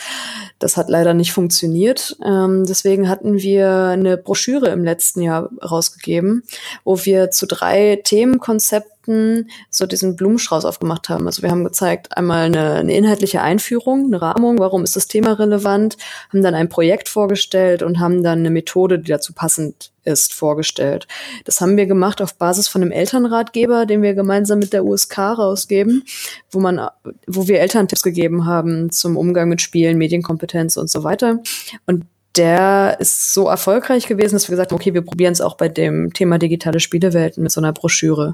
Das 0.57 0.77
hat 0.77 0.87
leider 0.87 1.13
nicht 1.13 1.33
funktioniert. 1.33 2.15
Ähm, 2.25 2.65
deswegen 2.65 3.09
hatten 3.09 3.37
wir 3.39 3.69
eine 3.69 4.15
Broschüre 4.15 4.69
im 4.69 4.85
letzten 4.85 5.21
Jahr 5.21 5.49
rausgegeben, 5.61 6.43
wo 6.85 7.03
wir 7.03 7.31
zu 7.31 7.45
drei 7.45 7.99
Themenkonzepten 8.01 8.92
so 9.05 9.85
diesen 9.85 10.15
Blumenstrauß 10.15 10.65
aufgemacht 10.65 11.09
haben. 11.09 11.25
Also 11.25 11.41
wir 11.41 11.51
haben 11.51 11.63
gezeigt, 11.63 12.15
einmal 12.17 12.45
eine, 12.45 12.75
eine 12.75 12.95
inhaltliche 12.95 13.41
Einführung, 13.41 14.05
eine 14.05 14.21
Rahmung, 14.21 14.59
warum 14.59 14.83
ist 14.83 14.95
das 14.95 15.07
Thema 15.07 15.33
relevant, 15.33 15.97
haben 16.31 16.41
dann 16.41 16.55
ein 16.55 16.69
Projekt 16.69 17.09
vorgestellt 17.09 17.83
und 17.83 17.99
haben 17.99 18.23
dann 18.23 18.39
eine 18.39 18.49
Methode, 18.49 18.99
die 18.99 19.11
dazu 19.11 19.33
passend 19.33 19.91
ist, 20.05 20.33
vorgestellt. 20.33 21.07
Das 21.45 21.61
haben 21.61 21.77
wir 21.77 21.85
gemacht 21.85 22.21
auf 22.21 22.35
Basis 22.35 22.67
von 22.67 22.81
einem 22.81 22.91
Elternratgeber, 22.91 23.85
den 23.85 24.01
wir 24.01 24.13
gemeinsam 24.13 24.59
mit 24.59 24.73
der 24.73 24.85
USK 24.85 25.17
rausgeben, 25.17 26.03
wo 26.51 26.59
man, 26.59 26.89
wo 27.27 27.47
wir 27.47 27.59
Elterntipps 27.59 28.03
gegeben 28.03 28.45
haben 28.45 28.91
zum 28.91 29.17
Umgang 29.17 29.49
mit 29.49 29.61
Spielen, 29.61 29.97
Medienkompetenz 29.97 30.77
und 30.77 30.89
so 30.89 31.03
weiter. 31.03 31.39
Und 31.85 32.05
der 32.35 32.97
ist 32.99 33.33
so 33.33 33.47
erfolgreich 33.47 34.07
gewesen, 34.07 34.33
dass 34.33 34.47
wir 34.47 34.53
gesagt 34.53 34.71
haben, 34.71 34.79
okay, 34.79 34.93
wir 34.93 35.03
probieren 35.03 35.33
es 35.33 35.41
auch 35.41 35.55
bei 35.55 35.69
dem 35.69 36.13
Thema 36.13 36.39
digitale 36.39 36.79
Spielewelten 36.79 37.43
mit 37.43 37.51
so 37.51 37.61
einer 37.61 37.73
Broschüre. 37.73 38.33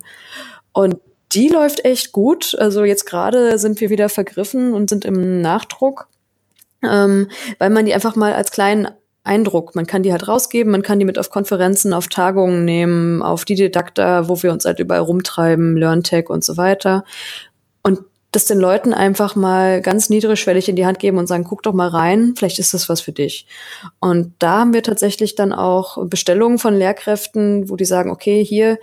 Und 0.80 0.95
die 1.34 1.49
läuft 1.49 1.84
echt 1.84 2.13
gut. 2.13 2.55
Also 2.57 2.86
jetzt 2.86 3.05
gerade 3.05 3.59
sind 3.59 3.82
wir 3.82 3.89
wieder 3.89 4.07
vergriffen 4.07 4.73
und 4.73 4.89
sind 4.89 5.03
im 5.03 5.41
Nachdruck, 5.41 6.07
ähm, 6.82 7.27
weil 7.57 7.69
man 7.69 7.86
die 7.86 7.93
einfach 7.93 8.15
mal 8.15 8.32
als 8.32 8.51
kleinen 8.51 8.88
Eindruck. 9.25 9.75
Man 9.75 9.88
kann 9.88 10.03
die 10.03 10.13
halt 10.13 10.30
rausgeben, 10.30 10.71
man 10.71 10.82
kann 10.82 10.97
die 10.97 11.03
mit 11.03 11.19
auf 11.19 11.32
Konferenzen, 11.32 11.91
auf 11.91 12.07
Tagungen 12.07 12.63
nehmen, 12.63 13.21
auf 13.21 13.43
die 13.43 13.55
Didakta, 13.55 14.30
wo 14.30 14.41
wir 14.41 14.53
uns 14.53 14.63
halt 14.63 14.80
überall 14.80 15.01
rumtreiben, 15.01 15.75
LearnTech 15.75 16.30
und 16.30 16.45
so 16.45 16.55
weiter. 16.55 17.03
Und 17.84 17.99
das 18.32 18.45
den 18.45 18.59
Leuten 18.59 18.93
einfach 18.93 19.36
mal 19.36 19.82
ganz 19.82 20.09
niedrigschwellig 20.09 20.69
in 20.69 20.77
die 20.77 20.86
Hand 20.86 20.99
geben 20.99 21.17
und 21.17 21.27
sagen, 21.27 21.43
guck 21.43 21.61
doch 21.63 21.73
mal 21.73 21.89
rein, 21.89 22.36
vielleicht 22.38 22.59
ist 22.59 22.73
das 22.73 22.88
was 22.88 23.01
für 23.01 23.11
dich. 23.11 23.47
Und 23.99 24.34
da 24.39 24.59
haben 24.59 24.73
wir 24.73 24.84
tatsächlich 24.84 25.36
dann 25.36 25.51
auch 25.51 26.05
Bestellungen 26.05 26.57
von 26.57 26.73
Lehrkräften, 26.73 27.69
wo 27.69 27.75
die 27.75 27.86
sagen, 27.86 28.11
okay, 28.11 28.45
hier, 28.45 28.77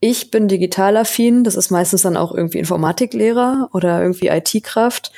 ich 0.00 0.30
bin 0.30 0.48
digital 0.48 0.96
affin, 0.96 1.44
das 1.44 1.56
ist 1.56 1.70
meistens 1.70 2.02
dann 2.02 2.16
auch 2.16 2.34
irgendwie 2.34 2.58
Informatiklehrer 2.58 3.70
oder 3.72 4.02
irgendwie 4.02 4.28
IT-Kraft 4.28 5.12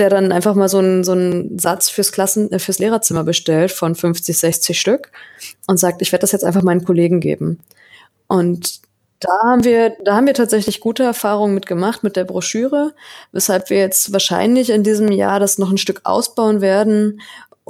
der 0.00 0.08
dann 0.08 0.32
einfach 0.32 0.54
mal 0.54 0.68
so 0.68 0.78
einen 0.78 1.04
so 1.04 1.12
einen 1.12 1.58
Satz 1.58 1.90
fürs 1.90 2.10
Klassen, 2.10 2.50
äh, 2.50 2.58
fürs 2.58 2.78
Lehrerzimmer 2.78 3.22
bestellt 3.22 3.70
von 3.70 3.94
50, 3.94 4.36
60 4.36 4.80
Stück 4.80 5.12
und 5.66 5.78
sagt, 5.78 6.02
ich 6.02 6.10
werde 6.10 6.22
das 6.22 6.32
jetzt 6.32 6.44
einfach 6.44 6.62
meinen 6.62 6.84
Kollegen 6.84 7.20
geben. 7.20 7.60
Und 8.26 8.80
da 9.20 9.28
haben 9.44 9.64
wir, 9.64 9.90
da 10.02 10.16
haben 10.16 10.26
wir 10.26 10.34
tatsächlich 10.34 10.80
gute 10.80 11.02
Erfahrungen 11.02 11.54
mit 11.54 11.66
gemacht 11.66 12.02
mit 12.02 12.16
der 12.16 12.24
Broschüre, 12.24 12.94
weshalb 13.32 13.68
wir 13.68 13.78
jetzt 13.78 14.12
wahrscheinlich 14.14 14.70
in 14.70 14.82
diesem 14.82 15.12
Jahr 15.12 15.38
das 15.38 15.58
noch 15.58 15.70
ein 15.70 15.78
Stück 15.78 16.00
ausbauen 16.04 16.62
werden. 16.62 17.20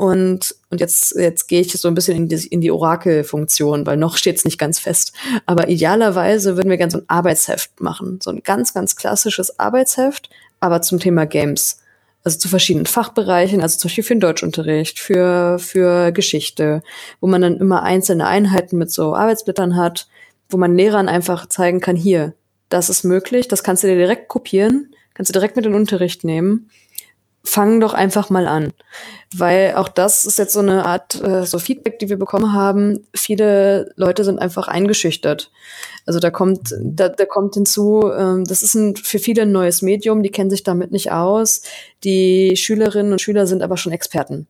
Und, 0.00 0.54
und 0.70 0.80
jetzt, 0.80 1.14
jetzt 1.14 1.46
gehe 1.46 1.60
ich 1.60 1.72
so 1.72 1.86
ein 1.86 1.92
bisschen 1.92 2.16
in 2.16 2.26
die, 2.26 2.46
in 2.46 2.62
die 2.62 2.70
Orakelfunktion, 2.70 3.84
weil 3.84 3.98
noch 3.98 4.16
steht 4.16 4.38
es 4.38 4.46
nicht 4.46 4.56
ganz 4.56 4.78
fest. 4.78 5.12
Aber 5.44 5.68
idealerweise 5.68 6.56
würden 6.56 6.70
wir 6.70 6.78
gerne 6.78 6.90
so 6.90 6.96
ein 7.00 7.08
Arbeitsheft 7.08 7.82
machen. 7.82 8.18
So 8.22 8.30
ein 8.30 8.42
ganz, 8.42 8.72
ganz 8.72 8.96
klassisches 8.96 9.58
Arbeitsheft, 9.58 10.30
aber 10.58 10.80
zum 10.80 11.00
Thema 11.00 11.26
Games 11.26 11.80
also 12.24 12.38
zu 12.38 12.48
verschiedenen 12.48 12.86
Fachbereichen, 12.86 13.60
also 13.60 13.76
zum 13.76 13.88
Beispiel 13.88 14.04
für 14.04 14.14
den 14.14 14.20
Deutschunterricht, 14.20 14.98
für, 14.98 15.58
für 15.58 16.12
Geschichte, 16.12 16.82
wo 17.20 17.26
man 17.26 17.42
dann 17.42 17.58
immer 17.58 17.82
einzelne 17.82 18.26
Einheiten 18.26 18.78
mit 18.78 18.90
so 18.90 19.14
Arbeitsblättern 19.14 19.76
hat, 19.76 20.08
wo 20.48 20.56
man 20.56 20.74
Lehrern 20.74 21.08
einfach 21.08 21.44
zeigen 21.44 21.80
kann, 21.80 21.96
hier, 21.96 22.32
das 22.70 22.88
ist 22.88 23.04
möglich, 23.04 23.48
das 23.48 23.62
kannst 23.62 23.82
du 23.82 23.86
dir 23.86 23.96
direkt 23.96 24.28
kopieren, 24.28 24.94
kannst 25.12 25.28
du 25.28 25.34
direkt 25.34 25.56
mit 25.56 25.66
in 25.66 25.72
den 25.72 25.78
Unterricht 25.78 26.24
nehmen 26.24 26.70
fang 27.42 27.80
doch 27.80 27.94
einfach 27.94 28.30
mal 28.30 28.46
an. 28.46 28.72
Weil 29.34 29.74
auch 29.76 29.88
das 29.88 30.24
ist 30.24 30.38
jetzt 30.38 30.52
so 30.52 30.60
eine 30.60 30.84
Art 30.84 31.20
äh, 31.22 31.46
so 31.46 31.58
Feedback, 31.58 31.98
die 31.98 32.08
wir 32.08 32.18
bekommen 32.18 32.52
haben. 32.52 33.06
Viele 33.14 33.92
Leute 33.96 34.24
sind 34.24 34.38
einfach 34.38 34.68
eingeschüchtert. 34.68 35.50
Also 36.06 36.20
da 36.20 36.30
kommt, 36.30 36.74
da, 36.82 37.08
da 37.08 37.24
kommt 37.24 37.54
hinzu, 37.54 38.10
ähm, 38.16 38.44
das 38.44 38.62
ist 38.62 38.74
ein, 38.74 38.96
für 38.96 39.18
viele 39.18 39.42
ein 39.42 39.52
neues 39.52 39.82
Medium, 39.82 40.22
die 40.22 40.30
kennen 40.30 40.50
sich 40.50 40.64
damit 40.64 40.92
nicht 40.92 41.12
aus. 41.12 41.62
Die 42.04 42.56
Schülerinnen 42.56 43.12
und 43.12 43.20
Schüler 43.20 43.46
sind 43.46 43.62
aber 43.62 43.76
schon 43.76 43.92
Experten. 43.92 44.46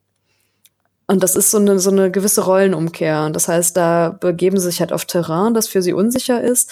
Und 1.10 1.24
das 1.24 1.34
ist 1.34 1.50
so 1.50 1.58
eine, 1.58 1.80
so 1.80 1.90
eine 1.90 2.08
gewisse 2.08 2.44
Rollenumkehr. 2.44 3.24
Und 3.24 3.34
das 3.34 3.48
heißt, 3.48 3.76
da 3.76 4.10
begeben 4.10 4.60
sie 4.60 4.66
sich 4.66 4.78
halt 4.78 4.92
auf 4.92 5.06
Terrain, 5.06 5.54
das 5.54 5.66
für 5.66 5.82
sie 5.82 5.92
unsicher 5.92 6.40
ist. 6.40 6.70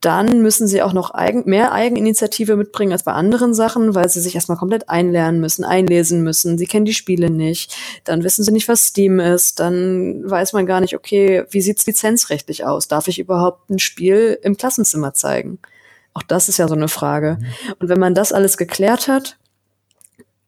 Dann 0.00 0.42
müssen 0.42 0.66
sie 0.66 0.82
auch 0.82 0.92
noch 0.92 1.14
eigen, 1.14 1.48
mehr 1.48 1.70
Eigeninitiative 1.70 2.56
mitbringen 2.56 2.90
als 2.90 3.04
bei 3.04 3.12
anderen 3.12 3.54
Sachen, 3.54 3.94
weil 3.94 4.08
sie 4.08 4.20
sich 4.20 4.34
erstmal 4.34 4.58
komplett 4.58 4.88
einlernen 4.88 5.40
müssen, 5.40 5.64
einlesen 5.64 6.24
müssen. 6.24 6.58
Sie 6.58 6.66
kennen 6.66 6.84
die 6.84 6.94
Spiele 6.94 7.30
nicht. 7.30 7.76
Dann 8.02 8.24
wissen 8.24 8.42
sie 8.42 8.50
nicht, 8.50 8.66
was 8.66 8.86
Steam 8.86 9.20
ist. 9.20 9.60
Dann 9.60 10.28
weiß 10.28 10.52
man 10.52 10.66
gar 10.66 10.80
nicht, 10.80 10.96
okay, 10.96 11.44
wie 11.50 11.60
sieht's 11.60 11.86
lizenzrechtlich 11.86 12.64
aus? 12.64 12.88
Darf 12.88 13.06
ich 13.06 13.20
überhaupt 13.20 13.70
ein 13.70 13.78
Spiel 13.78 14.36
im 14.42 14.56
Klassenzimmer 14.56 15.14
zeigen? 15.14 15.60
Auch 16.12 16.24
das 16.24 16.48
ist 16.48 16.58
ja 16.58 16.66
so 16.66 16.74
eine 16.74 16.88
Frage. 16.88 17.38
Mhm. 17.38 17.72
Und 17.78 17.88
wenn 17.88 18.00
man 18.00 18.16
das 18.16 18.32
alles 18.32 18.56
geklärt 18.56 19.06
hat, 19.06 19.36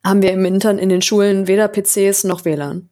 haben 0.04 0.22
wir 0.22 0.32
im 0.32 0.44
Intern 0.44 0.78
in 0.78 0.88
den 0.88 1.02
Schulen 1.02 1.46
weder 1.46 1.68
PCs 1.68 2.24
noch 2.24 2.44
WLAN. 2.44 2.88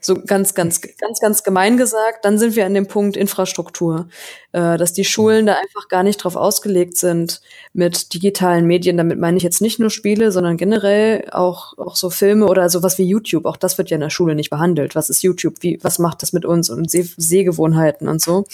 So 0.00 0.14
ganz, 0.26 0.54
ganz, 0.54 0.80
ganz, 0.80 1.20
ganz 1.20 1.42
gemein 1.42 1.76
gesagt. 1.76 2.24
Dann 2.24 2.38
sind 2.38 2.56
wir 2.56 2.66
an 2.66 2.74
dem 2.74 2.86
Punkt 2.86 3.16
Infrastruktur, 3.16 4.08
äh, 4.52 4.76
dass 4.76 4.92
die 4.92 5.04
Schulen 5.04 5.46
da 5.46 5.54
einfach 5.54 5.88
gar 5.88 6.02
nicht 6.02 6.18
drauf 6.18 6.36
ausgelegt 6.36 6.96
sind 6.96 7.40
mit 7.72 8.14
digitalen 8.14 8.66
Medien. 8.66 8.96
Damit 8.96 9.18
meine 9.18 9.36
ich 9.36 9.42
jetzt 9.42 9.60
nicht 9.60 9.78
nur 9.78 9.90
Spiele, 9.90 10.32
sondern 10.32 10.56
generell 10.56 11.28
auch, 11.30 11.76
auch 11.78 11.96
so 11.96 12.10
Filme 12.10 12.46
oder 12.46 12.68
sowas 12.70 12.98
wie 12.98 13.04
YouTube. 13.04 13.44
Auch 13.46 13.56
das 13.56 13.78
wird 13.78 13.90
ja 13.90 13.96
in 13.96 14.00
der 14.02 14.10
Schule 14.10 14.34
nicht 14.34 14.50
behandelt. 14.50 14.94
Was 14.94 15.10
ist 15.10 15.22
YouTube? 15.22 15.56
Wie, 15.60 15.78
was 15.82 15.98
macht 15.98 16.22
das 16.22 16.32
mit 16.32 16.44
uns 16.44 16.70
und 16.70 16.90
Seh 16.90 17.08
Sehgewohnheiten 17.16 18.08
und 18.08 18.20
so? 18.20 18.44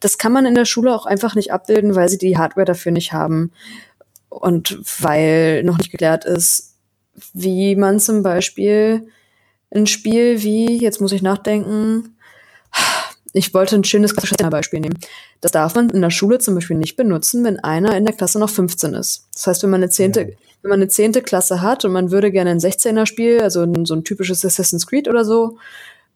Das 0.00 0.18
kann 0.18 0.32
man 0.32 0.46
in 0.46 0.54
der 0.54 0.64
Schule 0.64 0.94
auch 0.94 1.06
einfach 1.06 1.34
nicht 1.34 1.52
abbilden, 1.52 1.94
weil 1.94 2.08
sie 2.08 2.18
die 2.18 2.38
Hardware 2.38 2.66
dafür 2.66 2.92
nicht 2.92 3.12
haben. 3.12 3.52
Und 4.28 4.78
weil 5.00 5.64
noch 5.64 5.78
nicht 5.78 5.90
geklärt 5.90 6.24
ist, 6.24 6.70
wie 7.34 7.76
man 7.76 7.98
zum 7.98 8.22
Beispiel 8.22 9.08
ein 9.70 9.86
Spiel 9.86 10.42
wie, 10.42 10.78
jetzt 10.78 11.00
muss 11.00 11.12
ich 11.12 11.22
nachdenken, 11.22 12.16
ich 13.32 13.54
wollte 13.54 13.76
ein 13.76 13.84
schönes 13.84 14.12
klassisches 14.14 14.50
Beispiel 14.50 14.80
nehmen. 14.80 14.98
Das 15.40 15.52
darf 15.52 15.74
man 15.74 15.88
in 15.90 16.00
der 16.00 16.10
Schule 16.10 16.38
zum 16.38 16.54
Beispiel 16.54 16.76
nicht 16.76 16.96
benutzen, 16.96 17.44
wenn 17.44 17.60
einer 17.60 17.96
in 17.96 18.04
der 18.04 18.14
Klasse 18.14 18.38
noch 18.38 18.50
15 18.50 18.94
ist. 18.94 19.28
Das 19.32 19.46
heißt, 19.46 19.62
wenn 19.62 19.70
man 19.70 19.82
eine 19.82 19.90
zehnte, 19.90 20.22
ja. 20.22 20.28
wenn 20.62 20.70
man 20.70 20.80
eine 20.80 20.88
zehnte 20.88 21.22
Klasse 21.22 21.62
hat 21.62 21.84
und 21.84 21.92
man 21.92 22.10
würde 22.10 22.32
gerne 22.32 22.50
ein 22.50 22.58
16er 22.58 23.06
Spiel, 23.06 23.40
also 23.40 23.62
ein, 23.62 23.86
so 23.86 23.94
ein 23.94 24.04
typisches 24.04 24.44
Assassin's 24.44 24.86
Creed 24.86 25.08
oder 25.08 25.24
so, 25.24 25.58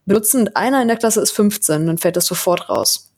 benutzen 0.07 0.43
und 0.43 0.57
einer 0.57 0.83
in 0.83 0.89
der 0.89 0.97
Klasse 0.97 1.21
ist 1.21 1.31
15, 1.31 1.87
dann 1.87 1.99
fällt 1.99 2.17
das 2.17 2.27
sofort 2.27 2.69
raus. 2.69 3.11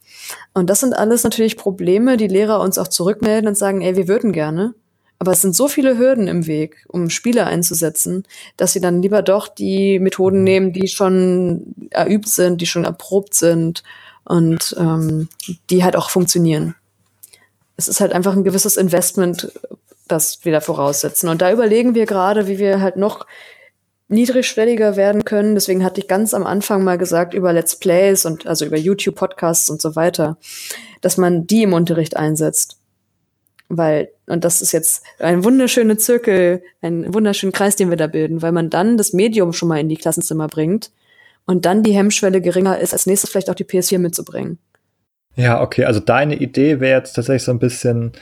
Und 0.55 0.68
das 0.68 0.80
sind 0.80 0.95
alles 0.95 1.24
natürlich 1.24 1.57
Probleme, 1.57 2.16
die 2.16 2.28
Lehrer 2.28 2.61
uns 2.61 2.78
auch 2.78 2.89
zurückmelden 2.89 3.49
und 3.49 3.57
sagen, 3.57 3.80
ey, 3.80 3.97
wir 3.97 4.09
würden 4.09 4.32
gerne, 4.32 4.74
Aber 5.18 5.32
es 5.32 5.40
sind 5.40 5.56
so 5.56 5.66
viele 5.66 5.96
Hürden 5.98 6.28
im 6.28 6.46
Weg, 6.46 6.84
um 6.88 7.08
Spiele 7.08 7.46
einzusetzen, 7.46 8.24
dass 8.56 8.72
sie 8.72 8.80
dann 8.80 9.00
lieber 9.02 9.22
doch 9.22 9.48
die 9.48 9.98
Methoden 9.98 10.44
nehmen, 10.44 10.72
die 10.72 10.88
schon 10.88 11.74
erübt 11.90 12.28
sind, 12.28 12.60
die 12.60 12.66
schon 12.66 12.84
erprobt 12.84 13.34
sind 13.34 13.82
und 14.24 14.76
ähm, 14.78 15.28
die 15.70 15.84
halt 15.84 15.96
auch 15.96 16.10
funktionieren. 16.10 16.74
Es 17.76 17.88
ist 17.88 18.00
halt 18.00 18.12
einfach 18.12 18.34
ein 18.34 18.44
gewisses 18.44 18.76
Investment, 18.76 19.52
das 20.08 20.44
wir 20.44 20.52
da 20.52 20.60
voraussetzen. 20.60 21.28
Und 21.28 21.42
da 21.42 21.52
überlegen 21.52 21.94
wir 21.94 22.06
gerade, 22.06 22.46
wie 22.46 22.58
wir 22.58 22.80
halt 22.80 22.96
noch 22.96 23.26
niedrigschwelliger 24.08 24.96
werden 24.96 25.24
können. 25.24 25.54
Deswegen 25.54 25.84
hatte 25.84 26.00
ich 26.00 26.08
ganz 26.08 26.32
am 26.32 26.46
Anfang 26.46 26.84
mal 26.84 26.98
gesagt 26.98 27.34
über 27.34 27.52
Let's 27.52 27.76
Plays 27.76 28.24
und 28.24 28.46
also 28.46 28.64
über 28.64 28.76
YouTube-Podcasts 28.76 29.68
und 29.68 29.82
so 29.82 29.96
weiter, 29.96 30.36
dass 31.00 31.16
man 31.16 31.46
die 31.46 31.62
im 31.62 31.72
Unterricht 31.72 32.16
einsetzt. 32.16 32.78
Weil, 33.68 34.10
und 34.27 34.45
das 34.45 34.61
ist 34.61 34.72
jetzt 34.72 35.05
ein 35.18 35.45
wunderschöner 35.45 35.99
Zirkel, 35.99 36.62
ein 36.83 37.12
wunderschöner 37.14 37.53
Kreis, 37.53 37.77
den 37.77 37.91
wir 37.91 37.97
da 37.97 38.07
bilden, 38.07 38.43
weil 38.43 38.53
man 38.53 38.70
dann 38.70 38.97
das 38.97 39.12
Medium 39.12 39.53
schon 39.53 39.68
mal 39.68 39.79
in 39.79 39.89
die 39.89 39.97
Klassenzimmer 39.97 40.49
bringt 40.49 40.91
und 41.47 41.64
dann 41.64 41.83
die 41.83 41.93
Hemmschwelle 41.93 42.41
geringer 42.41 42.79
ist, 42.79 42.93
als 42.93 43.07
nächstes 43.07 43.31
vielleicht 43.31 43.51
auch 43.51 43.55
die 43.55 43.64
PS4 43.64 43.99
mitzubringen. 43.99 44.59
Ja, 45.37 45.61
okay, 45.62 45.85
also 45.85 46.01
deine 46.01 46.37
Idee 46.37 46.81
wäre 46.81 46.99
jetzt 46.99 47.12
tatsächlich 47.12 47.45
so 47.45 47.53
ein 47.53 47.59
bisschen, 47.59 48.12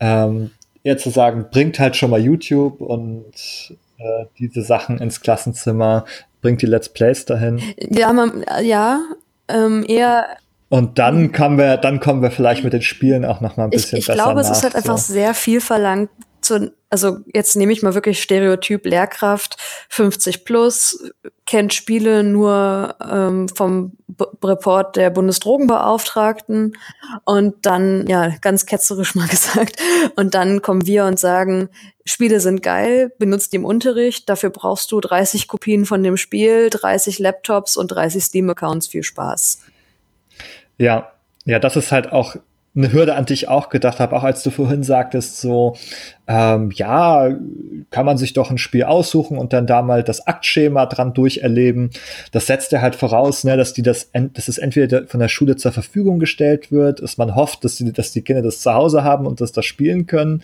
ähm, 0.00 0.50
eher 0.82 0.98
zu 0.98 1.10
sagen, 1.10 1.46
bringt 1.50 1.78
halt 1.78 1.96
schon 1.96 2.10
mal 2.10 2.20
YouTube 2.20 2.80
und 2.80 3.76
äh, 3.98 4.24
diese 4.38 4.62
Sachen 4.62 4.98
ins 4.98 5.20
Klassenzimmer, 5.20 6.06
bringt 6.40 6.62
die 6.62 6.66
Let's 6.66 6.88
Plays 6.88 7.24
dahin. 7.24 7.60
Ja, 7.76 8.12
man, 8.12 8.44
ja, 8.62 9.00
ähm, 9.48 9.84
eher 9.86 10.26
und 10.68 10.98
dann 10.98 11.32
kommen 11.32 11.56
wir, 11.56 11.76
dann 11.78 12.00
kommen 12.00 12.22
wir 12.22 12.30
vielleicht 12.30 12.62
mit 12.64 12.72
den 12.72 12.82
Spielen 12.82 13.24
auch 13.24 13.40
noch 13.40 13.56
mal 13.56 13.64
ein 13.64 13.70
bisschen 13.70 13.98
ich, 13.98 14.02
ich 14.02 14.06
besser 14.06 14.18
Ich 14.18 14.24
glaube, 14.24 14.42
nach, 14.42 14.50
es 14.50 14.56
ist 14.56 14.62
halt 14.62 14.72
so. 14.72 14.78
einfach 14.78 14.98
sehr 14.98 15.34
viel 15.34 15.60
verlangt. 15.60 16.10
Zu, 16.40 16.72
also 16.88 17.18
jetzt 17.34 17.56
nehme 17.56 17.72
ich 17.72 17.82
mal 17.82 17.94
wirklich 17.94 18.22
Stereotyp 18.22 18.86
Lehrkraft 18.86 19.56
50 19.88 20.44
plus 20.44 21.10
kennt 21.46 21.74
Spiele 21.74 22.22
nur 22.22 22.94
ähm, 23.10 23.48
vom 23.48 23.92
B 24.06 24.24
Report 24.44 24.94
der 24.94 25.10
Bundesdrogenbeauftragten 25.10 26.76
und 27.24 27.66
dann 27.66 28.06
ja 28.06 28.32
ganz 28.40 28.66
ketzerisch 28.66 29.14
mal 29.16 29.26
gesagt 29.26 29.78
und 30.14 30.34
dann 30.34 30.62
kommen 30.62 30.86
wir 30.86 31.06
und 31.06 31.18
sagen 31.18 31.70
Spiele 32.04 32.38
sind 32.40 32.62
geil, 32.62 33.12
benutzt 33.18 33.52
die 33.52 33.56
im 33.56 33.64
Unterricht, 33.64 34.28
dafür 34.28 34.50
brauchst 34.50 34.92
du 34.92 35.00
30 35.00 35.48
Kopien 35.48 35.86
von 35.86 36.02
dem 36.04 36.16
Spiel, 36.16 36.70
30 36.70 37.18
Laptops 37.18 37.76
und 37.76 37.88
30 37.88 38.22
Steam 38.22 38.48
Accounts, 38.48 38.86
viel 38.86 39.02
Spaß. 39.02 39.58
Ja, 40.78 41.12
ja, 41.44 41.58
das 41.58 41.76
ist 41.76 41.92
halt 41.92 42.12
auch 42.12 42.36
eine 42.76 42.92
Hürde, 42.92 43.16
an 43.16 43.24
die 43.24 43.32
ich 43.32 43.48
auch 43.48 43.70
gedacht 43.70 43.98
habe, 43.98 44.14
auch 44.16 44.22
als 44.22 44.42
du 44.42 44.50
vorhin 44.50 44.84
sagtest, 44.84 45.40
so, 45.40 45.76
ähm, 46.28 46.70
ja, 46.72 47.28
kann 47.90 48.06
man 48.06 48.18
sich 48.18 48.34
doch 48.34 48.50
ein 48.50 48.58
Spiel 48.58 48.84
aussuchen 48.84 49.36
und 49.36 49.52
dann 49.52 49.66
da 49.66 49.82
mal 49.82 50.04
das 50.04 50.26
Aktschema 50.26 50.86
dran 50.86 51.12
durcherleben. 51.12 51.90
Das 52.30 52.46
setzt 52.46 52.70
ja 52.72 52.80
halt 52.80 52.94
voraus, 52.94 53.42
ne, 53.42 53.56
dass 53.56 53.72
die 53.72 53.82
das, 53.82 54.10
dass 54.12 54.48
es 54.48 54.58
entweder 54.58 55.06
von 55.08 55.18
der 55.18 55.28
Schule 55.28 55.56
zur 55.56 55.72
Verfügung 55.72 56.18
gestellt 56.20 56.70
wird, 56.70 57.02
dass 57.02 57.18
man 57.18 57.34
hofft, 57.34 57.64
dass 57.64 57.76
die, 57.76 57.92
dass 57.92 58.12
die 58.12 58.22
Kinder 58.22 58.42
das 58.42 58.60
zu 58.60 58.72
Hause 58.72 59.02
haben 59.02 59.26
und 59.26 59.40
das 59.40 59.52
da 59.52 59.62
spielen 59.62 60.06
können. 60.06 60.42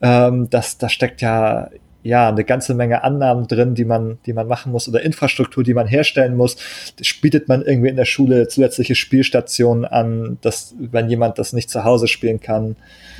Ähm, 0.00 0.48
das, 0.50 0.78
da 0.78 0.88
steckt 0.88 1.22
ja 1.22 1.70
ja, 2.04 2.28
eine 2.28 2.44
ganze 2.44 2.74
Menge 2.74 3.02
Annahmen 3.02 3.48
drin, 3.48 3.74
die 3.74 3.86
man, 3.86 4.18
die 4.26 4.34
man 4.34 4.46
machen 4.46 4.70
muss 4.70 4.86
oder 4.86 5.02
Infrastruktur, 5.02 5.64
die 5.64 5.72
man 5.72 5.86
herstellen 5.86 6.36
muss. 6.36 6.56
Das 6.98 7.08
bietet 7.20 7.48
man 7.48 7.62
irgendwie 7.62 7.88
in 7.88 7.96
der 7.96 8.04
Schule 8.04 8.46
zusätzliche 8.46 8.94
Spielstationen 8.94 9.86
an, 9.86 10.36
dass, 10.42 10.74
wenn 10.78 11.08
jemand 11.08 11.38
das 11.38 11.54
nicht 11.54 11.70
zu 11.70 11.82
Hause 11.82 12.06
spielen 12.06 12.40
kann. 12.40 12.76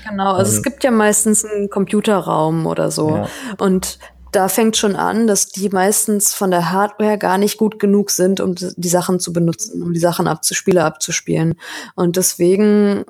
Genau, 0.06 0.34
also 0.34 0.52
ähm, 0.52 0.58
es 0.58 0.62
gibt 0.62 0.84
ja 0.84 0.90
meistens 0.90 1.46
einen 1.46 1.70
Computerraum 1.70 2.66
oder 2.66 2.90
so. 2.90 3.08
Ja. 3.08 3.28
Und 3.56 3.98
da 4.32 4.48
fängt 4.48 4.76
schon 4.76 4.96
an, 4.96 5.26
dass 5.26 5.46
die 5.46 5.70
meistens 5.70 6.34
von 6.34 6.50
der 6.50 6.70
Hardware 6.70 7.16
gar 7.16 7.38
nicht 7.38 7.56
gut 7.56 7.78
genug 7.78 8.10
sind, 8.10 8.40
um 8.40 8.54
die 8.54 8.88
Sachen 8.88 9.18
zu 9.18 9.32
benutzen, 9.32 9.82
um 9.82 9.94
die 9.94 10.00
Sachen 10.00 10.28
abzuspielen, 10.28 10.82
abzuspielen. 10.82 11.54
Und 11.94 12.16
deswegen 12.16 13.04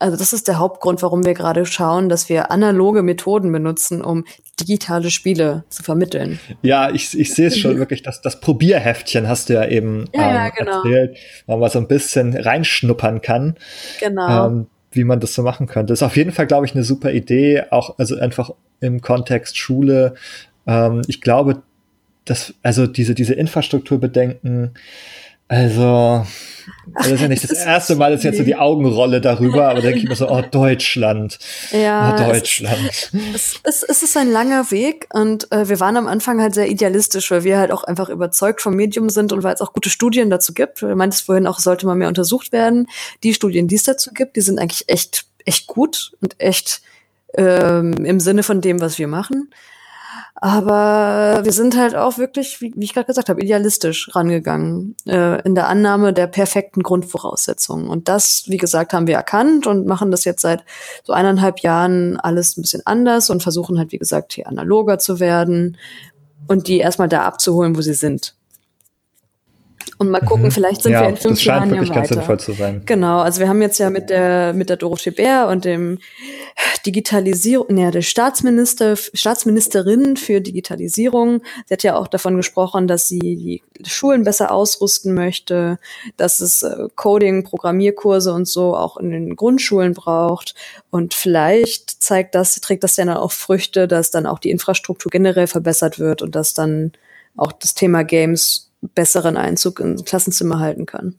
also 0.00 0.16
das 0.16 0.32
ist 0.32 0.48
der 0.48 0.58
Hauptgrund, 0.58 1.02
warum 1.02 1.24
wir 1.24 1.34
gerade 1.34 1.66
schauen, 1.66 2.08
dass 2.08 2.28
wir 2.28 2.50
analoge 2.50 3.02
Methoden 3.02 3.52
benutzen, 3.52 4.02
um 4.02 4.24
digitale 4.58 5.10
Spiele 5.10 5.64
zu 5.68 5.82
vermitteln. 5.82 6.40
Ja, 6.62 6.90
ich, 6.90 7.18
ich 7.18 7.34
sehe 7.34 7.48
es 7.48 7.58
schon 7.58 7.78
wirklich, 7.78 8.02
dass 8.02 8.22
das 8.22 8.40
Probierheftchen 8.40 9.28
hast 9.28 9.50
du 9.50 9.54
ja 9.54 9.66
eben 9.66 10.06
ja, 10.14 10.28
ähm, 10.28 10.34
ja, 10.34 10.48
genau. 10.48 10.76
erzählt, 10.78 11.18
wo 11.46 11.58
man 11.58 11.70
so 11.70 11.78
ein 11.78 11.86
bisschen 11.86 12.34
reinschnuppern 12.34 13.20
kann. 13.20 13.56
Genau. 14.00 14.46
Ähm, 14.46 14.66
wie 14.92 15.04
man 15.04 15.20
das 15.20 15.34
so 15.34 15.42
machen 15.42 15.66
könnte. 15.66 15.92
Das 15.92 16.00
ist 16.00 16.02
auf 16.02 16.16
jeden 16.16 16.32
Fall, 16.32 16.46
glaube 16.46 16.66
ich, 16.66 16.74
eine 16.74 16.82
super 16.82 17.12
Idee, 17.12 17.64
auch 17.70 17.98
also 17.98 18.18
einfach 18.18 18.50
im 18.80 19.00
Kontext 19.00 19.56
Schule. 19.56 20.14
Ähm, 20.66 21.02
ich 21.06 21.20
glaube, 21.20 21.62
dass 22.24 22.54
also 22.62 22.86
diese 22.86 23.14
diese 23.14 23.34
Infrastrukturbedenken 23.34 24.72
also, 25.50 26.24
das 26.94 27.08
ist 27.08 27.20
ja 27.20 27.26
nicht 27.26 27.42
das, 27.42 27.50
das 27.58 27.64
erste 27.66 27.96
Mal, 27.96 28.12
dass 28.12 28.22
jetzt 28.22 28.38
so 28.38 28.44
die 28.44 28.54
Augenrolle 28.54 29.20
darüber, 29.20 29.68
aber 29.68 29.80
denke 29.80 29.98
ich 29.98 30.08
mir 30.08 30.14
so, 30.14 30.30
oh, 30.30 30.42
Deutschland. 30.42 31.40
Ja. 31.72 32.14
Oh, 32.14 32.32
Deutschland. 32.32 33.10
Es, 33.34 33.60
es, 33.64 33.82
es 33.82 34.02
ist 34.04 34.16
ein 34.16 34.30
langer 34.30 34.70
Weg 34.70 35.08
und 35.12 35.50
äh, 35.50 35.68
wir 35.68 35.80
waren 35.80 35.96
am 35.96 36.06
Anfang 36.06 36.40
halt 36.40 36.54
sehr 36.54 36.68
idealistisch, 36.68 37.32
weil 37.32 37.42
wir 37.42 37.58
halt 37.58 37.72
auch 37.72 37.82
einfach 37.82 38.10
überzeugt 38.10 38.60
vom 38.60 38.76
Medium 38.76 39.10
sind 39.10 39.32
und 39.32 39.42
weil 39.42 39.54
es 39.54 39.60
auch 39.60 39.72
gute 39.72 39.90
Studien 39.90 40.30
dazu 40.30 40.54
gibt. 40.54 40.82
Du 40.82 40.94
meintest 40.94 41.26
vorhin 41.26 41.48
auch, 41.48 41.58
sollte 41.58 41.84
man 41.84 41.98
mehr 41.98 42.08
untersucht 42.08 42.52
werden. 42.52 42.86
Die 43.24 43.34
Studien, 43.34 43.66
die 43.66 43.74
es 43.74 43.82
dazu 43.82 44.12
gibt, 44.12 44.36
die 44.36 44.42
sind 44.42 44.60
eigentlich 44.60 44.88
echt, 44.88 45.26
echt 45.44 45.66
gut 45.66 46.12
und 46.20 46.36
echt 46.38 46.80
ähm, 47.34 48.04
im 48.04 48.20
Sinne 48.20 48.44
von 48.44 48.60
dem, 48.60 48.80
was 48.80 49.00
wir 49.00 49.08
machen. 49.08 49.50
Aber 50.42 51.40
wir 51.44 51.52
sind 51.52 51.76
halt 51.76 51.94
auch 51.94 52.16
wirklich, 52.16 52.62
wie, 52.62 52.72
wie 52.74 52.84
ich 52.84 52.94
gerade 52.94 53.06
gesagt 53.06 53.28
habe, 53.28 53.42
idealistisch 53.42 54.14
rangegangen 54.16 54.96
äh, 55.06 55.42
in 55.42 55.54
der 55.54 55.68
Annahme 55.68 56.14
der 56.14 56.28
perfekten 56.28 56.82
Grundvoraussetzungen. 56.82 57.88
Und 57.88 58.08
das, 58.08 58.44
wie 58.46 58.56
gesagt, 58.56 58.94
haben 58.94 59.06
wir 59.06 59.16
erkannt 59.16 59.66
und 59.66 59.86
machen 59.86 60.10
das 60.10 60.24
jetzt 60.24 60.40
seit 60.40 60.64
so 61.04 61.12
eineinhalb 61.12 61.60
Jahren 61.60 62.18
alles 62.18 62.56
ein 62.56 62.62
bisschen 62.62 62.80
anders 62.86 63.28
und 63.28 63.42
versuchen 63.42 63.78
halt, 63.78 63.92
wie 63.92 63.98
gesagt, 63.98 64.32
hier 64.32 64.48
analoger 64.48 64.98
zu 64.98 65.20
werden 65.20 65.76
und 66.48 66.68
die 66.68 66.78
erstmal 66.78 67.08
da 67.08 67.22
abzuholen, 67.24 67.76
wo 67.76 67.82
sie 67.82 67.94
sind. 67.94 68.34
Und 69.98 70.10
mal 70.10 70.20
gucken, 70.20 70.44
mhm. 70.44 70.50
vielleicht 70.50 70.82
sind 70.82 70.92
ja, 70.92 71.02
wir 71.02 71.08
in 71.10 71.16
fünf 71.16 71.34
das 71.34 71.42
scheint 71.42 71.58
Jahren 71.58 71.70
wirklich 71.72 71.88
ja 71.90 71.96
weiter. 71.96 72.14
Ganz 72.14 72.26
sinnvoll 72.26 72.40
zu 72.40 72.52
sein. 72.52 72.82
Genau, 72.86 73.20
also 73.20 73.40
wir 73.40 73.48
haben 73.48 73.60
jetzt 73.60 73.78
ja 73.78 73.90
mit 73.90 74.08
der 74.08 74.54
mit 74.54 74.70
der 74.70 74.76
Dorothee 74.76 75.10
Bär 75.10 75.48
und 75.48 75.64
dem 75.64 75.98
Digitalisierung, 76.86 77.76
ja, 77.76 77.90
der 77.90 78.02
Staatsminister, 78.02 78.96
Staatsministerin 78.96 80.16
für 80.16 80.40
Digitalisierung. 80.40 81.42
Sie 81.66 81.74
hat 81.74 81.82
ja 81.82 81.96
auch 81.96 82.08
davon 82.08 82.36
gesprochen, 82.36 82.88
dass 82.88 83.08
sie 83.08 83.18
die 83.18 83.62
Schulen 83.86 84.24
besser 84.24 84.52
ausrüsten 84.52 85.14
möchte, 85.14 85.78
dass 86.16 86.40
es 86.40 86.62
äh, 86.62 86.88
Coding, 86.96 87.44
Programmierkurse 87.44 88.32
und 88.32 88.48
so 88.48 88.74
auch 88.74 88.96
in 88.96 89.10
den 89.10 89.36
Grundschulen 89.36 89.94
braucht. 89.94 90.54
Und 90.90 91.14
vielleicht 91.14 92.02
zeigt 92.02 92.34
das, 92.34 92.58
trägt 92.60 92.84
das 92.84 92.96
ja 92.96 93.04
dann 93.04 93.16
auch 93.16 93.32
Früchte, 93.32 93.86
dass 93.86 94.10
dann 94.10 94.26
auch 94.26 94.38
die 94.38 94.50
Infrastruktur 94.50 95.10
generell 95.10 95.46
verbessert 95.46 95.98
wird 95.98 96.22
und 96.22 96.34
dass 96.34 96.54
dann 96.54 96.92
auch 97.36 97.52
das 97.52 97.74
Thema 97.74 98.02
Games 98.02 98.69
besseren 98.80 99.36
Einzug 99.36 99.80
ins 99.80 100.04
Klassenzimmer 100.04 100.58
halten 100.58 100.86
kann. 100.86 101.16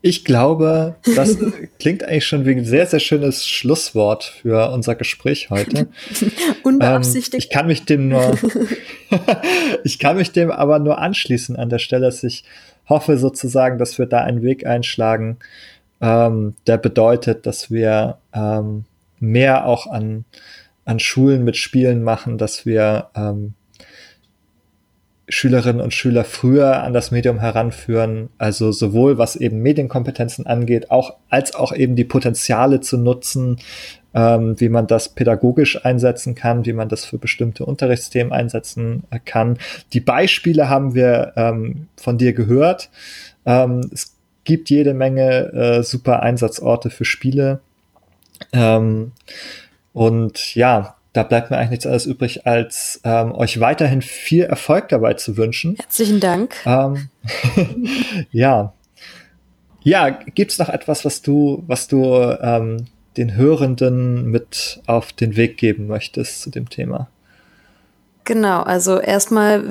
Ich 0.00 0.24
glaube, 0.24 0.96
das 1.14 1.36
klingt 1.78 2.02
eigentlich 2.02 2.26
schon 2.26 2.44
wie 2.44 2.52
ein 2.52 2.64
sehr, 2.64 2.86
sehr 2.86 2.98
schönes 2.98 3.46
Schlusswort 3.46 4.24
für 4.24 4.70
unser 4.72 4.96
Gespräch 4.96 5.50
heute. 5.50 5.88
Unbeabsichtigt. 6.64 7.34
Ähm, 7.34 7.38
ich 7.38 7.50
kann 7.50 7.66
mich 7.66 7.84
dem 7.84 8.08
nur, 8.08 8.36
ich 9.84 9.98
kann 10.00 10.16
mich 10.16 10.32
dem 10.32 10.50
aber 10.50 10.80
nur 10.80 10.98
anschließen 10.98 11.56
an 11.56 11.70
der 11.70 11.78
Stelle, 11.78 12.06
dass 12.06 12.24
ich 12.24 12.44
hoffe 12.88 13.16
sozusagen, 13.16 13.78
dass 13.78 13.98
wir 13.98 14.06
da 14.06 14.22
einen 14.22 14.42
Weg 14.42 14.66
einschlagen, 14.66 15.38
ähm, 16.00 16.54
der 16.66 16.78
bedeutet, 16.78 17.46
dass 17.46 17.70
wir 17.70 18.18
ähm, 18.34 18.84
mehr 19.20 19.66
auch 19.66 19.86
an, 19.86 20.24
an 20.84 20.98
Schulen 20.98 21.44
mit 21.44 21.56
Spielen 21.56 22.02
machen, 22.02 22.38
dass 22.38 22.66
wir 22.66 23.08
ähm, 23.14 23.54
Schülerinnen 25.32 25.80
und 25.80 25.94
Schüler 25.94 26.24
früher 26.24 26.82
an 26.82 26.92
das 26.92 27.10
Medium 27.10 27.40
heranführen, 27.40 28.28
also 28.36 28.70
sowohl 28.70 29.16
was 29.16 29.34
eben 29.34 29.62
Medienkompetenzen 29.62 30.46
angeht, 30.46 30.90
auch 30.90 31.14
als 31.30 31.54
auch 31.54 31.72
eben 31.72 31.96
die 31.96 32.04
Potenziale 32.04 32.80
zu 32.80 32.98
nutzen, 32.98 33.56
ähm, 34.14 34.60
wie 34.60 34.68
man 34.68 34.86
das 34.86 35.08
pädagogisch 35.08 35.86
einsetzen 35.86 36.34
kann, 36.34 36.66
wie 36.66 36.74
man 36.74 36.90
das 36.90 37.06
für 37.06 37.16
bestimmte 37.16 37.64
Unterrichtsthemen 37.64 38.30
einsetzen 38.30 39.04
äh, 39.10 39.18
kann. 39.24 39.56
Die 39.94 40.00
Beispiele 40.00 40.68
haben 40.68 40.94
wir 40.94 41.32
ähm, 41.36 41.86
von 41.96 42.18
dir 42.18 42.34
gehört. 42.34 42.90
Ähm, 43.46 43.88
es 43.90 44.14
gibt 44.44 44.68
jede 44.68 44.92
Menge 44.92 45.52
äh, 45.54 45.82
super 45.82 46.22
Einsatzorte 46.22 46.90
für 46.90 47.06
Spiele. 47.06 47.60
Ähm, 48.52 49.12
und 49.94 50.54
ja, 50.54 50.96
da 51.12 51.22
bleibt 51.22 51.50
mir 51.50 51.58
eigentlich 51.58 51.70
nichts 51.70 51.86
anderes 51.86 52.06
übrig, 52.06 52.46
als 52.46 53.00
ähm, 53.04 53.32
euch 53.32 53.60
weiterhin 53.60 54.02
viel 54.02 54.44
Erfolg 54.44 54.88
dabei 54.88 55.14
zu 55.14 55.36
wünschen. 55.36 55.76
Herzlichen 55.76 56.20
Dank. 56.20 56.56
Ähm, 56.64 57.08
ja. 58.30 58.72
Ja, 59.82 60.10
gibt's 60.10 60.58
noch 60.58 60.68
etwas, 60.68 61.04
was 61.04 61.22
du, 61.22 61.64
was 61.66 61.88
du 61.88 62.04
ähm, 62.40 62.86
den 63.16 63.34
Hörenden 63.34 64.30
mit 64.30 64.80
auf 64.86 65.12
den 65.12 65.36
Weg 65.36 65.58
geben 65.58 65.86
möchtest 65.86 66.40
zu 66.40 66.50
dem 66.50 66.70
Thema. 66.70 67.08
Genau, 68.24 68.62
also 68.62 69.00
erstmal, 69.00 69.64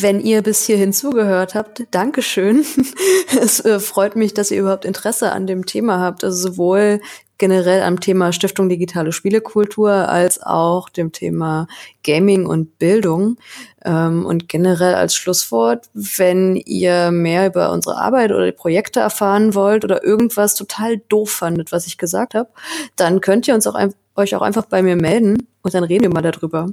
wenn 0.00 0.20
ihr 0.20 0.42
bis 0.42 0.64
hierhin 0.64 0.94
zugehört 0.94 1.54
habt, 1.54 1.82
Dankeschön. 1.90 2.64
es 3.40 3.60
äh, 3.60 3.80
freut 3.80 4.16
mich, 4.16 4.32
dass 4.32 4.50
ihr 4.50 4.60
überhaupt 4.60 4.86
Interesse 4.86 5.30
an 5.32 5.46
dem 5.46 5.66
Thema 5.66 6.00
habt. 6.00 6.24
Also 6.24 6.50
sowohl 6.50 7.00
generell 7.36 7.82
am 7.82 8.00
Thema 8.00 8.32
Stiftung 8.32 8.70
Digitale 8.70 9.12
Spielekultur 9.12 9.90
als 9.90 10.42
auch 10.42 10.88
dem 10.88 11.12
Thema 11.12 11.68
Gaming 12.02 12.46
und 12.46 12.78
Bildung. 12.78 13.36
Ähm, 13.84 14.24
und 14.24 14.48
generell 14.48 14.94
als 14.94 15.14
Schlusswort, 15.14 15.90
wenn 15.92 16.56
ihr 16.56 17.10
mehr 17.10 17.46
über 17.46 17.72
unsere 17.72 17.98
Arbeit 17.98 18.32
oder 18.32 18.46
die 18.46 18.52
Projekte 18.52 19.00
erfahren 19.00 19.54
wollt 19.54 19.84
oder 19.84 20.02
irgendwas 20.02 20.54
total 20.54 20.96
doof 21.10 21.30
fandet, 21.30 21.72
was 21.72 21.86
ich 21.86 21.98
gesagt 21.98 22.34
habe, 22.34 22.48
dann 22.96 23.20
könnt 23.20 23.46
ihr 23.48 23.54
uns 23.54 23.66
auch 23.66 23.78
euch 24.16 24.34
auch 24.34 24.42
einfach 24.42 24.64
bei 24.64 24.82
mir 24.82 24.96
melden 24.96 25.46
und 25.62 25.74
dann 25.74 25.84
reden 25.84 26.04
wir 26.04 26.10
mal 26.10 26.22
darüber 26.22 26.68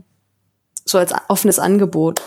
so 0.85 0.97
als 0.97 1.13
offenes 1.27 1.59
Angebot. 1.59 2.21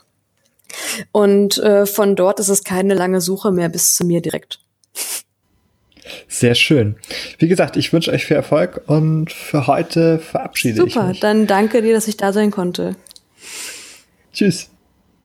Und 1.12 1.58
äh, 1.58 1.86
von 1.86 2.16
dort 2.16 2.40
ist 2.40 2.48
es 2.48 2.64
keine 2.64 2.94
lange 2.94 3.20
Suche 3.20 3.52
mehr 3.52 3.68
bis 3.68 3.94
zu 3.94 4.04
mir 4.04 4.20
direkt. 4.20 4.58
Sehr 6.28 6.54
schön. 6.54 6.96
Wie 7.38 7.48
gesagt, 7.48 7.76
ich 7.76 7.92
wünsche 7.92 8.12
euch 8.12 8.26
viel 8.26 8.36
Erfolg 8.36 8.82
und 8.86 9.32
für 9.32 9.66
heute 9.66 10.18
verabschiede 10.18 10.76
Super, 10.76 10.88
ich 10.88 10.94
mich. 10.94 11.04
Super, 11.16 11.20
dann 11.20 11.46
danke 11.46 11.82
dir, 11.82 11.94
dass 11.94 12.08
ich 12.08 12.16
da 12.16 12.32
sein 12.32 12.50
konnte. 12.50 12.96
Tschüss. 14.32 14.70